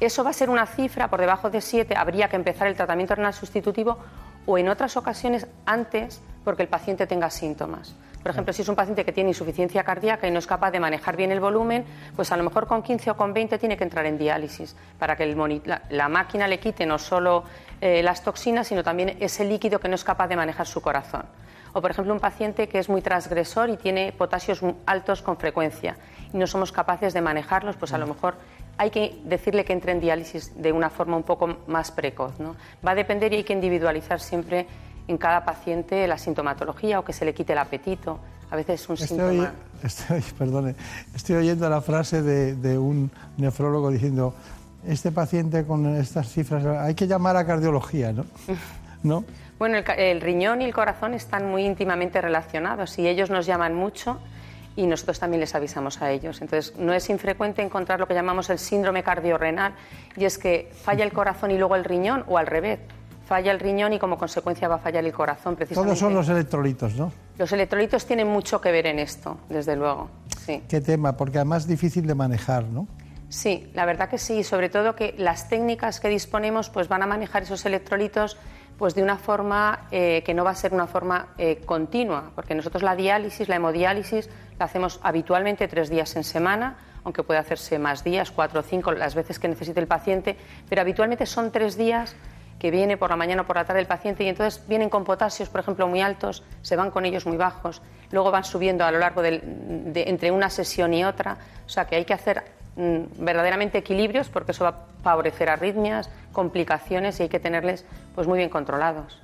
Eso 0.00 0.24
va 0.24 0.30
a 0.30 0.32
ser 0.32 0.48
una 0.48 0.66
cifra 0.66 1.08
por 1.08 1.20
debajo 1.20 1.50
de 1.50 1.60
7, 1.60 1.94
habría 1.94 2.28
que 2.28 2.36
empezar 2.36 2.66
el 2.66 2.74
tratamiento 2.74 3.14
renal 3.14 3.34
sustitutivo 3.34 3.98
o 4.46 4.58
en 4.58 4.68
otras 4.68 4.96
ocasiones 4.96 5.46
antes 5.66 6.20
porque 6.44 6.62
el 6.62 6.68
paciente 6.68 7.06
tenga 7.06 7.30
síntomas. 7.30 7.94
Por 8.22 8.30
ejemplo, 8.30 8.52
si 8.52 8.60
es 8.62 8.68
un 8.68 8.76
paciente 8.76 9.04
que 9.04 9.12
tiene 9.12 9.30
insuficiencia 9.30 9.82
cardíaca 9.82 10.28
y 10.28 10.30
no 10.30 10.38
es 10.38 10.46
capaz 10.46 10.70
de 10.70 10.80
manejar 10.80 11.16
bien 11.16 11.32
el 11.32 11.40
volumen, 11.40 11.84
pues 12.16 12.30
a 12.32 12.36
lo 12.36 12.44
mejor 12.44 12.66
con 12.66 12.82
15 12.82 13.12
o 13.12 13.16
con 13.16 13.32
20 13.32 13.56
tiene 13.58 13.78
que 13.78 13.84
entrar 13.84 14.04
en 14.04 14.18
diálisis 14.18 14.76
para 14.98 15.16
que 15.16 15.34
la, 15.88 16.08
máquina 16.08 16.46
le 16.46 16.60
quite 16.60 16.84
no 16.84 16.98
solo 16.98 17.44
eh, 17.80 18.02
las 18.02 18.22
toxinas, 18.22 18.66
sino 18.68 18.84
también 18.84 19.16
ese 19.20 19.44
líquido 19.44 19.80
que 19.80 19.88
no 19.88 19.94
es 19.94 20.04
capaz 20.04 20.28
de 20.28 20.36
manejar 20.36 20.66
su 20.66 20.82
corazón. 20.82 21.24
O, 21.72 21.80
por 21.80 21.92
ejemplo, 21.92 22.12
un 22.12 22.20
paciente 22.20 22.68
que 22.68 22.78
es 22.78 22.88
muy 22.88 23.00
transgresor 23.00 23.70
y 23.70 23.76
tiene 23.76 24.12
potasios 24.12 24.60
altos 24.86 25.22
con 25.22 25.36
frecuencia 25.36 25.96
y 26.32 26.36
no 26.36 26.46
somos 26.46 26.72
capaces 26.72 27.14
de 27.14 27.20
manejarlos, 27.20 27.76
pues 27.76 27.92
a 27.92 27.98
lo 27.98 28.06
mejor 28.06 28.34
hay 28.80 28.88
que 28.88 29.20
decirle 29.24 29.62
que 29.62 29.74
entre 29.74 29.92
en 29.92 30.00
diálisis 30.00 30.52
de 30.56 30.72
una 30.72 30.88
forma 30.88 31.14
un 31.14 31.22
poco 31.22 31.58
más 31.66 31.90
precoz. 31.90 32.40
¿no? 32.40 32.56
Va 32.84 32.92
a 32.92 32.94
depender 32.94 33.30
y 33.34 33.36
hay 33.36 33.44
que 33.44 33.52
individualizar 33.52 34.20
siempre 34.20 34.66
en 35.06 35.18
cada 35.18 35.44
paciente 35.44 36.06
la 36.06 36.16
sintomatología 36.16 36.98
o 36.98 37.04
que 37.04 37.12
se 37.12 37.26
le 37.26 37.34
quite 37.34 37.52
el 37.52 37.58
apetito. 37.58 38.18
A 38.50 38.56
veces 38.56 38.88
un 38.88 38.96
síntoma. 38.96 39.52
estoy, 39.84 40.22
perdone, 40.38 40.74
estoy 41.14 41.36
oyendo 41.36 41.68
la 41.68 41.82
frase 41.82 42.22
de, 42.22 42.78
un 42.78 43.10
nefrólogo 43.36 43.90
diciendo: 43.90 44.34
Este 44.86 45.12
paciente 45.12 45.66
con 45.66 45.94
estas 45.96 46.32
cifras 46.32 46.64
hay 46.64 46.94
que 46.94 47.06
llamar 47.06 47.36
a 47.36 47.46
cardiología, 47.46 48.14
¿no? 48.14 48.24
¿No? 49.02 49.24
Bueno, 49.58 49.76
el, 49.76 49.84
el 49.98 50.20
riñón 50.22 50.62
y 50.62 50.64
el 50.64 50.72
corazón 50.72 51.12
están 51.12 51.50
muy 51.50 51.66
íntimamente 51.66 52.18
relacionados 52.18 52.98
y 52.98 53.06
ellos 53.06 53.28
nos 53.28 53.44
llaman 53.44 53.74
mucho 53.74 54.18
y 54.76 54.86
nosotros 54.86 55.18
también 55.18 55.40
les 55.40 55.54
avisamos 55.54 56.00
a 56.02 56.10
ellos. 56.10 56.40
Entonces, 56.40 56.76
no 56.78 56.92
es 56.92 57.08
infrecuente 57.10 57.62
encontrar 57.62 58.00
lo 58.00 58.06
que 58.06 58.14
llamamos 58.14 58.50
el 58.50 58.58
síndrome 58.58 59.02
cardiorrenal 59.02 59.74
y 60.16 60.24
es 60.24 60.38
que 60.38 60.70
falla 60.82 61.04
el 61.04 61.12
corazón 61.12 61.50
y 61.50 61.58
luego 61.58 61.76
el 61.76 61.84
riñón 61.84 62.24
o 62.28 62.38
al 62.38 62.46
revés. 62.46 62.80
Falla 63.26 63.52
el 63.52 63.60
riñón 63.60 63.92
y 63.92 63.98
como 63.98 64.18
consecuencia 64.18 64.66
va 64.66 64.76
a 64.76 64.78
fallar 64.78 65.04
el 65.04 65.12
corazón 65.12 65.54
precisamente. 65.54 65.86
Todos 65.86 65.98
son 65.98 66.14
los 66.14 66.28
electrolitos, 66.28 66.94
¿no? 66.94 67.12
Los 67.38 67.52
electrolitos 67.52 68.04
tienen 68.04 68.26
mucho 68.26 68.60
que 68.60 68.72
ver 68.72 68.86
en 68.86 68.98
esto, 68.98 69.38
desde 69.48 69.76
luego. 69.76 70.10
Sí. 70.44 70.62
Qué 70.68 70.80
tema, 70.80 71.16
porque 71.16 71.38
además 71.38 71.62
es 71.62 71.68
difícil 71.68 72.06
de 72.06 72.14
manejar, 72.16 72.64
¿no? 72.64 72.88
Sí, 73.28 73.70
la 73.74 73.86
verdad 73.86 74.08
que 74.08 74.18
sí, 74.18 74.42
sobre 74.42 74.68
todo 74.68 74.96
que 74.96 75.14
las 75.16 75.48
técnicas 75.48 76.00
que 76.00 76.08
disponemos 76.08 76.68
pues 76.68 76.88
van 76.88 77.04
a 77.04 77.06
manejar 77.06 77.44
esos 77.44 77.64
electrolitos 77.64 78.36
pues 78.80 78.94
de 78.94 79.02
una 79.02 79.18
forma 79.18 79.80
eh, 79.90 80.22
que 80.24 80.32
no 80.32 80.42
va 80.42 80.52
a 80.52 80.54
ser 80.54 80.72
una 80.72 80.86
forma 80.86 81.34
eh, 81.36 81.60
continua, 81.66 82.30
porque 82.34 82.54
nosotros 82.54 82.82
la 82.82 82.96
diálisis, 82.96 83.46
la 83.46 83.56
hemodiálisis, 83.56 84.30
la 84.58 84.64
hacemos 84.64 85.00
habitualmente 85.02 85.68
tres 85.68 85.90
días 85.90 86.16
en 86.16 86.24
semana, 86.24 86.78
aunque 87.04 87.22
puede 87.22 87.38
hacerse 87.38 87.78
más 87.78 88.04
días, 88.04 88.30
cuatro 88.30 88.60
o 88.60 88.62
cinco, 88.62 88.92
las 88.92 89.14
veces 89.14 89.38
que 89.38 89.48
necesite 89.48 89.80
el 89.80 89.86
paciente, 89.86 90.34
pero 90.66 90.80
habitualmente 90.80 91.26
son 91.26 91.52
tres 91.52 91.76
días 91.76 92.16
que 92.58 92.70
viene 92.70 92.96
por 92.96 93.10
la 93.10 93.16
mañana 93.16 93.42
o 93.42 93.46
por 93.46 93.56
la 93.56 93.66
tarde 93.66 93.80
el 93.80 93.86
paciente 93.86 94.24
y 94.24 94.28
entonces 94.28 94.66
vienen 94.66 94.88
con 94.88 95.04
potasios, 95.04 95.50
por 95.50 95.60
ejemplo, 95.60 95.86
muy 95.86 96.00
altos, 96.00 96.42
se 96.62 96.74
van 96.74 96.90
con 96.90 97.04
ellos 97.04 97.26
muy 97.26 97.36
bajos, 97.36 97.82
luego 98.10 98.30
van 98.30 98.44
subiendo 98.44 98.86
a 98.86 98.90
lo 98.90 98.98
largo 98.98 99.20
de, 99.20 99.42
entre 100.06 100.30
una 100.30 100.48
sesión 100.48 100.94
y 100.94 101.04
otra, 101.04 101.36
o 101.66 101.68
sea 101.68 101.84
que 101.84 101.96
hay 101.96 102.06
que 102.06 102.14
hacer 102.14 102.44
verdaderamente 102.76 103.78
equilibrios 103.78 104.28
porque 104.28 104.52
eso 104.52 104.64
va 104.64 104.70
a 104.70 105.02
favorecer 105.02 105.48
arritmias, 105.48 106.10
complicaciones 106.32 107.20
y 107.20 107.24
hay 107.24 107.28
que 107.28 107.40
tenerles 107.40 107.84
pues 108.14 108.26
muy 108.26 108.38
bien 108.38 108.50
controlados. 108.50 109.20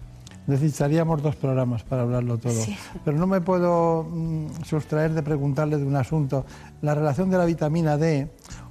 Necesitaríamos 0.47 1.23
dos 1.23 1.35
programas 1.35 1.83
para 1.83 2.03
hablarlo 2.03 2.39
todo. 2.39 2.63
Pero 3.05 3.17
no 3.17 3.27
me 3.27 3.41
puedo 3.41 4.05
mm, 4.05 4.63
sustraer 4.65 5.13
de 5.13 5.23
preguntarle 5.23 5.77
de 5.77 5.85
un 5.85 5.97
asunto. 5.97 6.45
La 6.83 6.95
relación 6.95 7.31
de 7.31 7.39
la 7.39 7.45
vitamina 7.45 7.97
D 7.97 8.29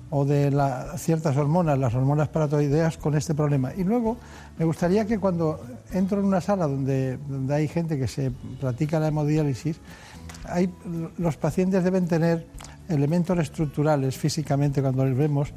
o 0.10 0.24
de 0.24 0.56
ciertas 0.98 1.36
hormonas, 1.36 1.78
las 1.78 1.94
hormonas 1.94 2.30
paratoideas, 2.30 2.98
con 2.98 3.16
este 3.16 3.34
problema. 3.34 3.74
Y 3.76 3.84
luego 3.84 4.16
me 4.58 4.64
gustaría 4.64 5.06
que 5.06 5.20
cuando 5.20 5.60
entro 5.92 6.20
en 6.20 6.26
una 6.26 6.40
sala 6.40 6.68
donde, 6.68 7.18
donde 7.28 7.54
hay 7.54 7.68
gente 7.68 8.00
que 8.00 8.08
se 8.08 8.32
practica 8.62 9.00
la 9.00 9.10
hemodiálisis, 9.10 9.78
los 11.18 11.38
pacientes 11.38 11.84
deben 11.84 12.08
tener 12.08 12.46
elementos 12.90 13.38
estructurales 13.40 14.18
físicamente 14.18 14.82
cuando 14.82 15.06
les 15.06 15.18
vemos 15.18 15.50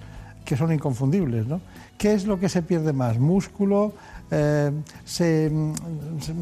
que 0.44 0.56
son 0.56 0.72
inconfundibles. 0.72 1.46
¿no? 1.46 1.60
¿Qué 1.98 2.14
es 2.14 2.26
lo 2.26 2.40
que 2.40 2.48
se 2.48 2.62
pierde 2.62 2.92
más? 2.92 3.18
¿Músculo? 3.18 3.92
Eh, 4.30 4.70
se, 5.04 5.50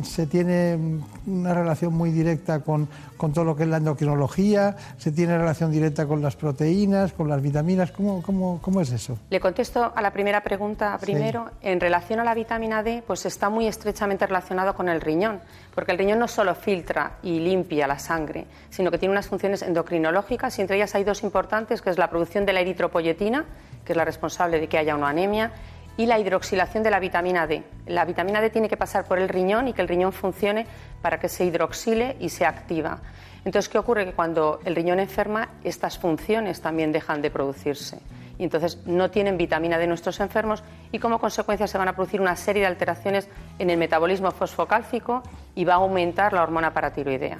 se, 0.02 0.26
tiene 0.26 1.00
una 1.26 1.54
relación 1.54 1.94
muy 1.94 2.10
directa 2.10 2.60
con, 2.60 2.88
con, 3.16 3.32
todo 3.32 3.44
lo 3.44 3.54
que 3.54 3.62
es 3.62 3.68
la 3.68 3.76
endocrinología, 3.76 4.76
se 4.98 5.12
tiene 5.12 5.38
relación 5.38 5.70
directa 5.70 6.04
con 6.06 6.20
las 6.20 6.34
proteínas, 6.34 7.12
con 7.12 7.28
las 7.28 7.40
vitaminas. 7.40 7.92
¿Cómo, 7.92 8.22
cómo, 8.22 8.60
cómo 8.60 8.80
es 8.80 8.90
eso? 8.90 9.18
Le 9.30 9.38
contesto 9.38 9.92
a 9.94 10.02
la 10.02 10.12
primera 10.12 10.42
pregunta 10.42 10.98
primero. 11.00 11.50
En 11.62 11.78
relación 11.78 12.18
a 12.18 12.24
la 12.24 12.34
vitamina 12.34 12.82
D, 12.82 13.04
pues 13.06 13.24
está 13.24 13.50
muy 13.50 13.68
estrechamente 13.68 14.26
relacionado 14.26 14.74
con 14.74 14.88
el 14.88 15.00
riñón, 15.00 15.40
porque 15.74 15.92
el 15.92 15.98
riñón 15.98 16.18
no 16.18 16.28
solo 16.28 16.54
filtra 16.54 17.18
y 17.22 17.38
limpia 17.38 17.86
la 17.86 17.98
sangre, 17.98 18.46
sino 18.70 18.90
que 18.90 18.98
tiene 18.98 19.12
unas 19.12 19.28
funciones 19.28 19.62
endocrinológicas 19.62 20.58
y 20.58 20.62
entre 20.62 20.76
ellas 20.76 20.94
hay 20.96 21.04
dos 21.04 21.22
importantes, 21.22 21.82
que 21.82 21.90
es 21.90 21.98
la 21.98 22.10
producción 22.10 22.46
de 22.46 22.52
la 22.52 22.60
eritropoyetina, 22.60 23.44
que 23.84 23.92
es 23.92 23.96
la 23.96 24.04
responsable 24.04 24.58
de 24.58 24.68
que 24.68 24.78
haya 24.78 24.96
una 24.96 25.08
anemia, 25.08 25.52
y 25.96 26.06
la 26.06 26.18
hidroxilación 26.18 26.82
de 26.82 26.90
la 26.90 27.00
vitamina 27.00 27.46
D. 27.46 27.62
La 27.86 28.04
vitamina 28.04 28.40
D 28.40 28.50
tiene 28.50 28.68
que 28.68 28.76
pasar 28.76 29.04
por 29.04 29.18
el 29.18 29.28
riñón 29.28 29.68
y 29.68 29.72
que 29.72 29.82
el 29.82 29.88
riñón 29.88 30.12
funcione 30.12 30.66
para 31.02 31.18
que 31.18 31.28
se 31.28 31.44
hidroxile 31.44 32.16
y 32.20 32.28
se 32.28 32.44
activa. 32.44 33.00
Entonces, 33.44 33.68
¿qué 33.68 33.78
ocurre? 33.78 34.04
Que 34.04 34.12
cuando 34.12 34.60
el 34.64 34.74
riñón 34.74 34.98
enferma, 34.98 35.50
estas 35.62 35.98
funciones 35.98 36.60
también 36.60 36.92
dejan 36.92 37.22
de 37.22 37.30
producirse. 37.30 38.00
Y 38.38 38.44
entonces 38.44 38.84
no 38.86 39.10
tienen 39.10 39.38
vitamina 39.38 39.78
D 39.78 39.86
nuestros 39.86 40.20
enfermos 40.20 40.62
y 40.92 40.98
como 40.98 41.18
consecuencia 41.18 41.66
se 41.66 41.78
van 41.78 41.88
a 41.88 41.94
producir 41.94 42.20
una 42.20 42.36
serie 42.36 42.62
de 42.62 42.66
alteraciones 42.66 43.28
en 43.58 43.70
el 43.70 43.78
metabolismo 43.78 44.30
fosfocálcico 44.30 45.22
y 45.54 45.64
va 45.64 45.74
a 45.74 45.76
aumentar 45.76 46.32
la 46.32 46.42
hormona 46.42 46.72
paratiroidea. 46.74 47.38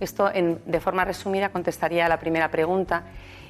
Esto, 0.00 0.30
de 0.30 0.80
forma 0.80 1.04
resumida, 1.04 1.50
contestaría 1.50 2.06
a 2.06 2.08
la 2.08 2.18
primera 2.18 2.50
pregunta. 2.50 3.04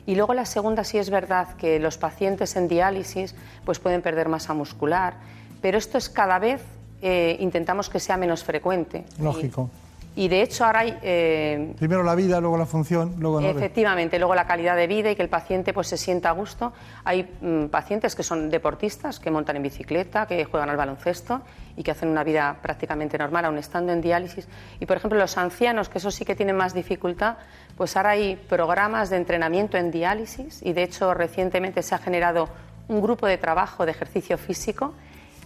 Y 0.07 0.15
luego 0.15 0.35
la 0.35 0.47
segunda 0.47 0.85
sí 0.85 0.99
es 0.99 1.11
verdad 1.11 1.55
que 1.57 1.79
los 1.79 1.99
pacientes 1.99 2.57
en 2.57 2.69
diálisis 2.69 3.35
pues 3.65 3.79
pueden 3.79 4.03
perder 4.03 4.29
masa 4.29 4.55
muscular, 4.55 5.15
pero 5.61 5.79
esto 5.79 5.99
es 5.99 6.09
cada 6.09 6.39
vez 6.39 6.63
eh, 7.03 7.37
intentamos 7.41 7.89
que 7.89 8.01
sea 8.01 8.17
menos 8.17 8.45
frecuente. 8.45 9.05
Lógico. 9.21 9.71
Y 10.15 10.29
de 10.29 10.43
hecho 10.43 10.65
ahora 10.65 10.81
hay... 10.81 10.99
Eh, 11.03 11.75
Primero 11.79 12.03
la 12.03 12.15
vida, 12.15 12.41
luego 12.41 12.59
la 12.59 12.67
función, 12.67 13.15
luego... 13.19 13.41
Efectivamente, 13.41 14.19
luego 14.19 14.35
la 14.35 14.47
calidad 14.47 14.77
de 14.77 14.87
vida 14.87 15.11
y 15.11 15.17
que 15.17 15.23
el 15.23 15.31
paciente 15.31 15.73
pues, 15.73 15.89
se 15.89 15.97
sienta 15.97 16.29
a 16.29 16.33
gusto. 16.33 16.73
Hay 17.05 17.29
mm, 17.41 17.67
pacientes 17.67 18.15
que 18.15 18.23
son 18.23 18.51
deportistas, 18.51 19.19
que 19.19 19.31
montan 19.31 19.57
en 19.57 19.63
bicicleta, 19.63 20.27
que 20.27 20.45
juegan 20.45 20.69
al 20.69 20.77
baloncesto 20.77 21.41
y 21.77 21.83
que 21.83 21.93
hacen 21.93 22.11
una 22.11 22.25
vida 22.25 22.59
prácticamente 22.61 23.17
normal, 23.17 23.47
aun 23.47 23.57
estando 23.57 23.93
en 23.93 24.03
diálisis. 24.03 24.47
Y 24.81 24.87
por 24.87 24.99
ejemplo 24.99 25.19
los 25.19 25.39
ancianos, 25.39 25.89
que 25.89 25.97
eso 25.97 26.11
sí 26.11 26.27
que 26.27 26.37
tienen 26.37 26.57
más 26.57 26.75
dificultad, 26.75 27.37
pues 27.83 27.97
ahora 27.97 28.11
hay 28.11 28.37
programas 28.37 29.11
de 29.11 29.17
entrenamiento 29.17 29.77
en 29.77 29.91
diálisis 29.91 30.61
y 30.63 30.73
de 30.73 30.85
hecho 30.85 31.15
recientemente 31.15 31.83
se 31.83 31.97
ha 31.97 31.99
generado 31.99 32.49
un 32.87 33.03
grupo 33.03 33.27
de 33.27 33.39
trabajo 33.39 33.85
de 33.85 33.91
ejercicio 33.91 34.39
físico 34.39 34.95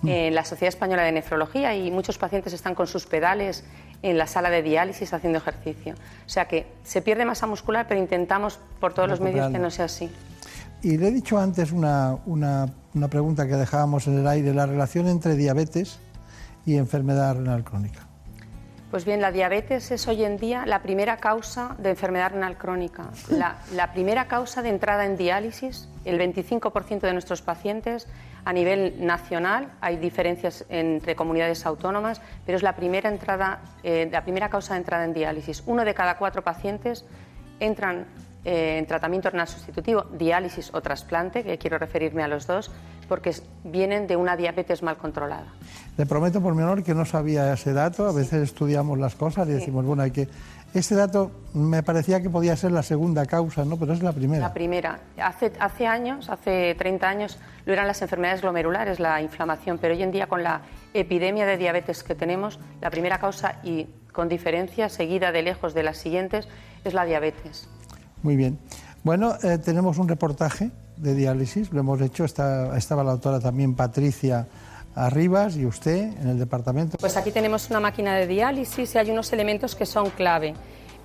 mm. 0.03 0.09
en 0.09 0.35
la 0.35 0.45
Sociedad 0.45 0.69
Española 0.69 1.03
de 1.03 1.13
Nefrología 1.13 1.75
y 1.75 1.91
muchos 1.91 2.19
pacientes 2.19 2.53
están 2.53 2.75
con 2.75 2.89
sus 2.89 3.07
pedales 3.07 3.65
en 4.03 4.19
la 4.19 4.27
sala 4.27 4.51
de 4.51 4.63
diálisis 4.63 5.15
haciendo 5.15 5.39
ejercicio. 5.39 5.95
O 6.27 6.29
sea 6.29 6.47
que 6.47 6.67
se 6.85 7.01
pierde 7.01 7.25
masa 7.25 7.47
muscular, 7.47 7.87
pero 7.89 7.99
intentamos 7.99 8.61
por 8.81 8.93
todos 8.93 9.09
los 9.09 9.19
medios 9.19 9.51
que 9.51 9.59
no 9.59 9.71
sea 9.71 9.87
así. 9.87 10.11
Y 10.83 10.99
le 10.99 11.09
he 11.09 11.13
dicho 11.13 11.39
antes 11.39 11.73
una, 11.73 12.19
una, 12.27 12.69
una 12.93 13.09
pregunta 13.09 13.47
que 13.47 13.55
dejábamos 13.55 14.09
en 14.09 14.19
el 14.19 14.27
aire, 14.27 14.53
la 14.53 14.67
relación 14.67 15.09
entre 15.09 15.37
diabetes 15.37 15.99
y 16.67 16.77
enfermedad 16.77 17.37
renal 17.37 17.65
crónica. 17.65 18.06
Pues 18.91 19.05
bien, 19.05 19.21
la 19.21 19.33
diabetes 19.33 19.91
es 19.91 20.07
hoy 20.07 20.25
en 20.25 20.37
día 20.37 20.65
la 20.65 20.81
primera 20.81 21.17
causa 21.17 21.75
de 21.79 21.91
enfermedad 21.91 22.31
renal 22.31 22.57
crónica. 22.57 23.11
La, 23.29 23.93
primera 23.93 24.29
causa 24.29 24.63
de 24.63 24.69
entrada 24.69 25.05
en 25.05 25.17
diálisis, 25.17 25.89
el 26.05 26.21
25% 26.21 27.01
de 27.01 27.13
nuestros 27.13 27.43
pacientes 27.43 28.07
a 28.45 28.53
nivel 28.53 29.05
nacional, 29.05 29.73
hay 29.81 29.97
diferencias 29.97 30.65
entre 30.69 31.17
comunidades 31.17 31.67
autónomas, 31.67 32.21
pero 32.45 32.57
es 32.57 32.63
la 32.63 32.77
primera, 32.77 33.11
entrada, 33.11 33.59
eh, 33.83 34.09
la 34.11 34.23
primera 34.23 34.51
causa 34.51 34.75
de 34.75 34.79
entrada 34.79 35.05
en 35.05 35.15
diálisis. 35.15 35.65
Uno 35.67 35.85
de 35.85 35.93
cada 35.93 36.17
cuatro 36.17 36.43
pacientes 36.43 37.05
entran 37.59 38.07
eh, 38.49 38.79
en 38.79 38.87
tratamiento 38.87 39.29
renal 39.29 39.49
sustitutivo, 39.49 40.05
diálisis 40.13 40.71
o 40.73 40.81
trasplante, 40.81 41.43
que 41.43 41.59
quiero 41.59 41.79
referirme 41.79 42.23
a 42.23 42.29
los 42.29 42.47
dos, 42.47 42.71
porque 43.09 43.35
vienen 43.65 44.07
de 44.07 44.15
una 44.15 44.37
diabetes 44.37 44.85
mal 44.85 44.97
controlada. 44.99 45.53
Le 45.97 46.07
prometo 46.07 46.41
por 46.41 46.55
mi 46.55 46.63
honor 46.63 46.85
que 46.85 46.95
no 46.95 47.05
sabía 47.05 47.53
ese 47.53 47.73
dato. 47.73 48.07
A 48.07 48.13
veces 48.13 48.43
estudiamos 48.43 49.01
las 49.01 49.17
cosas 49.17 49.49
y 49.49 49.53
decimos, 49.53 49.85
bueno, 49.85 50.05
hay 50.05 50.13
que 50.13 50.29
ese 50.75 50.95
dato 50.95 51.33
me 51.55 51.83
parecía 51.83 52.23
que 52.23 52.31
podía 52.31 52.55
ser 52.55 52.71
la 52.71 52.85
segunda 52.85 53.27
causa, 53.27 53.65
¿no? 53.65 53.77
Pero 53.79 53.95
es 53.95 54.03
la 54.03 54.13
primera. 54.13 54.43
La 54.43 54.55
primera. 54.55 55.01
Hace, 55.21 55.53
hace 55.59 55.89
años, 55.89 56.31
hace 56.31 56.77
30 56.79 57.09
años, 57.09 57.39
lo 57.65 57.73
eran 57.73 57.89
las 57.89 58.01
enfermedades 58.03 58.43
glomerulares, 58.43 59.01
la 59.01 59.21
inflamación, 59.23 59.79
pero 59.79 59.95
hoy 59.95 60.03
en 60.05 60.13
día 60.13 60.29
con 60.29 60.45
la 60.45 60.61
epidemia 60.95 61.47
de 61.47 61.57
diabetes 61.57 62.05
que 62.05 62.15
tenemos, 62.15 62.61
la 62.81 62.91
primera 62.91 63.19
causa 63.19 63.59
y 63.65 63.89
con 64.13 64.29
diferencia, 64.29 64.89
seguida 64.89 65.33
de 65.33 65.43
lejos 65.43 65.75
de 65.75 65.83
las 65.83 65.97
siguientes, 65.97 66.47
es 66.85 66.95
la 66.95 67.05
diabetes. 67.05 67.69
Muy 68.27 68.35
bien. 68.35 68.59
Bueno, 69.05 69.37
eh, 69.45 69.59
tenemos 69.59 69.99
un 69.99 70.09
reportaje 70.09 70.73
de 70.97 71.15
diálisis, 71.15 71.73
lo 71.73 71.79
hemos 71.79 72.01
hecho, 72.01 72.25
estaba 72.25 73.05
la 73.05 73.13
autora 73.13 73.39
también 73.39 73.77
Patricia 73.77 74.49
Arribas 74.97 75.57
y 75.57 75.65
usted 75.65 76.21
en 76.21 76.31
el 76.31 76.37
departamento. 76.37 76.99
Pues 76.99 77.17
aquí 77.17 77.31
tenemos 77.31 77.71
una 77.71 77.79
máquina 77.79 78.17
de 78.17 78.27
diálisis 78.27 78.93
y 78.97 78.99
hay 78.99 79.13
unos 79.13 79.33
elementos 79.33 79.77
que 79.77 79.87
son 79.87 80.11
clave. 80.11 80.55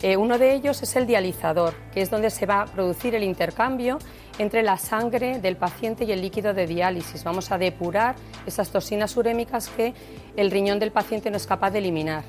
Eh, 0.02 0.18
uno 0.18 0.40
de 0.40 0.56
ellos 0.56 0.82
es 0.82 0.96
el 0.96 1.06
dializador, 1.06 1.76
que 1.94 2.02
es 2.02 2.10
donde 2.10 2.32
se 2.32 2.48
va 2.48 2.64
a 2.64 2.66
producir 2.66 3.14
el 3.14 3.24
intercambio 3.24 4.00
entre 4.40 4.64
la 4.64 4.78
sangre 4.78 5.40
del 5.40 5.58
paciente 5.58 6.06
y 6.06 6.12
el 6.12 6.22
líquido 6.22 6.56
de 6.56 6.66
diálisis. 6.66 7.24
Vamos 7.24 7.52
a 7.52 7.60
depurar 7.60 8.16
esas 8.48 8.72
toxinas 8.72 9.16
urémicas 9.16 9.70
que 9.70 9.94
el 10.36 10.50
riñón 10.50 10.80
del 10.80 10.92
paciente 10.92 11.30
no 11.30 11.38
es 11.38 11.46
capaz 11.46 11.70
de 11.70 11.78
eliminar. 11.78 12.24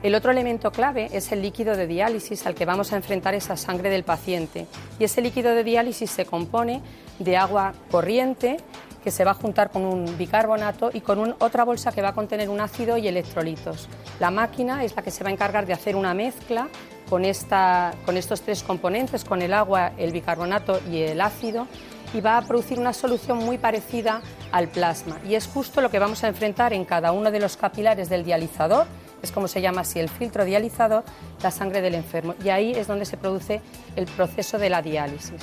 El 0.00 0.14
otro 0.14 0.30
elemento 0.30 0.70
clave 0.70 1.08
es 1.12 1.32
el 1.32 1.42
líquido 1.42 1.76
de 1.76 1.88
diálisis 1.88 2.46
al 2.46 2.54
que 2.54 2.64
vamos 2.64 2.92
a 2.92 2.96
enfrentar 2.96 3.34
esa 3.34 3.56
sangre 3.56 3.90
del 3.90 4.04
paciente. 4.04 4.68
Y 5.00 5.04
ese 5.04 5.20
líquido 5.20 5.56
de 5.56 5.64
diálisis 5.64 6.08
se 6.08 6.24
compone 6.24 6.82
de 7.18 7.36
agua 7.36 7.74
corriente, 7.90 8.58
que 9.02 9.10
se 9.10 9.24
va 9.24 9.32
a 9.32 9.34
juntar 9.34 9.70
con 9.70 9.84
un 9.84 10.16
bicarbonato 10.16 10.90
y 10.92 11.00
con 11.00 11.34
otra 11.40 11.64
bolsa 11.64 11.90
que 11.90 12.00
va 12.00 12.10
a 12.10 12.14
contener 12.14 12.48
un 12.48 12.60
ácido 12.60 12.96
y 12.96 13.08
electrolitos. 13.08 13.88
La 14.20 14.30
máquina 14.30 14.84
es 14.84 14.94
la 14.94 15.02
que 15.02 15.10
se 15.10 15.24
va 15.24 15.30
a 15.30 15.32
encargar 15.32 15.66
de 15.66 15.72
hacer 15.72 15.96
una 15.96 16.14
mezcla 16.14 16.68
con, 17.10 17.24
esta, 17.24 17.92
con 18.04 18.16
estos 18.16 18.42
tres 18.42 18.62
componentes, 18.62 19.24
con 19.24 19.42
el 19.42 19.52
agua, 19.52 19.92
el 19.98 20.12
bicarbonato 20.12 20.80
y 20.88 21.02
el 21.02 21.20
ácido, 21.20 21.66
y 22.14 22.20
va 22.20 22.36
a 22.36 22.42
producir 22.42 22.78
una 22.78 22.92
solución 22.92 23.38
muy 23.38 23.58
parecida 23.58 24.22
al 24.52 24.68
plasma. 24.68 25.18
Y 25.28 25.34
es 25.34 25.48
justo 25.48 25.80
lo 25.80 25.90
que 25.90 25.98
vamos 25.98 26.22
a 26.22 26.28
enfrentar 26.28 26.72
en 26.72 26.84
cada 26.84 27.10
uno 27.10 27.32
de 27.32 27.40
los 27.40 27.56
capilares 27.56 28.08
del 28.08 28.24
dializador, 28.24 28.86
es 29.22 29.32
como 29.32 29.48
se 29.48 29.60
llama 29.60 29.82
así 29.82 29.98
el 29.98 30.08
filtro 30.08 30.44
dializador, 30.44 31.04
la 31.42 31.50
sangre 31.50 31.80
del 31.80 31.94
enfermo. 31.94 32.34
Y 32.44 32.48
ahí 32.50 32.72
es 32.72 32.86
donde 32.86 33.04
se 33.04 33.16
produce 33.16 33.60
el 33.96 34.06
proceso 34.06 34.58
de 34.58 34.70
la 34.70 34.82
diálisis. 34.82 35.40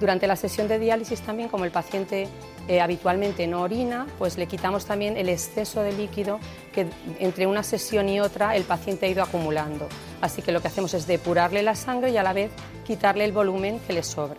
Durante 0.00 0.26
la 0.26 0.34
sesión 0.34 0.66
de 0.66 0.78
diálisis 0.80 1.20
también, 1.20 1.48
como 1.48 1.64
el 1.64 1.70
paciente 1.70 2.26
eh, 2.66 2.80
habitualmente 2.80 3.46
no 3.46 3.62
orina, 3.62 4.06
pues 4.18 4.36
le 4.36 4.46
quitamos 4.46 4.84
también 4.84 5.16
el 5.16 5.28
exceso 5.28 5.82
de 5.82 5.92
líquido 5.92 6.40
que 6.72 6.86
entre 7.20 7.46
una 7.46 7.62
sesión 7.62 8.08
y 8.08 8.20
otra 8.20 8.56
el 8.56 8.64
paciente 8.64 9.06
ha 9.06 9.08
ido 9.08 9.22
acumulando. 9.22 9.88
Así 10.20 10.42
que 10.42 10.52
lo 10.52 10.60
que 10.60 10.68
hacemos 10.68 10.94
es 10.94 11.06
depurarle 11.06 11.62
la 11.62 11.76
sangre 11.76 12.10
y 12.10 12.16
a 12.16 12.22
la 12.22 12.32
vez 12.32 12.50
quitarle 12.84 13.24
el 13.24 13.32
volumen 13.32 13.80
que 13.86 13.92
le 13.92 14.02
sobra. 14.02 14.38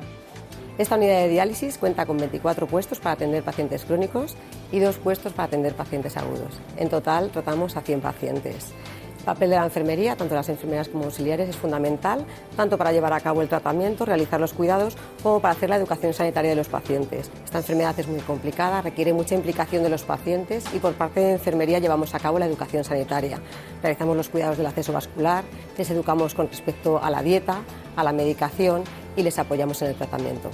Esta 0.75 0.95
unidad 0.95 1.19
de 1.19 1.29
diálisis 1.29 1.77
cuenta 1.77 2.07
con 2.07 2.17
24 2.17 2.65
puestos 2.65 2.99
para 2.99 3.13
atender 3.13 3.43
pacientes 3.43 3.85
crónicos 3.85 4.35
y 4.71 4.79
dos 4.79 4.97
puestos 4.97 5.31
para 5.31 5.45
atender 5.45 5.75
pacientes 5.75 6.17
agudos. 6.17 6.59
En 6.77 6.89
total 6.89 7.29
tratamos 7.29 7.77
a 7.77 7.81
100 7.81 8.01
pacientes. 8.01 8.73
El 9.19 9.25
papel 9.25 9.51
de 9.51 9.55
la 9.55 9.63
enfermería, 9.63 10.17
tanto 10.17 10.33
las 10.35 10.49
enfermeras 10.49 10.89
como 10.89 11.05
auxiliares, 11.05 11.47
es 11.47 11.55
fundamental, 11.55 12.25
tanto 12.57 12.77
para 12.77 12.91
llevar 12.91 13.13
a 13.13 13.21
cabo 13.21 13.41
el 13.41 13.47
tratamiento, 13.47 14.03
realizar 14.03 14.41
los 14.41 14.51
cuidados, 14.51 14.97
como 15.21 15.39
para 15.39 15.53
hacer 15.53 15.69
la 15.69 15.77
educación 15.77 16.13
sanitaria 16.13 16.49
de 16.49 16.57
los 16.57 16.67
pacientes. 16.67 17.31
Esta 17.45 17.59
enfermedad 17.59 17.97
es 17.97 18.07
muy 18.07 18.19
complicada, 18.19 18.81
requiere 18.81 19.13
mucha 19.13 19.35
implicación 19.35 19.83
de 19.83 19.89
los 19.89 20.03
pacientes 20.03 20.65
y 20.73 20.79
por 20.79 20.93
parte 20.95 21.21
de 21.21 21.31
enfermería 21.33 21.79
llevamos 21.79 22.13
a 22.15 22.19
cabo 22.19 22.37
la 22.37 22.47
educación 22.47 22.83
sanitaria. 22.83 23.39
Realizamos 23.81 24.17
los 24.17 24.27
cuidados 24.27 24.57
del 24.57 24.65
acceso 24.65 24.91
vascular, 24.91 25.45
les 25.77 25.89
educamos 25.89 26.33
con 26.33 26.49
respecto 26.49 27.01
a 27.01 27.09
la 27.09 27.21
dieta, 27.21 27.61
a 27.95 28.03
la 28.03 28.11
medicación 28.11 28.83
y 29.15 29.23
les 29.23 29.37
apoyamos 29.39 29.81
en 29.81 29.89
el 29.89 29.95
tratamiento. 29.95 30.49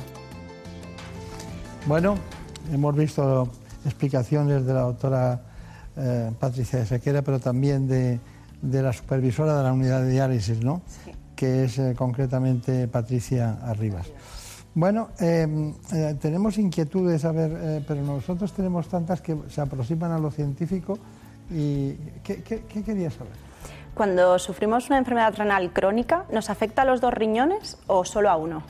Bueno, 1.86 2.16
hemos 2.72 2.96
visto 2.96 3.50
explicaciones 3.86 4.66
de 4.66 4.74
la 4.74 4.82
doctora 4.82 5.42
eh, 5.98 6.32
Patricia 6.40 6.86
Sequera, 6.86 7.22
pero 7.22 7.40
también 7.40 7.88
de 7.88 8.20
de 8.62 8.82
la 8.82 8.94
supervisora 8.94 9.58
de 9.58 9.64
la 9.64 9.74
unidad 9.74 10.02
de 10.02 10.12
diálisis, 10.12 10.64
¿no? 10.64 10.82
Que 11.36 11.66
es 11.66 11.80
eh, 11.80 11.94
concretamente 11.98 12.88
Patricia 12.88 13.60
Arribas. 13.64 14.08
Bueno, 14.76 15.10
em, 15.20 15.74
eh, 15.94 16.16
tenemos 16.22 16.58
inquietudes, 16.58 17.26
a 17.26 17.32
ver, 17.32 17.52
eh, 17.56 17.84
pero 17.88 18.02
nosotros 18.04 18.54
tenemos 18.54 18.88
tantas 18.88 19.22
que 19.22 19.36
se 19.50 19.62
aproximan 19.62 20.12
a 20.12 20.20
lo 20.20 20.32
científico. 20.32 20.98
¿Y 21.52 21.94
qué, 22.24 22.44
qué, 22.44 22.84
quería 22.84 23.10
saber? 23.10 23.34
Cuando 24.00 24.40
sufrimos 24.40 24.88
una 24.88 24.98
enfermedad 24.98 25.36
renal 25.36 25.74
crónica, 25.74 26.24
¿nos 26.32 26.50
afecta 26.50 26.84
a 26.84 26.86
los 26.86 27.02
dos 27.02 27.14
riñones 27.14 27.78
o 27.88 28.06
solo 28.06 28.30
a 28.30 28.38
uno? 28.38 28.64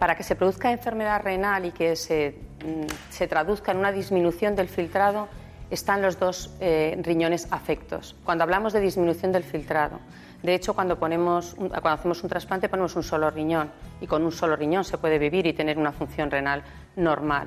para 0.00 0.16
que 0.16 0.24
se 0.24 0.34
produzca 0.34 0.72
enfermedad 0.72 1.22
renal 1.22 1.66
y 1.66 1.70
que 1.70 1.94
se, 1.94 2.34
mm, 2.64 3.10
se 3.10 3.28
traduzca 3.28 3.70
en 3.70 3.78
una 3.78 3.92
disminución 3.92 4.56
del 4.56 4.68
filtrado, 4.68 5.28
están 5.70 6.02
los 6.02 6.18
dos 6.18 6.50
eh, 6.58 6.98
riñones 7.00 7.46
afectos. 7.52 8.16
Cuando 8.24 8.42
hablamos 8.42 8.72
de 8.72 8.80
disminución 8.80 9.30
del 9.30 9.44
filtrado, 9.44 10.00
de 10.42 10.52
hecho, 10.56 10.74
cuando, 10.74 10.98
ponemos 10.98 11.54
cuando 11.54 11.90
hacemos 11.90 12.24
un 12.24 12.28
trasplante 12.28 12.68
ponemos 12.68 12.96
un 12.96 13.04
solo 13.04 13.30
riñón 13.30 13.70
y 14.00 14.08
con 14.08 14.24
un 14.24 14.32
solo 14.32 14.56
riñón 14.56 14.82
se 14.82 14.98
puede 14.98 15.20
vivir 15.20 15.46
y 15.46 15.52
tener 15.52 15.78
una 15.78 15.92
función 15.92 16.28
renal 16.28 16.64
normal. 16.96 17.46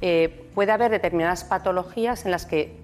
Eh, 0.00 0.50
puede 0.56 0.72
haber 0.72 0.90
determinadas 0.90 1.44
patologías 1.44 2.24
en 2.24 2.32
las 2.32 2.46
que 2.46 2.83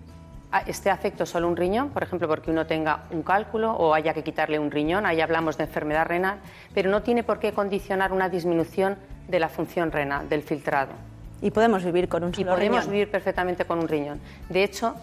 esté 0.66 0.90
afecto 0.90 1.27
solo 1.27 1.48
un 1.48 1.56
riñón, 1.56 1.90
por 1.90 2.02
ejemplo, 2.02 2.27
porque 2.27 2.51
uno 2.51 2.66
tenga 2.66 3.05
un 3.10 3.22
cálculo 3.22 3.72
o 3.72 3.94
haya 3.94 4.14
que 4.14 4.24
quitarle 4.24 4.59
un 4.59 4.70
riñón, 4.70 5.06
ahí 5.06 5.20
hablamos 5.20 5.56
de 5.56 5.64
enfermedad 5.64 6.06
renal, 6.06 6.39
pero 6.74 6.90
no 6.90 7.02
tiene 7.02 7.22
por 7.22 7.39
qué 7.39 7.52
condicionar 7.52 8.12
una 8.12 8.28
disminución 8.28 8.97
de 9.28 9.39
la 9.39 9.48
función 9.48 9.93
renal, 9.93 10.28
del 10.28 10.43
filtrado. 10.43 10.93
Y 11.40 11.52
podemos 11.52 11.85
vivir 11.85 12.09
con 12.09 12.24
un 12.24 12.35
solo 12.35 12.51
y 12.51 12.55
podemos 12.55 12.86
vivir 12.89 13.10
perfectamente 13.10 13.64
con 13.64 13.78
un 13.78 13.89
riñón. 13.89 14.20
De 14.48 14.62
hecho, 14.64 14.94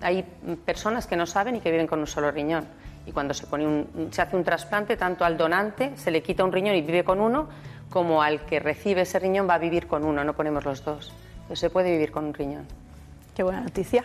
hay 0.00 0.24
personas 0.64 1.06
que 1.06 1.16
no 1.16 1.26
saben 1.26 1.56
y 1.56 1.60
que 1.60 1.70
viven 1.70 1.86
con 1.86 2.00
un 2.00 2.06
solo 2.06 2.30
riñón. 2.30 2.64
Y 3.06 3.12
cuando 3.12 3.34
se, 3.34 3.46
pone 3.46 3.66
un, 3.66 4.08
se 4.10 4.22
hace 4.22 4.34
un 4.34 4.42
trasplante, 4.42 4.96
tanto 4.96 5.24
al 5.24 5.36
donante 5.36 5.92
se 5.96 6.10
le 6.10 6.22
quita 6.22 6.42
un 6.42 6.52
riñón 6.52 6.74
y 6.74 6.82
vive 6.82 7.04
con 7.04 7.20
uno, 7.20 7.48
como 7.88 8.22
al 8.22 8.40
que 8.46 8.58
recibe 8.58 9.02
ese 9.02 9.18
riñón 9.18 9.48
va 9.48 9.54
a 9.54 9.58
vivir 9.58 9.86
con 9.86 10.04
uno, 10.04 10.24
no 10.24 10.32
ponemos 10.32 10.64
los 10.64 10.84
dos. 10.84 11.12
Entonces 11.42 11.60
se 11.60 11.70
puede 11.70 11.92
vivir 11.92 12.10
con 12.10 12.24
un 12.24 12.34
riñón. 12.34 12.66
Qué 13.36 13.42
buena 13.42 13.60
noticia. 13.60 14.02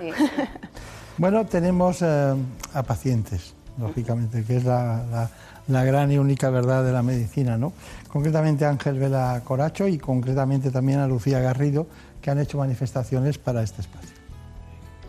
bueno, 1.18 1.46
tenemos 1.46 2.02
eh, 2.02 2.36
a 2.74 2.84
pacientes, 2.84 3.56
lógicamente, 3.80 4.44
que 4.44 4.58
es 4.58 4.66
la 4.66 5.30
la 5.72 5.84
gran 5.84 6.12
y 6.12 6.18
única 6.18 6.50
verdad 6.50 6.84
de 6.84 6.92
la 6.92 7.02
medicina, 7.02 7.58
¿no? 7.58 7.74
Concretamente 8.08 8.66
Ángel 8.66 9.00
Vela 9.00 9.42
Coracho 9.44 9.88
y 9.88 9.98
concretamente 9.98 10.72
también 10.72 11.00
a 11.00 11.08
Lucía 11.08 11.40
Garrido, 11.40 11.88
que 12.22 12.30
han 12.30 12.40
hecho 12.40 12.58
manifestaciones 12.58 13.38
para 13.38 13.64
este 13.64 13.82
espacio. 13.82 14.10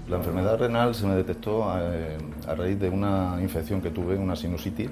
La 0.08 0.16
enfermedad 0.16 0.58
renal 0.58 0.94
se 0.94 1.06
me 1.06 1.14
detectó 1.14 1.72
eh, 1.78 2.18
a, 2.46 2.54
raíz 2.54 2.78
de 2.78 2.88
una 2.88 3.38
infección 3.40 3.80
que 3.80 3.90
tuve, 3.90 4.16
una 4.16 4.36
sinusitis. 4.36 4.90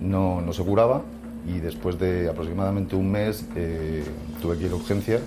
No, 0.00 0.40
no 0.40 0.52
se 0.52 0.64
curaba 0.64 1.02
y 1.46 1.58
después 1.58 1.98
de 1.98 2.28
aproximadamente 2.28 2.96
un 2.96 3.10
mes 3.10 3.46
eh, 3.56 4.04
tuve 4.40 4.58
que 4.58 4.64
ir 4.66 4.72
a 4.72 4.76
urgencias 4.76 5.22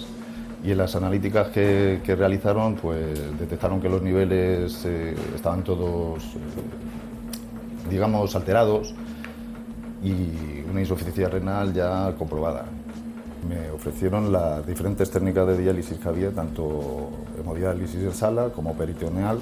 y 0.63 0.71
en 0.71 0.77
las 0.77 0.95
analíticas 0.95 1.49
que, 1.49 1.99
realizaron 2.17 2.75
pues 2.75 3.19
detectaron 3.39 3.81
que 3.81 3.89
los 3.89 4.01
niveles 4.01 4.83
eh, 4.85 5.15
estaban 5.35 5.63
todos, 5.63 6.23
digamos, 7.89 8.35
alterados 8.35 8.93
y 10.03 10.63
una 10.69 10.81
insuficiencia 10.81 11.29
renal 11.29 11.73
ya 11.73 12.13
comprobada. 12.17 12.65
Me 13.47 13.69
ofrecieron 13.69 14.31
las 14.31 14.65
diferentes 14.65 15.11
técnicas 15.11 15.47
de 15.47 15.57
diálisis 15.57 15.99
que 15.99 16.09
había, 16.09 16.31
tanto 16.31 17.11
hemodiálisis 17.39 18.01
en 18.01 18.13
sala 18.13 18.49
como 18.49 18.73
peritoneal 18.73 19.39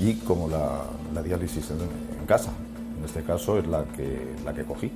y 0.00 0.14
como 0.14 0.48
la, 0.48 1.22
diálisis 1.22 1.70
en, 1.70 2.26
casa. 2.26 2.50
En 2.98 3.04
este 3.04 3.22
caso 3.22 3.58
es 3.58 3.66
la 3.66 3.84
que, 3.84 4.34
la 4.44 4.52
que 4.52 4.64
cogí. 4.64 4.90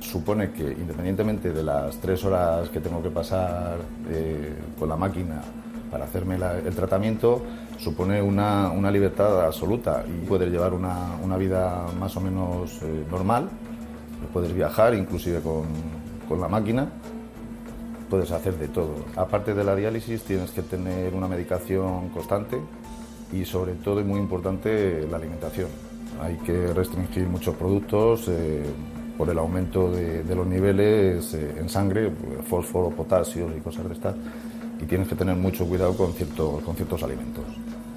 Supone 0.00 0.50
que 0.52 0.62
independientemente 0.62 1.52
de 1.52 1.62
las 1.62 1.96
tres 1.98 2.24
horas 2.24 2.68
que 2.68 2.80
tengo 2.80 3.02
que 3.02 3.10
pasar 3.10 3.78
eh, 4.08 4.54
con 4.78 4.88
la 4.88 4.96
máquina 4.96 5.42
para 5.90 6.04
hacerme 6.04 6.36
el 6.36 6.74
tratamiento, 6.74 7.42
supone 7.78 8.20
una, 8.20 8.90
libertad 8.90 9.46
absoluta 9.46 10.04
y 10.06 10.26
poder 10.26 10.50
llevar 10.50 10.72
una, 10.74 11.36
vida 11.36 11.86
más 11.98 12.16
o 12.16 12.20
menos 12.20 12.80
eh, 12.82 13.04
normal. 13.10 13.48
Puedes 14.32 14.52
viajar 14.52 14.94
inclusive 14.94 15.40
con, 15.40 15.66
la 16.40 16.48
máquina 16.48 16.88
puedes 18.10 18.30
hacer 18.30 18.56
de 18.56 18.68
todo. 18.68 19.04
Aparte 19.16 19.54
de 19.54 19.64
la 19.64 19.76
diálisis 19.76 20.22
tienes 20.22 20.50
que 20.50 20.62
tener 20.62 21.14
una 21.14 21.28
medicación 21.28 22.08
constante 22.08 22.58
y 23.32 23.44
sobre 23.44 23.74
todo 23.74 24.00
y 24.00 24.04
muy 24.04 24.18
importante 24.18 25.06
la 25.10 25.18
alimentación. 25.18 25.68
Hay 26.20 26.36
que 26.36 26.72
restringir 26.72 27.26
muchos 27.26 27.54
productos 27.54 28.26
eh, 28.28 28.64
por 29.18 29.28
el 29.28 29.38
aumento 29.38 29.90
de, 29.90 30.22
los 30.34 30.46
niveles 30.46 31.34
eh, 31.34 31.56
en 31.58 31.68
sangre, 31.68 32.10
fósforo, 32.48 32.90
potasio 32.90 33.54
y 33.54 33.60
cosas 33.60 33.88
de 33.88 33.94
estas, 33.94 34.14
y 34.80 34.84
tienes 34.84 35.08
que 35.08 35.16
tener 35.16 35.34
mucho 35.34 35.66
cuidado 35.66 35.96
con 35.96 36.12
ciertos, 36.12 36.62
con 36.62 36.76
ciertos 36.76 37.02
alimentos. 37.02 37.44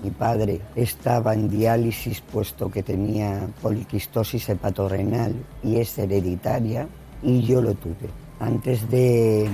Mi 0.03 0.09
padre 0.09 0.59
estaba 0.75 1.35
en 1.35 1.47
diálisis 1.47 2.21
puesto 2.21 2.71
que 2.71 2.81
tenía 2.81 3.47
poliquistosis 3.61 4.49
hepatorrenal 4.49 5.35
y 5.63 5.75
es 5.75 5.95
hereditaria 5.99 6.87
y 7.21 7.43
yo 7.43 7.61
lo 7.61 7.75
tuve. 7.75 8.09
Antes 8.39 8.89
de 8.89 9.47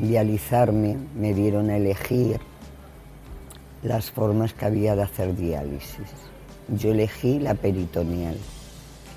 dializarme, 0.00 0.96
me 1.16 1.32
dieron 1.32 1.70
a 1.70 1.76
elegir 1.76 2.40
las 3.84 4.10
formas 4.10 4.52
que 4.54 4.64
había 4.64 4.96
de 4.96 5.02
hacer 5.02 5.36
diálisis. 5.36 6.08
Yo 6.68 6.90
elegí 6.90 7.38
la 7.38 7.54
peritoneal, 7.54 8.36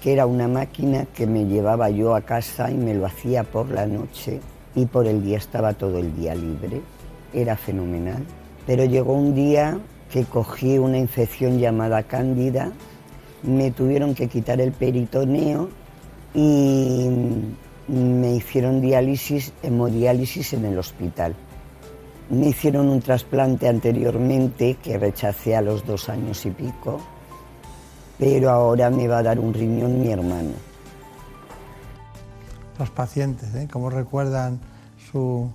que 0.06 0.14
era 0.14 0.28
una 0.28 0.48
máquina 0.48 1.08
que 1.16 1.26
me 1.26 1.46
llevaba 1.46 1.90
yo 1.90 2.14
a 2.14 2.22
casa 2.22 2.70
y 2.70 2.76
me 2.76 2.94
lo 2.94 3.08
hacía 3.08 3.44
por 3.44 3.72
la 3.72 3.88
noche 3.88 4.40
y 4.76 4.86
por 4.86 5.08
el 5.08 5.24
día 5.24 5.40
estaba 5.40 5.74
todo 5.74 5.98
el 5.98 6.16
día 6.16 6.36
libre. 6.36 6.80
Era 7.34 7.58
fenomenal. 7.58 8.24
Pero 8.68 8.86
llegó 8.86 9.14
un 9.14 9.34
día 9.34 9.80
que 10.12 10.26
cogí 10.26 10.78
una 10.78 11.00
infección 11.00 11.58
llamada 11.58 12.04
cándida, 12.04 12.72
me 13.42 13.72
tuvieron 13.72 14.14
que 14.14 14.28
quitar 14.28 14.62
el 14.62 14.74
peritoneo 14.74 15.70
y 16.36 17.10
me 17.88 18.36
hicieron 18.36 18.82
diálisis, 18.82 19.54
hemodiálisis 19.64 20.54
en 20.54 20.66
el 20.66 20.78
hospital. 20.78 21.34
Me 22.30 22.50
hicieron 22.50 22.90
un 22.90 23.02
trasplante 23.02 23.68
anteriormente 23.68 24.78
que 24.84 25.00
rechacé 25.00 25.56
a 25.56 25.64
los 25.64 25.84
dos 25.84 26.10
años 26.10 26.46
y 26.46 26.52
pico, 26.52 27.02
pero 28.18 28.50
ahora 28.50 28.90
me 28.90 29.08
va 29.08 29.20
a 29.20 29.24
dar 29.24 29.40
un 29.40 29.54
riñón 29.54 30.00
mi 30.00 30.12
hermano. 30.12 30.52
Los 32.80 32.90
pacientes, 32.90 33.54
¿eh? 33.56 33.68
¿cómo 33.72 33.90
recuerdan 33.90 34.60
su 35.12 35.50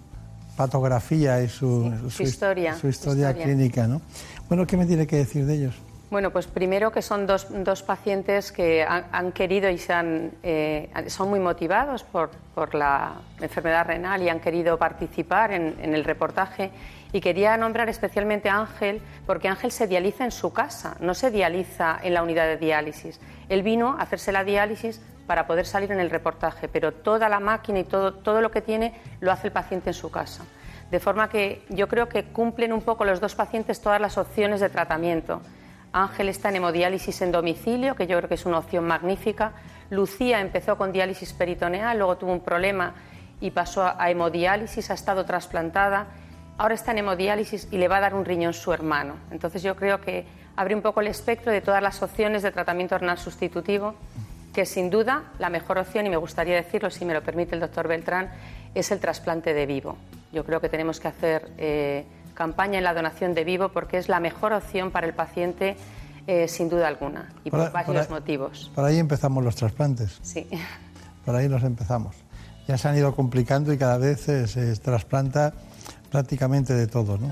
patografía 0.57 1.43
y 1.43 1.49
su, 1.49 1.93
historia, 2.19 2.75
su 2.77 2.89
historia, 2.89 3.35
clínica? 3.35 3.87
¿no? 3.87 4.01
Bueno, 4.49 4.67
¿qué 4.67 4.77
me 4.77 4.87
tiene 4.87 5.07
que 5.07 5.17
decir 5.17 5.47
de 5.47 5.55
ellos? 5.55 5.75
Bueno, 6.11 6.33
pues 6.33 6.49
primero 6.49 6.91
que 6.91 7.03
son 7.03 7.25
dos, 7.25 7.47
dos 7.51 7.85
pacientes 7.85 8.51
que 8.51 8.83
han, 8.85 9.31
querido 9.31 9.71
y 9.71 9.79
se 9.79 9.93
han, 9.93 10.33
eh, 10.43 10.91
son 11.07 11.31
muy 11.31 11.39
motivados 11.39 12.03
por, 12.03 12.31
por, 12.53 12.75
la 12.75 13.13
enfermedad 13.41 13.87
renal 13.87 14.21
y 14.21 14.29
han 14.29 14.41
querido 14.41 14.77
participar 14.77 15.53
en, 15.53 15.77
en, 15.81 15.95
el 15.95 16.03
reportaje. 16.03 16.73
Y 17.13 17.21
quería 17.21 17.57
nombrar 17.57 17.89
especialmente 17.89 18.49
a 18.49 18.59
Ángel, 18.59 19.03
porque 19.27 19.49
Ángel 19.49 19.73
se 19.73 19.87
dializa 19.87 20.25
en 20.25 20.31
su 20.31 20.53
casa, 20.53 20.97
no 21.01 21.15
se 21.15 21.31
dializa 21.31 21.99
en 22.03 22.15
la 22.15 22.23
unidad 22.23 22.47
de 22.47 22.57
diálisis. 22.57 23.21
Él 23.49 23.63
vino 23.63 23.97
a 23.99 24.03
hacerse 24.03 24.33
la 24.33 24.45
diálisis 24.45 25.01
para 25.27 25.47
poder 25.47 25.67
salir 25.67 25.91
en 25.93 26.01
el 26.01 26.11
reportaje, 26.11 26.69
pero 26.69 26.93
toda 26.93 27.29
la 27.29 27.41
máquina 27.41 27.81
y 27.81 27.85
todo, 27.85 28.15
todo 28.15 28.41
lo 28.41 28.51
que 28.51 28.61
tiene 28.61 28.95
lo 29.21 29.33
hace 29.33 29.49
el 29.49 29.53
paciente 29.53 29.91
en 29.91 29.95
su 29.95 30.11
casa. 30.11 30.45
De 30.91 31.01
forma 31.01 31.29
que 31.29 31.65
yo 31.69 31.89
creo 31.89 32.09
que 32.09 32.25
cumplen 32.25 32.73
un 32.73 32.83
poco 32.83 33.05
los 33.05 33.21
dos 33.21 33.35
pacientes 33.35 33.81
todas 33.81 34.01
las 34.01 34.19
opciones 34.19 34.61
de 34.61 34.69
tratamiento 34.69 35.41
Ángel 35.93 36.29
está 36.29 36.51
en 36.51 36.57
hemodiálisis 36.57 37.21
en 37.23 37.33
domicilio, 37.33 37.97
que 37.97 38.07
yo 38.07 38.17
creo 38.19 38.29
que 38.29 38.37
es 38.37 38.47
una 38.47 38.59
opción 38.59 38.87
magnífica. 38.87 39.53
Lucía 39.91 40.41
empezó 40.41 40.77
con 40.77 40.93
diálisis 40.93 41.33
peritoneal, 41.33 41.99
luego 41.99 42.17
tuvo 42.17 42.33
un 42.33 42.41
problema 42.41 42.95
y 43.41 43.51
pasó 43.51 43.83
a 43.83 44.11
hemodiálisis, 44.11 44.91
ha 44.91 44.95
estado 44.95 45.25
trasplantada. 45.25 46.07
Ahora 46.61 46.75
está 46.75 46.93
en 46.93 46.99
hemodiálisis 46.99 47.69
y 47.71 47.79
le 47.79 47.89
va 47.89 47.97
a 47.97 48.01
dar 48.01 48.15
un 48.15 48.25
riñón 48.25 48.53
su 48.53 48.73
hermano. 48.73 49.15
Entonces 49.31 49.63
yo 49.63 49.77
creo 49.77 50.01
que 50.01 50.27
abre 50.57 50.75
un 50.75 50.83
poco 50.83 51.01
el 51.01 51.07
espectro 51.07 51.51
de 51.51 51.63
todas 51.63 51.83
las 51.83 52.03
opciones 52.03 52.43
de 52.43 52.53
tratamiento 52.53 52.99
renal 52.99 53.19
sustitutivo, 53.19 53.95
que 54.53 54.67
sin 54.67 54.91
duda 54.91 55.25
la 55.39 55.49
mejor 55.49 55.79
opción, 55.79 56.07
y 56.07 56.11
me 56.11 56.19
gustaría 56.19 56.55
decirlo 56.55 56.91
si 56.91 57.05
me 57.05 57.15
lo 57.15 57.23
permite 57.23 57.55
el 57.55 57.61
doctor 57.61 57.89
Beltrán, 57.89 58.31
es 58.75 58.91
el 58.91 59.01
trasplante 59.01 59.55
de 59.55 59.65
vivo. 59.65 59.97
Yo 60.33 60.45
creo 60.45 60.61
que 60.61 60.69
tenemos 60.69 61.01
que 61.01 61.09
hacer... 61.09 61.51
Eh, 61.59 62.05
campaña 62.41 62.79
en 62.79 62.85
la 62.85 62.95
donación 62.95 63.35
de 63.35 63.45
vivo 63.45 63.69
porque 63.69 63.99
es 63.99 64.09
la 64.09 64.19
mejor 64.19 64.55
opción 64.55 64.91
para 64.91 65.07
el 65.07 65.13
paciente 65.13 65.77
eh, 66.27 66.49
sin 66.49 66.71
duda 66.71 66.89
alguna 66.89 67.29
y 67.45 67.51
por, 67.51 67.71
varios 67.71 68.09
motivos. 68.09 68.71
Por 68.75 68.83
ahí 68.83 68.99
empezamos 68.99 69.45
los 69.45 69.57
trasplantes. 69.57 70.19
Sí. 70.23 70.49
Por 71.27 71.35
ahí 71.35 71.49
los 71.49 71.63
empezamos. 71.65 72.17
Ya 72.67 72.79
se 72.79 72.89
han 72.89 72.97
ido 72.97 73.15
complicando 73.15 73.75
y 73.75 73.77
cada 73.77 73.99
vez 73.99 74.23
se, 74.23 74.77
trasplanta 74.77 75.53
prácticamente 76.11 76.75
de 76.75 76.87
todo, 76.87 77.19
¿no? 77.19 77.29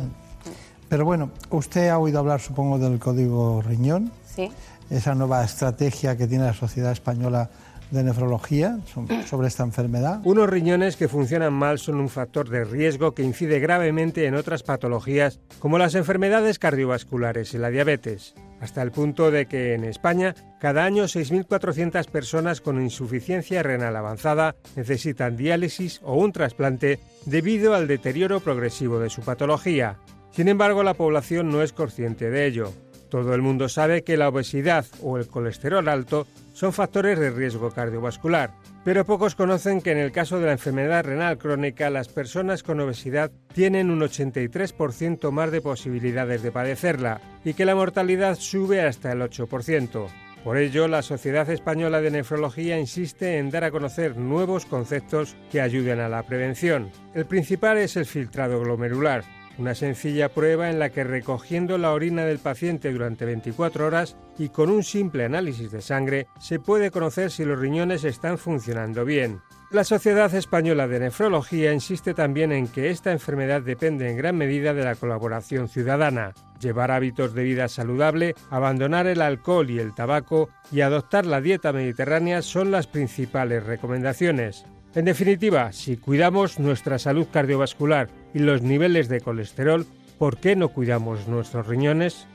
Pero 0.88 1.04
bueno, 1.04 1.30
usted 1.50 1.88
ha 1.88 1.98
oído 1.98 2.18
hablar, 2.18 2.40
supongo, 2.40 2.78
del 2.78 2.98
código 2.98 3.60
riñón. 3.62 4.10
Sí. 4.34 4.50
Esa 4.88 5.14
nueva 5.14 5.44
estrategia 5.44 6.16
que 6.16 6.26
tiene 6.26 6.44
la 6.44 6.54
Sociedad 6.54 6.92
Española 6.92 7.50
de 7.90 8.02
nefrología 8.02 8.78
sobre 9.26 9.48
esta 9.48 9.62
enfermedad. 9.62 10.20
Unos 10.24 10.48
riñones 10.48 10.96
que 10.96 11.08
funcionan 11.08 11.52
mal 11.52 11.78
son 11.78 12.00
un 12.00 12.08
factor 12.08 12.48
de 12.48 12.64
riesgo 12.64 13.12
que 13.12 13.22
incide 13.22 13.60
gravemente 13.60 14.26
en 14.26 14.34
otras 14.34 14.62
patologías 14.62 15.40
como 15.58 15.78
las 15.78 15.94
enfermedades 15.94 16.58
cardiovasculares 16.58 17.54
y 17.54 17.58
la 17.58 17.70
diabetes, 17.70 18.34
hasta 18.60 18.82
el 18.82 18.90
punto 18.90 19.30
de 19.30 19.46
que 19.46 19.74
en 19.74 19.84
España 19.84 20.34
cada 20.60 20.84
año 20.84 21.04
6.400 21.04 22.06
personas 22.10 22.60
con 22.60 22.82
insuficiencia 22.82 23.62
renal 23.62 23.96
avanzada 23.96 24.56
necesitan 24.76 25.36
diálisis 25.36 26.00
o 26.02 26.14
un 26.14 26.32
trasplante 26.32 26.98
debido 27.26 27.74
al 27.74 27.86
deterioro 27.86 28.40
progresivo 28.40 28.98
de 28.98 29.10
su 29.10 29.22
patología. 29.22 29.98
Sin 30.30 30.48
embargo, 30.48 30.82
la 30.82 30.94
población 30.94 31.48
no 31.48 31.62
es 31.62 31.72
consciente 31.72 32.30
de 32.30 32.46
ello. 32.46 32.72
Todo 33.08 33.34
el 33.34 33.42
mundo 33.42 33.68
sabe 33.68 34.02
que 34.02 34.16
la 34.16 34.28
obesidad 34.28 34.84
o 35.02 35.16
el 35.16 35.28
colesterol 35.28 35.88
alto 35.88 36.26
son 36.52 36.72
factores 36.72 37.18
de 37.18 37.30
riesgo 37.30 37.70
cardiovascular, 37.70 38.52
pero 38.84 39.04
pocos 39.04 39.34
conocen 39.34 39.80
que 39.80 39.92
en 39.92 39.98
el 39.98 40.12
caso 40.12 40.40
de 40.40 40.46
la 40.46 40.52
enfermedad 40.52 41.04
renal 41.04 41.38
crónica 41.38 41.88
las 41.88 42.08
personas 42.08 42.62
con 42.62 42.80
obesidad 42.80 43.30
tienen 43.54 43.90
un 43.90 44.00
83% 44.00 45.30
más 45.30 45.50
de 45.52 45.60
posibilidades 45.60 46.42
de 46.42 46.52
padecerla 46.52 47.20
y 47.44 47.54
que 47.54 47.64
la 47.64 47.74
mortalidad 47.74 48.36
sube 48.36 48.82
hasta 48.82 49.12
el 49.12 49.20
8%. 49.20 50.08
Por 50.44 50.56
ello, 50.56 50.88
la 50.88 51.02
Sociedad 51.02 51.50
Española 51.50 52.00
de 52.00 52.10
Nefrología 52.10 52.78
insiste 52.78 53.38
en 53.38 53.50
dar 53.50 53.64
a 53.64 53.70
conocer 53.70 54.16
nuevos 54.16 54.66
conceptos 54.66 55.36
que 55.50 55.60
ayuden 55.60 56.00
a 56.00 56.08
la 56.08 56.22
prevención. 56.22 56.90
El 57.14 57.26
principal 57.26 57.78
es 57.78 57.96
el 57.96 58.06
filtrado 58.06 58.60
glomerular, 58.60 59.24
una 59.58 59.74
sencilla 59.74 60.28
prueba 60.28 60.70
en 60.70 60.78
la 60.78 60.90
que 60.90 61.04
recogiendo 61.04 61.78
la 61.78 61.92
orina 61.92 62.24
del 62.24 62.38
paciente 62.38 62.92
durante 62.92 63.24
24 63.24 63.86
horas 63.86 64.16
y 64.38 64.48
con 64.48 64.70
un 64.70 64.84
simple 64.84 65.24
análisis 65.24 65.70
de 65.70 65.82
sangre 65.82 66.28
se 66.40 66.60
puede 66.60 66.90
conocer 66.90 67.30
si 67.30 67.44
los 67.44 67.58
riñones 67.58 68.04
están 68.04 68.38
funcionando 68.38 69.04
bien. 69.04 69.40
La 69.70 69.84
Sociedad 69.84 70.34
Española 70.34 70.88
de 70.88 70.98
Nefrología 70.98 71.74
insiste 71.74 72.14
también 72.14 72.52
en 72.52 72.68
que 72.68 72.88
esta 72.88 73.12
enfermedad 73.12 73.60
depende 73.60 74.08
en 74.08 74.16
gran 74.16 74.34
medida 74.34 74.72
de 74.72 74.82
la 74.82 74.94
colaboración 74.94 75.68
ciudadana. 75.68 76.32
Llevar 76.58 76.90
hábitos 76.90 77.34
de 77.34 77.42
vida 77.42 77.68
saludable, 77.68 78.34
abandonar 78.48 79.06
el 79.06 79.20
alcohol 79.20 79.68
y 79.68 79.78
el 79.78 79.94
tabaco 79.94 80.48
y 80.72 80.80
adoptar 80.80 81.26
la 81.26 81.42
dieta 81.42 81.74
mediterránea 81.74 82.40
son 82.40 82.70
las 82.70 82.86
principales 82.86 83.66
recomendaciones. 83.66 84.64
En 84.94 85.04
definitiva, 85.04 85.70
si 85.72 85.98
cuidamos 85.98 86.58
nuestra 86.58 86.98
salud 86.98 87.26
cardiovascular 87.30 88.08
y 88.34 88.40
los 88.40 88.62
niveles 88.62 89.08
de 89.08 89.20
colesterol, 89.20 89.86
¿por 90.18 90.38
qué 90.38 90.56
no 90.56 90.68
cuidamos 90.68 91.28
nuestros 91.28 91.66
riñones? 91.66 92.26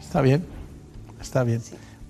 Está 0.00 0.20
bien, 0.22 0.44
está 1.20 1.44
bien. 1.44 1.60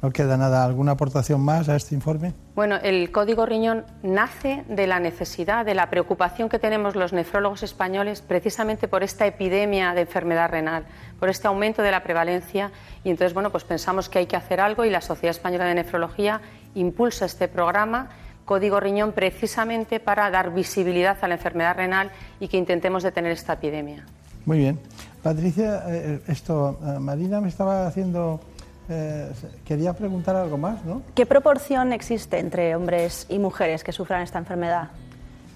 ¿No 0.01 0.12
queda 0.12 0.36
nada? 0.36 0.65
¿Alguna 0.65 0.93
aportación 0.93 1.40
más 1.40 1.69
a 1.69 1.74
este 1.74 1.97
informe? 1.97 2.32
Bueno, 2.55 2.77
el 2.77 3.10
Código 3.10 3.47
Riñón 3.47 3.85
nace 4.05 4.62
de 4.69 4.86
la 4.86 5.01
necesidad, 5.01 5.66
de 5.66 5.74
la 5.74 5.90
preocupación 5.90 6.48
que 6.48 6.60
tenemos 6.60 6.94
los 6.94 7.12
nefrólogos 7.12 7.65
españoles 7.65 8.23
precisamente 8.23 8.86
por 8.86 9.02
esta 9.02 9.27
epidemia 9.27 9.94
de 9.94 10.02
enfermedad 10.02 10.51
renal, 10.51 10.85
por 11.19 11.28
este 11.28 11.48
aumento 11.48 11.82
de 11.82 11.90
la 11.90 12.05
prevalencia. 12.05 12.70
Y 13.02 13.10
entonces, 13.10 13.35
bueno, 13.35 13.51
pues 13.51 13.65
pensamos 13.65 14.09
que 14.09 14.20
hay 14.20 14.27
que 14.27 14.36
hacer 14.36 14.60
algo 14.60 14.85
y 14.85 14.90
la 14.90 15.01
Sociedad 15.01 15.35
Española 15.35 15.65
de 15.65 15.74
Nefrología 15.74 16.43
impulsa 16.77 17.24
este 17.24 17.48
programa 17.48 18.10
Código 18.49 18.81
Riñón 18.81 19.12
precisamente 19.12 20.01
para 20.01 20.31
dar 20.31 20.55
visibilidad 20.55 21.19
a 21.20 21.29
la 21.29 21.35
enfermedad 21.35 21.77
renal 21.77 22.11
y 22.41 22.49
que 22.49 22.57
intentemos 22.57 23.03
detener 23.03 23.33
esta 23.33 23.53
epidemia. 23.53 24.07
Muy 24.47 24.59
bien. 24.59 24.81
Patricia, 25.23 25.85
eh, 25.87 26.20
esto, 26.29 26.79
eh, 26.83 26.99
Marina 26.99 27.43
me 27.43 27.49
estaba 27.49 27.87
haciendo 27.87 28.41
eh, 28.89 29.31
quería 29.66 29.93
preguntar 29.93 30.35
algo 30.35 30.57
más, 30.57 30.83
¿no? 30.87 31.03
¿Qué 31.15 31.27
proporción 31.27 31.93
existe 31.93 32.39
entre 32.39 32.75
hombres 32.75 33.27
y 33.29 33.39
mujeres 33.39 33.85
que 33.85 33.93
sufran 33.93 34.23
esta 34.23 34.39
enfermedad? 34.39 34.89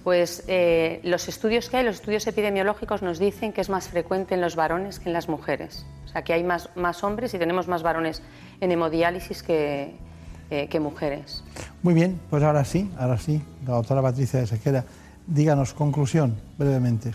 Pues 0.05 0.45
eh, 0.49 1.01
los 1.03 1.29
estudios 1.29 1.71
que 1.71 1.79
hay, 1.79 1.85
los 1.85 1.95
estudios 1.95 2.27
epidemiológicos 2.27 3.01
nos 3.01 3.19
dicen 3.19 3.55
que 3.55 3.63
es 3.63 3.71
más 3.71 3.89
frecuente 3.89 4.35
en 4.35 4.43
los 4.43 4.55
varones 4.55 4.99
que 4.99 5.09
en 5.09 5.15
las 5.15 5.31
mujeres. 5.31 5.87
O 6.05 6.09
sea, 6.09 6.23
que 6.23 6.35
hay 6.35 6.45
más, 6.45 6.69
más 6.77 7.03
hombres 7.05 7.33
y 7.33 7.39
tenemos 7.39 7.69
más 7.69 7.83
varones 7.83 8.23
en 8.61 8.71
hemodiálisis 8.71 9.43
que, 9.43 9.95
eh, 10.53 10.69
que 10.69 10.81
mujeres. 10.81 11.43
Muy 11.83 11.95
bien, 11.95 12.21
pues 12.29 12.43
ahora 12.43 12.63
sí, 12.63 12.91
ahora 12.99 13.17
sí, 13.17 13.41
la 13.67 13.73
doctora 13.73 14.03
Patricia 14.03 14.39
de 14.39 14.47
Sequera, 14.47 14.85
díganos 15.27 15.73
conclusión 15.73 16.37
brevemente. 16.59 17.13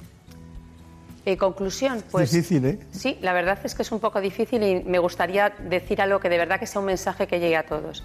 En 1.24 1.36
conclusión, 1.38 2.02
pues. 2.10 2.32
Difícil, 2.32 2.66
¿eh? 2.66 2.80
Sí, 2.90 3.20
la 3.22 3.34
verdad 3.34 3.60
es 3.64 3.76
que 3.76 3.84
es 3.84 3.92
un 3.92 4.00
poco 4.00 4.22
difícil 4.22 4.64
y 4.64 4.84
me 4.84 4.98
gustaría 4.98 5.54
decir 5.70 6.02
algo 6.02 6.20
que 6.20 6.30
de 6.30 6.40
verdad 6.40 6.60
que 6.60 6.66
sea 6.66 6.80
un 6.80 6.88
mensaje 6.88 7.28
que 7.28 7.40
llegue 7.40 7.58
a 7.58 7.68
todos. 7.68 8.04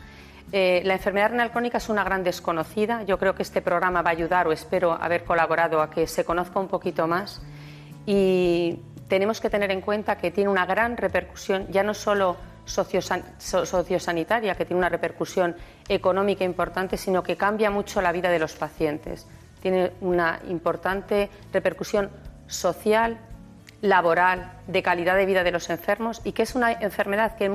Eh, 0.52 0.82
la 0.84 0.92
enfermedad 0.92 1.30
renal 1.30 1.50
crónica 1.50 1.78
es 1.78 1.88
una 1.88 2.04
gran 2.04 2.24
desconocida. 2.24 3.02
Yo 3.04 3.18
creo 3.18 3.34
que 3.34 3.42
este 3.42 3.62
programa 3.62 4.02
va 4.02 4.10
a 4.10 4.12
ayudar, 4.12 4.46
o 4.48 4.52
espero 4.52 4.92
haber 4.92 5.24
colaborado, 5.24 5.80
a 5.80 5.88
que 5.90 6.06
se 6.06 6.26
conozca 6.26 6.60
un 6.60 6.68
poquito 6.68 7.06
más. 7.06 7.40
Y 8.04 8.80
tenemos 9.12 9.42
que 9.42 9.50
tener 9.50 9.70
en 9.70 9.82
cuenta 9.82 10.16
que 10.16 10.30
tiene 10.30 10.48
una 10.48 10.64
gran 10.64 10.96
repercusión, 10.96 11.66
ya 11.68 11.82
no 11.82 11.92
solo 11.92 12.38
sociosan 12.64 13.22
sociosanitaria, 13.36 14.54
que 14.54 14.64
tiene 14.64 14.78
una 14.78 14.88
repercusión 14.88 15.54
económica 15.86 16.44
importante, 16.44 16.96
sino 16.96 17.22
que 17.22 17.36
cambia 17.36 17.70
mucho 17.70 18.00
la 18.00 18.10
vida 18.10 18.30
de 18.30 18.38
los 18.38 18.54
pacientes. 18.54 19.26
Tiene 19.60 19.92
una 20.00 20.40
importante 20.48 21.28
repercusión 21.52 22.08
social, 22.46 23.18
laboral, 23.82 24.50
de 24.66 24.82
calidad 24.82 25.18
de 25.18 25.26
vida 25.26 25.44
de 25.44 25.50
los 25.50 25.68
enfermos 25.68 26.22
y 26.24 26.32
que 26.32 26.44
es 26.44 26.54
una 26.54 26.72
enfermedad 26.72 27.36
que 27.36 27.44
en, 27.44 27.52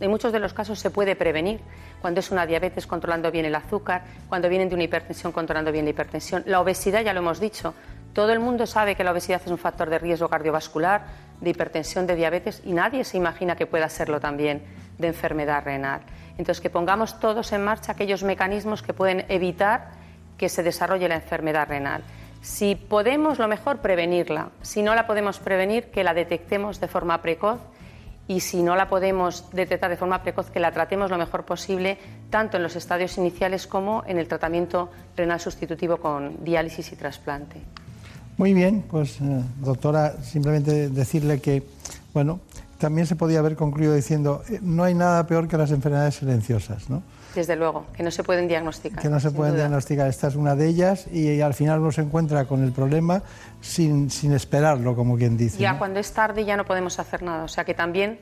en 0.00 0.10
muchos 0.10 0.32
de 0.32 0.38
los 0.38 0.54
casos 0.54 0.78
se 0.78 0.88
puede 0.88 1.14
prevenir, 1.14 1.60
cuando 2.00 2.20
es 2.20 2.30
una 2.30 2.46
diabetes 2.46 2.86
controlando 2.86 3.30
bien 3.30 3.44
el 3.44 3.54
azúcar, 3.54 4.04
cuando 4.30 4.48
vienen 4.48 4.70
de 4.70 4.76
una 4.76 4.84
hipertensión 4.84 5.30
controlando 5.30 5.72
bien 5.72 5.84
la 5.84 5.90
hipertensión. 5.90 6.42
La 6.46 6.58
obesidad, 6.58 7.02
ya 7.02 7.12
lo 7.12 7.20
hemos 7.20 7.38
dicho, 7.38 7.74
todo 8.16 8.32
el 8.32 8.40
mundo 8.40 8.66
sabe 8.66 8.94
que 8.94 9.04
la 9.04 9.12
obesidad 9.12 9.42
es 9.44 9.50
un 9.52 9.58
factor 9.58 9.90
de 9.90 9.98
riesgo 9.98 10.30
cardiovascular, 10.30 11.02
de 11.38 11.50
hipertensión, 11.50 12.06
de 12.06 12.16
diabetes 12.16 12.62
y 12.64 12.72
nadie 12.72 13.04
se 13.04 13.18
imagina 13.18 13.56
que 13.56 13.66
pueda 13.66 13.90
serlo 13.90 14.20
también 14.20 14.62
de 14.96 15.08
enfermedad 15.08 15.62
renal. 15.62 16.00
Entonces, 16.38 16.62
que 16.62 16.70
pongamos 16.70 17.20
todos 17.20 17.52
en 17.52 17.62
marcha 17.62 17.92
aquellos 17.92 18.22
mecanismos 18.22 18.82
que 18.82 18.94
pueden 18.94 19.26
evitar 19.28 19.90
que 20.38 20.48
se 20.48 20.62
desarrolle 20.62 21.10
la 21.10 21.16
enfermedad 21.16 21.68
renal. 21.68 22.04
Si 22.40 22.74
podemos, 22.74 23.38
lo 23.38 23.48
mejor, 23.48 23.80
prevenirla. 23.80 24.48
Si 24.62 24.80
no 24.80 24.94
la 24.94 25.06
podemos 25.06 25.38
prevenir, 25.38 25.90
que 25.90 26.02
la 26.02 26.14
detectemos 26.14 26.80
de 26.80 26.88
forma 26.88 27.20
precoz 27.20 27.60
y 28.28 28.40
si 28.40 28.62
no 28.62 28.76
la 28.76 28.88
podemos 28.88 29.50
detectar 29.52 29.90
de 29.90 29.98
forma 29.98 30.22
precoz, 30.22 30.50
que 30.50 30.58
la 30.58 30.72
tratemos 30.72 31.10
lo 31.10 31.18
mejor 31.18 31.44
posible, 31.44 31.98
tanto 32.30 32.56
en 32.56 32.62
los 32.62 32.76
estadios 32.76 33.18
iniciales 33.18 33.66
como 33.66 34.04
en 34.06 34.16
el 34.16 34.26
tratamiento 34.26 34.90
renal 35.14 35.38
sustitutivo 35.38 35.98
con 35.98 36.42
diálisis 36.42 36.90
y 36.92 36.96
trasplante. 36.96 37.60
Muy 38.36 38.52
bien, 38.52 38.84
pues 38.90 39.20
eh, 39.20 39.42
doctora, 39.62 40.22
simplemente 40.22 40.90
decirle 40.90 41.40
que, 41.40 41.62
bueno, 42.12 42.40
también 42.78 43.06
se 43.06 43.16
podía 43.16 43.38
haber 43.38 43.56
concluido 43.56 43.94
diciendo, 43.94 44.42
eh, 44.50 44.58
no 44.60 44.84
hay 44.84 44.94
nada 44.94 45.26
peor 45.26 45.48
que 45.48 45.56
las 45.56 45.70
enfermedades 45.70 46.16
silenciosas, 46.16 46.90
¿no? 46.90 47.02
Desde 47.34 47.56
luego, 47.56 47.86
que 47.94 48.02
no 48.02 48.10
se 48.10 48.22
pueden 48.24 48.48
diagnosticar. 48.48 49.00
Que 49.00 49.08
no 49.08 49.20
se 49.20 49.30
pueden 49.30 49.54
duda. 49.54 49.64
diagnosticar. 49.64 50.08
Esta 50.08 50.28
es 50.28 50.36
una 50.36 50.54
de 50.54 50.68
ellas 50.68 51.06
y, 51.12 51.40
al 51.40 51.54
final 51.54 51.80
uno 51.80 51.92
se 51.92 52.00
encuentra 52.02 52.46
con 52.46 52.62
el 52.62 52.72
problema 52.72 53.22
sin, 53.60 54.10
sin 54.10 54.32
esperarlo, 54.32 54.94
como 54.94 55.16
quien 55.16 55.36
dice. 55.36 55.58
Ya 55.58 55.72
¿no? 55.72 55.78
cuando 55.78 56.00
es 56.00 56.12
tarde 56.12 56.44
ya 56.44 56.56
no 56.56 56.64
podemos 56.64 56.98
hacer 56.98 57.22
nada. 57.22 57.44
O 57.44 57.48
sea 57.48 57.64
que 57.64 57.74
también 57.74 58.18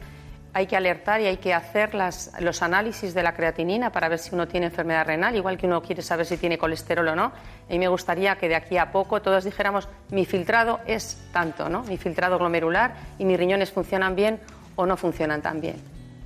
hay 0.54 0.66
que 0.68 0.76
alertar 0.76 1.20
y 1.20 1.26
hay 1.26 1.36
que 1.38 1.52
hacer 1.52 1.94
las, 1.94 2.30
los 2.38 2.62
análisis 2.62 3.12
de 3.12 3.24
la 3.24 3.34
creatinina 3.34 3.90
para 3.90 4.08
ver 4.08 4.20
si 4.20 4.32
uno 4.34 4.46
tiene 4.46 4.66
enfermedad 4.66 5.04
renal, 5.04 5.34
igual 5.34 5.58
que 5.58 5.66
uno 5.66 5.82
quiere 5.82 6.00
saber 6.00 6.24
si 6.26 6.36
tiene 6.36 6.56
colesterol 6.56 7.08
o 7.08 7.16
no. 7.16 7.32
Y 7.68 7.78
me 7.78 7.88
gustaría 7.88 8.36
que 8.36 8.48
de 8.48 8.54
aquí 8.54 8.78
a 8.78 8.92
poco 8.92 9.20
todos 9.20 9.44
dijéramos, 9.44 9.88
mi 10.10 10.24
filtrado 10.24 10.78
es 10.86 11.18
tanto, 11.32 11.68
¿no? 11.68 11.82
Mi 11.82 11.96
filtrado 11.96 12.38
glomerular 12.38 12.94
y 13.18 13.24
mis 13.24 13.36
riñones 13.36 13.72
funcionan 13.72 14.14
bien 14.14 14.38
o 14.76 14.86
no 14.86 14.96
funcionan 14.96 15.42
tan 15.42 15.60
bien. 15.60 15.76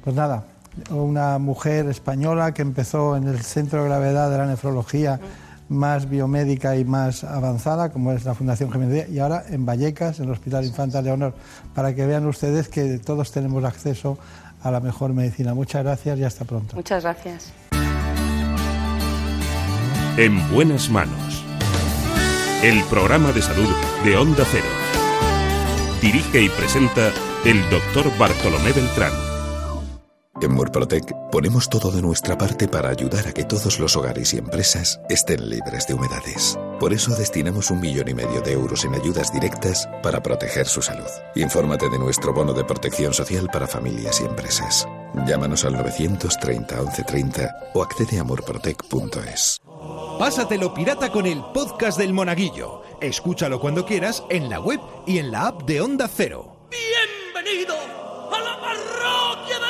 Pues 0.05 0.15
nada, 0.15 0.45
una 0.91 1.39
mujer 1.39 1.87
española 1.87 2.53
que 2.53 2.61
empezó 2.63 3.17
en 3.17 3.29
el 3.29 3.41
centro 3.41 3.83
de 3.83 3.89
gravedad 3.89 4.31
de 4.31 4.39
la 4.39 4.47
nefrología 4.47 5.19
más 5.69 6.09
biomédica 6.09 6.77
y 6.77 6.85
más 6.85 7.25
avanzada, 7.25 7.91
como 7.91 8.13
es 8.13 8.25
la 8.25 8.35
Fundación 8.35 8.73
Jiménez, 8.73 9.09
y 9.11 9.19
ahora 9.19 9.45
en 9.49 9.67
Vallecas, 9.67 10.19
en 10.19 10.27
el 10.27 10.33
Hospital 10.33 10.65
Infanta 10.65 11.03
Leonor, 11.03 11.35
para 11.75 11.95
que 11.95 12.07
vean 12.07 12.27
ustedes 12.27 12.69
que 12.69 12.99
todos 12.99 13.33
tenemos 13.33 13.65
acceso 13.65 14.19
a 14.63 14.71
la 14.71 14.81
mejor 14.81 15.13
medicina. 15.13 15.55
Muchas 15.55 15.85
gracias 15.85 16.19
y 16.19 16.25
hasta 16.25 16.45
pronto. 16.45 16.77
Muchas 16.77 17.03
gracias. 17.03 17.53
En 20.17 20.51
buenas 20.53 20.91
manos. 20.91 21.45
El 22.63 22.83
programa 22.85 23.31
de 23.31 23.41
salud 23.41 23.69
de 24.05 24.17
Onda 24.17 24.45
Cero. 24.51 24.67
Dirige 26.03 26.43
y 26.43 26.49
presenta 26.49 27.13
el 27.45 27.61
doctor 27.71 28.11
Bartolomé 28.19 28.73
Beltrán. 28.73 29.28
En 30.41 30.53
Murprotec 30.53 31.13
ponemos 31.33 31.69
todo 31.69 31.91
de 31.91 32.01
nuestra 32.01 32.39
parte 32.39 32.69
para 32.69 32.91
ayudar 32.91 33.27
a 33.27 33.33
que 33.33 33.43
todos 33.43 33.81
los 33.81 33.97
hogares 33.97 34.33
y 34.35 34.39
empresas 34.39 35.01
estén 35.09 35.51
libres 35.51 35.89
de 35.89 35.95
humedades. 35.95 36.57
Por 36.79 36.93
eso 36.93 37.13
destinamos 37.17 37.73
un 37.73 37.81
millón 37.81 38.09
y 38.09 38.15
medio 38.15 38.41
de 38.41 38.53
euros 38.53 38.85
en 38.85 38.95
ayudas 38.95 39.33
directas 39.33 39.89
para 40.01 40.23
proteger 40.23 40.67
su 40.67 40.81
salud. 40.81 41.09
Infórmate 41.35 41.91
de 41.91 41.99
nuestro 41.99 42.33
bono 42.33 42.53
de 42.53 42.63
protección 42.63 43.13
social 43.13 43.49
para 43.53 43.67
familias 43.67 44.21
y 44.21 44.27
empresas. 44.27 44.87
Llámanos 45.27 45.65
al 45.65 45.73
930 45.73 46.83
1130 46.83 47.71
o 47.75 47.83
accede 47.83 48.21
a 48.21 48.25
murprotec.es. 48.25 49.61
Pásatelo 50.21 50.73
pirata 50.73 51.11
con 51.11 51.27
el 51.27 51.43
podcast 51.53 51.99
del 51.99 52.13
Monaguillo. 52.13 52.83
Escúchalo 53.01 53.59
cuando 53.59 53.85
quieras 53.85 54.23
en 54.31 54.49
la 54.49 54.61
web 54.61 54.81
y 55.05 55.19
en 55.19 55.33
la 55.33 55.49
app 55.49 55.63
de 55.63 55.81
Onda 55.81 56.09
Cero. 56.09 56.69
Bienvenido 56.71 57.75
a 57.75 58.41
la 58.41 58.61
parroquia 58.61 59.59
Monaguillo. 59.59 59.68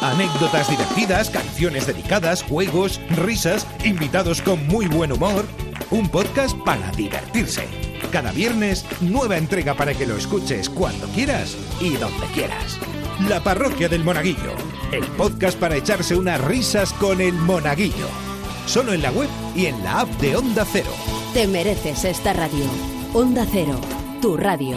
Anécdotas 0.00 0.68
divertidas, 0.68 1.30
canciones 1.30 1.86
dedicadas, 1.86 2.42
juegos, 2.42 3.00
risas, 3.10 3.66
invitados 3.84 4.42
con 4.42 4.66
muy 4.66 4.86
buen 4.86 5.12
humor. 5.12 5.46
Un 5.90 6.08
podcast 6.08 6.56
para 6.58 6.90
divertirse. 6.92 7.66
Cada 8.12 8.30
viernes, 8.32 8.84
nueva 9.00 9.38
entrega 9.38 9.74
para 9.74 9.94
que 9.94 10.06
lo 10.06 10.16
escuches 10.16 10.68
cuando 10.68 11.06
quieras 11.08 11.56
y 11.80 11.96
donde 11.96 12.26
quieras. 12.34 12.78
La 13.28 13.42
parroquia 13.42 13.88
del 13.88 14.04
Monaguillo. 14.04 14.54
El 14.92 15.04
podcast 15.04 15.58
para 15.58 15.76
echarse 15.76 16.14
unas 16.14 16.40
risas 16.42 16.92
con 16.94 17.20
el 17.20 17.32
Monaguillo. 17.32 18.08
Solo 18.66 18.92
en 18.92 19.02
la 19.02 19.10
web 19.10 19.28
y 19.54 19.66
en 19.66 19.82
la 19.82 20.00
app 20.00 20.10
de 20.20 20.36
Onda 20.36 20.66
Cero. 20.70 20.90
Te 21.32 21.46
mereces 21.46 22.04
esta 22.04 22.32
radio. 22.32 22.64
Onda 23.14 23.46
Cero, 23.50 23.80
tu 24.20 24.36
radio. 24.36 24.76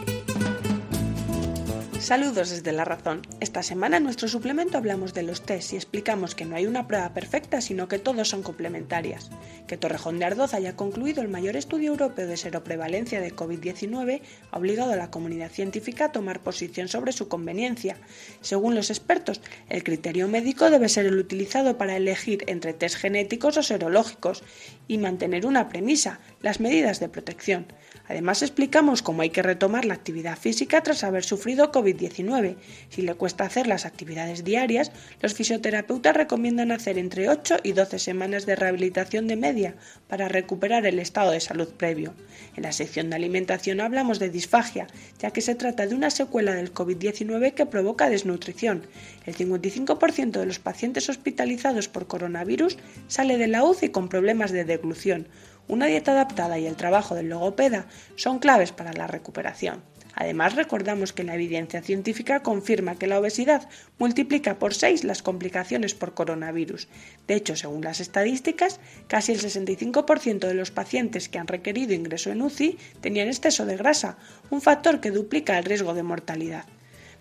Saludos 2.01 2.49
desde 2.49 2.71
La 2.71 2.83
Razón. 2.83 3.21
Esta 3.41 3.61
semana 3.61 3.97
en 3.97 4.03
nuestro 4.03 4.27
suplemento 4.27 4.75
hablamos 4.79 5.13
de 5.13 5.21
los 5.21 5.43
test 5.43 5.73
y 5.73 5.75
explicamos 5.75 6.33
que 6.33 6.45
no 6.45 6.55
hay 6.55 6.65
una 6.65 6.87
prueba 6.87 7.13
perfecta, 7.13 7.61
sino 7.61 7.87
que 7.87 7.99
todos 7.99 8.27
son 8.27 8.41
complementarias. 8.41 9.29
Que 9.67 9.77
Torrejón 9.77 10.17
de 10.17 10.25
Ardoz 10.25 10.55
haya 10.55 10.75
concluido 10.75 11.21
el 11.21 11.27
mayor 11.27 11.55
estudio 11.55 11.91
europeo 11.91 12.25
de 12.25 12.37
seroprevalencia 12.37 13.21
de 13.21 13.35
COVID-19 13.35 14.21
ha 14.49 14.57
obligado 14.57 14.93
a 14.93 14.95
la 14.95 15.11
comunidad 15.11 15.51
científica 15.51 16.05
a 16.05 16.11
tomar 16.11 16.41
posición 16.41 16.87
sobre 16.87 17.11
su 17.11 17.27
conveniencia. 17.27 17.97
Según 18.41 18.73
los 18.73 18.89
expertos, 18.89 19.39
el 19.69 19.83
criterio 19.83 20.27
médico 20.27 20.71
debe 20.71 20.89
ser 20.89 21.05
el 21.05 21.19
utilizado 21.19 21.77
para 21.77 21.97
elegir 21.97 22.45
entre 22.47 22.73
test 22.73 22.95
genéticos 22.95 23.57
o 23.57 23.63
serológicos 23.63 24.43
y 24.87 24.97
mantener 24.97 25.45
una 25.45 25.69
premisa, 25.69 26.19
las 26.41 26.59
medidas 26.59 26.99
de 26.99 27.09
protección. 27.09 27.67
Además 28.11 28.41
explicamos 28.41 29.01
cómo 29.01 29.21
hay 29.21 29.29
que 29.29 29.41
retomar 29.41 29.85
la 29.85 29.93
actividad 29.93 30.37
física 30.37 30.83
tras 30.83 31.05
haber 31.05 31.23
sufrido 31.23 31.71
COVID-19. 31.71 32.57
Si 32.89 33.03
le 33.03 33.15
cuesta 33.15 33.45
hacer 33.45 33.67
las 33.67 33.85
actividades 33.85 34.43
diarias, 34.43 34.91
los 35.21 35.33
fisioterapeutas 35.33 36.17
recomiendan 36.17 36.73
hacer 36.73 36.97
entre 36.97 37.29
8 37.29 37.59
y 37.63 37.71
12 37.71 37.99
semanas 37.99 38.45
de 38.45 38.57
rehabilitación 38.57 39.27
de 39.27 39.37
media 39.37 39.75
para 40.09 40.27
recuperar 40.27 40.85
el 40.85 40.99
estado 40.99 41.31
de 41.31 41.39
salud 41.39 41.69
previo. 41.69 42.13
En 42.57 42.63
la 42.63 42.73
sección 42.73 43.09
de 43.09 43.15
alimentación 43.15 43.79
hablamos 43.79 44.19
de 44.19 44.29
disfagia, 44.29 44.87
ya 45.17 45.31
que 45.31 45.39
se 45.39 45.55
trata 45.55 45.87
de 45.87 45.95
una 45.95 46.09
secuela 46.09 46.53
del 46.53 46.73
COVID-19 46.73 47.53
que 47.53 47.65
provoca 47.65 48.09
desnutrición. 48.09 48.87
El 49.25 49.37
55% 49.37 50.31
de 50.31 50.45
los 50.45 50.59
pacientes 50.59 51.07
hospitalizados 51.07 51.87
por 51.87 52.07
coronavirus 52.07 52.77
sale 53.07 53.37
de 53.37 53.47
la 53.47 53.63
UCI 53.63 53.87
con 53.87 54.09
problemas 54.09 54.51
de 54.51 54.65
deglución, 54.65 55.29
una 55.67 55.85
dieta 55.85 56.11
adaptada 56.11 56.59
y 56.59 56.67
el 56.67 56.75
trabajo 56.75 57.15
del 57.15 57.29
logopeda 57.29 57.87
son 58.15 58.39
claves 58.39 58.71
para 58.71 58.93
la 58.93 59.07
recuperación. 59.07 59.83
Además, 60.13 60.55
recordamos 60.55 61.13
que 61.13 61.23
la 61.23 61.35
evidencia 61.35 61.81
científica 61.81 62.43
confirma 62.43 62.95
que 62.95 63.07
la 63.07 63.19
obesidad 63.19 63.69
multiplica 63.97 64.59
por 64.59 64.73
6 64.73 65.03
las 65.03 65.23
complicaciones 65.23 65.93
por 65.93 66.13
coronavirus. 66.13 66.89
De 67.27 67.35
hecho, 67.35 67.55
según 67.55 67.81
las 67.81 67.99
estadísticas, 68.01 68.79
casi 69.07 69.31
el 69.31 69.39
65% 69.39 70.39
de 70.39 70.53
los 70.53 70.71
pacientes 70.71 71.29
que 71.29 71.39
han 71.39 71.47
requerido 71.47 71.93
ingreso 71.93 72.29
en 72.29 72.41
UCI 72.41 72.77
tenían 72.99 73.29
exceso 73.29 73.65
de 73.65 73.77
grasa, 73.77 74.17
un 74.49 74.61
factor 74.61 74.99
que 74.99 75.11
duplica 75.11 75.57
el 75.57 75.65
riesgo 75.65 75.93
de 75.93 76.03
mortalidad. 76.03 76.65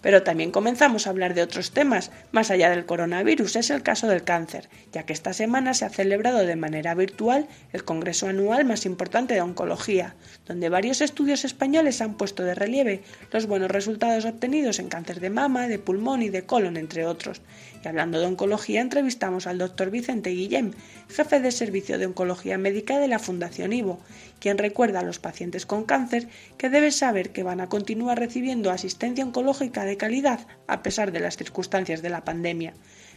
Pero 0.02 0.22
también 0.22 0.50
comenzamos 0.50 1.06
a 1.06 1.10
hablar 1.10 1.34
de 1.34 1.42
otros 1.42 1.72
temas, 1.72 2.10
más 2.32 2.50
allá 2.50 2.70
del 2.70 2.86
coronavirus, 2.86 3.56
es 3.56 3.70
el 3.70 3.82
caso 3.82 4.08
del 4.08 4.24
cáncer, 4.24 4.68
ya 4.92 5.04
que 5.04 5.12
esta 5.12 5.32
semana 5.32 5.74
se 5.74 5.84
ha 5.84 5.90
celebrado 5.90 6.38
de 6.38 6.56
manera 6.56 6.94
virtual 6.94 7.46
el 7.72 7.84
Congreso 7.84 8.26
Anual 8.26 8.64
más 8.64 8.86
importante 8.86 9.34
de 9.34 9.42
Oncología, 9.42 10.14
donde 10.46 10.68
varios 10.68 11.00
estudios 11.00 11.44
españoles 11.44 12.00
han 12.00 12.14
puesto 12.14 12.42
de 12.42 12.54
relieve 12.54 13.02
los 13.30 13.46
buenos 13.46 13.70
resultados 13.70 14.24
obtenidos 14.24 14.78
en 14.78 14.88
cáncer 14.88 15.20
de 15.20 15.30
mama, 15.30 15.68
de 15.68 15.78
pulmón 15.78 16.22
y 16.22 16.30
de 16.30 16.44
colon, 16.44 16.76
entre 16.76 17.06
otros. 17.06 17.42
Y 17.82 17.88
hablando 17.88 18.20
de 18.20 18.26
oncología, 18.26 18.80
entrevistamos 18.80 19.46
al 19.46 19.58
doctor 19.58 19.90
Vicente 19.90 20.30
Guillem, 20.30 20.72
jefe 21.08 21.40
de 21.40 21.50
servicio 21.50 21.98
de 21.98 22.06
oncología 22.06 22.58
médica 22.58 22.98
de 22.98 23.08
la 23.08 23.18
Fundación 23.18 23.72
Ivo, 23.72 24.00
quien 24.38 24.58
recuerda 24.58 25.00
a 25.00 25.04
los 25.04 25.18
pacientes 25.18 25.64
con 25.64 25.84
cáncer 25.84 26.28
que 26.58 26.68
deben 26.68 26.92
saber 26.92 27.30
que 27.30 27.42
van 27.42 27.60
a 27.60 27.68
continuar 27.68 28.18
recibiendo 28.18 28.70
asistencia 28.70 29.24
oncológica 29.24 29.84
de 29.84 29.96
calidad 29.96 30.46
a 30.66 30.82
pesar 30.82 31.12
de 31.12 31.20
las 31.20 31.36
circunstancias 31.36 32.02
de 32.02 32.10
la 32.10 32.24
pandemia. 32.24 32.74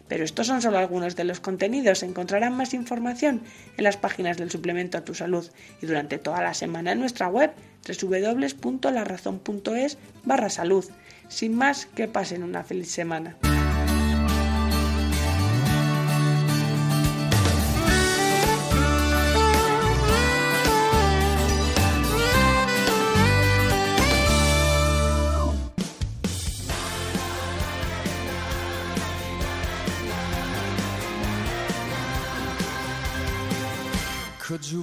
Pero 0.08 0.24
estos 0.24 0.48
son 0.48 0.62
solo 0.62 0.78
algunos 0.78 1.16
de 1.16 1.24
los 1.24 1.40
contenidos. 1.40 2.04
Encontrarán 2.04 2.56
más 2.56 2.74
información 2.74 3.42
en 3.78 3.84
las 3.84 3.98
páginas 3.98 4.38
del 4.38 4.52
suplemento 4.52 4.98
a 4.98 5.06
tu 5.06 5.16
salud 5.16 5.50
y 5.82 5.86
durante 5.86 6.18
toda 6.18 6.42
la 6.42 6.54
semana 6.54 6.92
en 6.92 7.00
nuestra 7.00 7.30
web 7.30 7.52
www.larazón.es 7.88 9.98
barra 10.24 10.50
salud. 10.50 10.86
Sin 11.30 11.56
más, 11.56 11.86
que 11.86 12.08
pasen 12.08 12.44
una 12.44 12.64
feliz 12.64 12.92
semana. 12.92 13.38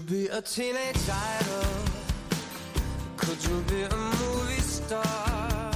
You 0.01 0.07
be 0.07 0.29
a 0.29 0.41
teenage 0.41 1.09
idol? 1.09 1.69
Could 3.17 3.45
you 3.45 3.61
be 3.69 3.83
a 3.83 3.97
movie 3.97 4.61
star? 4.61 5.73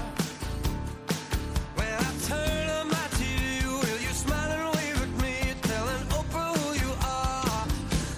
When 1.75 1.93
I 1.93 2.11
turn 2.29 2.71
on 2.79 2.89
my 2.89 3.07
TV, 3.19 3.65
will 3.65 4.01
you 4.07 4.13
smile 4.13 4.51
and 4.51 4.77
wave 4.77 5.03
at 5.03 5.23
me, 5.23 5.35
telling 5.63 6.05
Oprah 6.19 6.57
who 6.57 6.75
you 6.85 6.93
are? 7.03 7.67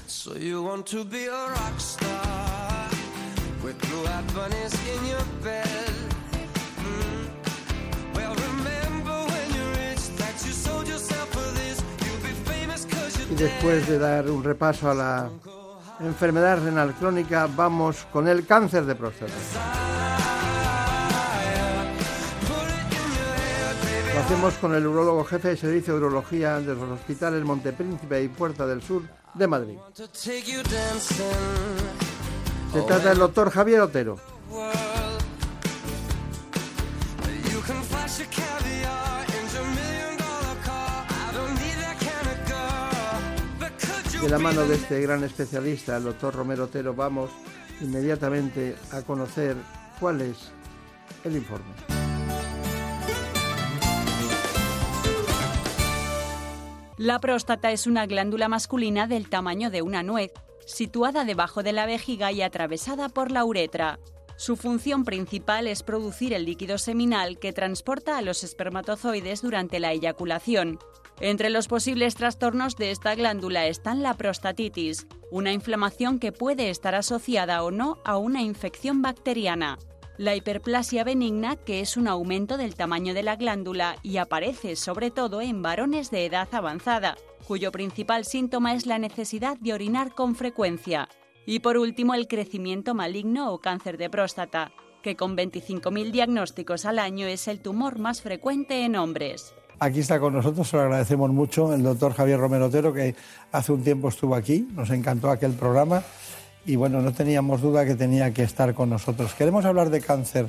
So 0.06 0.36
you 0.36 0.62
want 0.62 0.86
to 0.88 1.04
be 1.04 1.26
a 1.26 1.30
rock 1.58 1.80
star 1.80 2.88
with 3.62 3.78
blue-eyed 3.80 4.34
bunnies 4.34 4.74
in 4.94 5.06
your 5.06 5.26
bed? 5.42 5.90
Mm. 6.78 7.30
Well, 8.14 8.34
remember 8.34 9.16
when 9.32 9.46
you 9.56 9.64
reached 9.80 10.16
that 10.18 10.34
you 10.44 10.52
sold 10.52 10.86
yourself 10.88 11.28
for 11.30 11.48
this. 11.58 11.82
You'll 12.04 12.22
be 12.22 12.34
famous 12.52 12.84
'cause 12.84 13.16
Y 13.18 13.24
you're 13.28 13.38
después 13.38 13.86
de 13.86 13.98
dar 13.98 14.28
un 14.28 14.42
repaso 14.44 14.90
a 14.90 14.94
la 14.94 15.30
enfermedad 16.00 16.62
renal 16.62 16.94
crónica, 16.94 17.48
vamos 17.54 18.06
con 18.12 18.28
el 18.28 18.46
cáncer 18.46 18.84
de 18.84 18.94
próstata. 18.94 19.32
Lo 24.14 24.20
hacemos 24.20 24.54
con 24.54 24.74
el 24.74 24.86
urologo 24.86 25.24
jefe 25.24 25.48
de 25.48 25.56
servicio 25.56 25.94
de 25.94 25.98
urología 26.00 26.58
de 26.60 26.74
los 26.74 26.90
hospitales 26.90 27.44
Montepríncipe 27.44 28.22
y 28.22 28.28
Puerta 28.28 28.66
del 28.66 28.82
Sur 28.82 29.02
de 29.34 29.46
Madrid. 29.46 29.78
Se 32.72 32.82
trata 32.82 33.08
del 33.10 33.18
doctor 33.18 33.50
Javier 33.50 33.80
Otero. 33.80 34.16
De 44.26 44.32
la 44.32 44.38
mano 44.40 44.66
de 44.66 44.74
este 44.74 45.00
gran 45.00 45.22
especialista, 45.22 45.98
el 45.98 46.02
doctor 46.02 46.34
Romero 46.34 46.64
Otero, 46.64 46.92
vamos 46.94 47.30
inmediatamente 47.80 48.74
a 48.90 49.02
conocer 49.02 49.54
cuál 50.00 50.20
es 50.20 50.50
el 51.22 51.36
informe. 51.36 51.72
La 56.96 57.20
próstata 57.20 57.70
es 57.70 57.86
una 57.86 58.06
glándula 58.06 58.48
masculina 58.48 59.06
del 59.06 59.28
tamaño 59.28 59.70
de 59.70 59.82
una 59.82 60.02
nuez, 60.02 60.32
situada 60.66 61.24
debajo 61.24 61.62
de 61.62 61.72
la 61.72 61.86
vejiga 61.86 62.32
y 62.32 62.42
atravesada 62.42 63.08
por 63.08 63.30
la 63.30 63.44
uretra. 63.44 64.00
Su 64.34 64.56
función 64.56 65.04
principal 65.04 65.68
es 65.68 65.84
producir 65.84 66.32
el 66.32 66.46
líquido 66.46 66.78
seminal 66.78 67.38
que 67.38 67.52
transporta 67.52 68.18
a 68.18 68.22
los 68.22 68.42
espermatozoides 68.42 69.40
durante 69.42 69.78
la 69.78 69.92
eyaculación. 69.92 70.80
Entre 71.20 71.48
los 71.48 71.66
posibles 71.66 72.14
trastornos 72.14 72.76
de 72.76 72.90
esta 72.90 73.14
glándula 73.14 73.66
están 73.66 74.02
la 74.02 74.14
prostatitis, 74.14 75.06
una 75.30 75.52
inflamación 75.52 76.18
que 76.18 76.30
puede 76.30 76.68
estar 76.68 76.94
asociada 76.94 77.62
o 77.62 77.70
no 77.70 77.98
a 78.04 78.18
una 78.18 78.42
infección 78.42 79.00
bacteriana. 79.00 79.78
La 80.18 80.36
hiperplasia 80.36 81.04
benigna, 81.04 81.56
que 81.56 81.80
es 81.80 81.96
un 81.96 82.06
aumento 82.06 82.58
del 82.58 82.74
tamaño 82.74 83.14
de 83.14 83.22
la 83.22 83.36
glándula 83.36 83.96
y 84.02 84.18
aparece 84.18 84.76
sobre 84.76 85.10
todo 85.10 85.40
en 85.40 85.62
varones 85.62 86.10
de 86.10 86.26
edad 86.26 86.48
avanzada, 86.52 87.16
cuyo 87.46 87.72
principal 87.72 88.26
síntoma 88.26 88.74
es 88.74 88.84
la 88.84 88.98
necesidad 88.98 89.56
de 89.58 89.72
orinar 89.72 90.14
con 90.14 90.34
frecuencia. 90.34 91.08
Y 91.46 91.60
por 91.60 91.78
último, 91.78 92.14
el 92.14 92.28
crecimiento 92.28 92.94
maligno 92.94 93.52
o 93.52 93.60
cáncer 93.60 93.96
de 93.96 94.10
próstata, 94.10 94.72
que 95.02 95.16
con 95.16 95.34
25.000 95.34 96.10
diagnósticos 96.10 96.84
al 96.84 96.98
año 96.98 97.26
es 97.26 97.48
el 97.48 97.60
tumor 97.60 97.98
más 97.98 98.20
frecuente 98.20 98.84
en 98.84 98.96
hombres. 98.96 99.54
Aquí 99.78 100.00
está 100.00 100.18
con 100.18 100.32
nosotros, 100.32 100.66
se 100.66 100.76
lo 100.76 100.84
agradecemos 100.84 101.30
mucho, 101.30 101.74
el 101.74 101.82
doctor 101.82 102.14
Javier 102.14 102.40
Romero 102.40 102.66
Otero, 102.66 102.94
que 102.94 103.14
hace 103.52 103.72
un 103.72 103.82
tiempo 103.82 104.08
estuvo 104.08 104.34
aquí, 104.34 104.66
nos 104.74 104.88
encantó 104.88 105.30
aquel 105.30 105.52
programa 105.52 106.02
y 106.64 106.76
bueno, 106.76 107.02
no 107.02 107.12
teníamos 107.12 107.60
duda 107.60 107.84
que 107.84 107.94
tenía 107.94 108.32
que 108.32 108.42
estar 108.42 108.72
con 108.72 108.88
nosotros. 108.88 109.34
Queremos 109.34 109.66
hablar 109.66 109.90
de 109.90 110.00
cáncer 110.00 110.48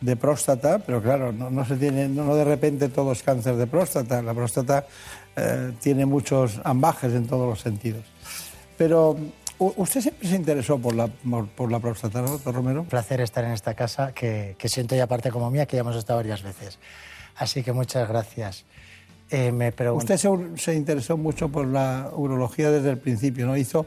de 0.00 0.14
próstata, 0.14 0.78
pero 0.78 1.02
claro, 1.02 1.32
no, 1.32 1.64
se 1.64 1.76
tiene, 1.76 2.06
no, 2.06 2.34
de 2.34 2.44
repente 2.44 2.90
todo 2.90 3.12
es 3.12 3.22
cáncer 3.22 3.56
de 3.56 3.66
próstata. 3.66 4.20
La 4.20 4.34
próstata 4.34 4.86
eh, 5.34 5.72
tiene 5.80 6.04
muchos 6.04 6.60
ambajes 6.62 7.14
en 7.14 7.26
todos 7.26 7.48
los 7.48 7.60
sentidos. 7.60 8.04
Pero 8.76 9.16
usted 9.58 10.02
siempre 10.02 10.28
se 10.28 10.36
interesó 10.36 10.78
por 10.78 10.94
la, 10.94 11.06
por, 11.08 11.48
por 11.48 11.72
la 11.72 11.80
próstata, 11.80 12.20
¿no, 12.20 12.28
doctor 12.28 12.54
Romero? 12.54 12.82
Un 12.82 12.88
placer 12.88 13.22
estar 13.22 13.42
en 13.42 13.52
esta 13.52 13.72
casa 13.72 14.12
que, 14.12 14.54
que 14.58 14.68
siento 14.68 14.94
ya 14.94 15.06
parte 15.06 15.30
como 15.30 15.50
mía, 15.50 15.64
que 15.64 15.76
ya 15.76 15.80
hemos 15.80 15.96
estado 15.96 16.18
varias 16.18 16.42
veces. 16.42 16.78
Así 17.36 17.62
que 17.62 17.72
muchas 17.72 18.08
gracias. 18.08 18.64
Eh, 19.30 19.50
me 19.50 19.72
Usted 19.90 20.16
se, 20.16 20.28
se 20.56 20.74
interesó 20.74 21.16
mucho 21.16 21.48
por 21.48 21.66
la 21.66 22.10
urología 22.14 22.70
desde 22.70 22.90
el 22.90 22.98
principio, 22.98 23.46
¿no? 23.46 23.56
Hizo 23.56 23.86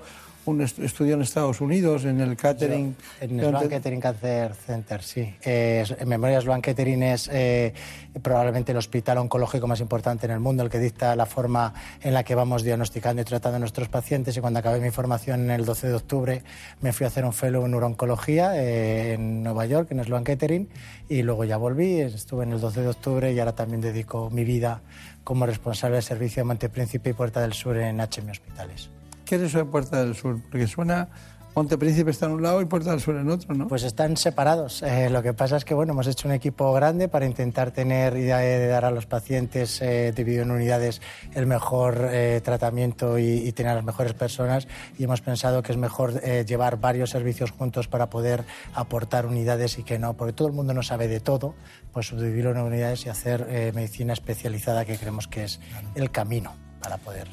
un 0.49 0.61
est- 0.61 0.80
estudió 0.80 1.15
en 1.15 1.21
Estados 1.21 1.61
Unidos, 1.61 2.05
en 2.05 2.19
el 2.19 2.35
catering. 2.35 2.95
En 3.21 3.39
el 3.39 3.45
Sloan 3.49 3.69
Kettering 3.69 4.01
Cancer 4.01 4.53
Center, 4.53 5.01
sí. 5.03 5.35
Eh, 5.43 5.85
en 5.99 6.07
Memorias 6.09 6.43
Sloan 6.43 6.61
Kettering 6.61 7.03
es 7.03 7.30
eh, 7.31 7.73
probablemente 8.21 8.71
el 8.71 8.77
hospital 8.77 9.17
oncológico 9.19 9.67
más 9.67 9.80
importante 9.80 10.26
en 10.26 10.31
el 10.34 10.39
mundo, 10.39 10.63
el 10.63 10.69
que 10.69 10.80
dicta 10.80 11.15
la 11.15 11.26
forma 11.26 11.73
en 12.01 12.13
la 12.13 12.23
que 12.23 12.35
vamos 12.35 12.63
diagnosticando 12.63 13.21
y 13.21 13.26
tratando 13.26 13.57
a 13.57 13.59
nuestros 13.59 13.88
pacientes. 13.89 14.35
Y 14.38 14.41
cuando 14.41 14.59
acabé 14.59 14.80
mi 14.80 14.91
formación 14.91 15.49
el 15.51 15.65
12 15.65 15.88
de 15.88 15.93
octubre, 15.93 16.43
me 16.81 16.91
fui 16.93 17.05
a 17.05 17.07
hacer 17.07 17.23
un 17.26 17.34
fellow 17.34 17.63
en 17.65 17.71
neurooncología 17.71 18.51
eh, 18.61 19.13
en 19.13 19.43
Nueva 19.43 19.65
York, 19.65 19.91
en 19.91 20.03
Sloan 20.03 20.23
Kettering, 20.23 20.67
y 21.07 21.21
luego 21.21 21.43
ya 21.45 21.57
volví. 21.57 21.99
Estuve 22.01 22.43
en 22.43 22.51
el 22.53 22.59
12 22.59 22.81
de 22.81 22.88
octubre 22.88 23.31
y 23.34 23.39
ahora 23.39 23.53
también 23.55 23.81
dedico 23.81 24.30
mi 24.30 24.43
vida 24.43 24.81
como 25.23 25.45
responsable 25.45 25.95
del 25.95 26.03
servicio 26.03 26.41
de 26.41 26.45
Montepríncipe 26.45 27.11
y 27.11 27.13
Puerta 27.13 27.41
del 27.41 27.53
Sur 27.53 27.77
en 27.77 27.99
HM 27.99 28.30
Hospitales. 28.31 28.89
¿Qué 29.30 29.35
es 29.35 29.43
eso 29.43 29.60
de 29.60 29.65
Puerta 29.65 30.03
del 30.03 30.15
Sur? 30.15 30.41
Porque 30.49 30.65
suena. 30.65 31.07
Montepríncipe 31.53 32.10
está 32.10 32.26
en 32.26 32.31
un 32.31 32.41
lado 32.41 32.61
y 32.61 32.65
Puerta 32.65 32.89
del 32.89 32.99
Sur 32.99 33.15
en 33.15 33.30
otro, 33.30 33.53
¿no? 33.53 33.68
Pues 33.68 33.84
están 33.84 34.18
separados. 34.18 34.81
Eh, 34.81 35.11
lo 35.11 35.22
que 35.22 35.34
pasa 35.34 35.56
es 35.56 35.65
que 35.65 35.76
bueno, 35.76 35.93
hemos 35.93 36.07
hecho 36.07 36.27
un 36.27 36.34
equipo 36.34 36.73
grande 36.73 37.10
para 37.10 37.27
intentar 37.27 37.69
tener 37.69 38.18
y 38.18 38.22
de 38.22 38.68
dar 38.68 38.85
a 38.85 38.91
los 38.91 39.06
pacientes 39.06 39.84
eh, 39.84 40.14
dividido 40.15 40.41
en 40.43 40.51
unidades 40.51 40.99
el 41.35 41.45
mejor 41.45 42.10
eh, 42.11 42.41
tratamiento 42.43 43.19
y, 43.19 43.47
y, 43.47 43.51
tener 43.51 43.73
a 43.73 43.76
las 43.76 43.84
mejores 43.84 44.14
personas. 44.14 44.68
Y 44.97 45.03
hemos 45.03 45.22
pensado 45.22 45.61
que 45.61 45.73
es 45.73 45.77
mejor 45.77 46.19
eh, 46.23 46.43
llevar 46.47 46.80
varios 46.80 47.11
servicios 47.11 47.51
juntos 47.51 47.88
para 47.88 48.10
poder 48.10 48.45
aportar 48.73 49.27
unidades 49.27 49.77
y 49.77 49.84
que 49.84 49.99
no, 49.99 50.15
porque 50.15 50.34
todo 50.34 50.47
el 50.47 50.56
mundo 50.56 50.73
no 50.73 50.81
sabe 50.81 51.07
de 51.07 51.19
todo, 51.19 51.53
pues 51.93 52.07
subdividirlo 52.07 52.49
en 52.49 52.57
unidades 52.57 53.06
y 53.06 53.10
hacer 53.10 53.45
eh, 53.47 53.72
medicina 53.76 54.14
especializada 54.14 54.85
que 54.85 54.97
creemos 54.97 55.27
que 55.27 55.43
es 55.43 55.60
el 55.93 56.10
camino 56.10 56.56
para 56.81 56.97
poder 56.97 57.27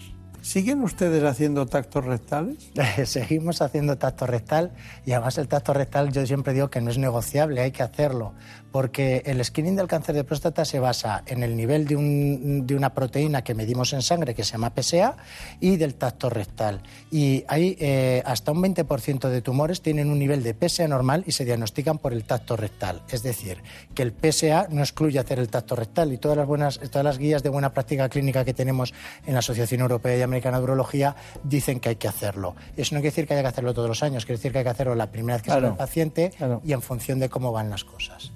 ¿Siguen 0.46 0.80
ustedes 0.84 1.24
haciendo 1.24 1.66
tactos 1.66 2.04
rectales? 2.04 2.70
Seguimos 3.04 3.62
haciendo 3.62 3.98
tacto 3.98 4.28
rectal 4.28 4.72
y 5.04 5.10
además 5.10 5.38
el 5.38 5.48
tacto 5.48 5.74
rectal 5.74 6.12
yo 6.12 6.24
siempre 6.24 6.52
digo 6.52 6.70
que 6.70 6.80
no 6.80 6.88
es 6.88 6.98
negociable, 6.98 7.62
hay 7.62 7.72
que 7.72 7.82
hacerlo, 7.82 8.32
porque 8.76 9.22
el 9.24 9.42
screening 9.42 9.74
del 9.74 9.86
cáncer 9.86 10.14
de 10.14 10.22
próstata 10.22 10.66
se 10.66 10.78
basa 10.78 11.22
en 11.24 11.42
el 11.42 11.56
nivel 11.56 11.86
de, 11.86 11.96
un, 11.96 12.66
de 12.66 12.74
una 12.74 12.92
proteína 12.92 13.42
que 13.42 13.54
medimos 13.54 13.94
en 13.94 14.02
sangre 14.02 14.34
que 14.34 14.44
se 14.44 14.52
llama 14.52 14.70
PSA 14.76 15.16
y 15.60 15.76
del 15.76 15.94
tacto 15.94 16.28
rectal. 16.28 16.82
Y 17.10 17.42
hay 17.48 17.78
eh, 17.80 18.22
hasta 18.26 18.52
un 18.52 18.62
20% 18.62 19.30
de 19.30 19.40
tumores 19.40 19.80
tienen 19.80 20.10
un 20.10 20.18
nivel 20.18 20.42
de 20.42 20.52
PSA 20.52 20.88
normal 20.88 21.24
y 21.26 21.32
se 21.32 21.46
diagnostican 21.46 21.96
por 21.96 22.12
el 22.12 22.24
tacto 22.24 22.54
rectal. 22.54 23.00
Es 23.08 23.22
decir, 23.22 23.62
que 23.94 24.02
el 24.02 24.12
PSA 24.12 24.66
no 24.68 24.82
excluye 24.82 25.18
hacer 25.18 25.38
el 25.38 25.48
tacto 25.48 25.74
rectal 25.74 26.12
y 26.12 26.18
todas 26.18 26.36
las, 26.36 26.46
buenas, 26.46 26.78
todas 26.78 27.04
las 27.06 27.16
guías 27.16 27.42
de 27.42 27.48
buena 27.48 27.72
práctica 27.72 28.10
clínica 28.10 28.44
que 28.44 28.52
tenemos 28.52 28.92
en 29.24 29.32
la 29.32 29.38
Asociación 29.38 29.80
Europea 29.80 30.18
y 30.18 30.20
Americana 30.20 30.58
de 30.58 30.64
Urología 30.64 31.16
dicen 31.44 31.80
que 31.80 31.88
hay 31.88 31.96
que 31.96 32.08
hacerlo. 32.08 32.56
Eso 32.76 32.94
no 32.94 33.00
quiere 33.00 33.12
decir 33.12 33.26
que 33.26 33.32
haya 33.32 33.42
que 33.42 33.48
hacerlo 33.48 33.72
todos 33.72 33.88
los 33.88 34.02
años, 34.02 34.26
quiere 34.26 34.36
decir 34.36 34.52
que 34.52 34.58
hay 34.58 34.64
que 34.64 34.70
hacerlo 34.70 34.94
la 34.94 35.10
primera 35.10 35.36
vez 35.36 35.44
que 35.44 35.50
Claro, 35.50 35.68
el 35.68 35.76
paciente 35.76 36.28
claro. 36.36 36.60
y 36.62 36.74
en 36.74 36.82
función 36.82 37.20
de 37.20 37.30
cómo 37.30 37.52
van 37.52 37.70
las 37.70 37.84
cosas. 37.84 38.32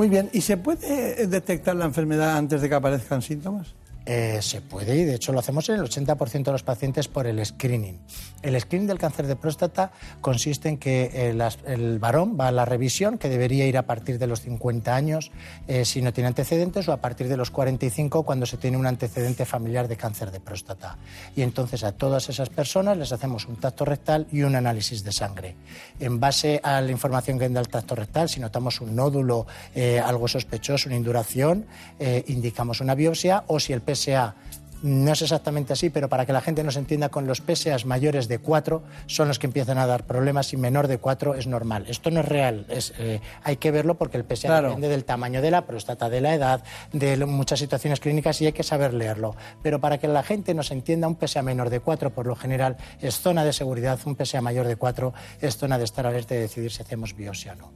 Muy 0.00 0.08
bien. 0.08 0.30
¿Y 0.32 0.40
se 0.40 0.56
puede 0.56 1.26
detectar 1.26 1.76
la 1.76 1.84
enfermedad 1.84 2.38
antes 2.38 2.62
de 2.62 2.70
que 2.70 2.74
aparezcan 2.74 3.20
síntomas? 3.20 3.74
Eh, 4.06 4.38
se 4.40 4.62
puede 4.62 4.96
y 4.96 5.04
de 5.04 5.14
hecho 5.14 5.30
lo 5.32 5.40
hacemos 5.40 5.68
en 5.68 5.74
el 5.76 5.82
80% 5.82 6.44
de 6.44 6.52
los 6.52 6.62
pacientes 6.62 7.06
por 7.06 7.26
el 7.26 7.44
screening. 7.44 7.98
El 8.42 8.58
screening 8.58 8.88
del 8.88 8.98
cáncer 8.98 9.26
de 9.26 9.36
próstata 9.36 9.92
consiste 10.22 10.70
en 10.70 10.78
que 10.78 11.10
eh, 11.12 11.34
las- 11.34 11.58
el 11.66 11.98
varón 11.98 12.36
va 12.40 12.48
a 12.48 12.50
la 12.52 12.64
revisión, 12.64 13.18
que 13.18 13.28
debería 13.28 13.66
ir 13.66 13.76
a 13.76 13.82
partir 13.82 14.18
de 14.18 14.26
los 14.26 14.40
50 14.40 14.96
años 14.96 15.30
eh, 15.68 15.84
si 15.84 16.00
no 16.00 16.14
tiene 16.14 16.28
antecedentes 16.28 16.88
o 16.88 16.92
a 16.92 16.96
partir 16.96 17.28
de 17.28 17.36
los 17.36 17.50
45 17.50 18.22
cuando 18.22 18.46
se 18.46 18.56
tiene 18.56 18.78
un 18.78 18.86
antecedente 18.86 19.44
familiar 19.44 19.86
de 19.86 19.96
cáncer 19.98 20.30
de 20.30 20.40
próstata. 20.40 20.96
Y 21.36 21.42
entonces 21.42 21.84
a 21.84 21.92
todas 21.92 22.30
esas 22.30 22.48
personas 22.48 22.96
les 22.96 23.12
hacemos 23.12 23.46
un 23.46 23.56
tacto 23.56 23.84
rectal 23.84 24.26
y 24.32 24.42
un 24.42 24.56
análisis 24.56 25.04
de 25.04 25.12
sangre. 25.12 25.56
En 26.00 26.18
base 26.18 26.58
a 26.64 26.80
la 26.80 26.90
información 26.90 27.38
que 27.38 27.50
da 27.50 27.60
el 27.60 27.68
tacto 27.68 27.94
rectal, 27.94 28.30
si 28.30 28.40
notamos 28.40 28.80
un 28.80 28.96
nódulo, 28.96 29.46
eh, 29.74 30.00
algo 30.00 30.26
sospechoso, 30.26 30.88
una 30.88 30.96
induración, 30.96 31.66
eh, 31.98 32.24
indicamos 32.28 32.80
una 32.80 32.94
biopsia 32.94 33.44
o 33.46 33.60
si 33.60 33.74
el 33.74 33.82
PSA 34.00 34.34
no 34.82 35.12
es 35.12 35.20
exactamente 35.20 35.74
así, 35.74 35.90
pero 35.90 36.08
para 36.08 36.24
que 36.24 36.32
la 36.32 36.40
gente 36.40 36.64
nos 36.64 36.74
entienda, 36.76 37.10
con 37.10 37.26
los 37.26 37.42
PSAs 37.46 37.84
mayores 37.84 38.28
de 38.28 38.38
4 38.38 38.82
son 39.04 39.28
los 39.28 39.38
que 39.38 39.46
empiezan 39.46 39.76
a 39.76 39.86
dar 39.86 40.04
problemas 40.06 40.54
y 40.54 40.56
menor 40.56 40.88
de 40.88 40.96
4 40.96 41.34
es 41.34 41.46
normal. 41.46 41.84
Esto 41.86 42.10
no 42.10 42.20
es 42.20 42.26
real, 42.26 42.64
es, 42.70 42.94
eh, 42.98 43.20
hay 43.44 43.56
que 43.58 43.70
verlo 43.72 43.98
porque 43.98 44.16
el 44.16 44.24
PSA 44.24 44.48
Claro. 44.48 44.68
depende 44.68 44.88
del 44.88 45.04
tamaño 45.04 45.42
de 45.42 45.50
la 45.50 45.66
próstata, 45.66 46.08
de 46.08 46.22
la 46.22 46.32
edad, 46.34 46.64
de 46.94 47.18
lo- 47.18 47.26
muchas 47.26 47.58
situaciones 47.58 48.00
clínicas 48.00 48.40
y 48.40 48.46
hay 48.46 48.52
que 48.54 48.62
saber 48.62 48.94
leerlo. 48.94 49.36
Pero 49.62 49.82
para 49.82 49.98
que 49.98 50.08
la 50.08 50.22
gente 50.22 50.54
nos 50.54 50.70
entienda, 50.70 51.08
un 51.08 51.18
PSA 51.20 51.42
menor 51.42 51.68
de 51.68 51.80
4 51.80 52.14
por 52.14 52.26
lo 52.26 52.34
general 52.34 52.78
es 53.02 53.20
zona 53.20 53.44
de 53.44 53.52
seguridad, 53.52 53.98
un 54.06 54.16
PSA 54.16 54.40
mayor 54.40 54.66
de 54.66 54.76
4 54.76 55.12
es 55.42 55.58
zona 55.58 55.76
de 55.76 55.84
estar 55.84 56.06
alerta 56.06 56.34
y 56.34 56.38
decidir 56.38 56.72
si 56.72 56.80
hacemos 56.80 57.14
biopsia 57.14 57.52
o 57.52 57.56
no. 57.56 57.72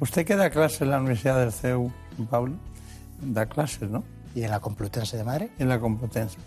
Usted 0.00 0.26
que 0.26 0.34
da 0.34 0.50
clase 0.50 0.82
en 0.82 0.90
la 0.90 0.98
Universidad 0.98 1.38
del 1.38 1.52
CEU, 1.52 1.92
Pablo, 2.28 2.56
da 3.20 3.46
clases, 3.46 3.88
¿no? 3.88 4.02
¿Y 4.38 4.44
en 4.44 4.50
la 4.52 4.60
Complutense 4.60 5.16
de 5.16 5.24
Madrid? 5.24 5.48
En 5.58 5.68
la 5.68 5.80
Complutense. 5.80 6.38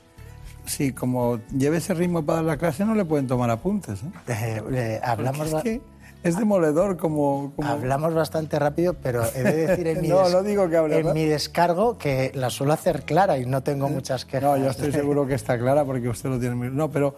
Sí, 0.65 0.93
como 0.93 1.39
lleve 1.57 1.77
ese 1.77 1.93
ritmo 1.93 2.23
para 2.25 2.41
la 2.41 2.55
clase, 2.55 2.85
no 2.85 2.95
le 2.95 3.03
pueden 3.03 3.27
tomar 3.27 3.49
apuntes. 3.49 4.01
¿eh? 4.03 4.05
Eh, 4.29 4.61
eh, 4.71 4.99
hablamos 5.03 5.51
es, 5.51 5.61
que 5.63 5.81
es 6.23 6.37
demoledor 6.37 6.95
como, 6.95 7.51
como- 7.55 7.67
Hablamos 7.67 8.13
bastante 8.13 8.57
rápido, 8.59 8.93
pero 8.93 9.23
he 9.35 9.43
de 9.43 9.67
decir 9.67 9.87
en 9.87 10.01
mi, 10.03 10.07
No, 10.07 10.23
des- 10.23 10.31
no 10.31 10.43
digo 10.43 10.69
que 10.69 10.77
hable 10.77 10.99
en 10.99 11.11
mi 11.13 11.25
descargo 11.25 11.97
que 11.97 12.31
la 12.33 12.49
suelo 12.49 12.71
hacer 12.71 13.03
clara 13.03 13.37
y 13.39 13.45
no 13.45 13.61
tengo 13.61 13.89
muchas 13.89 14.23
quejas. 14.23 14.43
No, 14.43 14.57
yo 14.57 14.69
estoy 14.69 14.93
seguro 14.93 15.27
que 15.27 15.33
está 15.33 15.57
clara 15.59 15.83
porque 15.83 16.07
usted 16.07 16.29
lo 16.29 16.39
tiene 16.39 16.55
muy... 16.55 16.69
No, 16.69 16.89
pero 16.91 17.15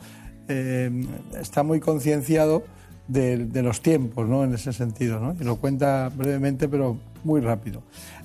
está 1.39 1.61
muy 1.63 1.79
concienciado 1.79 2.63
de, 3.07 3.45
de 3.45 3.61
los 3.61 3.81
tiempos, 3.81 4.27
¿no? 4.27 4.43
En 4.43 4.53
ese 4.53 4.73
sentido, 4.73 5.19
¿no? 5.19 5.35
Y 5.39 5.43
lo 5.43 5.57
cuenta 5.57 6.09
brevemente, 6.13 6.67
pero 6.69 6.97
muy 7.23 7.41
rápido. 7.41 7.81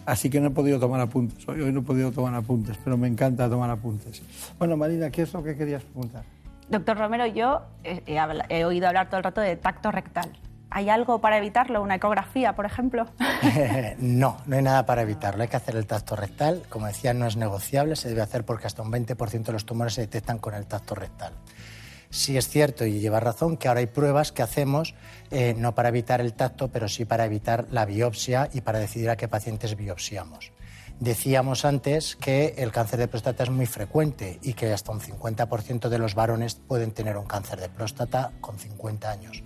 Así 0.07 0.31
que 0.31 0.41
no 0.41 0.49
he 0.49 0.51
podido 0.51 0.79
tomar 0.81 1.01
apuntes. 1.01 1.47
Hoy, 1.49 1.61
hoy 1.61 1.73
no 1.73 1.81
he 1.81 1.83
podido 1.83 2.11
tomar 2.13 2.35
apuntes, 2.35 2.79
pero 2.83 2.97
me 2.97 3.09
encanta 3.09 3.49
tomar 3.49 3.69
apuntes. 3.71 4.23
Bueno, 4.59 4.77
Marina, 4.77 5.11
¿qué 5.11 5.23
es 5.23 5.33
lo 5.33 5.43
que 5.43 5.57
querías 5.57 5.83
preguntar? 5.83 6.23
Doctor 6.71 6.97
Romero, 6.99 7.27
yo 7.27 7.63
he, 7.85 8.03
he 8.07 8.19
habla- 8.19 8.47
he 8.49 8.65
oído 8.65 8.87
hablar 8.89 9.09
todo 9.09 9.19
el 9.19 9.25
rato 9.25 9.41
de 9.41 9.57
tacto 9.57 9.91
rectal. 9.91 10.31
¿Hay 10.71 10.91
algo 10.91 11.19
para 11.23 11.39
evitarlo? 11.39 11.83
¿Una 11.83 11.95
ecografía, 11.95 12.55
por 12.55 12.67
ejemplo? 12.67 13.07
no, 13.99 14.37
no 14.47 14.57
hay 14.57 14.63
nada 14.63 14.85
para 14.85 15.01
evitarlo. 15.03 15.43
Hay 15.43 15.49
que 15.49 15.57
hacer 15.57 15.77
el 15.77 15.87
tacto 15.87 16.15
rectal. 16.15 16.63
Como 16.69 16.87
decía, 16.87 17.15
no 17.15 17.27
es 17.27 17.37
negociable, 17.37 17.97
se 17.97 18.09
debe 18.11 18.21
hacer 18.21 18.45
porque 18.45 18.67
hasta 18.67 18.83
un 18.83 18.93
20% 18.93 19.45
de 19.45 19.53
los 19.53 19.65
tumores 19.65 19.95
se 19.95 20.03
detectan 20.03 20.39
con 20.39 20.55
el 20.55 20.67
tacto 20.67 20.95
rectal. 20.95 21.33
Sí 22.11 22.37
es 22.39 22.49
cierto 22.49 22.87
y 22.87 23.01
lleva 23.01 23.21
razón 23.21 23.57
que 23.57 23.69
ahora 23.69 23.81
hay 23.81 23.87
pruebas 23.87 24.33
que 24.33 24.43
hacemos 24.43 24.95
eh, 25.31 25.55
no 25.57 25.75
para 25.75 25.91
evitar 25.91 26.21
el 26.21 26.33
tacto, 26.33 26.69
pero 26.69 26.89
sí 26.89 27.05
para 27.05 27.27
evitar 27.27 27.67
la 27.71 27.85
biopsia 27.85 28.49
y 28.53 28.63
para 28.63 28.79
decidir 28.79 29.11
a 29.11 29.17
qué 29.17 29.29
pacientes 29.29 29.77
biopsiamos. 29.77 30.53
Decíamos 31.01 31.65
antes 31.65 32.17
que 32.17 32.55
el 32.59 32.73
cáncer 32.73 32.99
de 32.99 33.09
próstata 33.09 33.45
es 33.45 33.51
muy 33.51 33.67
frecuente 33.67 34.41
y 34.43 34.55
que 34.55 34.73
hasta 34.73 34.91
un 34.91 35.01
50% 35.01 35.89
de 35.89 35.99
los 35.99 36.15
varones 36.15 36.57
pueden 36.57 36.91
tener 36.91 37.17
un 37.17 37.27
cáncer 37.27 37.61
de 37.61 37.69
próstata 37.69 38.33
con 38.41 38.59
50 38.59 39.09
años 39.09 39.45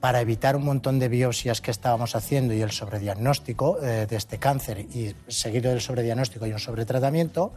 para 0.00 0.22
evitar 0.22 0.56
un 0.56 0.64
montón 0.64 0.98
de 0.98 1.08
biopsias 1.08 1.60
que 1.60 1.70
estábamos 1.70 2.16
haciendo 2.16 2.54
y 2.54 2.62
el 2.62 2.70
sobrediagnóstico 2.70 3.78
eh, 3.82 4.06
de 4.08 4.16
este 4.16 4.38
cáncer 4.38 4.80
y 4.80 5.14
seguido 5.28 5.70
del 5.70 5.82
sobrediagnóstico 5.82 6.46
y 6.46 6.52
un 6.52 6.58
sobretratamiento, 6.58 7.52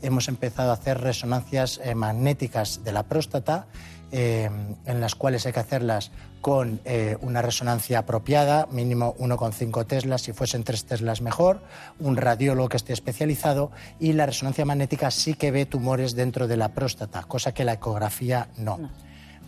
hemos 0.00 0.28
empezado 0.28 0.70
a 0.70 0.74
hacer 0.74 1.00
resonancias 1.00 1.80
eh, 1.82 1.94
magnéticas 1.96 2.84
de 2.84 2.92
la 2.92 3.02
próstata 3.02 3.66
eh, 4.12 4.48
en 4.86 5.00
las 5.00 5.16
cuales 5.16 5.44
hay 5.44 5.52
que 5.52 5.60
hacerlas 5.60 6.12
con 6.40 6.80
una 7.20 7.42
resonancia 7.42 7.98
apropiada, 7.98 8.68
mínimo 8.70 9.16
1,5 9.18 9.84
teslas, 9.86 10.22
si 10.22 10.32
fuesen 10.32 10.62
3 10.62 10.84
teslas 10.84 11.20
mejor, 11.20 11.60
un 11.98 12.16
radiólogo 12.16 12.68
que 12.68 12.76
esté 12.76 12.92
especializado 12.92 13.72
y 13.98 14.12
la 14.12 14.24
resonancia 14.24 14.64
magnética 14.64 15.10
sí 15.10 15.34
que 15.34 15.50
ve 15.50 15.66
tumores 15.66 16.14
dentro 16.14 16.46
de 16.46 16.56
la 16.56 16.68
próstata, 16.68 17.24
cosa 17.24 17.52
que 17.52 17.64
la 17.64 17.72
ecografía 17.72 18.48
no. 18.56 18.88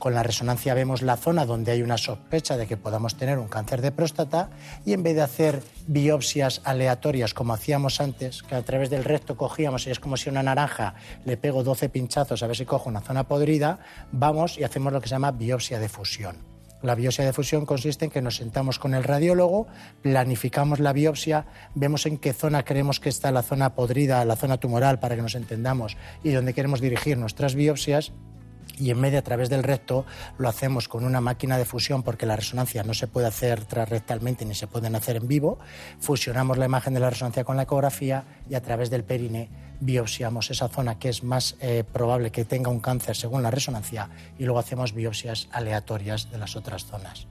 Con 0.01 0.15
la 0.15 0.23
resonancia 0.23 0.73
vemos 0.73 1.03
la 1.03 1.19
zona 1.19 1.45
donde 1.45 1.73
hay 1.73 1.83
una 1.83 1.99
sospecha 1.99 2.57
de 2.57 2.67
que 2.67 2.79
podamos 2.79 3.17
tener 3.17 3.39
un 3.39 3.49
cáncer 3.49 3.83
de 3.83 3.93
próstata 3.93 4.49
y 4.87 4.95
en 4.95 5.03
vez 5.03 5.15
de 5.15 5.21
hacer 5.21 5.63
biopsias 5.89 6.63
aleatorias 6.65 7.35
como 7.35 7.53
hacíamos 7.53 8.01
antes, 8.01 8.43
que 8.43 8.55
a 8.55 8.63
través 8.63 8.89
del 8.89 9.05
recto 9.05 9.37
cogíamos 9.37 9.87
y 9.87 9.91
es 9.91 10.01
como 10.01 10.17
si 10.17 10.31
una 10.31 10.43
naranja 10.43 10.95
le 11.27 11.37
pego 11.37 11.63
12 11.63 11.91
pinchazos 11.91 12.43
a 12.43 12.47
ver 12.47 12.57
si 12.57 12.65
cojo 12.65 12.89
una 12.89 13.03
zona 13.03 13.29
podrida, 13.29 13.79
vamos 14.11 14.57
y 14.57 14.65
hacemos 14.65 14.91
lo 14.91 15.03
que 15.03 15.09
se 15.09 15.17
llama 15.17 15.33
biopsia 15.33 15.79
de 15.79 15.91
fusión. 15.91 16.39
La 16.81 16.95
biopsia 16.95 17.27
de 17.27 17.35
fusión 17.35 17.67
consiste 17.67 18.07
en 18.07 18.11
que 18.11 18.23
nos 18.23 18.37
sentamos 18.37 18.79
con 18.79 18.95
el 18.95 19.05
radiólogo, 19.05 19.67
planificamos 20.01 20.81
la 20.81 20.95
biopsia, 20.95 21.45
vemos 21.75 22.07
en 22.07 22.17
qué 22.17 22.33
zona 22.33 22.65
creemos 22.65 23.01
que 23.01 23.11
está 23.11 23.31
la 23.33 23.43
zona 23.43 23.75
podrida, 23.75 24.25
la 24.25 24.37
zona 24.37 24.57
tumoral, 24.57 24.99
para 24.99 25.15
que 25.15 25.21
nos 25.21 25.35
entendamos, 25.35 25.99
y 26.25 26.31
dónde 26.31 26.55
queremos 26.55 26.81
dirigir 26.81 27.19
nuestras 27.19 27.55
biopsias 27.55 28.13
y 28.81 28.91
en 28.91 28.99
medio 28.99 29.19
a 29.19 29.23
través 29.23 29.51
del 29.51 29.63
recto 29.63 30.07
lo 30.39 30.49
hacemos 30.49 30.89
con 30.89 31.05
una 31.05 31.21
máquina 31.21 31.59
de 31.59 31.65
fusión 31.65 32.03
porque 32.03 32.27
la 32.27 32.37
resonancia 32.37 32.83
no 32.83 32.95
se 32.95 33.07
puede 33.07 33.27
hacer 33.27 33.65
transrectalmente 33.65 34.45
ni 34.45 34.55
se 34.55 34.67
pueden 34.67 34.97
hacer 34.97 35.17
en 35.17 35.29
vivo. 35.29 35.59
Fusionamos 36.01 36.57
la 36.57 36.65
imagen 36.65 36.95
de 36.95 37.01
la 37.01 37.11
resonancia 37.11 37.45
con 37.45 37.57
la 37.57 37.65
ecografía 37.65 38.25
y 38.49 38.55
a 38.55 38.63
través 38.63 38.91
del 38.91 39.05
perine 39.05 39.51
biopsiamos 39.81 40.51
esa 40.51 40.69
zona 40.69 40.99
que 40.99 41.11
es 41.11 41.23
más 41.23 41.57
eh, 41.61 41.85
probable 41.91 42.31
que 42.31 42.45
tenga 42.45 42.71
un 42.71 42.81
cáncer 42.81 43.17
según 43.17 43.43
la 43.43 43.51
resonancia 43.51 44.09
y 44.39 44.45
luego 44.45 44.59
hacemos 44.59 44.95
biopsias 44.95 45.49
aleatorias 45.53 46.31
de 46.31 46.39
las 46.39 46.57
otras 46.57 46.87
zonas. 46.87 47.27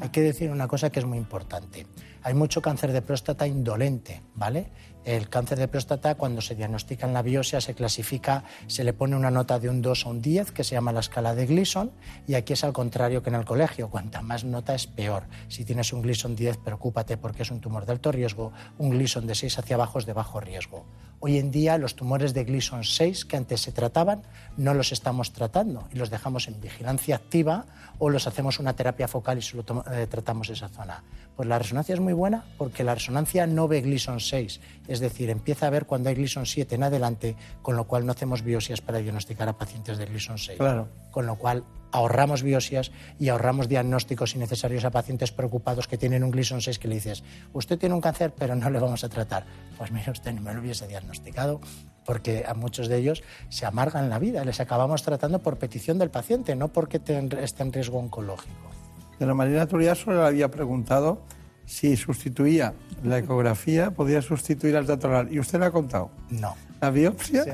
Hay 0.00 0.08
que 0.08 0.20
decir 0.20 0.50
una 0.50 0.68
cosa 0.68 0.90
que 0.90 0.98
es 0.98 1.06
muy 1.06 1.18
importante. 1.18 1.86
Hay 2.22 2.34
mucho 2.34 2.60
cáncer 2.60 2.92
de 2.92 3.02
próstata 3.02 3.46
indolente, 3.46 4.22
¿vale? 4.34 4.70
El 5.04 5.28
cáncer 5.28 5.58
de 5.58 5.66
próstata, 5.66 6.14
cuando 6.14 6.40
se 6.40 6.54
diagnostica 6.54 7.06
en 7.06 7.12
la 7.12 7.22
biopsia, 7.22 7.60
se 7.60 7.74
clasifica, 7.74 8.44
se 8.68 8.84
le 8.84 8.92
pone 8.92 9.16
una 9.16 9.32
nota 9.32 9.58
de 9.58 9.68
un 9.68 9.82
2 9.82 10.06
a 10.06 10.08
un 10.08 10.22
10, 10.22 10.52
que 10.52 10.62
se 10.62 10.76
llama 10.76 10.92
la 10.92 11.00
escala 11.00 11.34
de 11.34 11.46
Gleason, 11.46 11.90
y 12.28 12.34
aquí 12.34 12.52
es 12.52 12.62
al 12.62 12.72
contrario 12.72 13.22
que 13.22 13.30
en 13.30 13.34
el 13.36 13.44
colegio. 13.44 13.90
Cuanta 13.90 14.22
más 14.22 14.44
nota 14.44 14.76
es 14.76 14.86
peor. 14.86 15.24
Si 15.48 15.64
tienes 15.64 15.92
un 15.92 16.02
Gleason 16.02 16.36
10, 16.36 16.58
preocúpate 16.58 17.16
porque 17.16 17.42
es 17.42 17.50
un 17.50 17.60
tumor 17.60 17.84
de 17.84 17.92
alto 17.92 18.12
riesgo. 18.12 18.52
Un 18.78 18.90
Gleason 18.90 19.26
de 19.26 19.34
6 19.34 19.58
hacia 19.58 19.74
abajo 19.74 19.98
es 19.98 20.06
de 20.06 20.12
bajo 20.12 20.38
riesgo. 20.38 20.86
Hoy 21.24 21.38
en 21.38 21.52
día, 21.52 21.78
los 21.78 21.94
tumores 21.94 22.34
de 22.34 22.42
Gleason 22.42 22.82
6 22.82 23.26
que 23.26 23.36
antes 23.36 23.60
se 23.60 23.70
trataban, 23.70 24.22
no 24.56 24.74
los 24.74 24.90
estamos 24.90 25.32
tratando 25.32 25.88
y 25.92 25.96
los 25.96 26.10
dejamos 26.10 26.48
en 26.48 26.60
vigilancia 26.60 27.14
activa 27.14 27.64
o 28.00 28.10
los 28.10 28.26
hacemos 28.26 28.58
una 28.58 28.74
terapia 28.74 29.06
focal 29.06 29.38
y 29.38 29.42
solo 29.42 29.64
eh, 29.92 30.08
tratamos 30.10 30.50
esa 30.50 30.68
zona. 30.68 31.04
Pues 31.36 31.48
la 31.48 31.60
resonancia 31.60 31.92
es 31.92 32.00
muy 32.00 32.12
buena 32.12 32.44
porque 32.58 32.82
la 32.82 32.96
resonancia 32.96 33.46
no 33.46 33.68
ve 33.68 33.82
Gleason 33.82 34.18
6, 34.18 34.60
es 34.88 34.98
decir, 34.98 35.30
empieza 35.30 35.68
a 35.68 35.70
ver 35.70 35.86
cuando 35.86 36.08
hay 36.08 36.16
Gleason 36.16 36.44
7 36.44 36.74
en 36.74 36.82
adelante, 36.82 37.36
con 37.62 37.76
lo 37.76 37.84
cual 37.84 38.04
no 38.04 38.10
hacemos 38.10 38.42
biopsias 38.42 38.80
para 38.80 38.98
diagnosticar 38.98 39.48
a 39.48 39.56
pacientes 39.56 39.98
de 39.98 40.06
Gleason 40.06 40.38
6. 40.38 40.58
Claro. 40.58 40.88
Con 41.12 41.26
lo 41.26 41.36
cual 41.36 41.62
ahorramos 41.92 42.42
biopsias 42.42 42.90
y 43.18 43.28
ahorramos 43.28 43.68
diagnósticos 43.68 44.34
innecesarios 44.34 44.84
a 44.84 44.90
pacientes 44.90 45.30
preocupados 45.30 45.86
que 45.86 45.98
tienen 45.98 46.24
un 46.24 46.30
Gleason 46.30 46.60
6 46.60 46.78
que 46.78 46.88
le 46.88 46.96
dices, 46.96 47.22
usted 47.52 47.78
tiene 47.78 47.94
un 47.94 48.00
cáncer 48.00 48.32
pero 48.36 48.56
no 48.56 48.70
le 48.70 48.80
vamos 48.80 49.04
a 49.04 49.08
tratar. 49.08 49.44
Pues 49.78 49.92
mire 49.92 50.10
usted, 50.10 50.32
no 50.32 50.40
me 50.40 50.54
lo 50.54 50.60
hubiese 50.60 50.88
diagnosticado 50.88 51.60
porque 52.04 52.44
a 52.46 52.54
muchos 52.54 52.88
de 52.88 52.98
ellos 52.98 53.22
se 53.48 53.66
amargan 53.66 54.10
la 54.10 54.18
vida, 54.18 54.44
les 54.44 54.58
acabamos 54.58 55.02
tratando 55.02 55.38
por 55.38 55.58
petición 55.58 55.98
del 55.98 56.10
paciente, 56.10 56.56
no 56.56 56.68
porque 56.68 57.00
esté 57.40 57.62
en 57.62 57.72
riesgo 57.72 57.98
oncológico. 57.98 58.70
De 59.18 59.26
la 59.26 59.34
Marina 59.34 59.66
Turía 59.66 59.94
solo 59.94 60.22
le 60.22 60.26
había 60.26 60.50
preguntado 60.50 61.22
si 61.64 61.96
sustituía 61.96 62.74
la 63.04 63.18
ecografía, 63.18 63.92
podía 63.92 64.20
sustituir 64.20 64.76
al 64.76 64.86
dato 64.86 65.08
oral. 65.08 65.32
¿Y 65.32 65.38
usted 65.38 65.60
le 65.60 65.66
ha 65.66 65.70
contado? 65.70 66.10
No. 66.30 66.56
¿La 66.82 66.90
biopsia? 66.90 67.44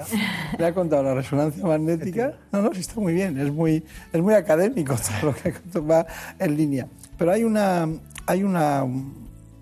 ¿Le 0.58 0.64
ha 0.64 0.72
contado 0.72 1.02
la 1.02 1.12
resonancia 1.12 1.62
magnética? 1.62 2.32
No, 2.50 2.62
no, 2.62 2.72
sí 2.72 2.80
está 2.80 2.98
muy 2.98 3.12
bien, 3.12 3.38
es 3.38 3.52
muy, 3.52 3.84
es 4.10 4.22
muy 4.22 4.32
académico 4.32 4.96
todo 4.96 5.32
lo 5.32 5.34
que 5.34 5.52
va 5.80 6.06
en 6.38 6.56
línea. 6.56 6.88
Pero 7.18 7.32
hay 7.32 7.44
una, 7.44 7.86
hay 8.24 8.42
una, 8.42 8.86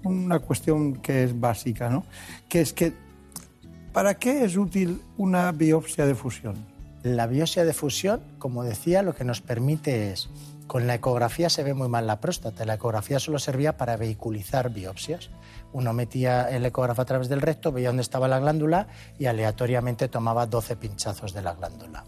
una 0.04 0.38
cuestión 0.38 0.94
que 0.94 1.24
es 1.24 1.40
básica, 1.40 1.90
¿no? 1.90 2.06
Que 2.48 2.60
es 2.60 2.72
que, 2.72 2.92
¿para 3.92 4.14
qué 4.14 4.44
es 4.44 4.56
útil 4.56 5.02
una 5.16 5.50
biopsia 5.50 6.06
de 6.06 6.14
fusión? 6.14 6.54
La 7.02 7.26
biopsia 7.26 7.64
de 7.64 7.72
fusión, 7.72 8.20
como 8.38 8.62
decía, 8.62 9.02
lo 9.02 9.16
que 9.16 9.24
nos 9.24 9.40
permite 9.40 10.12
es 10.12 10.30
con 10.66 10.86
la 10.86 10.94
ecografía 10.94 11.48
se 11.48 11.62
ve 11.62 11.74
muy 11.74 11.88
mal 11.88 12.06
la 12.06 12.20
próstata. 12.20 12.64
La 12.64 12.74
ecografía 12.74 13.18
solo 13.18 13.38
servía 13.38 13.76
para 13.76 13.96
vehiculizar 13.96 14.70
biopsias. 14.70 15.30
Uno 15.76 15.92
metía 15.92 16.48
el 16.48 16.64
ecógrafo 16.64 17.02
a 17.02 17.04
través 17.04 17.28
del 17.28 17.42
recto, 17.42 17.70
veía 17.70 17.88
dónde 17.88 18.00
estaba 18.00 18.28
la 18.28 18.38
glándula 18.38 18.86
y 19.18 19.26
aleatoriamente 19.26 20.08
tomaba 20.08 20.46
12 20.46 20.74
pinchazos 20.76 21.34
de 21.34 21.42
la 21.42 21.52
glándula. 21.52 22.04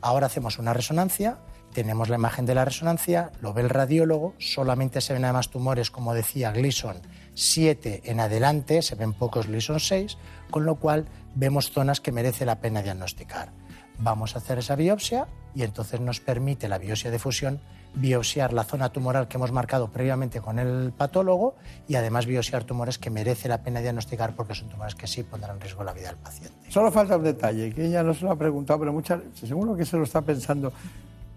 Ahora 0.00 0.26
hacemos 0.26 0.60
una 0.60 0.72
resonancia, 0.72 1.38
tenemos 1.72 2.10
la 2.10 2.14
imagen 2.14 2.46
de 2.46 2.54
la 2.54 2.64
resonancia, 2.64 3.32
lo 3.40 3.52
ve 3.52 3.62
el 3.62 3.70
radiólogo, 3.70 4.34
solamente 4.38 5.00
se 5.00 5.14
ven 5.14 5.24
además 5.24 5.50
tumores, 5.50 5.90
como 5.90 6.14
decía 6.14 6.52
Gleason, 6.52 6.98
7 7.34 8.02
en 8.04 8.20
adelante, 8.20 8.82
se 8.82 8.94
ven 8.94 9.12
pocos 9.14 9.48
Gleason 9.48 9.80
6, 9.80 10.16
con 10.52 10.64
lo 10.64 10.76
cual 10.76 11.08
vemos 11.34 11.72
zonas 11.72 12.00
que 12.00 12.12
merece 12.12 12.46
la 12.46 12.60
pena 12.60 12.82
diagnosticar. 12.82 13.50
Vamos 13.98 14.36
a 14.36 14.38
hacer 14.38 14.58
esa 14.58 14.76
biopsia 14.76 15.26
y 15.56 15.64
entonces 15.64 15.98
nos 15.98 16.20
permite 16.20 16.68
la 16.68 16.78
biopsia 16.78 17.10
de 17.10 17.18
fusión 17.18 17.60
biopsiar 17.94 18.52
la 18.52 18.64
zona 18.64 18.90
tumoral 18.90 19.28
que 19.28 19.36
hemos 19.36 19.52
marcado 19.52 19.88
previamente 19.88 20.40
con 20.40 20.58
el 20.58 20.92
patólogo 20.92 21.56
y 21.86 21.94
además 21.94 22.26
biopsiar 22.26 22.64
tumores 22.64 22.98
que 22.98 23.10
merece 23.10 23.48
la 23.48 23.62
pena 23.62 23.80
diagnosticar 23.80 24.34
porque 24.34 24.54
son 24.54 24.68
tumores 24.68 24.94
que 24.94 25.06
sí 25.06 25.22
pondrán 25.22 25.56
en 25.56 25.60
riesgo 25.60 25.84
la 25.84 25.92
vida 25.92 26.08
del 26.08 26.16
paciente. 26.16 26.70
Solo 26.70 26.92
falta 26.92 27.16
un 27.16 27.24
detalle, 27.24 27.72
que 27.72 27.86
ella 27.86 28.02
no 28.02 28.14
se 28.14 28.24
lo 28.24 28.32
ha 28.32 28.36
preguntado, 28.36 28.78
pero 28.80 28.92
muchas, 28.92 29.20
seguro 29.34 29.74
que 29.76 29.84
se 29.84 29.96
lo 29.96 30.04
está 30.04 30.22
pensando. 30.22 30.72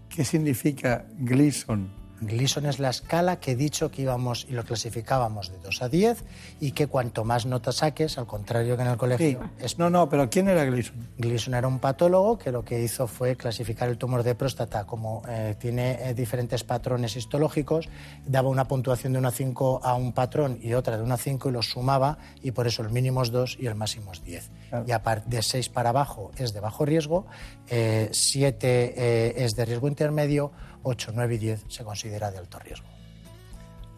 ¿Qué 0.10 0.26
significa 0.26 1.06
Gleason? 1.18 1.90
Gleason 2.22 2.66
es 2.68 2.80
la 2.80 2.90
escala 2.90 3.40
que 3.40 3.52
he 3.52 3.56
dicho 3.56 3.90
que 3.90 4.04
íbamos 4.04 4.46
y 4.48 4.54
lo 4.54 4.64
clasificábamos 4.64 5.52
de 5.52 5.58
2 5.58 5.82
a 5.82 5.90
10 5.90 6.24
y 6.60 6.72
que 6.72 6.88
cuanto 6.88 7.26
más 7.26 7.46
notas 7.46 7.78
saques, 7.78 8.18
al 8.18 8.28
contrario 8.28 8.76
que 8.76 8.84
en 8.84 8.90
el 8.90 8.98
colegio... 8.98 9.40
Sí. 9.42 9.64
Es... 9.66 9.80
No, 9.80 9.90
no, 9.90 10.08
pero 10.08 10.30
¿quién 10.30 10.48
era 10.48 10.64
Gleason? 10.66 10.96
Gleason 11.18 11.56
era 11.56 11.68
un 11.68 11.80
patólogo 11.80 12.38
que 12.38 12.52
lo 12.52 12.64
que 12.64 12.82
hizo 12.82 13.08
fue 13.08 13.36
clasificar 13.36 13.90
el 13.90 13.98
tumor 13.98 14.24
de 14.24 14.36
próstata 14.36 14.86
como 14.86 15.24
eh, 15.28 15.56
tiene 15.60 15.98
eh, 16.10 16.14
diferentes 16.14 16.64
patrones 16.64 17.16
histológicos, 17.16 17.90
daba 18.26 18.50
una 18.50 18.68
puntuación 18.68 19.14
de 19.14 19.20
1 19.20 19.28
a 19.28 19.32
5 19.32 19.82
a 19.84 19.96
un 19.96 20.14
patrón 20.14 20.60
y 20.62 20.74
otra 20.74 20.98
de 20.98 21.04
1 21.04 21.14
a 21.14 21.18
5 21.18 21.50
y 21.50 21.52
los 21.52 21.70
sumaba 21.70 22.18
y 22.42 22.52
por 22.52 22.68
eso 22.68 22.84
el 22.84 22.92
mínimo 22.92 23.24
es 23.24 23.32
2 23.32 23.58
y 23.60 23.66
el 23.66 23.76
máximo 23.76 24.12
es 24.12 24.24
10. 24.24 24.52
Claro. 24.70 24.86
Y 24.88 24.92
a 24.92 25.02
partir 25.02 25.30
de 25.30 25.42
6 25.42 25.70
para 25.70 25.90
abajo 25.90 26.32
es 26.38 26.54
de 26.54 26.60
bajo 26.60 26.86
riesgo, 26.86 27.26
7 27.68 28.94
eh, 28.96 29.34
es 29.38 29.56
de 29.56 29.66
riesgo 29.66 29.88
intermedio, 29.88 30.52
8, 30.84 31.12
9 31.16 31.36
y 31.36 31.38
10 31.38 31.66
se 31.68 31.84
considera 31.84 32.32
de 32.32 32.38
alto 32.38 32.60
riesgo. 32.60 32.88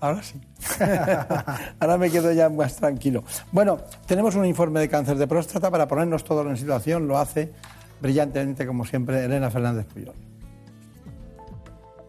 Ahora 0.04 0.22
sí. 0.22 0.40
Ahora 1.80 1.98
me 1.98 2.12
quedo 2.12 2.32
ya 2.34 2.50
más 2.50 2.76
tranquilo. 2.76 3.24
Bueno, 3.54 3.80
tenemos 4.06 4.36
un 4.36 4.46
informe 4.46 4.82
de 4.82 4.90
cáncer 4.90 5.18
de 5.18 5.28
próstata 5.28 5.72
para 5.72 5.88
ponernos 5.88 6.26
todos 6.26 6.46
en 6.46 6.58
situación. 6.58 7.08
Lo 7.08 7.18
hace 7.18 7.54
brillantemente, 8.02 8.68
como 8.68 8.84
siempre, 8.84 9.24
Elena 9.24 9.50
Fernández 9.50 9.86
Puyol. 9.86 10.14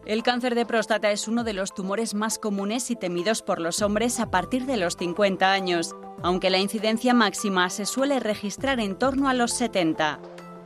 El 0.05 0.21
cáncer 0.23 0.53
de 0.53 0.65
próstata 0.65 1.09
es 1.09 1.27
uno 1.27 1.43
de 1.43 1.53
los 1.53 1.73
tumores 1.73 2.13
más 2.13 2.37
comunes 2.37 2.91
y 2.91 2.95
temidos 2.95 3.41
por 3.41 3.59
los 3.59 3.81
hombres 3.81 4.19
a 4.19 4.29
partir 4.29 4.65
de 4.65 4.77
los 4.77 4.97
50 4.97 5.51
años, 5.51 5.95
aunque 6.21 6.49
la 6.49 6.59
incidencia 6.59 7.13
máxima 7.13 7.69
se 7.69 7.85
suele 7.85 8.19
registrar 8.19 8.79
en 8.81 8.97
torno 8.99 9.29
a 9.29 9.33
los 9.33 9.53
70. 9.53 10.19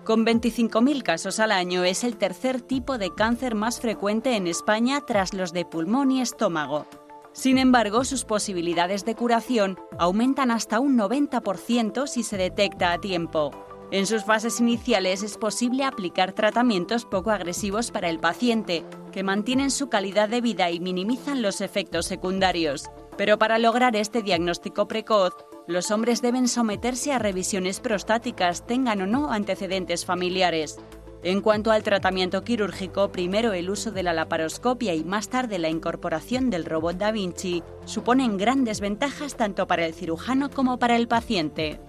Con 0.10 0.26
25.000 0.26 1.04
casos 1.04 1.40
al 1.40 1.52
año 1.52 1.84
es 1.84 2.04
el 2.04 2.18
tercer 2.18 2.62
tipo 2.62 2.98
de 2.98 3.14
cáncer 3.14 3.54
más 3.54 3.80
frecuente 3.80 4.36
en 4.36 4.48
España 4.48 5.02
tras 5.06 5.36
los 5.36 5.54
de 5.54 5.66
pulmón 5.66 6.10
y 6.10 6.20
estómago. 6.20 6.88
Sin 7.32 7.60
embargo, 7.60 8.04
sus 8.04 8.26
posibilidades 8.26 9.06
de 9.06 9.14
curación 9.14 9.78
aumentan 10.00 10.50
hasta 10.50 10.80
un 10.80 10.98
90% 10.98 12.08
si 12.08 12.24
se 12.24 12.38
detecta 12.38 12.92
a 12.92 13.00
tiempo. 13.00 13.52
En 13.92 14.08
sus 14.08 14.24
fases 14.24 14.60
iniciales 14.60 15.22
es 15.22 15.38
posible 15.38 15.84
aplicar 15.84 16.34
tratamientos 16.34 17.06
poco 17.06 17.30
agresivos 17.30 17.92
para 17.92 18.10
el 18.10 18.18
paciente, 18.18 18.86
que 19.12 19.22
mantienen 19.22 19.70
su 19.70 19.90
calidad 19.90 20.28
de 20.28 20.42
vida 20.42 20.72
y 20.72 20.80
minimizan 20.80 21.44
los 21.44 21.62
efectos 21.62 22.08
secundarios. 22.08 22.90
Pero 23.16 23.38
para 23.38 23.60
lograr 23.60 23.96
este 23.96 24.24
diagnóstico 24.24 24.88
precoz, 24.88 25.34
los 25.70 25.92
hombres 25.92 26.24
deben 26.24 26.48
someterse 26.48 27.14
a 27.14 27.20
revisiones 27.20 27.80
prostáticas, 27.80 28.66
tengan 28.66 29.04
o 29.04 29.06
no 29.06 29.32
antecedentes 29.32 30.04
familiares. 30.04 30.80
En 31.22 31.42
cuanto 31.42 31.72
al 31.72 31.84
tratamiento 31.84 32.44
quirúrgico, 32.44 33.12
primero 33.12 33.54
el 33.54 33.70
uso 33.70 33.92
de 33.92 34.02
la 34.02 34.14
laparoscopia 34.14 34.96
y 34.96 35.04
más 35.04 35.30
tarde 35.30 35.60
la 35.60 35.70
incorporación 35.70 36.50
del 36.50 36.66
robot 36.66 36.98
Da 36.98 37.12
Vinci 37.12 37.62
suponen 37.86 38.38
grandes 38.38 38.80
ventajas 38.80 39.38
tanto 39.38 39.68
para 39.68 39.86
el 39.86 39.94
cirujano 39.94 40.50
como 40.50 40.80
para 40.80 40.96
el 40.96 41.08
paciente. 41.08 41.80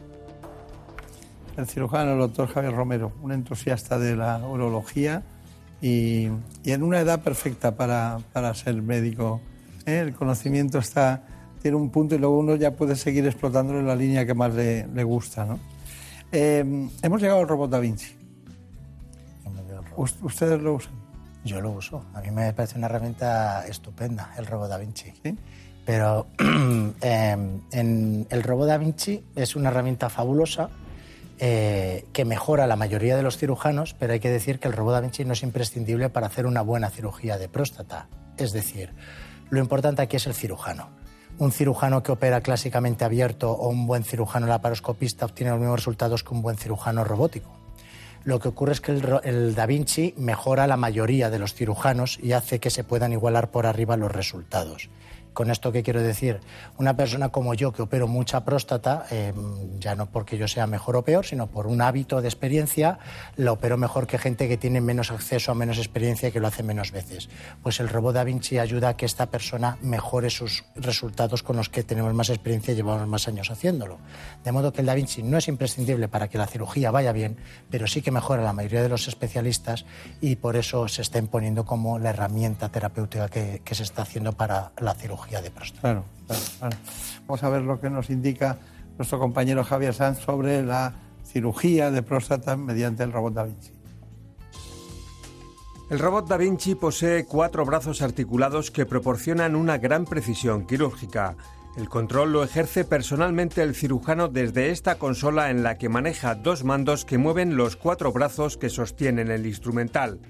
El 1.56 1.66
cirujano, 1.66 2.12
el 2.12 2.18
doctor 2.18 2.48
Javier 2.48 2.74
Romero, 2.74 3.12
un 3.22 3.32
entusiasta 3.32 3.98
de 3.98 4.14
la 4.14 4.46
urología 4.46 5.22
y, 5.80 6.28
en 6.64 6.82
una 6.82 7.00
edad 7.00 7.22
perfecta 7.22 7.76
para, 7.76 8.18
para 8.34 8.52
ser 8.52 8.82
médico. 8.82 9.40
¿eh? 9.86 10.00
El 10.00 10.12
conocimiento 10.12 10.78
está, 10.78 11.22
tiene 11.60 11.76
un 11.76 11.90
punto 11.90 12.14
y 12.14 12.18
luego 12.18 12.38
uno 12.38 12.56
ya 12.56 12.72
puede 12.72 12.96
seguir 12.96 13.26
explotándolo 13.26 13.80
en 13.80 13.86
la 13.86 13.94
línea 13.94 14.26
que 14.26 14.34
más 14.34 14.54
le, 14.54 14.86
le 14.86 15.04
gusta. 15.04 15.44
¿no? 15.44 15.58
Eh, 16.32 16.88
hemos 17.02 17.20
llegado 17.20 17.40
al 17.40 17.48
robot 17.48 17.70
Da 17.70 17.78
Vinci. 17.78 18.16
¿Ustedes 19.96 20.60
lo 20.62 20.74
usan? 20.74 20.94
Yo 21.44 21.60
lo 21.60 21.70
uso. 21.70 22.04
A 22.14 22.20
mí 22.20 22.30
me 22.30 22.52
parece 22.52 22.78
una 22.78 22.86
herramienta 22.86 23.66
estupenda 23.66 24.32
el 24.38 24.46
robot 24.46 24.68
Da 24.68 24.78
Vinci. 24.78 25.12
¿Sí? 25.22 25.36
Pero 25.84 26.26
eh, 27.00 27.36
en 27.72 28.26
el 28.30 28.42
robot 28.42 28.68
Da 28.68 28.78
Vinci 28.78 29.24
es 29.34 29.56
una 29.56 29.70
herramienta 29.70 30.08
fabulosa 30.08 30.70
eh, 31.38 32.04
que 32.12 32.24
mejora 32.24 32.66
la 32.66 32.76
mayoría 32.76 33.16
de 33.16 33.22
los 33.22 33.38
cirujanos, 33.38 33.94
pero 33.94 34.12
hay 34.12 34.20
que 34.20 34.30
decir 34.30 34.58
que 34.58 34.68
el 34.68 34.74
robot 34.74 34.94
Da 34.94 35.00
Vinci 35.00 35.24
no 35.24 35.32
es 35.32 35.42
imprescindible 35.42 36.08
para 36.10 36.26
hacer 36.26 36.46
una 36.46 36.62
buena 36.62 36.90
cirugía 36.90 37.38
de 37.38 37.48
próstata. 37.48 38.08
Es 38.36 38.52
decir, 38.52 38.92
lo 39.50 39.58
importante 39.58 40.02
aquí 40.02 40.16
es 40.16 40.26
el 40.26 40.34
cirujano. 40.34 40.99
Un 41.40 41.52
cirujano 41.52 42.02
que 42.02 42.12
opera 42.12 42.42
clásicamente 42.42 43.02
abierto 43.02 43.50
o 43.50 43.70
un 43.70 43.86
buen 43.86 44.04
cirujano 44.04 44.46
laparoscopista 44.46 45.24
obtiene 45.24 45.52
los 45.52 45.58
mismos 45.58 45.80
resultados 45.80 46.22
que 46.22 46.34
un 46.34 46.42
buen 46.42 46.58
cirujano 46.58 47.02
robótico. 47.02 47.48
Lo 48.24 48.38
que 48.38 48.48
ocurre 48.48 48.72
es 48.72 48.82
que 48.82 48.92
el, 48.92 49.54
Da 49.54 49.64
Vinci 49.64 50.12
mejora 50.18 50.66
la 50.66 50.76
mayoría 50.76 51.30
de 51.30 51.38
los 51.38 51.54
cirujanos 51.54 52.18
y 52.22 52.32
hace 52.32 52.60
que 52.60 52.68
se 52.68 52.84
puedan 52.84 53.14
igualar 53.14 53.50
por 53.50 53.64
arriba 53.64 53.96
los 53.96 54.12
resultados. 54.12 54.90
Con 55.40 55.50
esto, 55.50 55.72
¿qué 55.72 55.82
quiero 55.82 56.02
decir? 56.02 56.38
Una 56.76 56.98
persona 56.98 57.30
como 57.30 57.54
yo 57.54 57.72
que 57.72 57.80
opero 57.80 58.06
mucha 58.06 58.44
próstata, 58.44 59.06
eh, 59.10 59.32
ya 59.78 59.94
no 59.94 60.04
porque 60.04 60.36
yo 60.36 60.46
sea 60.46 60.66
mejor 60.66 60.96
o 60.96 61.02
peor, 61.02 61.24
sino 61.24 61.46
por 61.46 61.66
un 61.66 61.80
hábito 61.80 62.20
de 62.20 62.28
experiencia, 62.28 62.98
la 63.36 63.52
opero 63.52 63.78
mejor 63.78 64.06
que 64.06 64.18
gente 64.18 64.48
que 64.48 64.58
tiene 64.58 64.82
menos 64.82 65.10
acceso 65.10 65.50
a 65.50 65.54
menos 65.54 65.78
experiencia 65.78 66.28
y 66.28 66.32
que 66.32 66.40
lo 66.40 66.46
hace 66.46 66.62
menos 66.62 66.92
veces. 66.92 67.30
Pues 67.62 67.80
el 67.80 67.88
robot 67.88 68.16
Da 68.16 68.24
Vinci 68.24 68.58
ayuda 68.58 68.90
a 68.90 68.96
que 68.98 69.06
esta 69.06 69.30
persona 69.30 69.78
mejore 69.80 70.28
sus 70.28 70.64
resultados 70.76 71.42
con 71.42 71.56
los 71.56 71.70
que 71.70 71.84
tenemos 71.84 72.12
más 72.12 72.28
experiencia 72.28 72.74
y 72.74 72.76
llevamos 72.76 73.08
más 73.08 73.26
años 73.26 73.50
haciéndolo. 73.50 73.96
De 74.44 74.52
modo 74.52 74.74
que 74.74 74.82
el 74.82 74.88
Da 74.88 74.94
Vinci 74.94 75.22
no 75.22 75.38
es 75.38 75.48
imprescindible 75.48 76.08
para 76.08 76.28
que 76.28 76.36
la 76.36 76.48
cirugía 76.48 76.90
vaya 76.90 77.12
bien, 77.12 77.38
pero 77.70 77.86
sí 77.86 78.02
que 78.02 78.10
mejora 78.10 78.42
la 78.42 78.52
mayoría 78.52 78.82
de 78.82 78.90
los 78.90 79.08
especialistas 79.08 79.86
y 80.20 80.36
por 80.36 80.56
eso 80.56 80.86
se 80.86 81.00
está 81.00 81.18
imponiendo 81.18 81.64
como 81.64 81.98
la 81.98 82.10
herramienta 82.10 82.68
terapéutica 82.68 83.30
que 83.30 83.74
se 83.74 83.84
está 83.84 84.02
haciendo 84.02 84.34
para 84.34 84.72
la 84.78 84.92
cirugía 84.92 85.29
de 85.40 85.50
próstata. 85.50 85.80
Claro, 85.80 86.04
claro, 86.26 86.42
claro. 86.58 86.76
Vamos 87.26 87.42
a 87.44 87.48
ver 87.48 87.62
lo 87.62 87.80
que 87.80 87.90
nos 87.90 88.10
indica 88.10 88.58
nuestro 88.98 89.18
compañero 89.20 89.62
Javier 89.62 89.94
Sanz 89.94 90.18
sobre 90.18 90.62
la 90.62 90.94
cirugía 91.24 91.90
de 91.90 92.02
próstata 92.02 92.56
mediante 92.56 93.04
el 93.04 93.12
robot 93.12 93.34
Da 93.34 93.44
Vinci. 93.44 93.70
El 95.90 95.98
robot 95.98 96.28
Da 96.28 96.36
Vinci 96.36 96.74
posee 96.74 97.24
cuatro 97.24 97.64
brazos 97.64 98.02
articulados 98.02 98.70
que 98.70 98.86
proporcionan 98.86 99.56
una 99.56 99.78
gran 99.78 100.04
precisión 100.04 100.66
quirúrgica. 100.66 101.36
El 101.76 101.88
control 101.88 102.32
lo 102.32 102.42
ejerce 102.42 102.84
personalmente 102.84 103.62
el 103.62 103.74
cirujano 103.74 104.28
desde 104.28 104.70
esta 104.70 104.96
consola 104.98 105.50
en 105.50 105.62
la 105.62 105.78
que 105.78 105.88
maneja 105.88 106.34
dos 106.34 106.64
mandos 106.64 107.04
que 107.04 107.18
mueven 107.18 107.56
los 107.56 107.76
cuatro 107.76 108.12
brazos 108.12 108.56
que 108.56 108.68
sostienen 108.68 109.30
el 109.30 109.46
instrumental. 109.46 110.20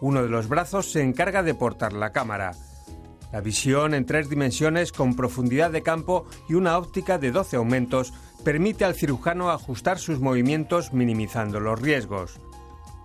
Uno 0.00 0.22
de 0.22 0.28
los 0.28 0.48
brazos 0.48 0.90
se 0.90 1.02
encarga 1.02 1.42
de 1.42 1.54
portar 1.54 1.92
la 1.92 2.10
cámara. 2.10 2.52
La 3.32 3.40
visión 3.40 3.94
en 3.94 4.04
tres 4.04 4.28
dimensiones 4.28 4.92
con 4.92 5.16
profundidad 5.16 5.70
de 5.70 5.82
campo 5.82 6.26
y 6.50 6.54
una 6.54 6.76
óptica 6.76 7.16
de 7.16 7.32
12 7.32 7.56
aumentos 7.56 8.12
permite 8.44 8.84
al 8.84 8.94
cirujano 8.94 9.50
ajustar 9.50 9.98
sus 9.98 10.20
movimientos 10.20 10.92
minimizando 10.92 11.58
los 11.58 11.80
riesgos. 11.80 12.38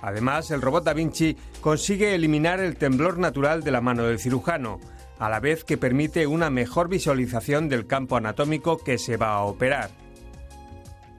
Además, 0.01 0.51
el 0.51 0.61
robot 0.61 0.83
Da 0.83 0.93
Vinci 0.93 1.37
consigue 1.61 2.13
eliminar 2.13 2.59
el 2.59 2.75
temblor 2.75 3.17
natural 3.17 3.63
de 3.63 3.71
la 3.71 3.81
mano 3.81 4.03
del 4.03 4.19
cirujano, 4.19 4.79
a 5.17 5.29
la 5.29 5.39
vez 5.39 5.63
que 5.63 5.77
permite 5.77 6.27
una 6.27 6.49
mejor 6.49 6.89
visualización 6.89 7.69
del 7.69 7.87
campo 7.87 8.17
anatómico 8.17 8.77
que 8.77 8.97
se 8.97 9.17
va 9.17 9.33
a 9.33 9.43
operar. 9.43 9.89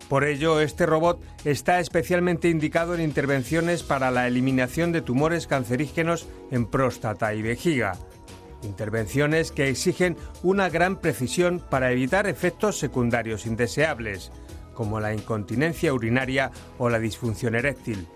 Por 0.08 0.24
ello, 0.24 0.60
este 0.60 0.86
robot 0.86 1.22
está 1.44 1.80
especialmente 1.80 2.48
indicado 2.48 2.94
en 2.94 3.02
intervenciones 3.02 3.82
para 3.82 4.10
la 4.10 4.26
eliminación 4.26 4.92
de 4.92 5.02
tumores 5.02 5.46
cancerígenos 5.46 6.26
en 6.50 6.66
próstata 6.66 7.34
y 7.34 7.42
vejiga. 7.42 7.98
Intervenciones 8.62 9.52
que 9.52 9.68
exigen 9.68 10.16
una 10.42 10.68
gran 10.68 10.96
precisión 10.96 11.62
para 11.70 11.92
evitar 11.92 12.26
efectos 12.26 12.78
secundarios 12.78 13.46
indeseables, 13.46 14.32
como 14.74 15.00
la 15.00 15.14
incontinencia 15.14 15.92
urinaria 15.92 16.50
o 16.78 16.88
la 16.88 16.98
disfunción 16.98 17.54
eréctil. 17.54 18.06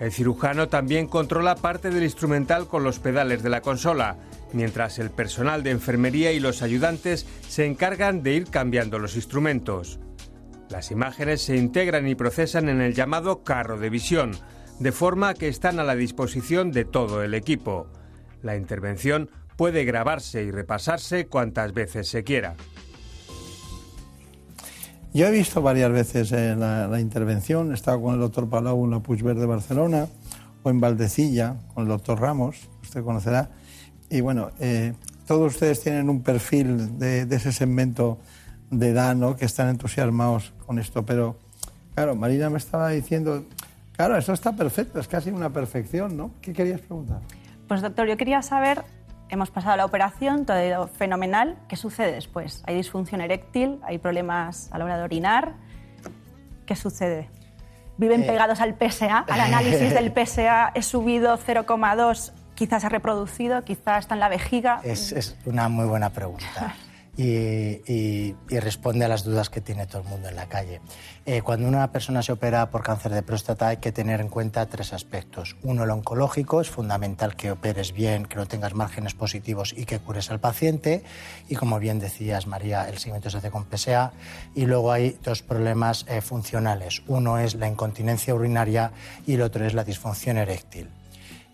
El 0.00 0.12
cirujano 0.12 0.68
también 0.68 1.06
controla 1.06 1.56
parte 1.56 1.90
del 1.90 2.04
instrumental 2.04 2.66
con 2.66 2.84
los 2.84 2.98
pedales 2.98 3.42
de 3.42 3.50
la 3.50 3.60
consola, 3.60 4.16
mientras 4.52 4.98
el 4.98 5.10
personal 5.10 5.62
de 5.62 5.70
enfermería 5.70 6.32
y 6.32 6.40
los 6.40 6.62
ayudantes 6.62 7.26
se 7.48 7.66
encargan 7.66 8.22
de 8.22 8.32
ir 8.32 8.50
cambiando 8.50 8.98
los 8.98 9.16
instrumentos. 9.16 10.00
Las 10.70 10.90
imágenes 10.90 11.42
se 11.42 11.56
integran 11.56 12.08
y 12.08 12.14
procesan 12.14 12.68
en 12.68 12.80
el 12.80 12.94
llamado 12.94 13.42
carro 13.42 13.78
de 13.78 13.90
visión, 13.90 14.32
de 14.78 14.92
forma 14.92 15.34
que 15.34 15.48
están 15.48 15.78
a 15.80 15.84
la 15.84 15.96
disposición 15.96 16.72
de 16.72 16.86
todo 16.86 17.22
el 17.22 17.34
equipo. 17.34 17.86
La 18.40 18.56
intervención 18.56 19.28
puede 19.60 19.84
grabarse 19.84 20.42
y 20.42 20.50
repasarse 20.50 21.26
cuantas 21.26 21.74
veces 21.74 22.08
se 22.08 22.24
quiera. 22.24 22.54
Yo 25.12 25.26
he 25.26 25.30
visto 25.30 25.60
varias 25.60 25.92
veces 25.92 26.32
eh, 26.32 26.56
la, 26.56 26.88
la 26.88 26.98
intervención, 26.98 27.70
he 27.70 27.74
estado 27.74 28.00
con 28.00 28.14
el 28.14 28.20
doctor 28.20 28.48
Palau 28.48 28.86
en 28.86 28.92
la 28.92 29.00
Puigverd 29.00 29.38
de 29.38 29.44
Barcelona 29.44 30.08
o 30.62 30.70
en 30.70 30.80
Valdecilla 30.80 31.56
con 31.74 31.82
el 31.82 31.90
doctor 31.90 32.18
Ramos, 32.18 32.70
que 32.80 32.86
usted 32.86 33.04
conocerá. 33.04 33.50
Y 34.08 34.22
bueno, 34.22 34.50
eh, 34.60 34.94
todos 35.26 35.52
ustedes 35.52 35.82
tienen 35.82 36.08
un 36.08 36.22
perfil 36.22 36.98
de, 36.98 37.26
de 37.26 37.36
ese 37.36 37.52
segmento 37.52 38.18
de 38.70 38.88
edad, 38.88 39.14
¿no? 39.14 39.36
Que 39.36 39.44
están 39.44 39.68
entusiasmados 39.68 40.54
con 40.64 40.78
esto. 40.78 41.04
Pero, 41.04 41.36
claro, 41.94 42.16
Marina 42.16 42.48
me 42.48 42.56
estaba 42.56 42.88
diciendo, 42.88 43.44
claro, 43.94 44.16
eso 44.16 44.32
está 44.32 44.56
perfecto, 44.56 45.00
es 45.00 45.06
casi 45.06 45.28
una 45.28 45.50
perfección, 45.50 46.16
¿no? 46.16 46.30
¿Qué 46.40 46.54
querías 46.54 46.80
preguntar? 46.80 47.20
Pues 47.68 47.82
doctor, 47.82 48.08
yo 48.08 48.16
quería 48.16 48.42
saber, 48.42 48.82
hemos 49.30 49.50
pasado 49.50 49.76
la 49.76 49.84
operación, 49.84 50.44
todo 50.44 50.56
ha 50.56 50.64
ido 50.64 50.88
fenomenal, 50.88 51.56
¿qué 51.68 51.76
sucede 51.76 52.12
después? 52.12 52.62
¿Hay 52.66 52.74
disfunción 52.74 53.20
eréctil? 53.20 53.78
¿Hay 53.84 53.98
problemas 53.98 54.68
a 54.72 54.78
la 54.78 54.84
hora 54.84 54.98
de 54.98 55.04
orinar? 55.04 55.54
¿Qué 56.66 56.76
sucede? 56.76 57.30
¿Viven 57.96 58.22
Eh. 58.22 58.26
pegados 58.26 58.60
al 58.60 58.74
PSA? 58.74 59.18
¿Al 59.28 59.40
análisis 59.40 59.92
del 59.94 60.12
PSA 60.12 60.72
he 60.74 60.82
subido 60.82 61.36
0,2? 61.38 62.32
Quizás 62.54 62.82
se 62.82 62.86
ha 62.86 62.90
reproducido, 62.90 63.64
quizás 63.64 64.00
está 64.00 64.14
en 64.14 64.20
la 64.20 64.28
vejiga. 64.28 64.80
Es, 64.84 65.12
es 65.12 65.36
una 65.46 65.68
muy 65.68 65.86
buena 65.86 66.10
pregunta. 66.10 66.74
Y, 67.16 67.24
y- 67.92 68.36
y 68.48 68.58
responde 68.60 69.04
a 69.04 69.08
las 69.08 69.24
dudas 69.24 69.50
que 69.50 69.60
tiene 69.60 69.86
todo 69.86 70.02
el 70.02 70.08
mundo 70.08 70.28
en 70.28 70.36
la 70.36 70.48
calle. 70.48 70.80
Eh, 71.26 71.42
cuando 71.42 71.68
una 71.68 71.92
persona 71.92 72.22
se 72.22 72.32
opera 72.32 72.70
por 72.70 72.82
cáncer 72.82 73.12
de 73.12 73.22
próstata 73.22 73.68
hay 73.68 73.76
que 73.76 73.92
tener 73.92 74.20
en 74.20 74.28
cuenta 74.28 74.66
tres 74.66 74.92
aspectos. 74.92 75.56
Uno, 75.62 75.84
el 75.84 75.90
oncológico, 75.90 76.60
es 76.60 76.70
fundamental 76.70 77.36
que 77.36 77.50
operes 77.50 77.92
bien, 77.92 78.24
que 78.26 78.36
no 78.36 78.46
tengas 78.46 78.74
márgenes 78.74 79.14
positivos 79.14 79.74
y 79.76 79.84
que 79.84 79.98
cures 79.98 80.30
al 80.30 80.40
paciente. 80.40 81.02
Y 81.48 81.56
como 81.56 81.78
bien 81.78 81.98
decías, 81.98 82.46
María, 82.46 82.88
el 82.88 82.98
seguimiento 82.98 83.28
se 83.28 83.36
hace 83.38 83.50
con 83.50 83.66
PSA. 83.70 84.12
Y 84.54 84.66
luego 84.66 84.90
hay 84.92 85.18
dos 85.22 85.42
problemas 85.42 86.06
eh, 86.08 86.20
funcionales. 86.22 87.02
Uno 87.06 87.38
es 87.38 87.54
la 87.54 87.68
incontinencia 87.68 88.34
urinaria 88.34 88.92
y 89.26 89.34
el 89.34 89.42
otro 89.42 89.66
es 89.66 89.74
la 89.74 89.84
disfunción 89.84 90.38
eréctil. 90.38 90.88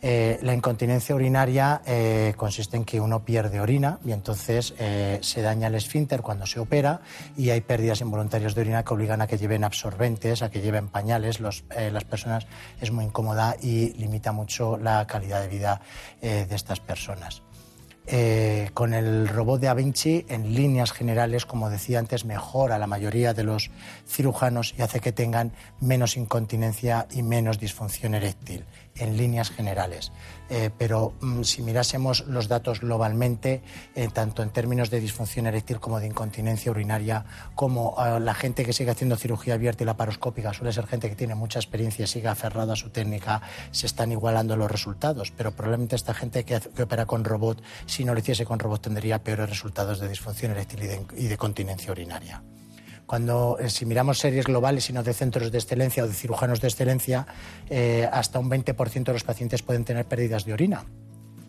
Eh, 0.03 0.39
la 0.43 0.53
incontinencia 0.53 1.15
urinaria 1.15 1.81
eh, 1.87 2.35
consiste 2.37 2.77
en 2.77 2.85
que 2.85 3.01
uno 3.01 3.25
pierde 3.25 3.61
orina 3.61 3.99
y 4.05 4.13
entonces 4.13 4.75
eh, 4.79 5.19
se 5.23 5.41
daña 5.41 5.69
el 5.69 5.75
esfínter 5.75 6.21
cuando 6.21 6.45
se 6.45 6.61
opera 6.61 7.01
y 7.37 7.49
hay 7.51 7.63
pérdidas 7.63 8.03
involuntarias 8.03 8.55
de 8.55 8.61
orina 8.61 8.85
que 8.85 8.93
obligan 8.93 9.23
a 9.23 9.27
que 9.27 9.39
lleven 9.39 9.65
absorbentes, 9.65 10.43
a 10.43 10.51
que 10.51 10.61
lleven 10.61 10.89
pañales. 10.89 11.41
Las 11.41 11.63
personas 12.05 12.47
es 12.81 12.91
muy 12.91 13.05
incómoda 13.05 13.57
y 13.61 13.95
limita 13.95 14.33
mucho 14.33 14.77
la 14.77 15.07
calidad 15.07 15.41
de 15.41 15.49
vida 15.49 15.81
de 16.21 16.55
estas 16.55 16.81
personas. 16.81 17.43
Con 18.75 18.95
el 18.95 19.29
robot 19.29 19.61
de 19.61 19.75
Vinci, 19.75 20.25
en 20.29 20.55
líneas 20.55 20.93
generales, 20.93 21.45
como 21.47 21.71
decía 21.71 21.99
antes, 21.99 22.25
mejora 22.25 22.79
la 22.79 22.87
mayoría 22.87 23.35
de 23.35 23.45
los 23.45 23.71
cirujanos 24.07 24.75
y 24.79 24.83
hace 24.83 25.01
que 25.01 25.13
tengan 25.13 25.53
menos 25.81 26.17
incontinencia 26.17 27.07
y 27.11 27.23
menos 27.23 27.59
disfunción 27.59 28.15
eréctil, 28.15 28.65
en 28.99 29.17
líneas 29.17 29.51
generales. 29.51 30.13
Eh, 30.49 30.71
pero 30.77 31.13
mm, 31.21 31.43
si 31.43 31.63
mirásemos 31.63 32.27
los 32.27 32.49
datos 32.49 32.81
globalmente, 32.81 33.63
eh, 33.95 34.09
tanto 34.13 34.43
en 34.43 34.51
términos 34.51 34.91
de 34.91 35.01
disfunción 35.01 35.47
eréctil 35.47 35.81
como 35.81 35.99
de 35.99 36.07
incontinencia 36.07 36.71
urinaria, 36.71 37.25
como 37.55 37.97
eh, 37.99 38.21
la 38.21 38.35
gente 38.35 38.65
que 38.65 38.73
sigue 38.73 38.91
haciendo 38.91 39.17
cirugía 39.17 39.55
abierta 39.55 39.83
y 39.83 39.87
laparoscópica 39.87 40.53
suele 40.53 40.73
ser 40.73 40.87
gente 40.87 41.09
que 41.09 41.17
tiene 41.17 41.35
mucha 41.35 41.59
experiencia 41.59 42.05
y 42.05 42.07
sigue 42.07 42.29
aferrada 42.29 42.75
a 42.75 42.77
su 42.77 42.91
técnica, 42.91 43.43
se 43.73 43.87
están 43.87 44.13
igualando 44.13 44.57
los 44.57 44.71
resultados. 44.71 45.33
Pero 45.37 45.51
probablemente 45.51 45.97
esta 45.97 46.15
gente 46.15 46.45
que, 46.45 46.57
opera 46.57 47.07
con 47.07 47.25
robot, 47.25 47.61
si 47.87 48.05
no 48.05 48.15
lo 48.15 48.21
hiciese 48.21 48.45
con 48.45 48.59
robot, 48.59 48.83
tendría 48.83 49.23
peores 49.23 49.51
resultados 49.51 49.99
de 49.99 50.09
disfunción 50.09 50.53
eréctil 50.53 50.85
y 50.85 50.87
de, 50.87 51.07
y 51.17 51.27
de 51.27 51.37
continencia 51.37 51.91
urinaria. 51.91 52.43
Cuando, 53.07 53.57
eh, 53.61 53.71
si 53.71 53.87
miramos 53.87 54.19
series 54.19 54.47
globales 54.47 54.91
y 54.91 54.93
no 54.93 55.03
de 55.03 55.15
centros 55.15 55.53
de 55.53 55.59
excelencia 55.59 56.05
o 56.05 56.09
de 56.09 56.15
cirujanos 56.15 56.61
de 56.61 56.69
excelencia, 56.69 57.27
eh, 57.71 58.09
hasta 58.11 58.39
un 58.39 58.51
20% 58.51 59.05
de 59.05 59.13
los 59.13 59.25
pacientes 59.25 59.63
pueden 59.63 59.85
tener 59.85 60.07
pérdidas 60.07 60.45
de 60.45 60.53
orina. 60.53 60.85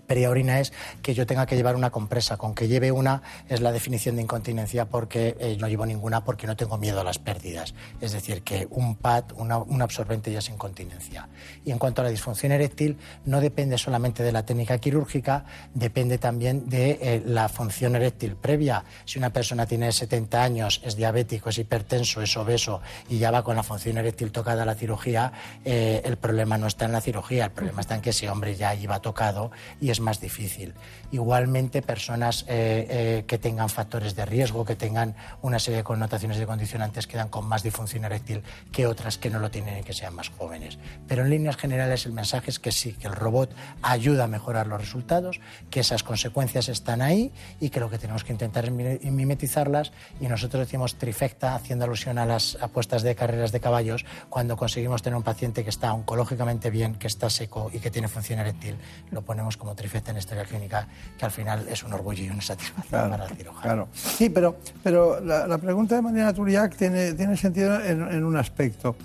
Pérdida 0.07 0.27
de 0.27 0.31
orina 0.31 0.59
es 0.59 0.71
que 1.01 1.13
yo 1.13 1.25
tenga 1.27 1.45
que 1.45 1.55
llevar 1.55 1.75
una 1.75 1.89
compresa. 1.91 2.37
Con 2.37 2.55
que 2.55 2.67
lleve 2.67 2.91
una 2.91 3.21
es 3.49 3.59
la 3.61 3.71
definición 3.71 4.15
de 4.15 4.21
incontinencia 4.23 4.85
porque 4.85 5.35
eh, 5.39 5.57
no 5.59 5.67
llevo 5.67 5.85
ninguna 5.85 6.23
porque 6.23 6.47
no 6.47 6.55
tengo 6.55 6.77
miedo 6.77 7.01
a 7.01 7.03
las 7.03 7.19
pérdidas. 7.19 7.73
Es 8.01 8.13
decir, 8.13 8.41
que 8.41 8.67
un 8.71 8.95
pad, 8.95 9.25
una- 9.35 9.57
un 9.57 9.81
absorbente 9.81 10.31
ya 10.31 10.39
es 10.39 10.49
incontinencia. 10.49 11.27
Y 11.65 11.71
en 11.71 11.77
cuanto 11.77 12.01
a 12.01 12.05
la 12.05 12.09
disfunción 12.09 12.51
eréctil, 12.53 12.97
no 13.25 13.41
depende 13.41 13.77
solamente 13.77 14.23
de 14.23 14.31
la 14.31 14.45
técnica 14.45 14.77
quirúrgica, 14.77 15.45
depende 15.73 16.17
también 16.17 16.69
de 16.69 16.91
eh, 17.01 17.21
la 17.25 17.49
función 17.49 17.95
eréctil 17.95 18.35
previa. 18.35 18.85
Si 19.05 19.19
una 19.19 19.31
persona 19.31 19.65
tiene 19.65 19.91
70 19.91 20.41
años, 20.41 20.81
es 20.85 20.95
diabético, 20.95 21.49
es 21.49 21.57
hipertenso, 21.57 22.21
es 22.21 22.35
obeso 22.37 22.81
y 23.09 23.17
ya 23.17 23.29
va 23.31 23.43
con 23.43 23.55
la 23.57 23.63
función 23.63 23.97
eréctil 23.97 24.31
tocada 24.31 24.63
a 24.63 24.65
la 24.65 24.75
cirugía, 24.75 25.33
eh, 25.65 26.01
el 26.05 26.17
problema 26.17 26.57
no 26.57 26.67
está 26.67 26.85
en 26.85 26.93
la 26.93 27.01
cirugía, 27.01 27.45
el 27.45 27.51
problema 27.51 27.81
está 27.81 27.95
en 27.95 28.01
que 28.01 28.11
ese 28.11 28.29
hombre 28.29 28.55
ya 28.55 28.73
iba 28.73 28.99
tocado 29.01 29.51
y 29.81 29.89
es 29.89 29.96
más 29.99 30.19
difícil. 30.21 30.73
Igualmente, 31.11 31.81
personas 31.81 32.43
eh, 32.47 32.87
eh, 32.89 33.23
que 33.27 33.37
tengan 33.37 33.69
factores 33.69 34.15
de 34.15 34.25
riesgo, 34.25 34.65
que 34.65 34.75
tengan 34.75 35.15
una 35.41 35.59
serie 35.59 35.77
de 35.77 35.83
connotaciones 35.83 36.37
de 36.37 36.45
condicionantes, 36.45 37.07
quedan 37.07 37.29
con 37.29 37.45
más 37.47 37.63
disfunción 37.63 38.05
eréctil 38.05 38.43
que 38.71 38.85
otras 38.87 39.17
que 39.17 39.29
no 39.29 39.39
lo 39.39 39.49
tienen 39.49 39.79
y 39.79 39.83
que 39.83 39.93
sean 39.93 40.13
más 40.13 40.29
jóvenes. 40.29 40.77
Pero 41.07 41.23
en 41.23 41.29
líneas 41.29 41.57
generales 41.57 42.05
el 42.05 42.11
mensaje 42.13 42.49
es 42.51 42.59
que 42.59 42.71
sí, 42.71 42.93
que 42.93 43.07
el 43.07 43.13
robot 43.13 43.53
ayuda 43.81 44.25
a 44.25 44.27
mejorar 44.27 44.67
los 44.67 44.79
resultados, 44.79 45.39
que 45.69 45.79
esas 45.79 46.03
consecuencias 46.03 46.69
están 46.69 47.01
ahí 47.01 47.31
y 47.59 47.69
que 47.69 47.79
lo 47.79 47.89
que 47.89 47.97
tenemos 47.97 48.23
que 48.23 48.33
intentar 48.33 48.65
es 48.65 48.71
mi- 48.71 48.99
mimetizarlas 49.11 49.91
y 50.19 50.27
nosotros 50.27 50.59
decimos 50.67 50.95
trifecta 50.95 51.55
haciendo 51.55 51.85
alusión 51.85 52.17
a 52.17 52.25
las 52.25 52.57
apuestas 52.61 53.01
de 53.01 53.15
carreras 53.15 53.51
de 53.51 53.59
caballos 53.59 54.05
cuando 54.29 54.57
conseguimos 54.57 55.01
tener 55.01 55.15
un 55.17 55.23
paciente 55.23 55.63
que 55.63 55.69
está 55.69 55.93
oncológicamente 55.93 56.69
bien, 56.69 56.95
que 56.95 57.07
está 57.07 57.29
seco 57.29 57.71
y 57.73 57.79
que 57.79 57.89
tiene 57.91 58.07
función 58.07 58.39
eréctil, 58.39 58.75
lo 59.11 59.21
ponemos 59.23 59.57
como 59.57 59.73
trifecta 59.73 59.86
en 60.11 60.17
historia 60.17 60.43
clínica, 60.45 60.87
que 61.17 61.25
al 61.25 61.31
final 61.31 61.67
es 61.69 61.83
un 61.83 61.93
orgullo 61.93 62.23
y 62.23 62.29
una 62.29 62.41
satisfacción 62.41 63.09
para 63.09 63.25
el 63.25 63.35
cirujano. 63.35 63.61
Claro. 63.61 63.87
Sí, 63.93 64.29
pero, 64.29 64.57
pero 64.83 65.19
la, 65.19 65.47
la 65.47 65.57
pregunta 65.57 65.95
de 65.95 66.01
Mariana 66.01 66.33
Turiac 66.33 66.75
tiene, 66.75 67.13
tiene 67.13 67.35
sentido 67.37 67.79
en, 67.83 68.01
en 68.01 68.23
un 68.23 68.37
aspecto. 68.37 68.95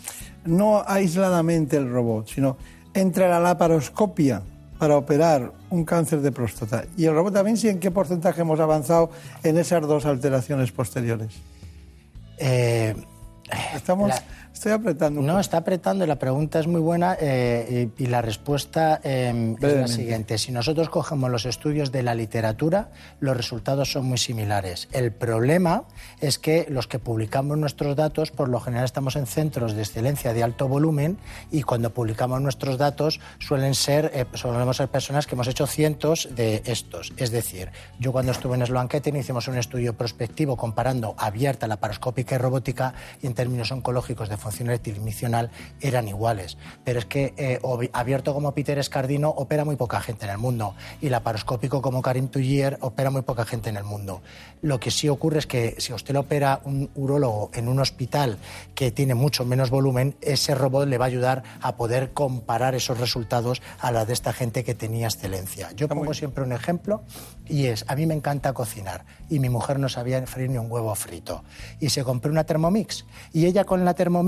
No 0.45 0.83
aisladamente 0.87 1.77
el 1.77 1.91
robot, 1.91 2.29
sino 2.29 2.57
entre 2.95 3.29
la 3.29 3.39
laparoscopia 3.41 4.43
para 4.79 4.97
operar 4.97 5.53
un 5.71 5.85
cáncer 5.85 6.21
de 6.21 6.33
próstata 6.33 6.85
y 6.97 7.05
el 7.05 7.15
robot 7.15 7.33
da 7.35 7.43
Vinci, 7.43 7.69
¿en 7.69 7.79
qué 7.79 7.91
porcentaje 7.93 8.41
hemos 8.41 8.59
avanzado 8.59 9.11
en 9.45 9.57
esas 9.57 9.83
dos 9.83 10.05
alteraciones 10.07 10.73
posteriores? 10.73 11.33
Eh, 12.39 12.95
Estamos, 13.75 14.09
la- 14.09 14.23
estoy 14.63 14.73
apretando. 14.73 15.21
un 15.21 15.27
No, 15.27 15.33
poco. 15.33 15.41
está 15.41 15.57
apretando 15.59 16.05
y 16.05 16.07
la 16.07 16.17
pregunta 16.21 16.61
es 16.61 16.69
muy 16.69 16.81
buena 16.81 17.17
eh, 17.21 17.91
y, 17.99 18.05
y 18.05 18.07
la 18.07 18.23
respuesta 18.23 19.01
eh, 19.03 19.57
es 19.61 19.75
la 19.75 19.89
siguiente. 19.89 20.39
Si 20.39 20.53
nosotros 20.53 20.89
cogemos 20.89 21.31
los 21.31 21.47
estudios 21.47 21.91
de 21.91 22.05
la 22.05 22.15
literatura, 22.15 22.91
los 23.19 23.37
resultados 23.37 23.91
son 23.91 24.07
muy 24.07 24.19
similares. 24.19 24.89
El 24.93 25.11
problema 25.11 25.83
es 26.21 26.39
que 26.39 26.67
los 26.69 26.87
que 26.87 27.01
publicamos 27.01 27.59
nuestros 27.59 27.97
datos, 27.97 28.31
por 28.31 28.49
lo 28.49 28.61
general 28.61 28.85
estamos 28.85 29.17
en 29.17 29.27
centros 29.27 29.75
de 29.75 29.83
excelencia 29.83 30.33
de 30.33 30.45
alto 30.45 30.69
volumen 30.69 31.19
y 31.51 31.63
cuando 31.63 31.91
publicamos 31.91 32.41
nuestros 32.41 32.79
datos 32.79 33.19
suelen 33.41 33.75
ser, 33.75 34.13
eh, 34.15 34.27
solemos 34.35 34.77
ser 34.77 34.87
personas 34.89 35.27
que 35.27 35.35
hemos 35.35 35.49
hecho 35.49 35.67
cientos 35.67 36.29
de 36.37 36.63
estos. 36.67 37.13
Es 37.17 37.33
decir, 37.33 37.71
yo 37.99 38.13
cuando 38.13 38.31
estuve 38.31 38.55
en 38.55 38.65
Sloan 38.65 38.87
Kettering 38.87 39.19
hicimos 39.21 39.49
un 39.49 39.59
estudio 39.59 39.95
prospectivo 39.95 40.57
comparando 40.57 41.17
abierta, 41.19 41.67
laparoscópica 41.67 42.37
y 42.37 42.39
robótica 42.39 42.95
y 43.21 43.27
en 43.27 43.35
términos 43.35 43.73
oncológicos 43.73 44.29
de 44.29 44.37
función 44.37 44.52
eréctil 44.61 45.01
misional 45.01 45.51
eran 45.81 46.09
iguales. 46.09 46.59
Pero 46.85 46.99
es 46.99 47.07
que 47.07 47.35
eh, 47.37 47.61
abierto 47.93 48.35
como 48.35 48.53
Peter 48.55 48.79
Escardino 48.79 49.31
opera 49.31 49.65
muy 49.65 49.77
poca 49.77 50.01
gente 50.01 50.25
en 50.25 50.31
el 50.31 50.39
mundo 50.39 50.75
y 51.01 51.09
laparoscópico 51.09 51.83
como 51.83 52.03
Karim 52.03 52.29
Tullier 52.29 52.79
opera 52.81 53.11
muy 53.11 53.23
poca 53.23 53.45
gente 53.45 53.71
en 53.71 53.77
el 53.77 53.85
mundo. 53.85 54.23
Lo 54.61 54.79
que 54.79 54.91
sí 54.91 55.09
ocurre 55.09 55.41
es 55.41 55.47
que 55.47 55.77
si 55.79 55.93
a 55.93 55.97
usted 55.97 56.15
lo 56.15 56.21
opera 56.21 56.61
un 56.65 56.91
urólogo 56.95 57.51
en 57.55 57.69
un 57.69 57.81
hospital 57.81 58.39
que 58.75 58.91
tiene 58.91 59.15
mucho 59.15 59.45
menos 59.45 59.71
volumen, 59.71 60.17
ese 60.21 60.55
robot 60.55 60.89
le 60.89 60.99
va 60.99 61.07
a 61.07 61.09
ayudar 61.09 61.43
a 61.61 61.77
poder 61.77 62.13
comparar 62.13 62.75
esos 62.75 62.99
resultados 62.99 63.63
a 63.81 63.91
la 63.91 64.05
de 64.05 64.13
esta 64.13 64.33
gente 64.33 64.65
que 64.65 64.75
tenía 64.75 65.07
excelencia. 65.07 65.71
Yo 65.73 65.89
pongo 65.89 66.15
siempre 66.15 66.45
un 66.45 66.53
ejemplo 66.53 67.03
y 67.49 67.67
es, 67.67 67.85
a 67.89 67.97
mí 67.97 68.07
me 68.07 68.15
encanta 68.15 68.53
cocinar 68.53 69.05
y 69.29 69.39
mi 69.39 69.49
mujer 69.49 69.79
no 69.79 69.89
sabía 69.89 70.25
freír 70.27 70.51
ni 70.51 70.59
un 70.59 70.71
huevo 70.71 70.95
frito 70.95 71.45
y 71.81 71.91
se 71.91 72.05
compró 72.05 72.31
una 72.31 72.45
Thermomix 72.45 73.05
y 73.33 73.47
ella 73.47 73.65
con 73.65 73.85
la 73.85 73.95
Thermomix 73.95 74.23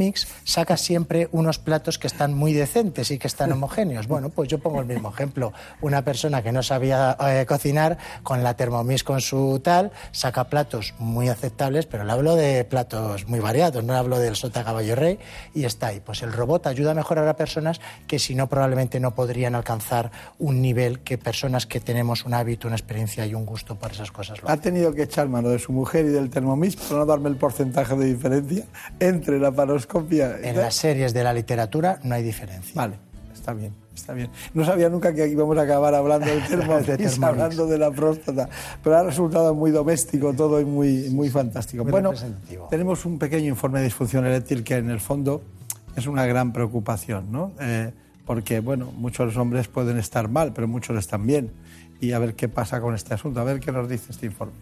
saca 0.44 0.76
siempre 0.76 1.28
unos 1.32 1.58
platos 1.58 1.98
que 1.98 2.06
están 2.06 2.34
muy 2.34 2.52
decentes 2.52 3.10
y 3.10 3.18
que 3.18 3.26
están 3.26 3.52
homogéneos. 3.52 4.06
Bueno, 4.06 4.28
pues 4.28 4.48
yo 4.48 4.58
pongo 4.58 4.80
el 4.80 4.86
mismo 4.86 5.10
ejemplo. 5.10 5.52
Una 5.80 6.02
persona 6.02 6.42
que 6.42 6.52
no 6.52 6.62
sabía 6.62 7.16
eh, 7.20 7.46
cocinar 7.46 7.98
con 8.22 8.42
la 8.42 8.54
Thermomix 8.54 9.02
con 9.04 9.20
su 9.20 9.60
tal 9.62 9.92
saca 10.12 10.44
platos 10.44 10.94
muy 10.98 11.28
aceptables, 11.28 11.86
pero 11.86 12.04
le 12.04 12.12
hablo 12.12 12.36
de 12.36 12.64
platos 12.64 13.26
muy 13.28 13.40
variados, 13.40 13.82
no 13.84 13.94
hablo 13.94 14.18
del 14.18 14.36
sota 14.36 14.64
caballo 14.64 14.94
rey 14.94 15.18
y 15.54 15.64
está 15.64 15.88
ahí. 15.88 16.00
Pues 16.00 16.22
el 16.22 16.32
robot 16.32 16.66
ayuda 16.66 16.90
a 16.90 16.94
mejorar 16.94 17.28
a 17.28 17.36
personas 17.36 17.80
que 18.06 18.18
si 18.18 18.34
no 18.34 18.48
probablemente 18.48 19.00
no 19.00 19.14
podrían 19.14 19.54
alcanzar 19.54 20.10
un 20.38 20.60
nivel 20.60 21.00
que 21.00 21.18
personas 21.18 21.66
que 21.66 21.80
tenemos 21.80 22.24
un 22.24 22.34
hábito, 22.34 22.68
una 22.68 22.76
experiencia 22.76 23.26
y 23.26 23.34
un 23.34 23.46
gusto 23.46 23.76
por 23.76 23.92
esas 23.92 24.10
cosas 24.10 24.42
lo 24.42 24.50
Ha 24.50 24.56
tenido 24.56 24.92
que 24.92 25.02
echar 25.02 25.28
mano 25.28 25.48
de 25.48 25.58
su 25.58 25.72
mujer 25.72 26.06
y 26.06 26.08
del 26.08 26.30
Thermomix 26.30 26.76
para 26.76 27.00
no 27.00 27.06
darme 27.06 27.28
el 27.28 27.36
porcentaje 27.36 27.96
de 27.96 28.06
diferencia 28.06 28.64
entre 29.00 29.38
la 29.38 29.50
paroscopia 29.52 29.93
En 30.42 30.56
la- 30.56 30.62
las 30.62 30.74
series 30.74 31.14
de 31.14 31.22
la 31.24 31.32
literatura 31.32 31.98
no 32.02 32.14
hay 32.14 32.22
diferencia. 32.22 32.72
Vale, 32.74 32.94
está 33.32 33.52
bien, 33.54 33.72
está 33.94 34.12
bien. 34.14 34.30
No 34.54 34.64
sabía 34.64 34.88
nunca 34.88 35.12
que 35.14 35.26
íbamos 35.28 35.56
a 35.58 35.62
acabar 35.62 35.94
hablando 35.94 36.26
del 36.26 36.42
Thermomix, 36.48 36.86
De 37.20 37.26
hablando 37.26 37.66
de 37.66 37.78
la 37.78 37.90
próstata, 37.90 38.48
pero 38.82 38.96
ha 38.98 39.02
resultado 39.02 39.54
muy 39.54 39.70
doméstico 39.70 40.32
todo 40.32 40.60
y 40.60 40.64
muy, 40.64 41.08
muy 41.10 41.28
fantástico. 41.30 41.84
Muy 41.84 41.90
bueno, 41.92 42.12
tenemos 42.70 43.04
un 43.04 43.18
pequeño 43.18 43.48
informe 43.48 43.78
de 43.80 43.84
disfunción 43.86 44.26
eréctil 44.26 44.64
que 44.64 44.76
en 44.76 44.90
el 44.90 45.00
fondo 45.00 45.42
es 45.96 46.06
una 46.06 46.26
gran 46.26 46.52
preocupación, 46.52 47.30
¿no? 47.30 47.52
Eh, 47.60 47.92
porque, 48.26 48.60
bueno, 48.60 48.90
muchos 48.96 49.36
hombres 49.36 49.68
pueden 49.68 49.98
estar 49.98 50.28
mal, 50.28 50.52
pero 50.54 50.66
muchos 50.66 50.96
están 50.98 51.26
bien. 51.26 51.52
Y 52.00 52.12
a 52.12 52.18
ver 52.18 52.34
qué 52.34 52.48
pasa 52.48 52.80
con 52.80 52.94
este 52.94 53.14
asunto, 53.14 53.38
a 53.40 53.44
ver 53.44 53.60
qué 53.60 53.70
nos 53.70 53.88
dice 53.88 54.10
este 54.10 54.26
informe. 54.26 54.52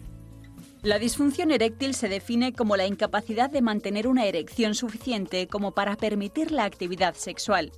La 0.83 0.99
disfunción 0.99 1.51
eréctil 1.51 1.95
se 1.95 2.09
define 2.09 2.51
como 2.51 2.75
la 2.75 2.85
incapacidad 2.85 3.49
de 3.49 3.61
mantener 3.61 4.05
una 4.05 4.25
erección 4.25 4.75
suficiente 4.75 5.47
como 5.47 5.71
para 5.71 5.95
permitir 5.95 6.51
la 6.51 6.65
actividad 6.65 7.15
sexual. 7.15 7.71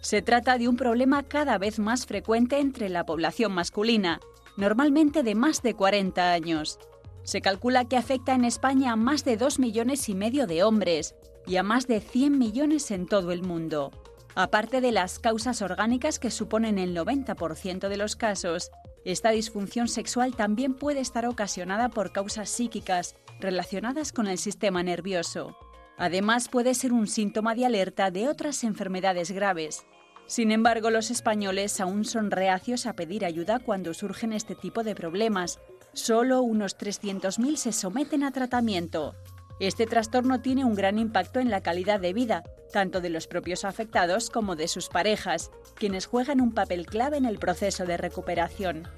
Se 0.00 0.22
trata 0.22 0.56
de 0.56 0.68
un 0.68 0.76
problema 0.76 1.24
cada 1.24 1.58
vez 1.58 1.80
más 1.80 2.06
frecuente 2.06 2.60
entre 2.60 2.88
la 2.90 3.04
población 3.04 3.52
masculina, 3.52 4.20
normalmente 4.56 5.24
de 5.24 5.34
más 5.34 5.62
de 5.62 5.74
40 5.74 6.32
años. 6.32 6.78
Se 7.24 7.40
calcula 7.40 7.86
que 7.86 7.96
afecta 7.96 8.34
en 8.34 8.44
España 8.44 8.92
a 8.92 8.96
más 8.96 9.24
de 9.24 9.36
2 9.36 9.58
millones 9.58 10.08
y 10.08 10.14
medio 10.14 10.46
de 10.46 10.62
hombres 10.62 11.16
y 11.48 11.56
a 11.56 11.64
más 11.64 11.88
de 11.88 12.00
100 12.00 12.38
millones 12.38 12.92
en 12.92 13.06
todo 13.06 13.32
el 13.32 13.42
mundo. 13.42 13.90
Aparte 14.36 14.80
de 14.80 14.92
las 14.92 15.18
causas 15.18 15.60
orgánicas 15.60 16.20
que 16.20 16.30
suponen 16.30 16.78
el 16.78 16.96
90% 16.96 17.88
de 17.88 17.96
los 17.96 18.14
casos, 18.14 18.70
esta 19.04 19.30
disfunción 19.30 19.88
sexual 19.88 20.34
también 20.34 20.74
puede 20.74 21.00
estar 21.00 21.26
ocasionada 21.26 21.90
por 21.90 22.12
causas 22.12 22.48
psíquicas 22.48 23.16
relacionadas 23.40 24.12
con 24.12 24.26
el 24.26 24.38
sistema 24.38 24.82
nervioso. 24.82 25.56
Además, 25.96 26.48
puede 26.48 26.74
ser 26.74 26.92
un 26.92 27.06
síntoma 27.06 27.54
de 27.54 27.66
alerta 27.66 28.10
de 28.10 28.28
otras 28.28 28.64
enfermedades 28.64 29.30
graves. 29.30 29.84
Sin 30.26 30.50
embargo, 30.50 30.90
los 30.90 31.10
españoles 31.10 31.80
aún 31.80 32.04
son 32.04 32.30
reacios 32.30 32.86
a 32.86 32.94
pedir 32.94 33.24
ayuda 33.24 33.58
cuando 33.58 33.92
surgen 33.92 34.32
este 34.32 34.54
tipo 34.54 34.82
de 34.82 34.94
problemas. 34.94 35.60
Solo 35.92 36.40
unos 36.40 36.78
300.000 36.78 37.56
se 37.56 37.72
someten 37.72 38.24
a 38.24 38.32
tratamiento. 38.32 39.14
Este 39.60 39.86
trastorno 39.86 40.40
tiene 40.40 40.64
un 40.64 40.74
gran 40.74 40.98
impacto 40.98 41.38
en 41.38 41.48
la 41.48 41.60
calidad 41.60 42.00
de 42.00 42.12
vida, 42.12 42.42
tanto 42.72 43.00
de 43.00 43.10
los 43.10 43.28
propios 43.28 43.64
afectados 43.64 44.28
como 44.28 44.56
de 44.56 44.66
sus 44.66 44.88
parejas, 44.88 45.50
quienes 45.76 46.06
juegan 46.06 46.40
un 46.40 46.52
papel 46.52 46.86
clave 46.86 47.18
en 47.18 47.24
el 47.24 47.38
proceso 47.38 47.84
de 47.84 47.96
recuperación. 47.96 48.88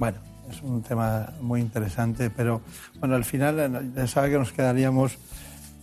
Bueno, 0.00 0.18
es 0.50 0.60
un 0.62 0.82
tema 0.82 1.32
muy 1.40 1.60
interesante, 1.60 2.30
pero 2.30 2.62
bueno, 2.98 3.14
al 3.14 3.24
final 3.24 3.60
eh, 3.60 3.90
ya 3.94 4.06
sabe 4.08 4.30
que 4.30 4.38
nos 4.38 4.50
quedaríamos, 4.50 5.18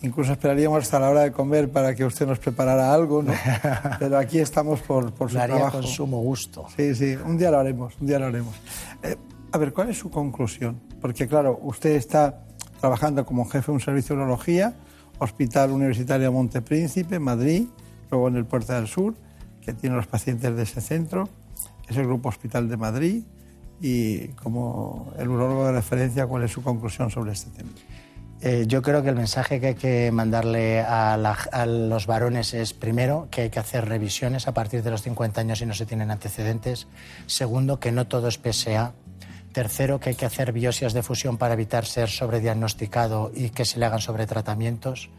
incluso 0.01 0.33
esperaríamos 0.33 0.83
hasta 0.83 0.99
la 0.99 1.09
hora 1.09 1.21
de 1.21 1.31
comer 1.31 1.71
para 1.71 1.95
que 1.95 2.03
usted 2.03 2.27
nos 2.27 2.39
preparara 2.39 2.93
algo, 2.93 3.23
¿no? 3.23 3.31
Pero 3.99 4.17
aquí 4.17 4.39
estamos 4.39 4.81
por, 4.81 5.13
por 5.13 5.31
su 5.31 5.39
haría 5.39 5.55
trabajo. 5.55 5.79
con 5.79 5.87
sumo 5.87 6.19
gusto. 6.19 6.65
Sí, 6.75 6.93
sí, 6.93 7.15
un 7.15 7.37
día 7.37 7.51
lo 7.51 7.59
haremos, 7.59 7.93
un 8.01 8.07
día 8.07 8.19
lo 8.19 8.25
haremos. 8.25 8.55
Eh, 9.03 9.15
a 9.51 9.57
ver, 9.57 9.71
¿cuál 9.71 9.91
es 9.91 9.97
su 9.97 10.09
conclusión? 10.09 10.81
Porque 10.99 11.27
claro, 11.27 11.59
usted 11.61 11.91
está 11.91 12.46
trabajando 12.79 13.25
como 13.25 13.45
jefe 13.45 13.71
de 13.71 13.73
un 13.73 13.81
servicio 13.81 14.15
de 14.15 14.21
urología, 14.21 14.75
Hospital 15.19 15.71
Universitario 15.71 16.31
Montepríncipe, 16.31 17.19
Madrid, 17.19 17.67
luego 18.11 18.27
en 18.27 18.35
el 18.35 18.45
Puerta 18.45 18.75
del 18.75 18.87
Sur, 18.87 19.15
que 19.61 19.73
tiene 19.73 19.95
los 19.95 20.07
pacientes 20.07 20.55
de 20.55 20.63
ese 20.63 20.81
centro, 20.81 21.29
es 21.87 21.97
el 21.97 22.05
Grupo 22.05 22.29
Hospital 22.29 22.69
de 22.69 22.77
Madrid, 22.77 23.23
y 23.81 24.29
como 24.29 25.11
el 25.17 25.29
urólogo 25.29 25.65
de 25.67 25.73
referencia, 25.73 26.25
¿cuál 26.25 26.43
es 26.43 26.51
su 26.51 26.63
conclusión 26.63 27.11
sobre 27.11 27.33
este 27.33 27.49
tema? 27.51 27.69
Eh, 28.39 28.65
yo 28.67 28.83
creo 28.83 29.01
que 29.01 29.09
el 29.09 29.15
mensaje 29.15 29.59
que 29.59 29.67
hay 29.67 29.75
que 29.75 30.11
mandarle 30.11 30.81
a, 30.81 31.13
a 31.13 31.65
los 31.65 32.05
varones 32.05 32.53
es, 32.53 32.73
primero, 32.73 33.27
que 33.31 33.41
hay 33.41 33.49
que 33.49 33.59
hacer 33.59 33.87
revisiones 33.87 34.47
a 34.47 34.53
partir 34.53 34.83
de 34.83 34.91
los 34.91 35.01
50 35.01 35.41
años 35.41 35.59
si 35.59 35.65
no 35.65 35.73
se 35.73 35.87
tienen 35.87 36.11
antecedentes. 36.11 36.87
Segundo, 37.25 37.79
que 37.79 37.91
no 37.91 38.07
todo 38.07 38.27
es 38.27 38.37
PSA. 38.37 38.93
Tercero, 39.53 39.99
que 39.99 40.09
hay 40.09 40.15
que 40.15 40.25
hacer 40.25 40.51
biopsias 40.51 40.93
de 40.93 41.03
fusión 41.03 41.37
para 41.37 41.53
evitar 41.53 41.85
ser 41.85 42.09
sobrediagnosticado 42.09 43.31
y 43.33 43.49
que 43.49 43.65
se 43.65 43.79
le 43.79 43.85
hagan 43.85 44.01
sobretratamientos. 44.01 45.09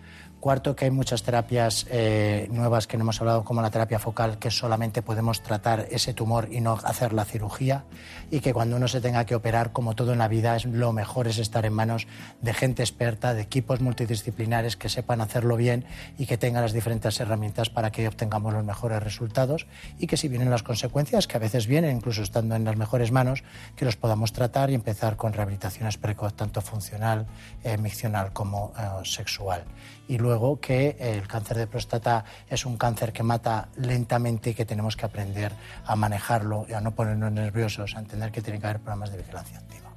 Cuarto, 0.41 0.77
que 0.77 0.85
hay 0.85 0.93
muchas 0.93 1.25
terapias 1.25 1.85
eh, 1.91 2.47
nuevas 2.53 2.87
que 2.87 2.97
no 2.97 3.03
hemos 3.03 3.21
hablado, 3.21 3.43
como 3.43 3.61
la 3.61 3.71
terapia 3.71 3.99
focal, 3.99 4.39
que 4.39 4.53
solamente 4.53 5.03
podemos 5.03 5.43
tratar 5.43 5.89
ese 5.91 6.15
tumor 6.15 6.49
y 6.53 6.61
no 6.61 6.79
hacer 6.85 7.13
la 7.13 7.25
cirugía. 7.25 7.85
Y 8.31 8.39
que 8.39 8.55
cuando 8.55 8.77
uno 8.77 8.87
se 8.87 9.01
tenga 9.01 9.27
que 9.27 9.35
operar, 9.35 9.73
como 9.73 9.97
todo 9.97 10.13
en 10.13 10.19
la 10.19 10.29
vida, 10.29 10.55
es, 10.55 10.65
lo 10.65 10.93
mejor 10.93 11.27
es 11.27 11.39
estar 11.39 11.67
en 11.67 11.73
manos 11.73 12.07
de 12.41 12.55
gente 12.55 12.85
experta, 12.85 13.35
de 13.35 13.43
equipos 13.43 13.81
multidisciplinares 13.81 14.77
que 14.77 14.89
sepan 14.89 15.21
hacerlo 15.21 15.57
bien 15.57 15.85
y 16.19 16.27
que 16.27 16.39
tengan 16.39 16.63
las 16.63 16.73
diferentes 16.73 17.19
herramientas 17.19 17.69
para 17.69 17.91
que 17.91 18.07
obtengamos 18.07 18.53
los 18.55 18.65
mejores 18.65 19.03
resultados. 19.03 19.67
Y 19.99 20.07
que 20.07 20.17
si 20.17 20.29
vienen 20.29 20.51
las 20.51 20.63
consecuencias, 20.63 21.27
que 21.27 21.37
a 21.37 21.41
veces 21.41 21.67
vienen, 21.67 21.97
incluso 21.97 22.23
estando 22.23 22.55
en 22.55 22.65
las 22.65 22.77
mejores 22.77 23.11
manos, 23.11 23.43
que 23.75 23.85
los 23.85 23.97
podamos 23.97 24.33
tratar 24.33 24.71
y 24.71 24.75
empezar 24.75 25.17
con 25.17 25.33
rehabilitaciones 25.33 25.99
precoz, 25.99 26.35
tanto 26.35 26.61
funcional, 26.61 27.27
eh, 27.65 27.77
miccional 27.77 28.33
como 28.33 28.73
eh, 28.79 29.05
sexual 29.05 29.65
y 30.09 30.17
luego 30.17 30.59
que 30.59 30.97
el 30.99 31.29
cáncer 31.29 31.59
de 31.59 31.67
próstata 31.67 32.25
es 32.49 32.67
un 32.67 32.77
cáncer 32.77 33.13
que 33.13 33.23
mata 33.23 33.69
lentamente 33.77 34.51
y 34.51 34.55
que 34.55 34.65
tenemos 34.65 34.97
que 34.97 35.05
aprender 35.07 35.53
a 35.85 35.95
manejarlo 35.95 36.67
y 36.69 36.73
a 36.73 36.81
no 36.81 36.95
ponernos 36.95 37.31
nerviosos, 37.31 37.95
a 37.95 38.01
entender 38.01 38.33
que 38.33 38.41
tiene 38.41 38.59
que 38.59 38.67
haber 38.67 38.81
programas 38.81 39.13
de 39.13 39.19
vigilancia 39.19 39.59
activa. 39.59 39.91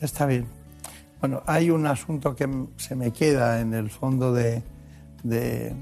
Está 0.00 0.26
bien. 0.26 0.46
Bueno, 1.20 1.42
hay 1.46 1.70
un 1.70 1.86
asunto 1.86 2.34
que 2.34 2.48
se 2.76 2.96
me 2.96 3.12
queda 3.12 3.60
en 3.60 3.72
el 3.72 3.88
fondo 3.88 4.34
de, 4.34 4.62
de, 5.22 5.74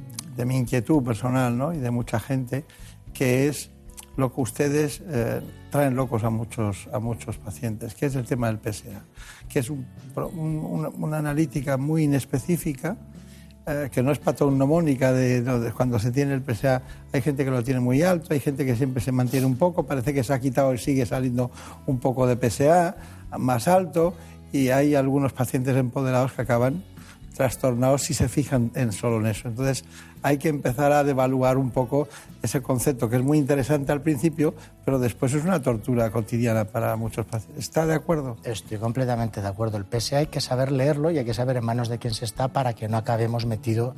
mi 0.44 0.56
inquietud 0.56 1.02
personal 1.02 1.56
¿no? 1.56 1.72
y 1.72 1.78
de 1.78 1.90
mucha 1.90 2.20
gente, 2.20 2.64
que 3.12 3.48
es 3.48 3.70
lo 4.16 4.32
que 4.32 4.40
ustedes 4.42 5.02
eh, 5.06 5.40
traen 5.70 5.96
locos 5.96 6.22
a 6.22 6.30
muchos, 6.30 6.88
a 6.92 6.98
muchos 6.98 7.38
pacientes, 7.38 7.94
que 7.94 8.06
es 8.06 8.14
el 8.14 8.26
tema 8.26 8.52
del 8.52 8.58
PSA, 8.58 9.02
que 9.48 9.60
es 9.60 9.70
un, 9.70 9.86
una, 10.14 10.90
una 10.90 11.18
analítica 11.18 11.76
muy 11.78 12.04
inespecífica, 12.04 12.96
eh, 13.66 13.90
que 13.92 14.02
no 14.02 14.10
es 14.10 14.18
patognomónica 14.18 15.12
de, 15.12 15.40
no, 15.40 15.60
de, 15.60 15.72
cuando 15.72 15.98
se 15.98 16.10
tiene 16.10 16.34
el 16.34 16.42
PSA. 16.42 16.82
Hay 17.12 17.22
gente 17.22 17.44
que 17.44 17.50
lo 17.50 17.62
tiene 17.62 17.80
muy 17.80 18.02
alto, 18.02 18.34
hay 18.34 18.40
gente 18.40 18.66
que 18.66 18.74
siempre 18.74 19.02
se 19.02 19.12
mantiene 19.12 19.46
un 19.46 19.56
poco, 19.56 19.84
parece 19.84 20.12
que 20.12 20.24
se 20.24 20.32
ha 20.32 20.40
quitado 20.40 20.74
y 20.74 20.78
sigue 20.78 21.06
saliendo 21.06 21.50
un 21.86 21.98
poco 22.00 22.26
de 22.26 22.36
PSA 22.36 22.96
más 23.38 23.68
alto 23.68 24.14
y 24.52 24.68
hay 24.68 24.94
algunos 24.94 25.32
pacientes 25.32 25.76
empoderados 25.76 26.32
que 26.32 26.42
acaban 26.42 26.82
trastornados 27.36 28.02
si 28.02 28.14
se 28.14 28.28
fijan 28.28 28.72
en 28.74 28.92
solo 28.92 29.20
en 29.20 29.26
eso. 29.26 29.48
Entonces 29.48 29.84
hay 30.22 30.38
que 30.38 30.48
empezar 30.48 30.92
a 30.92 31.04
devaluar 31.04 31.58
un 31.58 31.70
poco 31.70 32.08
ese 32.42 32.62
concepto 32.62 33.08
que 33.08 33.16
es 33.16 33.22
muy 33.22 33.38
interesante 33.38 33.92
al 33.92 34.00
principio, 34.00 34.54
pero 34.84 34.98
después 34.98 35.32
es 35.32 35.44
una 35.44 35.62
tortura 35.62 36.10
cotidiana 36.10 36.64
para 36.64 36.96
muchos 36.96 37.26
pacientes. 37.26 37.64
¿Está 37.64 37.86
de 37.86 37.94
acuerdo? 37.94 38.36
Estoy 38.44 38.78
completamente 38.78 39.40
de 39.40 39.48
acuerdo. 39.48 39.76
El 39.76 39.84
PSA 39.84 40.18
hay 40.18 40.26
que 40.26 40.40
saber 40.40 40.72
leerlo 40.72 41.10
y 41.10 41.18
hay 41.18 41.24
que 41.24 41.34
saber 41.34 41.56
en 41.56 41.64
manos 41.64 41.88
de 41.88 41.98
quién 41.98 42.14
se 42.14 42.24
está 42.24 42.48
para 42.48 42.72
que 42.74 42.88
no 42.88 42.96
acabemos 42.96 43.46
metido 43.46 43.94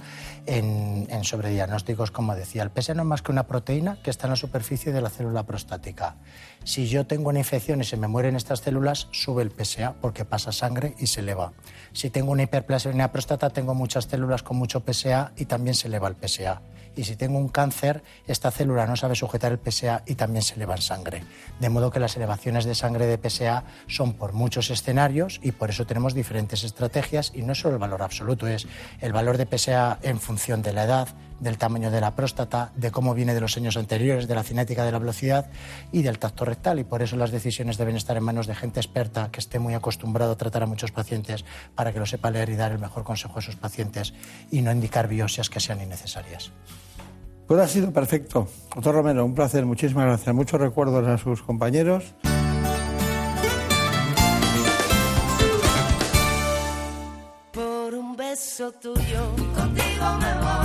en, 0.47 1.07
en 1.11 1.25
sobrediagnósticos, 1.25 2.11
como 2.11 2.35
decía. 2.35 2.63
El 2.63 2.71
PSA 2.71 2.95
no 2.95 3.03
es 3.03 3.09
más 3.09 3.23
que 3.23 3.33
una 3.33 3.47
proteína 3.47 3.99
que 4.03 4.11
está 4.11 4.27
en 4.27 4.31
la 4.31 4.37
superficie 4.37 4.93
de 4.93 5.01
la 5.01 5.11
célula 5.11 5.45
prostática. 5.45 6.17
Si 6.65 6.87
yo 6.87 7.07
tengo 7.07 7.29
una 7.29 7.41
infección 7.41 7.81
y 7.81 7.85
se 7.85 7.99
me 7.99 8.09
mueren 8.09 8.37
estas 8.37 8.61
células, 8.61 9.09
sube 9.13 9.43
el 9.43 9.51
PSA 9.51 9.95
porque 10.01 10.25
pasa 10.25 10.51
sangre 10.51 10.95
y 10.99 11.07
se 11.07 11.21
eleva. 11.21 11.53
Si 11.93 12.11
tengo 12.11 12.33
una 12.33 12.45
hiperplasia 12.45 12.91
en 12.91 12.99
la 12.99 13.13
próstata, 13.13 13.51
tengo 13.51 13.75
muchas 13.75 14.05
células 14.05 14.43
con 14.43 14.57
mucho 14.57 14.83
PSA 14.87 15.33
y 15.37 15.45
también 15.45 15.75
se 15.75 15.89
eleva 15.89 16.09
el 16.09 16.14
PSA. 16.15 16.63
Y 16.97 17.05
si 17.05 17.17
tengo 17.17 17.39
un 17.39 17.49
cáncer, 17.49 18.03
esta 18.27 18.51
célula 18.51 18.87
no 18.87 18.97
sabe 18.97 19.17
sujetar 19.17 19.53
el 19.53 19.59
PSA 19.59 20.03
y 20.07 20.15
también 20.15 20.43
se 20.43 20.55
eleva 20.55 20.77
en 20.77 20.83
sangre. 20.83 21.25
De 21.59 21.69
modo 21.69 21.91
que 21.91 21.99
las 21.99 22.17
elevaciones 22.17 22.65
de 22.65 22.75
sangre 22.75 23.07
de 23.07 23.19
PSA 23.19 23.65
son 23.89 24.15
por 24.15 24.33
muchos 24.33 24.71
escenarios 24.71 25.41
y 25.43 25.53
por 25.53 25.71
eso 25.71 25.87
tenemos 25.87 26.15
diferentes 26.15 26.63
estrategias 26.63 27.33
y 27.35 27.43
no 27.43 27.55
solo 27.55 27.75
el 27.75 27.81
valor 27.81 28.03
absoluto, 28.03 28.47
es 28.47 28.67
el 29.01 29.13
valor 29.13 29.39
de 29.39 29.47
PSA 29.47 29.99
en 30.03 30.21
función 30.21 30.63
de 30.63 30.73
la 30.73 30.85
edad, 30.85 31.09
del 31.45 31.59
tamaño 31.59 31.93
de 31.93 32.01
la 32.01 32.17
próstata, 32.17 32.73
de 32.75 32.91
cómo 32.91 33.15
viene 33.15 33.35
de 33.35 33.41
los 33.41 33.57
años 33.57 33.77
anteriores, 33.77 34.27
de 34.27 34.35
la 34.35 34.43
cinética 34.43 34.85
de 34.85 34.91
la 34.91 34.99
velocidad 34.99 35.47
y 35.93 36.03
del 36.03 36.19
tacto 36.19 36.45
rectal. 36.45 36.81
Y 36.81 36.85
por 36.85 37.03
eso 37.03 37.17
las 37.17 37.31
decisiones 37.31 37.79
deben 37.79 37.95
estar 37.95 38.17
en 38.17 38.25
manos 38.25 38.49
de 38.49 38.55
gente 38.57 38.81
experta 38.81 39.31
que 39.31 39.39
esté 39.39 39.61
muy 39.61 39.75
acostumbrado 39.75 40.33
a 40.33 40.37
tratar 40.37 40.65
a 40.65 40.67
muchos 40.67 40.91
pacientes 40.91 41.45
para 41.75 41.93
que 41.93 42.01
lo 42.01 42.07
sepa 42.07 42.31
leer 42.31 42.49
y 42.49 42.57
dar 42.57 42.73
el 42.73 42.79
mejor 42.79 43.05
consejo 43.05 43.39
a 43.39 43.43
sus 43.43 43.57
pacientes 43.57 44.15
y 44.51 44.63
no 44.63 44.73
indicar 44.73 45.07
biopsias 45.07 45.51
que 45.51 45.61
sean 45.61 45.81
innecesarias. 45.81 46.51
Pues 47.47 47.61
ha 47.61 47.69
sido 47.69 47.93
perfecto. 47.93 48.49
Doctor 48.75 48.95
Romero, 48.95 49.25
un 49.25 49.35
placer, 49.35 49.67
muchísimas 49.67 50.07
gracias. 50.07 50.35
Muchos 50.35 50.61
recuerdos 50.61 51.07
a 51.07 51.19
sus 51.19 51.43
compañeros. 51.43 52.15
Por 57.53 57.95
un 57.95 58.17
beso 58.17 58.73
tuyo, 58.73 59.35
contigo 59.55 60.07
me 60.21 60.35
voy. 60.41 60.64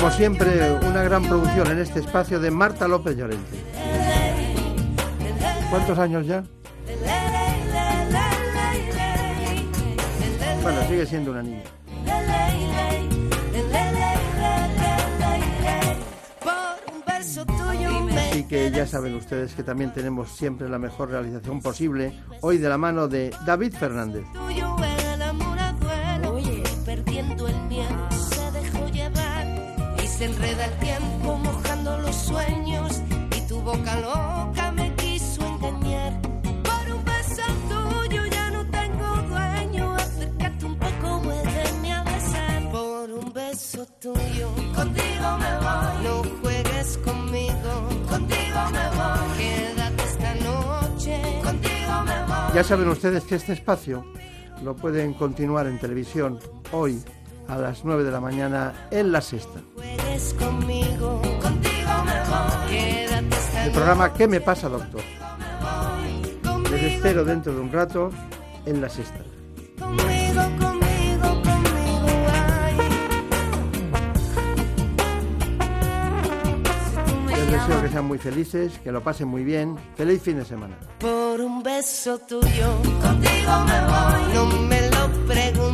Como 0.00 0.12
siempre, 0.12 0.72
una 0.88 1.02
gran 1.02 1.22
producción 1.24 1.70
en 1.72 1.78
este 1.78 2.00
espacio 2.00 2.40
de 2.40 2.50
Marta 2.50 2.88
López 2.88 3.18
Llorente. 3.18 3.58
¿Cuántos 5.68 5.98
años 5.98 6.26
ya? 6.26 6.42
Bueno, 10.62 10.88
sigue 10.88 11.04
siendo 11.04 11.32
una 11.32 11.42
niña. 11.42 11.64
Así 18.30 18.44
que 18.44 18.70
ya 18.70 18.86
saben 18.86 19.14
ustedes 19.16 19.52
que 19.52 19.62
también 19.62 19.92
tenemos 19.92 20.30
siempre 20.30 20.66
la 20.70 20.78
mejor 20.78 21.10
realización 21.10 21.60
posible, 21.60 22.14
hoy 22.40 22.56
de 22.56 22.70
la 22.70 22.78
mano 22.78 23.06
de 23.06 23.34
David 23.44 23.74
Fernández. 23.74 24.24
Enreda 30.40 30.64
el 30.64 30.78
tiempo 30.78 31.36
mojando 31.36 31.98
los 31.98 32.16
sueños 32.16 33.02
y 33.36 33.40
tu 33.46 33.60
boca 33.60 34.00
loca 34.00 34.72
me 34.72 34.94
quiso 34.94 35.46
engañar. 35.46 36.20
Por 36.22 36.94
un 36.94 37.04
beso 37.04 37.42
tuyo 37.68 38.26
ya 38.26 38.50
no 38.50 38.64
tengo 38.70 39.08
dueño, 39.28 39.94
acércate 39.96 40.64
un 40.64 40.76
poco, 40.76 41.20
muéveme 41.24 41.92
a 41.92 42.02
besar. 42.04 42.70
Por 42.70 43.10
un 43.10 43.32
beso 43.32 43.86
tuyo, 44.00 44.48
contigo 44.74 45.28
me 45.42 45.52
voy. 45.64 46.04
No 46.04 46.22
juegues 46.40 46.98
conmigo, 47.04 47.72
contigo 48.08 48.60
me 48.72 48.86
voy. 48.96 49.38
Quédate 49.38 50.02
esta 50.04 50.34
noche, 50.36 51.22
contigo 51.44 52.02
me 52.06 52.18
voy. 52.24 52.54
Ya 52.54 52.64
saben 52.64 52.88
ustedes 52.88 53.24
que 53.24 53.34
este 53.34 53.52
espacio 53.52 54.04
lo 54.64 54.74
pueden 54.74 55.12
continuar 55.14 55.66
en 55.66 55.78
televisión 55.78 56.38
hoy 56.72 57.02
a 57.50 57.58
las 57.58 57.84
9 57.84 58.04
de 58.04 58.10
la 58.10 58.20
mañana 58.20 58.88
en 58.90 59.10
la 59.12 59.20
sexta. 59.20 59.60
El 63.64 63.72
programa 63.72 64.12
¿Qué 64.12 64.28
me 64.28 64.40
pasa, 64.40 64.68
doctor? 64.68 65.02
Les 66.70 66.82
espero 66.94 67.24
dentro 67.24 67.52
de 67.52 67.60
un 67.60 67.72
rato 67.72 68.10
en 68.64 68.80
la 68.80 68.88
sexta. 68.88 69.20
Les 77.26 77.50
deseo 77.50 77.82
que 77.82 77.88
sean 77.88 78.04
muy 78.04 78.18
felices, 78.18 78.78
que 78.84 78.92
lo 78.92 79.02
pasen 79.02 79.26
muy 79.28 79.42
bien. 79.42 79.76
Feliz 79.96 80.22
fin 80.22 80.38
de 80.38 80.44
semana. 80.44 80.76
Por 80.98 81.40
un 81.40 81.62
beso 81.62 82.18
tuyo, 82.18 82.76
contigo 83.02 83.52
me 83.66 83.80
voy. 83.86 84.34
No 84.34 84.46
me 84.68 84.90
lo 84.90 85.08
pregunto, 85.26 85.69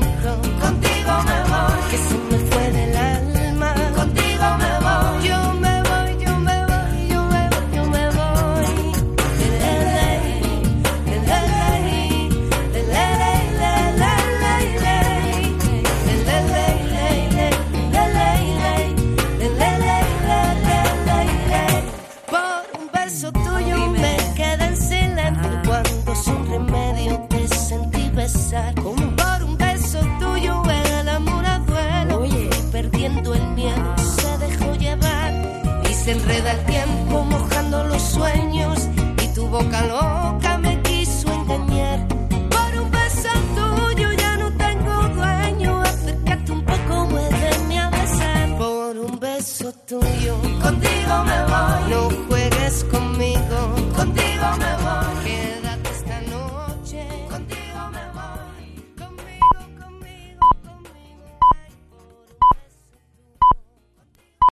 conmigo 51.06 51.24
me 51.24 51.42
voy. 51.44 51.90
No 51.90 52.10
juegues 52.28 52.84
conmigo. 52.84 53.75